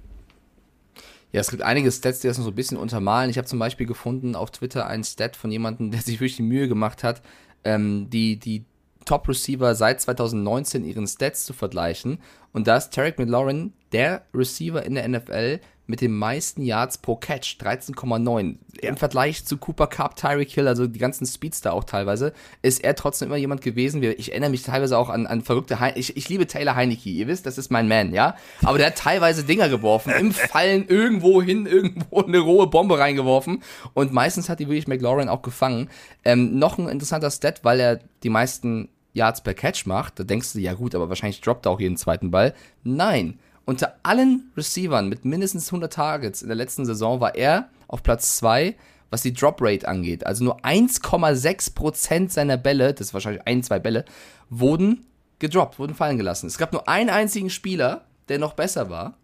Ja, 1.33 1.41
es 1.41 1.51
gibt 1.51 1.63
einige 1.63 1.93
Stats, 1.93 2.19
die 2.19 2.27
das 2.27 2.39
noch 2.39 2.45
so 2.45 2.51
ein 2.51 2.57
bisschen 2.57 2.77
untermalen. 2.77 3.31
Ich 3.31 3.39
habe 3.39 3.47
zum 3.47 3.61
Beispiel 3.61 3.87
gefunden 3.87 4.35
auf 4.35 4.51
Twitter 4.51 4.89
einen 4.89 5.05
Stat 5.05 5.37
von 5.37 5.53
jemandem, 5.53 5.93
der 5.93 6.01
sich 6.01 6.17
wirklich 6.17 6.37
die 6.37 6.43
Mühe 6.43 6.67
gemacht 6.67 7.05
hat, 7.05 7.23
ähm, 7.65 8.09
die, 8.11 8.39
die 8.39 8.65
Top-Receiver 9.05 9.75
seit 9.75 10.01
2019 10.01 10.85
ihren 10.85 11.07
Stats 11.07 11.45
zu 11.45 11.53
vergleichen. 11.53 12.19
Und 12.53 12.67
da 12.67 12.77
ist 12.77 12.93
Tarek 12.93 13.19
McLaurin 13.19 13.73
der 13.93 14.25
Receiver 14.35 14.83
in 14.85 14.95
der 14.95 15.09
NFL 15.09 15.61
mit 15.91 16.01
den 16.01 16.17
meisten 16.17 16.63
Yards 16.63 16.99
pro 16.99 17.17
Catch, 17.17 17.59
13,9. 17.61 18.57
Im 18.81 18.97
Vergleich 18.97 19.45
zu 19.45 19.59
Cooper 19.59 19.89
Cup, 19.89 20.17
Tyreek 20.17 20.51
Hill, 20.51 20.69
also 20.69 20.87
die 20.87 20.99
ganzen 20.99 21.27
Speedster 21.27 21.75
auch 21.75 21.85
teilweise, 21.85 22.33
ist 22.63 22.83
er 22.83 22.95
trotzdem 22.95 23.29
immer 23.29 23.37
jemand 23.37 23.61
gewesen. 23.61 24.03
Ich 24.03 24.31
erinnere 24.31 24.51
mich 24.51 24.63
teilweise 24.63 24.97
auch 24.97 25.11
an, 25.11 25.27
an 25.27 25.43
verrückte 25.43 25.81
Heineke. 25.81 25.99
Ich, 25.99 26.17
ich 26.17 26.29
liebe 26.29 26.47
Taylor 26.47 26.77
Heineke, 26.77 27.11
ihr 27.11 27.27
wisst, 27.27 27.45
das 27.45 27.59
ist 27.59 27.71
mein 27.71 27.89
Man, 27.89 28.15
ja? 28.15 28.37
Aber 28.63 28.79
der 28.79 28.87
hat 28.87 28.97
teilweise 28.97 29.45
Dinger 29.45 29.69
geworfen, 29.69 30.13
im 30.13 30.33
Fallen 30.33 30.87
irgendwo 30.87 31.43
hin, 31.43 31.67
irgendwo 31.67 32.23
eine 32.23 32.39
rohe 32.39 32.69
Bombe 32.69 32.99
reingeworfen. 32.99 33.63
Und 33.93 34.13
meistens 34.13 34.49
hat 34.49 34.61
die 34.61 34.69
wirklich 34.69 34.89
McLaurin 34.89 35.29
auch 35.29 35.43
gefangen. 35.43 35.91
Ähm, 36.25 36.59
noch 36.59 36.79
ein 36.79 36.89
interessanter 36.89 37.31
Stat, 37.31 37.65
weil 37.65 37.81
er 37.81 38.01
die 38.23 38.31
meisten 38.31 38.89
Yards 39.13 39.43
per 39.43 39.55
Catch 39.55 39.87
macht. 39.87 40.21
Da 40.21 40.25
denkst 40.25 40.53
du, 40.53 40.61
ja 40.61 40.75
gut, 40.75 40.95
aber 40.95 41.09
wahrscheinlich 41.09 41.41
droppt 41.41 41.67
er 41.67 41.73
auch 41.73 41.81
jeden 41.81 41.97
zweiten 41.97 42.31
Ball. 42.31 42.55
Nein. 42.85 43.41
Unter 43.65 43.97
allen 44.03 44.51
Receivern 44.57 45.09
mit 45.09 45.25
mindestens 45.25 45.69
100 45.69 45.93
Targets 45.93 46.43
in 46.43 46.49
der 46.49 46.57
letzten 46.57 46.85
Saison 46.85 47.21
war 47.21 47.35
er 47.35 47.69
auf 47.89 48.03
Platz 48.03 48.37
2, 48.37 48.75
was 49.11 49.23
die 49.23 49.33
Drop 49.33 49.59
Rate 49.61 49.87
angeht. 49.87 50.27
Also 50.27 50.45
nur 50.45 50.61
1,6% 50.61 52.31
seiner 52.31 52.57
Bälle, 52.57 52.95
das 52.95 53.09
ist 53.09 53.15
wahrscheinlich 53.15 53.47
ein, 53.47 53.63
zwei 53.63 53.79
Bälle, 53.79 54.05
wurden 54.49 55.07
gedroppt, 55.39 55.79
wurden 55.79 55.95
fallen 55.95 56.17
gelassen. 56.17 56.47
Es 56.47 56.59
gab 56.59 56.73
nur 56.73 56.89
einen 56.89 57.11
einzigen 57.11 57.51
Spieler, 57.51 58.05
der 58.29 58.39
noch 58.39 58.55
besser 58.55 58.91
war. 58.91 59.17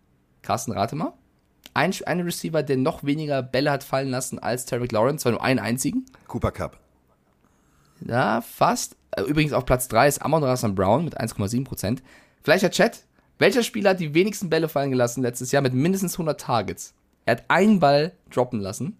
Carsten, 0.42 0.72
rate 0.72 0.96
mal. 0.96 1.12
Ein, 1.74 1.92
ein 2.06 2.20
Receiver, 2.20 2.62
der 2.62 2.76
noch 2.76 3.04
weniger 3.04 3.42
Bälle 3.42 3.70
hat 3.70 3.84
fallen 3.84 4.08
lassen 4.08 4.38
als 4.38 4.64
Tarek 4.64 4.92
Lawrence, 4.92 5.22
zwar 5.22 5.32
nur 5.32 5.42
einen 5.42 5.60
einzigen. 5.60 6.06
Cooper 6.26 6.52
Cup. 6.52 6.78
Ja, 8.00 8.40
fast. 8.40 8.96
Äh, 9.10 9.22
Übrigens 9.22 9.52
auf 9.52 9.64
Platz 9.64 9.88
3 9.88 10.08
ist 10.08 10.22
Amon 10.22 10.44
Rassan 10.44 10.74
Brown 10.74 11.04
mit 11.04 11.20
1,7%. 11.20 11.98
Vielleicht 12.42 12.62
der 12.62 12.70
Chat. 12.70 13.04
Welcher 13.38 13.62
Spieler 13.62 13.90
hat 13.90 14.00
die 14.00 14.14
wenigsten 14.14 14.48
Bälle 14.48 14.68
fallen 14.68 14.90
gelassen 14.90 15.22
letztes 15.22 15.52
Jahr 15.52 15.62
mit 15.62 15.74
mindestens 15.74 16.14
100 16.14 16.40
Targets? 16.40 16.94
Er 17.26 17.36
hat 17.36 17.44
einen 17.48 17.80
Ball 17.80 18.12
droppen 18.30 18.60
lassen. 18.60 18.96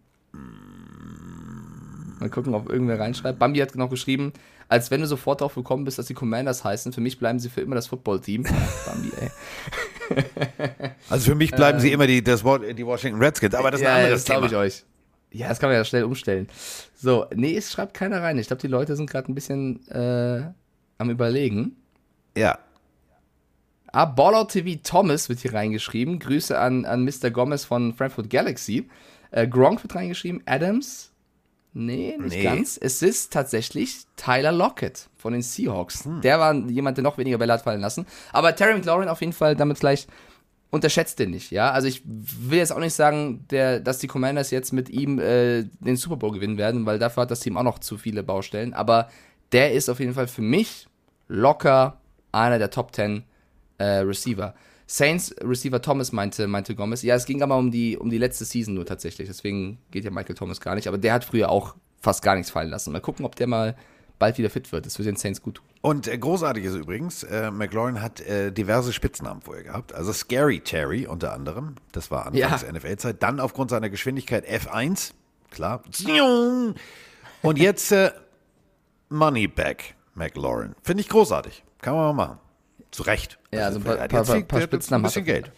Mal 2.21 2.31
gucken, 2.31 2.55
ob 2.55 2.69
irgendwer 2.69 2.99
reinschreibt. 2.99 3.39
Bambi 3.39 3.61
hat 3.61 3.75
noch 3.77 3.91
geschrieben, 3.91 4.33
als 4.69 4.91
wenn 4.91 5.01
du 5.01 5.07
sofort 5.07 5.41
darauf 5.41 5.55
gekommen 5.55 5.85
bist, 5.85 5.99
dass 5.99 6.07
die 6.07 6.15
Commanders 6.15 6.65
heißen. 6.65 6.93
Für 6.93 7.01
mich 7.01 7.19
bleiben 7.19 7.39
sie 7.39 7.49
für 7.49 7.61
immer 7.61 7.75
das 7.75 7.87
Football-Team. 7.87 8.43
Bambi, 8.87 9.13
ey. 9.21 9.31
Also 11.09 11.31
für 11.31 11.35
mich 11.35 11.51
bleiben 11.51 11.81
sie 11.81 11.91
immer 11.93 12.07
die, 12.07 12.23
das, 12.23 12.43
die 12.43 12.87
Washington 12.87 13.21
Redskins, 13.21 13.55
aber 13.55 13.71
das 13.71 13.81
ist 13.81 13.87
ein 13.87 13.91
ja, 13.91 13.97
anderes 13.97 14.21
das 14.21 14.25
glaube 14.25 14.49
Thema. 14.49 14.65
ich 14.65 14.75
euch. 14.75 14.85
Ja, 15.33 15.49
das 15.49 15.59
kann 15.59 15.69
man 15.69 15.77
ja 15.77 15.85
schnell 15.85 16.05
umstellen. 16.05 16.49
So, 16.95 17.27
nee, 17.35 17.57
es 17.57 17.73
schreibt 17.73 17.95
keiner 17.95 18.23
rein. 18.23 18.39
Ich 18.39 18.47
glaube, 18.47 18.63
die 18.63 18.69
Leute 18.69 18.97
sind 18.97 19.11
gerade 19.11 19.31
ein 19.31 19.35
bisschen 19.35 19.87
äh, 19.89 20.43
am 20.99 21.11
überlegen. 21.11 21.77
Ja. 22.37 22.59
Ah, 23.97 24.05
Baller 24.05 24.47
TV 24.47 24.79
Thomas 24.85 25.31
wird 25.31 25.39
hier 25.39 25.55
reingeschrieben. 25.55 26.19
Grüße 26.19 26.59
an, 26.59 26.85
an 26.85 27.03
Mr. 27.03 27.31
Gomez 27.31 27.65
von 27.65 27.95
Frankfurt 27.95 28.29
Galaxy. 28.29 28.91
Äh, 29.31 29.49
Gronk 29.49 29.83
wird 29.83 29.95
reingeschrieben. 29.95 30.43
Adams. 30.45 31.13
Nee, 31.73 32.15
nicht 32.21 32.37
Nee. 32.37 32.43
ganz. 32.43 32.79
Es 32.79 33.01
ist 33.01 33.33
tatsächlich 33.33 34.05
Tyler 34.17 34.53
Lockett 34.53 35.09
von 35.17 35.33
den 35.33 35.41
Seahawks. 35.41 36.05
Hm. 36.05 36.21
Der 36.21 36.39
war 36.39 36.55
jemand, 36.55 36.99
der 36.99 37.05
noch 37.05 37.17
weniger 37.17 37.39
Bälle 37.39 37.55
hat 37.55 37.63
fallen 37.63 37.81
lassen. 37.81 38.05
Aber 38.35 38.55
Terry 38.55 38.75
McLaurin 38.75 39.09
auf 39.09 39.23
jeden 39.23 39.33
Fall 39.33 39.57
damit 39.57 39.79
vielleicht 39.79 40.11
unterschätzt 40.69 41.19
den 41.19 41.31
nicht, 41.31 41.51
ja. 41.51 41.71
Also 41.71 41.89
ich 41.89 42.03
will 42.05 42.59
jetzt 42.59 42.73
auch 42.73 42.81
nicht 42.81 42.93
sagen, 42.93 43.47
der, 43.51 43.81
dass 43.81 43.97
die 43.97 44.09
Commanders 44.09 44.51
jetzt 44.51 44.75
mit 44.75 44.91
ihm 44.91 45.19
äh, 45.19 45.63
den 45.81 45.97
Super 45.97 46.17
Bowl 46.17 46.33
gewinnen 46.33 46.59
werden, 46.59 46.85
weil 46.85 46.99
dafür 46.99 47.23
hat 47.23 47.31
das 47.31 47.41
Team 47.41 47.57
auch 47.57 47.63
noch 47.63 47.79
zu 47.79 47.97
viele 47.97 48.23
Baustellen. 48.23 48.75
Aber 48.75 49.09
der 49.53 49.73
ist 49.73 49.89
auf 49.89 50.01
jeden 50.01 50.13
Fall 50.13 50.29
für 50.29 50.43
mich 50.43 50.87
locker 51.29 51.99
einer 52.31 52.59
der 52.59 52.69
Top 52.69 52.95
10 52.95 53.25
äh, 53.79 53.85
Receiver. 53.99 54.55
Saints 54.89 55.35
Receiver 55.43 55.83
Thomas 55.83 56.13
meinte, 56.13 56.47
meinte 56.47 56.75
Gomez. 56.77 57.03
Ja, 57.03 57.17
es 57.17 57.27
ging 57.27 57.43
aber 57.43 57.57
um 57.57 57.71
die, 57.71 57.97
um 57.97 58.09
die 58.09 58.19
letzte 58.19 58.45
Season 58.45 58.75
nur 58.75 58.87
tatsächlich. 58.87 59.27
Deswegen 59.29 59.79
geht 59.91 60.05
ja 60.05 60.11
Michael 60.11 60.37
Thomas 60.37 60.61
gar 60.61 60.75
nicht. 60.77 60.87
Aber 60.87 60.99
der 60.99 61.13
hat 61.13 61.25
früher 61.25 61.51
auch 61.51 61.75
fast 62.01 62.23
gar 62.23 62.37
nichts 62.37 62.51
fallen 62.51 62.71
lassen. 62.71 62.93
Mal 62.93 63.01
gucken, 63.01 63.25
ob 63.27 63.35
der 63.35 63.49
mal 63.49 63.77
bald 64.21 64.39
wieder 64.39 64.49
fit 64.49 64.71
wird. 64.71 64.87
Das 64.87 64.97
wird 64.99 65.09
den 65.09 65.17
Saints 65.17 65.43
gut 65.43 65.57
tun. 65.57 65.67
Und 65.83 66.07
äh, 66.09 66.17
großartig 66.17 66.65
ist 66.65 66.75
übrigens, 66.77 67.23
äh, 67.25 67.51
McLaurin 67.51 68.01
hat 68.01 68.21
äh, 68.21 68.53
diverse 68.53 68.93
Spitznamen 68.93 69.43
vorher 69.43 69.65
gehabt. 69.65 69.93
Also 69.93 70.13
Scary 70.13 70.61
Terry 70.61 71.07
unter 71.07 71.33
anderem. 71.33 71.75
Das 71.93 72.11
war 72.13 72.27
Anfangs 72.27 72.63
Ja. 72.63 72.73
NFL-Zeit. 72.73 73.23
Dann 73.23 73.41
aufgrund 73.41 73.71
seiner 73.71 73.91
Geschwindigkeit 73.91 74.49
F1. 74.49 75.13
Klar. 75.51 75.83
Und 77.43 77.59
jetzt 77.59 77.91
äh, 77.93 78.11
Moneyback 79.09 79.95
McLaurin. 80.15 80.75
Finde 80.83 81.01
ich 81.03 81.09
großartig. 81.09 81.65
Kann 81.81 81.95
man 81.95 82.17
mal 82.17 82.27
machen. 82.27 82.39
Zu 82.91 83.03
Recht. 83.03 83.39
Ja, 83.53 83.67
also 83.67 83.79
ein 83.79 83.85
paar- 83.85 83.97
paar- 84.09 84.43
paar 84.43 84.61
Spitznamen 84.61 85.05
Ein 85.05 85.09
bisschen. 85.09 85.25
Geld. 85.25 85.51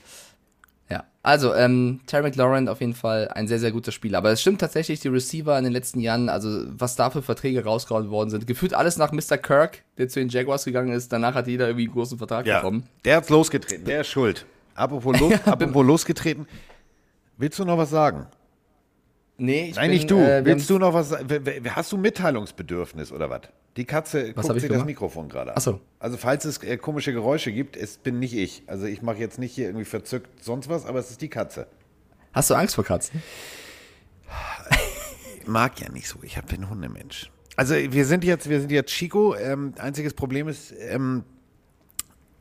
Ja, 0.90 1.04
also 1.22 1.54
ähm, 1.54 2.00
Terry 2.06 2.22
McLaurin 2.22 2.66
auf 2.68 2.80
jeden 2.80 2.94
Fall 2.94 3.28
ein 3.28 3.46
sehr, 3.46 3.58
sehr 3.58 3.70
guter 3.72 3.92
Spieler. 3.92 4.18
Aber 4.18 4.30
es 4.32 4.40
stimmt 4.40 4.60
tatsächlich, 4.60 5.00
die 5.00 5.08
Receiver 5.08 5.56
in 5.58 5.64
den 5.64 5.72
letzten 5.72 6.00
Jahren, 6.00 6.28
also 6.30 6.62
was 6.66 6.96
da 6.96 7.10
für 7.10 7.20
Verträge 7.22 7.62
rausgehauen 7.62 8.08
worden 8.10 8.30
sind, 8.30 8.46
gefühlt 8.46 8.72
alles 8.72 8.96
nach 8.96 9.12
Mr. 9.12 9.36
Kirk, 9.36 9.84
der 9.98 10.08
zu 10.08 10.18
den 10.20 10.30
Jaguars 10.30 10.64
gegangen 10.64 10.92
ist. 10.92 11.12
Danach 11.12 11.34
hat 11.34 11.46
jeder 11.46 11.66
irgendwie 11.66 11.84
einen 11.84 11.92
großen 11.92 12.16
Vertrag 12.16 12.46
Ja, 12.46 12.60
bekommen. 12.60 12.84
der 13.04 13.16
hat's 13.16 13.28
losgetreten. 13.28 13.84
Der 13.84 14.00
ist 14.00 14.08
schuld. 14.08 14.46
Apropos, 14.74 15.18
los, 15.20 15.34
apropos 15.44 15.84
losgetreten. 15.86 16.46
Willst 17.36 17.58
du 17.58 17.64
noch 17.66 17.76
was 17.76 17.90
sagen? 17.90 18.26
Nee, 19.36 19.68
ich 19.70 19.76
Nein, 19.76 19.90
bin, 19.90 19.98
nicht 19.98 20.10
du. 20.10 20.18
Äh, 20.18 20.44
Willst 20.44 20.68
du 20.70 20.78
noch 20.78 20.94
was 20.94 21.10
sagen? 21.10 21.28
Hast 21.70 21.92
du 21.92 21.96
Mitteilungsbedürfnis 21.98 23.12
oder 23.12 23.30
was? 23.30 23.42
Die 23.76 23.84
Katze 23.84 24.32
Was 24.34 24.46
guckt 24.46 24.56
ich 24.56 24.62
sich 24.62 24.70
das? 24.72 24.84
Mikrofon 24.84 25.28
gerade 25.28 25.50
an. 25.52 25.56
Ach 25.58 25.62
so. 25.62 25.80
Also 26.00 26.16
falls 26.16 26.44
es 26.44 26.58
äh, 26.62 26.76
komische 26.78 27.12
Geräusche 27.12 27.52
gibt, 27.52 27.76
es 27.76 27.96
bin 27.98 28.18
nicht 28.18 28.34
ich. 28.34 28.62
Also 28.66 28.86
ich 28.86 29.02
mache 29.02 29.18
jetzt 29.18 29.38
nicht 29.38 29.54
hier 29.54 29.66
irgendwie 29.66 29.84
verzückt 29.84 30.42
sonst 30.42 30.68
was, 30.68 30.84
aber 30.86 30.98
es 30.98 31.10
ist 31.10 31.20
die 31.20 31.28
Katze. 31.28 31.68
Hast 32.32 32.50
du 32.50 32.54
Angst 32.54 32.74
vor 32.74 32.84
Katzen? 32.84 33.22
Ich 35.40 35.46
mag 35.46 35.80
ja 35.80 35.90
nicht 35.90 36.08
so. 36.08 36.18
Ich 36.22 36.36
hab- 36.36 36.52
ein 36.52 36.68
Hundemensch. 36.68 37.30
Also 37.56 37.74
wir 37.74 38.04
sind 38.04 38.24
jetzt, 38.24 38.48
wir 38.48 38.60
sind 38.60 38.70
jetzt 38.70 38.90
Chico. 38.92 39.34
Ähm, 39.36 39.74
einziges 39.78 40.14
Problem 40.14 40.48
ist, 40.48 40.72
ähm, 40.78 41.24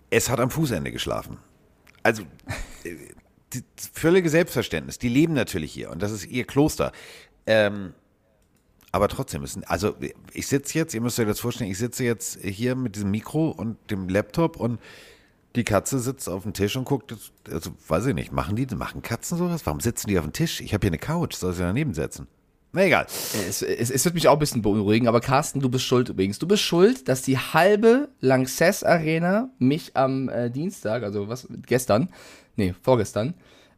es 0.10 0.30
hat 0.30 0.40
am 0.40 0.50
Fußende 0.50 0.92
geschlafen. 0.92 1.38
Also 2.04 2.24
äh, 2.84 2.96
völlige 3.94 4.30
Selbstverständnis. 4.30 5.00
Die 5.00 5.10
leben 5.10 5.34
natürlich 5.34 5.72
hier 5.72 5.90
und 5.92 6.02
das 6.02 6.12
ist 6.12 6.26
ihr 6.26 6.46
Kloster. 6.46 6.92
Ähm, 7.46 7.94
aber 8.98 9.08
trotzdem 9.08 9.42
müssen, 9.42 9.64
also 9.64 9.96
ich 10.34 10.48
sitze 10.48 10.78
jetzt, 10.78 10.94
ihr 10.94 11.02
müsst 11.02 11.20
euch 11.20 11.28
das 11.28 11.40
vorstellen, 11.40 11.72
ich 11.72 11.78
sitze 11.78 12.04
jetzt 12.04 12.40
hier 12.44 12.76
mit 12.76 12.96
diesem 12.96 13.12
Mikro 13.12 13.50
und 13.50 13.78
dem 13.90 14.10
Laptop 14.10 14.58
und 14.58 14.80
die 15.56 15.64
Katze 15.64 16.00
sitzt 16.00 16.28
auf 16.30 16.44
dem 16.44 16.54
Tisch 16.54 16.76
und 16.76 16.86
guckt, 16.86 17.16
also 17.52 17.72
weiß 17.88 18.08
ich 18.08 18.14
nicht, 18.14 18.32
machen 18.32 18.56
die, 18.56 18.66
machen 18.76 19.02
Katzen 19.02 19.38
sowas? 19.38 19.66
Warum 19.66 19.80
sitzen 19.80 20.08
die 20.08 20.20
auf 20.20 20.26
dem 20.26 20.34
Tisch? 20.34 20.62
Ich 20.62 20.74
habe 20.74 20.86
hier 20.86 20.90
eine 20.92 20.98
Couch, 21.00 21.36
soll 21.36 21.54
sie 21.54 21.62
daneben 21.62 21.94
setzen? 21.94 22.28
Na 22.74 22.84
egal. 22.86 23.06
Es, 23.48 23.62
es, 23.62 23.90
es 23.90 24.04
wird 24.06 24.14
mich 24.14 24.28
auch 24.28 24.34
ein 24.34 24.40
bisschen 24.40 24.62
beunruhigen, 24.62 25.08
aber 25.08 25.22
Carsten, 25.22 25.62
du 25.62 25.70
bist 25.70 25.86
schuld 25.86 26.10
übrigens. 26.10 26.38
Du 26.38 26.48
bist 26.48 26.62
schuld, 26.64 27.08
dass 27.08 27.22
die 27.22 27.38
halbe 27.38 28.10
Lanxess 28.20 28.84
Arena 28.84 29.50
mich 29.58 29.96
am 29.96 30.28
äh, 30.30 30.52
Dienstag, 30.52 31.04
also 31.04 31.28
was, 31.30 31.48
gestern, 31.66 32.10
nee, 32.56 32.76
vorgestern, 32.84 33.34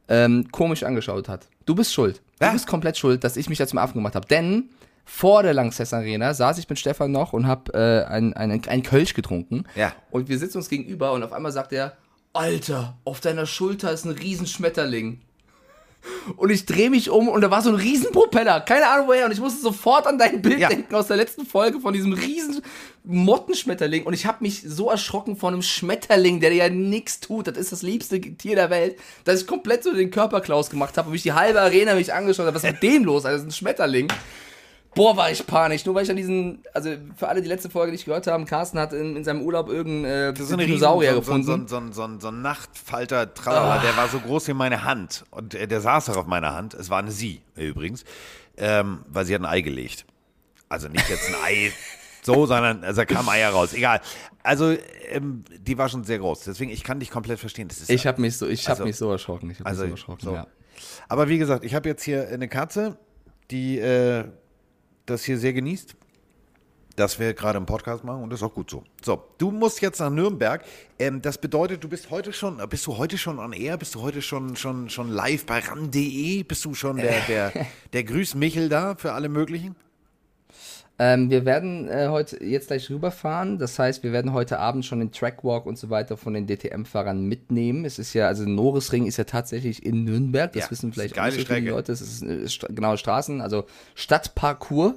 ähm, 0.08 0.48
komisch 0.52 0.84
angeschaut 0.84 1.30
hat. 1.30 1.48
Du 1.66 1.76
bist 1.76 1.94
schuld. 1.94 2.22
Du 2.40 2.46
Ja. 2.48 2.52
bist 2.52 2.68
komplett 2.68 2.98
schuld, 2.98 3.24
dass 3.24 3.38
ich 3.38 3.48
mich 3.48 3.60
da 3.60 3.68
zum 3.68 3.78
Affen 3.80 3.94
gemacht 3.94 4.16
habe. 4.16 4.28
Denn 4.28 4.70
vor 5.12 5.42
der 5.44 5.54
Lanxess 5.56 5.92
Arena 5.92 6.34
saß 6.34 6.60
ich 6.60 6.70
mit 6.70 6.78
Stefan 6.80 7.12
noch 7.12 7.34
und 7.34 7.48
hab 7.48 7.74
äh, 7.74 8.04
ein, 8.04 8.34
ein, 8.36 8.62
ein 8.68 8.84
Kölsch 8.84 9.16
getrunken. 9.16 9.66
Ja. 9.76 9.92
Und 10.12 10.30
wir 10.30 10.38
sitzen 10.38 10.58
uns 10.60 10.70
gegenüber 10.70 11.12
und 11.14 11.24
auf 11.24 11.34
einmal 11.34 11.52
sagt 11.52 11.74
er, 11.74 11.98
Alter, 12.32 12.96
auf 13.06 13.20
deiner 13.20 13.48
Schulter 13.48 13.92
ist 13.92 14.06
ein 14.06 14.12
Riesenschmetterling. 14.12 15.20
Und 16.38 16.52
ich 16.52 16.66
drehe 16.66 16.90
mich 16.90 17.10
um 17.10 17.28
und 17.28 17.42
da 17.42 17.52
war 17.52 17.62
so 17.62 17.70
ein 17.70 17.76
Riesenpropeller. 17.76 18.62
Keine 18.62 18.88
Ahnung 18.88 19.08
woher. 19.08 19.26
Und 19.26 19.32
ich 19.32 19.40
musste 19.42 19.62
sofort 19.62 20.08
an 20.08 20.18
dein 20.18 20.42
Bild 20.42 20.60
Ja. 20.60 20.70
denken 20.70 20.94
aus 20.96 21.08
der 21.08 21.18
letzten 21.18 21.46
Folge 21.46 21.80
von 21.82 21.92
diesem 21.94 22.14
riesen 22.14 22.62
Mottenschmetterling. 23.04 24.06
Und 24.06 24.14
ich 24.14 24.26
habe 24.26 24.38
mich 24.42 24.62
so 24.66 24.90
erschrocken 24.90 25.36
von 25.36 25.54
einem 25.54 25.64
Schmetterling, 25.64 26.40
der 26.40 26.52
dir 26.52 26.56
ja 26.58 26.70
nichts 26.70 27.20
tut. 27.20 27.48
Das 27.48 27.58
ist 27.58 27.72
das 27.72 27.82
liebste 27.82 28.22
Tier 28.22 28.56
der 28.56 28.70
Welt, 28.70 28.98
dass 29.26 29.42
ich 29.42 29.48
komplett 29.48 29.84
so 29.84 29.94
den 29.94 30.12
Körperklaus 30.12 30.70
gemacht 30.70 30.98
habe 30.98 31.08
und 31.08 31.14
mich 31.14 31.24
die 31.24 31.34
halbe 31.34 31.60
Arena 31.60 31.96
mich 31.96 32.14
angeschaut 32.14 32.46
habe. 32.46 32.56
Was 32.56 32.64
ist 32.64 32.72
mit 32.74 32.84
dem 32.84 33.04
los? 33.04 33.26
Also, 33.26 33.38
das 33.38 33.42
ist 33.48 33.50
ein 33.50 33.58
Schmetterling. 33.60 34.08
Boah, 34.96 35.16
war 35.16 35.30
ich 35.32 35.46
panisch. 35.46 35.86
Nur 35.86 35.94
weil 35.96 36.04
ich 36.04 36.10
an 36.10 36.16
diesen, 36.18 36.64
also 36.74 36.90
für 37.16 37.28
alle, 37.28 37.42
die 37.42 37.48
letzte 37.48 37.70
Folge 37.70 37.92
nicht 37.92 38.06
gehört 38.06 38.26
haben, 38.28 38.46
Carsten 38.46 38.80
hat 38.80 38.92
in, 38.92 39.16
in 39.16 39.24
seinem 39.24 39.42
Urlaub 39.44 39.70
irgendeinen 39.70 40.36
äh, 40.36 40.44
So 40.44 40.58
Dinosaurier 40.58 41.12
Riesen- 41.12 41.20
gefunden. 41.20 41.68
So, 41.68 41.80
so, 41.80 41.86
so, 41.88 41.92
so, 41.94 42.08
so, 42.14 42.20
so 42.20 42.28
ein 42.30 42.42
Nachtfalter, 42.42 43.34
tralala, 43.34 43.80
der 43.82 43.96
war 43.96 44.08
so 44.10 44.20
groß 44.20 44.48
wie 44.48 44.54
meine 44.54 44.84
Hand. 44.84 45.26
Und 45.32 45.54
äh, 45.54 45.68
der 45.68 45.82
saß 45.82 46.10
auch 46.10 46.18
auf 46.18 46.26
meiner 46.26 46.54
Hand. 46.56 46.74
Es 46.74 46.90
war 46.90 47.00
eine 47.00 47.12
Sie 47.12 47.42
äh, 47.56 47.68
übrigens, 47.68 48.04
ähm, 48.58 49.06
weil 49.08 49.26
sie 49.26 49.36
hat 49.36 49.42
ein 49.42 49.46
Ei 49.46 49.62
gelegt. 49.62 50.06
Also 50.70 50.88
nicht 50.88 51.08
jetzt 51.10 51.30
ein 51.30 51.36
Ei 51.46 51.72
so, 52.24 52.46
sondern 52.48 52.84
also 52.84 53.02
da 53.02 53.06
kamen 53.06 53.30
Eier 53.30 53.52
raus. 53.52 53.74
Egal. 53.74 54.02
Also 54.44 54.76
ähm, 55.10 55.44
die 55.60 55.78
war 55.78 55.88
schon 55.90 56.04
sehr 56.04 56.18
groß. 56.20 56.42
Deswegen, 56.46 56.72
ich 56.72 56.84
kann 56.84 57.00
dich 57.00 57.12
komplett 57.12 57.40
verstehen. 57.40 57.68
Das 57.68 57.78
ist 57.80 57.90
Ich 57.90 58.08
habe 58.08 58.20
mich 58.22 58.38
so, 58.38 58.48
ich 58.48 58.64
habe 58.68 58.72
Also- 58.72 58.86
mich 58.86 58.96
so 58.98 59.12
erschrocken. 59.12 59.52
Ich 59.52 59.60
habe 59.60 59.70
also 59.70 59.84
mich 59.84 59.90
so 59.92 59.94
erschrocken. 59.96 60.26
so. 60.26 60.34
Ja. 60.34 60.48
Aber 61.08 61.28
wie 61.30 61.38
gesagt, 61.38 61.64
ich 61.64 61.76
habe 61.76 61.88
jetzt 61.90 62.04
hier 62.04 62.28
eine 62.30 62.48
Katze, 62.48 62.98
die 63.52 63.80
äh, 63.80 64.26
das 65.10 65.24
hier 65.24 65.38
sehr 65.38 65.54
genießt. 65.54 65.96
Dass 66.96 67.18
wir 67.18 67.34
gerade 67.34 67.58
einen 67.58 67.66
Podcast 67.66 68.04
machen 68.04 68.24
und 68.24 68.30
das 68.30 68.42
ist 68.42 68.44
auch 68.44 68.54
gut 68.54 68.70
so. 68.70 68.84
So, 69.02 69.24
du 69.38 69.52
musst 69.52 69.82
jetzt 69.82 70.00
nach 70.00 70.10
Nürnberg. 70.10 70.66
Ähm, 70.98 71.22
das 71.22 71.38
bedeutet, 71.38 71.82
du 71.84 71.88
bist 71.88 72.10
heute 72.10 72.34
schon, 72.34 72.58
bist 72.70 72.86
du 72.88 72.98
heute 72.98 73.18
schon 73.18 73.40
on 73.40 73.54
air? 73.54 73.78
Bist 73.78 73.96
du 73.96 74.02
heute 74.02 74.22
schon, 74.22 74.58
schon, 74.58 74.90
schon 74.90 75.10
live 75.10 75.46
bei 75.46 75.60
ran.de? 75.60 76.44
Bist 76.44 76.66
du 76.66 76.74
schon 76.74 76.98
der, 76.98 77.22
der, 77.28 77.54
der 77.94 78.04
Grüß 78.04 78.36
Michel 78.36 78.68
da 78.68 78.96
für 78.96 79.14
alle 79.14 79.30
möglichen? 79.30 79.76
Ähm, 81.02 81.30
wir 81.30 81.46
werden 81.46 81.88
äh, 81.88 82.10
heute 82.10 82.44
jetzt 82.44 82.68
gleich 82.68 82.90
rüberfahren. 82.90 83.58
Das 83.58 83.80
heißt, 83.80 84.04
wir 84.04 84.12
werden 84.12 84.34
heute 84.34 84.60
Abend 84.60 84.86
schon 84.86 85.00
den 85.00 85.14
Trackwalk 85.14 85.66
und 85.66 85.78
so 85.78 85.90
weiter 85.90 86.18
von 86.18 86.34
den 86.34 86.46
DTM-Fahrern 86.46 87.24
mitnehmen. 87.26 87.86
Es 87.86 88.00
ist 88.00 88.14
ja, 88.14 88.28
also 88.28 88.44
Norrisring 88.44 89.06
ist 89.08 89.16
ja 89.16 89.24
tatsächlich 89.24 89.86
in 89.86 90.04
Nürnberg. 90.04 90.52
Das 90.52 90.66
Ja, 90.66 90.72
wissen 90.72 90.92
vielleicht 90.92 91.18
auch 91.18 91.26
nicht 91.26 91.48
so 91.48 91.54
viele. 91.54 91.72
Leute. 91.72 91.94
Es 91.94 92.02
ist 92.02 92.22
eine 92.22 92.50
Stra 92.50 92.68
genaue 92.68 92.98
Straßen, 92.98 93.40
also 93.40 93.66
Stadtparcours. 93.96 94.96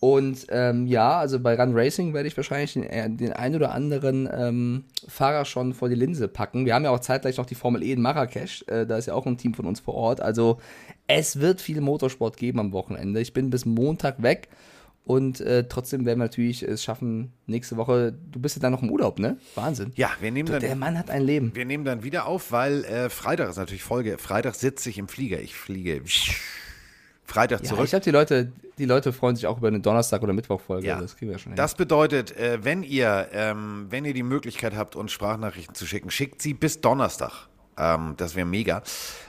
Und 0.00 0.46
ähm, 0.50 0.86
ja, 0.86 1.18
also 1.18 1.40
bei 1.40 1.58
Run 1.58 1.72
Racing 1.74 2.12
werde 2.14 2.28
ich 2.28 2.36
wahrscheinlich 2.36 2.74
den, 2.74 2.84
äh, 2.84 3.08
den 3.08 3.32
ein 3.32 3.54
oder 3.54 3.72
anderen 3.72 4.28
ähm, 4.34 4.84
Fahrer 5.08 5.44
schon 5.44 5.72
vor 5.74 5.88
die 5.90 5.94
Linse 5.94 6.28
packen. 6.28 6.66
Wir 6.66 6.74
haben 6.74 6.84
ja 6.84 6.90
auch 6.90 7.00
zeitgleich 7.00 7.38
noch 7.38 7.46
die 7.46 7.54
Formel 7.54 7.82
E 7.82 7.92
in 7.92 8.02
Marrakesch. 8.02 8.64
Äh, 8.66 8.86
da 8.86 8.96
ist 8.98 9.06
ja 9.06 9.14
auch 9.14 9.26
ein 9.26 9.38
Team 9.38 9.54
von 9.54 9.66
uns 9.66 9.80
vor 9.80 9.94
Ort. 9.94 10.20
Also 10.20 10.58
es 11.06 11.40
wird 11.40 11.60
viel 11.60 11.80
Motorsport 11.80 12.36
geben 12.38 12.60
am 12.60 12.72
Wochenende. 12.72 13.20
Ich 13.20 13.32
bin 13.32 13.50
bis 13.50 13.64
Montag 13.66 14.22
weg. 14.22 14.48
Und 15.06 15.40
äh, 15.42 15.68
trotzdem 15.68 16.06
werden 16.06 16.18
wir 16.18 16.24
natürlich 16.24 16.62
es 16.62 16.82
schaffen, 16.82 17.32
nächste 17.46 17.76
Woche, 17.76 18.14
du 18.32 18.40
bist 18.40 18.56
ja 18.56 18.62
dann 18.62 18.72
noch 18.72 18.82
im 18.82 18.90
Urlaub, 18.90 19.18
ne? 19.18 19.36
Wahnsinn. 19.54 19.92
Ja, 19.96 20.10
wir 20.20 20.30
nehmen 20.30 20.48
Der 20.48 20.60
dann, 20.60 20.78
Mann 20.78 20.98
hat 20.98 21.10
ein 21.10 21.22
Leben. 21.22 21.54
wir 21.54 21.66
nehmen 21.66 21.84
dann 21.84 22.02
wieder 22.04 22.24
auf, 22.26 22.52
weil 22.52 22.84
äh, 22.86 23.10
Freitag 23.10 23.50
ist 23.50 23.56
natürlich 23.58 23.82
Folge. 23.82 24.16
Freitag 24.16 24.54
sitze 24.54 24.88
ich 24.88 24.96
im 24.96 25.08
Flieger. 25.08 25.40
Ich 25.40 25.54
fliege 25.56 26.00
Freitag 27.26 27.60
Ja, 27.62 27.68
zurück. 27.68 27.84
ich 27.84 27.90
glaube, 27.90 28.04
die 28.04 28.10
Leute, 28.10 28.52
die 28.78 28.84
Leute 28.86 29.12
freuen 29.12 29.36
sich 29.36 29.46
auch 29.46 29.58
über 29.58 29.68
eine 29.68 29.80
Donnerstag- 29.80 30.22
oder 30.22 30.32
Mittwochfolge. 30.32 30.86
Ja. 30.86 31.00
Das 31.00 31.16
kriegen 31.16 31.30
wir 31.30 31.38
schon 31.38 31.52
hin. 31.52 31.56
Das 31.56 31.74
bedeutet, 31.74 32.36
äh, 32.38 32.64
wenn 32.64 32.82
ihr, 32.82 33.28
ähm, 33.32 33.86
wenn 33.90 34.04
ihr 34.04 34.14
die 34.14 34.22
Möglichkeit 34.22 34.74
habt, 34.74 34.96
uns 34.96 35.12
Sprachnachrichten 35.12 35.74
zu 35.74 35.86
schicken, 35.86 36.10
schickt 36.10 36.40
sie 36.42 36.54
bis 36.54 36.80
Donnerstag. 36.80 37.48
Ähm, 37.78 38.14
das 38.16 38.34
wäre 38.36 38.46
mega, 38.46 38.82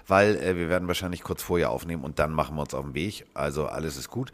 weil 0.08 0.36
äh, 0.36 0.56
wir 0.56 0.70
werden 0.70 0.88
wahrscheinlich 0.88 1.24
kurz 1.24 1.42
vorher 1.42 1.70
aufnehmen 1.72 2.04
und 2.04 2.20
dann 2.20 2.32
machen 2.32 2.56
wir 2.56 2.62
uns 2.62 2.74
auf 2.74 2.84
den 2.86 2.94
Weg. 2.94 3.26
Also 3.34 3.68
alles 3.68 3.98
ist 3.98 4.10
gut. 4.10 4.32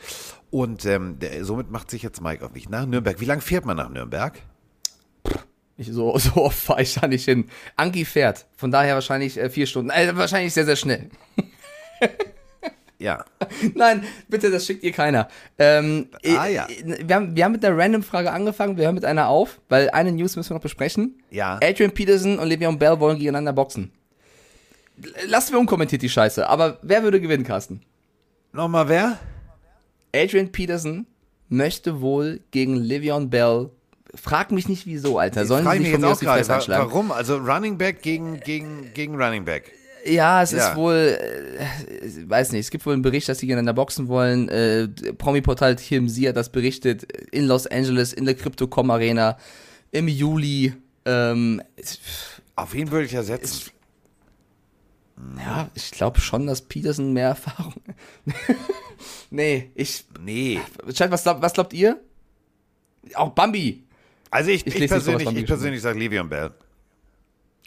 Und 0.49 0.85
ähm, 0.85 1.19
der, 1.19 1.45
somit 1.45 1.71
macht 1.71 1.89
sich 1.89 2.03
jetzt 2.03 2.21
Mike 2.21 2.45
auf 2.45 2.53
mich 2.53 2.69
nach 2.69 2.85
Nürnberg. 2.85 3.19
Wie 3.19 3.25
lange 3.25 3.41
fährt 3.41 3.65
man 3.65 3.77
nach 3.77 3.89
Nürnberg? 3.89 4.39
Ich, 5.77 5.91
so, 5.91 6.17
so 6.17 6.35
oft 6.35 6.57
fahre 6.57 6.81
ich 6.81 6.93
da 6.93 7.07
nicht 7.07 7.25
hin. 7.25 7.49
Anki 7.75 8.05
fährt. 8.05 8.45
Von 8.57 8.71
daher 8.71 8.95
wahrscheinlich 8.95 9.37
äh, 9.37 9.49
vier 9.49 9.65
Stunden. 9.65 9.89
Äh, 9.89 10.15
wahrscheinlich 10.15 10.53
sehr, 10.53 10.65
sehr 10.65 10.75
schnell. 10.75 11.09
Ja. 13.01 13.25
Nein, 13.73 14.03
bitte, 14.29 14.51
das 14.51 14.65
schickt 14.65 14.83
ihr 14.83 14.91
keiner. 14.91 15.27
Ähm, 15.57 16.09
Ah, 16.37 16.45
äh, 16.45 16.53
ja. 16.53 16.67
äh, 16.67 17.07
wir, 17.07 17.15
haben, 17.15 17.35
wir 17.35 17.45
haben 17.45 17.51
mit 17.53 17.65
einer 17.65 17.75
Random-Frage 17.75 18.31
angefangen. 18.31 18.77
Wir 18.77 18.85
hören 18.85 18.95
mit 18.95 19.05
einer 19.05 19.27
auf, 19.27 19.59
weil 19.69 19.89
eine 19.89 20.11
News 20.11 20.35
müssen 20.35 20.51
wir 20.51 20.55
noch 20.55 20.61
besprechen. 20.61 21.19
Ja. 21.31 21.59
Adrian 21.63 21.91
Peterson 21.91 22.37
und 22.37 22.47
Le'Veon 22.47 22.77
Bell 22.77 22.99
wollen 22.99 23.17
gegeneinander 23.17 23.53
boxen. 23.53 23.91
Lassen 25.27 25.53
wir 25.53 25.59
unkommentiert 25.59 26.01
die 26.01 26.09
Scheiße. 26.09 26.47
Aber 26.47 26.79
wer 26.81 27.03
würde 27.03 27.19
gewinnen, 27.21 27.43
Carsten? 27.43 27.81
Nochmal 28.53 28.87
wer? 28.89 29.19
Adrian 30.15 30.51
Peterson 30.51 31.05
möchte 31.49 32.01
wohl 32.01 32.41
gegen 32.51 32.77
Le'Veon 32.77 33.27
Bell. 33.29 33.69
Frag 34.13 34.51
mich 34.51 34.67
nicht 34.67 34.85
wieso, 34.85 35.19
Alter. 35.19 35.45
Sollen 35.45 35.65
sie 35.69 35.79
mich 35.79 35.91
von 35.91 36.01
mir 36.01 36.07
aus 36.09 36.19
die. 36.19 36.25
Fresse 36.25 36.49
wa- 36.49 36.55
anschlagen? 36.55 36.85
Warum? 36.89 37.11
Also 37.11 37.37
Running 37.37 37.77
Back 37.77 38.01
gegen, 38.01 38.39
gegen, 38.41 38.93
gegen 38.93 39.15
Running 39.21 39.45
Back. 39.45 39.71
Ja, 40.05 40.41
es 40.41 40.51
Ja. 40.51 40.69
ist 40.71 40.75
wohl, 40.75 41.17
äh, 41.19 42.29
weiß 42.29 42.51
nicht, 42.51 42.61
es 42.61 42.71
gibt 42.71 42.85
wohl 42.85 42.93
einen 42.93 43.03
Bericht, 43.03 43.29
dass 43.29 43.37
sie 43.39 43.45
gegeneinander 43.45 43.73
boxen 43.73 44.07
wollen. 44.07 44.49
Äh, 44.49 44.87
Promi-Portal 45.17 45.75
TMZ 45.75 46.27
hat 46.27 46.35
das 46.35 46.49
berichtet 46.49 47.03
in 47.31 47.45
Los 47.45 47.67
Angeles, 47.67 48.11
in 48.11 48.25
der 48.25 48.33
Crypto.com 48.35 48.89
Arena 48.91 49.37
im 49.91 50.07
Juli. 50.07 50.73
Ähm, 51.05 51.61
Auf 52.55 52.73
wen 52.73 52.89
würde 52.91 53.05
ich 53.05 53.11
ja 53.11 53.23
setzen? 53.23 53.69
Ja, 55.37 55.69
ich 55.75 55.91
glaube 55.91 56.19
schon, 56.19 56.47
dass 56.47 56.61
Peterson 56.61 57.13
mehr 57.13 57.29
Erfahrung. 57.29 57.73
nee, 59.29 59.71
ich. 59.75 60.05
Nee. 60.19 60.59
Chat, 60.93 61.11
was, 61.11 61.23
glaubt- 61.23 61.41
was 61.41 61.53
glaubt 61.53 61.73
ihr? 61.73 61.99
Auch 63.15 63.31
Bambi. 63.31 63.83
Also 64.29 64.49
ich, 64.51 64.65
Ich 64.65 64.75
ich, 64.75 64.87
persönlich, 64.89 65.25
Bambi 65.25 65.41
ich 65.41 65.45
persönlich 65.47 65.81
sage 65.81 65.99
Le'Veon 65.99 66.27
Bell. 66.27 66.51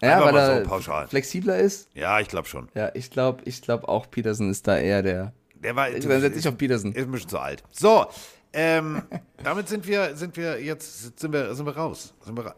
Ja, 0.01 0.15
Einfach 0.17 0.27
weil 0.33 0.37
er 0.37 0.63
so 0.65 0.69
pauschal. 0.69 1.09
flexibler 1.09 1.59
ist. 1.59 1.89
Ja, 1.95 2.21
ich 2.21 2.29
glaube 2.29 2.49
schon. 2.49 2.69
Ja, 2.75 2.91
ich 2.95 3.11
glaube, 3.11 3.43
ich 3.45 3.63
glaube 3.63 3.89
auch 3.89 4.11
Peterson 4.11 4.51
ist 4.51 4.67
da 4.67 4.77
eher 4.77 5.03
der. 5.03 5.33
Der 5.55 5.77
war 5.77 5.91
Dann 5.91 6.21
setze 6.21 6.39
ich 6.39 6.49
auf 6.49 6.59
Peterson. 6.59 6.93
ist 6.93 7.05
ein 7.05 7.11
bisschen 7.11 7.29
zu 7.31 7.39
alt. 7.39 7.63
So, 7.71 8.07
ähm, 8.53 9.03
damit 9.43 9.69
sind 9.69 9.87
wir, 9.87 10.15
sind 10.17 10.37
wir 10.37 10.63
jetzt, 10.63 11.19
sind 11.19 11.33
wir, 11.33 11.55
sind 11.55 11.65
wir 11.67 11.77
raus. 11.77 12.13
Sind 12.25 12.37
wir 12.37 12.47
ra 12.47 12.55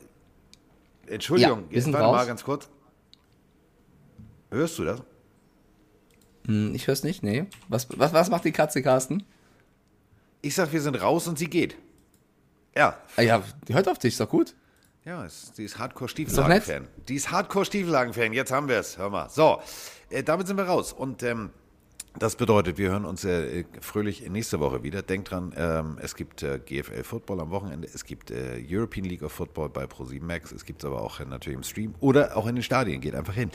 Entschuldigung, 1.09 1.61
Ja, 1.61 1.68
wir 1.70 1.74
jetzt 1.76 1.84
sind 1.84 1.92
warte 1.92 2.07
raus. 2.07 2.16
mal 2.16 2.26
ganz 2.26 2.42
kurz. 2.44 2.68
Hörst 4.51 4.78
du 4.78 4.84
das? 4.84 5.03
Hm, 6.47 6.74
Ich 6.74 6.86
höre 6.86 6.92
es 6.94 7.03
nicht, 7.03 7.22
nee. 7.22 7.47
Was, 7.68 7.88
was, 7.97 8.12
was 8.12 8.30
macht 8.30 8.44
die 8.44 8.53
Katze, 8.53 8.82
Carsten? 8.82 9.24
Ich 10.42 10.55
sag, 10.55 10.72
wir 10.72 10.80
sind 10.80 10.94
raus 11.01 11.26
und 11.26 11.38
sie 11.38 11.49
geht. 11.51 11.76
Ja, 12.76 12.99
Ah 13.16 13.22
ja, 13.22 13.42
die 13.66 13.74
hört 13.74 13.88
auf 13.88 13.99
dich, 13.99 14.12
ist 14.14 14.20
doch 14.20 14.28
gut. 14.28 14.55
ja, 15.05 15.26
die 15.57 15.64
ist 15.64 15.74
doch 15.74 15.78
Hardcore-Stiefellagen-Fan. 15.80 16.86
Die 17.09 17.14
ist 17.16 17.30
Hardcore-Stiefellagen-Fan. 17.30 18.32
Jetzt 18.32 18.53
haben 18.53 18.68
wir 18.68 18.78
es. 18.78 18.99
Hör 18.99 19.09
mal. 19.11 19.28
So, 19.30 19.61
äh, 20.11 20.22
damit 20.22 20.47
sind 20.47 20.57
wir 20.57 20.64
raus. 20.64 20.92
Und 20.92 21.22
ähm, 21.22 21.51
das 22.18 22.36
bedeutet, 22.36 22.76
wir 22.78 22.90
hören 22.90 23.05
uns 23.07 23.24
äh, 23.24 23.64
fröhlich 23.80 24.28
nächste 24.28 24.61
Woche 24.61 24.82
wieder. 24.82 25.03
Denkt 25.03 25.30
dran, 25.30 25.53
ähm, 25.57 25.99
es 26.01 26.14
gibt 26.16 26.42
äh, 26.42 26.59
GFL 26.64 27.03
Football 27.03 27.40
am 27.40 27.51
Wochenende, 27.51 27.88
es 27.92 28.05
gibt 28.05 28.30
äh, 28.30 28.62
European 28.68 29.05
League 29.07 29.22
of 29.22 29.32
Football 29.32 29.68
bei 29.68 29.84
Pro7 29.84 30.22
Max, 30.22 30.51
es 30.53 30.64
gibt 30.64 30.82
es 30.82 30.86
aber 30.86 31.03
auch 31.03 31.18
natürlich 31.20 31.57
im 31.59 31.62
Stream 31.62 31.94
oder 32.01 32.34
auch 32.36 32.47
in 32.47 32.55
den 32.57 32.62
Stadien. 32.64 33.01
Geht 33.01 33.14
einfach 33.14 33.34
hin. 33.34 33.51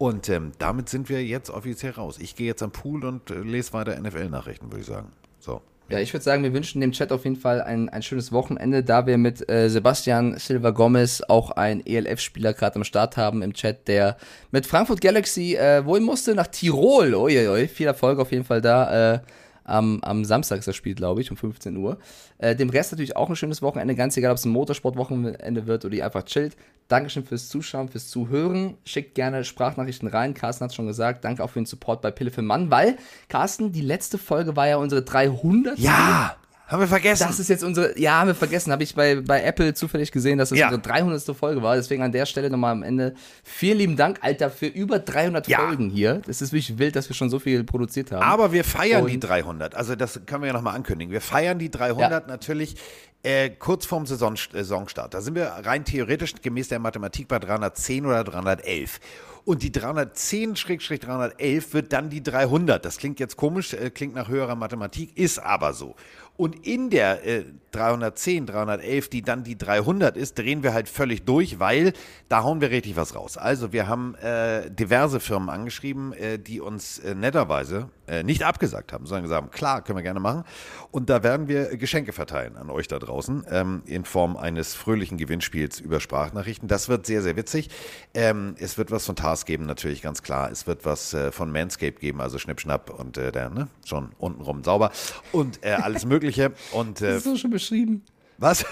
Und 0.00 0.30
ähm, 0.30 0.52
damit 0.56 0.88
sind 0.88 1.10
wir 1.10 1.22
jetzt 1.22 1.50
offiziell 1.50 1.92
raus. 1.92 2.16
Ich 2.18 2.34
gehe 2.34 2.46
jetzt 2.46 2.62
am 2.62 2.70
Pool 2.70 3.04
und 3.04 3.30
äh, 3.30 3.34
lese 3.34 3.74
weiter 3.74 4.00
NFL-Nachrichten, 4.00 4.72
würde 4.72 4.80
ich 4.80 4.86
sagen. 4.86 5.08
So. 5.40 5.60
Ja, 5.90 5.98
ich 5.98 6.14
würde 6.14 6.24
sagen, 6.24 6.42
wir 6.42 6.54
wünschen 6.54 6.80
dem 6.80 6.92
Chat 6.92 7.12
auf 7.12 7.24
jeden 7.24 7.36
Fall 7.36 7.60
ein, 7.60 7.90
ein 7.90 8.02
schönes 8.02 8.32
Wochenende, 8.32 8.82
da 8.82 9.04
wir 9.04 9.18
mit 9.18 9.46
äh, 9.50 9.68
Sebastian 9.68 10.38
Silva 10.38 10.70
Gomez 10.70 11.20
auch 11.28 11.50
einen 11.50 11.84
ELF-Spieler 11.84 12.54
gerade 12.54 12.76
am 12.76 12.84
Start 12.84 13.18
haben 13.18 13.42
im 13.42 13.52
Chat, 13.52 13.88
der 13.88 14.16
mit 14.50 14.66
Frankfurt 14.66 15.02
Galaxy 15.02 15.56
äh, 15.56 15.84
wohin 15.84 16.04
musste? 16.04 16.34
Nach 16.34 16.46
Tirol. 16.46 17.14
Uiuiui, 17.14 17.68
viel 17.68 17.86
Erfolg 17.86 18.20
auf 18.20 18.32
jeden 18.32 18.44
Fall 18.44 18.62
da. 18.62 19.16
Äh, 19.16 19.20
am, 19.64 20.00
am 20.00 20.24
Samstag 20.24 20.60
ist 20.60 20.68
das 20.68 20.76
Spiel, 20.76 20.94
glaube 20.94 21.20
ich, 21.20 21.30
um 21.30 21.36
15 21.36 21.76
Uhr. 21.76 21.98
Äh, 22.38 22.56
dem 22.56 22.70
Rest 22.70 22.92
natürlich 22.92 23.16
auch 23.16 23.28
ein 23.28 23.36
schönes 23.36 23.60
Wochenende, 23.60 23.94
ganz 23.94 24.16
egal, 24.16 24.30
ob 24.30 24.38
es 24.38 24.46
ein 24.46 24.52
Motorsportwochenende 24.52 25.66
wird 25.66 25.84
oder 25.84 25.94
ihr 25.94 26.06
einfach 26.06 26.22
chillt. 26.22 26.56
Dankeschön 26.90 27.24
fürs 27.24 27.48
Zuschauen, 27.48 27.88
fürs 27.88 28.08
Zuhören. 28.08 28.76
Schickt 28.84 29.14
gerne 29.14 29.44
Sprachnachrichten 29.44 30.08
rein. 30.08 30.34
Carsten 30.34 30.64
hat 30.64 30.74
schon 30.74 30.86
gesagt. 30.86 31.24
Danke 31.24 31.42
auch 31.44 31.50
für 31.50 31.60
den 31.60 31.66
Support 31.66 32.02
bei 32.02 32.10
Pille 32.10 32.30
für 32.30 32.42
Mann, 32.42 32.70
weil, 32.70 32.96
Carsten, 33.28 33.72
die 33.72 33.80
letzte 33.80 34.18
Folge 34.18 34.56
war 34.56 34.66
ja 34.68 34.76
unsere 34.76 35.02
300. 35.02 35.78
Ja, 35.78 36.36
haben 36.66 36.80
wir 36.80 36.86
vergessen. 36.88 37.24
Das 37.26 37.40
ist 37.40 37.48
jetzt 37.48 37.64
unsere, 37.64 37.98
ja, 37.98 38.20
haben 38.20 38.28
wir 38.28 38.34
vergessen, 38.34 38.70
habe 38.72 38.82
ich 38.84 38.94
bei, 38.94 39.16
bei 39.20 39.42
Apple 39.42 39.74
zufällig 39.74 40.12
gesehen, 40.12 40.38
dass 40.38 40.50
das 40.50 40.58
Ja. 40.58 40.66
unsere 40.66 40.80
300. 40.82 41.34
Folge 41.36 41.62
war. 41.62 41.74
Deswegen 41.76 42.02
an 42.02 42.12
der 42.12 42.26
Stelle 42.26 42.48
nochmal 42.48 42.72
am 42.72 42.82
Ende 42.84 43.14
vielen 43.42 43.78
lieben 43.78 43.96
Dank, 43.96 44.18
Alter, 44.22 44.50
für 44.50 44.66
über 44.66 44.98
300 45.00 45.48
Ja. 45.48 45.58
Folgen 45.58 45.90
hier. 45.90 46.22
Das 46.26 46.40
ist 46.42 46.52
wirklich 46.52 46.78
wild, 46.78 46.94
dass 46.96 47.08
wir 47.08 47.16
schon 47.16 47.28
so 47.30 47.38
viel 47.40 47.64
produziert 47.64 48.12
haben. 48.12 48.22
Aber 48.22 48.52
wir 48.52 48.62
feiern 48.62 49.02
Und- 49.02 49.10
die 49.10 49.18
300. 49.18 49.74
Also 49.74 49.96
das 49.96 50.20
können 50.26 50.42
wir 50.42 50.48
ja 50.48 50.52
nochmal 50.52 50.76
ankündigen. 50.76 51.12
Wir 51.12 51.20
feiern 51.20 51.58
die 51.58 51.70
300 51.72 52.28
natürlich 52.28 52.76
äh, 53.22 53.50
kurz 53.50 53.86
vorm 53.86 54.06
Saison, 54.06 54.34
äh, 54.34 54.38
Saisonstart. 54.52 55.14
Da 55.14 55.20
sind 55.20 55.34
wir 55.34 55.46
rein 55.46 55.84
theoretisch 55.84 56.34
gemäß 56.40 56.68
der 56.68 56.78
Mathematik 56.78 57.28
bei 57.28 57.38
310 57.38 58.06
oder 58.06 58.24
311. 58.24 59.00
Und 59.44 59.62
die 59.62 59.70
310-311 59.70 61.72
wird 61.72 61.92
dann 61.92 62.10
die 62.10 62.22
300. 62.22 62.84
Das 62.84 62.98
klingt 62.98 63.20
jetzt 63.20 63.36
komisch, 63.36 63.72
äh, 63.72 63.90
klingt 63.90 64.14
nach 64.14 64.28
höherer 64.28 64.54
Mathematik, 64.54 65.16
ist 65.16 65.38
aber 65.38 65.72
so. 65.72 65.96
Und 66.36 66.66
in 66.66 66.88
der 66.88 67.26
äh, 67.26 67.44
310, 67.72 68.46
311, 68.46 69.08
die 69.08 69.22
dann 69.22 69.44
die 69.44 69.58
300 69.58 70.16
ist, 70.16 70.38
drehen 70.38 70.62
wir 70.62 70.72
halt 70.72 70.88
völlig 70.88 71.24
durch, 71.24 71.58
weil 71.58 71.92
da 72.28 72.42
hauen 72.42 72.62
wir 72.62 72.70
richtig 72.70 72.96
was 72.96 73.14
raus. 73.14 73.36
Also 73.36 73.72
wir 73.72 73.88
haben 73.88 74.14
äh, 74.16 74.70
diverse 74.70 75.20
Firmen 75.20 75.50
angeschrieben, 75.50 76.14
äh, 76.14 76.38
die 76.38 76.60
uns 76.60 77.02
netterweise 77.02 77.90
äh, 78.10 78.24
nicht 78.24 78.42
abgesagt 78.42 78.92
haben, 78.92 79.06
sondern 79.06 79.22
gesagt 79.22 79.42
haben, 79.42 79.50
klar, 79.50 79.82
können 79.82 79.98
wir 79.98 80.02
gerne 80.02 80.20
machen. 80.20 80.44
Und 80.90 81.08
da 81.10 81.22
werden 81.22 81.46
wir 81.46 81.76
Geschenke 81.76 82.12
verteilen 82.12 82.56
an 82.56 82.68
euch 82.68 82.88
da 82.88 82.98
draußen 82.98 83.44
ähm, 83.48 83.82
in 83.86 84.04
Form 84.04 84.36
eines 84.36 84.74
fröhlichen 84.74 85.16
Gewinnspiels 85.16 85.78
über 85.78 86.00
Sprachnachrichten. 86.00 86.68
Das 86.68 86.88
wird 86.88 87.06
sehr, 87.06 87.22
sehr 87.22 87.36
witzig. 87.36 87.70
Ähm, 88.12 88.56
es 88.58 88.78
wird 88.78 88.90
was 88.90 89.06
von 89.06 89.14
Tars 89.14 89.44
geben, 89.44 89.64
natürlich 89.64 90.02
ganz 90.02 90.22
klar. 90.22 90.50
Es 90.50 90.66
wird 90.66 90.84
was 90.84 91.14
äh, 91.14 91.30
von 91.30 91.52
Manscaped 91.52 92.00
geben, 92.00 92.20
also 92.20 92.38
Schnipp, 92.38 92.60
Schnapp 92.60 92.90
und 92.90 93.16
äh, 93.16 93.30
der, 93.30 93.50
ne, 93.50 93.68
schon 93.84 94.10
untenrum 94.18 94.64
sauber 94.64 94.90
und 95.30 95.64
äh, 95.64 95.70
alles 95.70 96.04
Mögliche. 96.04 96.52
Und 96.72 97.00
das 97.00 97.08
äh, 97.08 97.16
ist 97.18 97.24
so 97.24 97.36
schön 97.36 97.50
beschrieben. 97.50 98.02
was? 98.38 98.64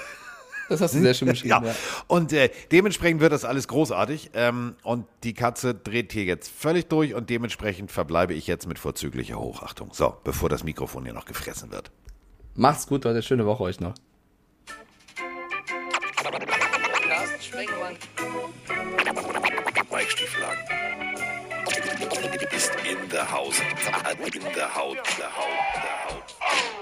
Das 0.68 0.80
hast 0.80 0.94
du 0.94 1.00
sehr 1.00 1.14
schön 1.14 1.28
beschrieben. 1.28 1.50
Ja, 1.50 1.64
ja. 1.64 1.74
und 2.06 2.32
äh, 2.32 2.50
dementsprechend 2.70 3.20
wird 3.20 3.32
das 3.32 3.44
alles 3.44 3.68
großartig. 3.68 4.30
Ähm, 4.34 4.76
und 4.82 5.06
die 5.24 5.34
Katze 5.34 5.74
dreht 5.74 6.12
hier 6.12 6.24
jetzt 6.24 6.50
völlig 6.50 6.88
durch 6.88 7.14
und 7.14 7.30
dementsprechend 7.30 7.90
verbleibe 7.90 8.34
ich 8.34 8.46
jetzt 8.46 8.66
mit 8.66 8.78
vorzüglicher 8.78 9.38
Hochachtung. 9.38 9.90
So, 9.92 10.16
bevor 10.24 10.48
das 10.48 10.64
Mikrofon 10.64 11.04
hier 11.04 11.14
noch 11.14 11.24
gefressen 11.24 11.70
wird. 11.70 11.90
Macht's 12.54 12.86
gut, 12.86 13.04
Leute. 13.04 13.22
Schöne 13.22 13.46
Woche 13.46 13.62
euch 13.62 13.80
noch. 13.80 13.94
Mike 19.90 20.10
Stieflagen. 20.10 20.60
Ist 22.54 22.72
in 22.84 23.08
der 23.10 23.30
Haus. 23.30 23.54
In 23.60 24.54
der 24.54 24.74
Haut. 24.74 24.96
Der 24.96 25.36
Haut. 25.36 25.56
Der 25.76 26.04
Haut. 26.04 26.77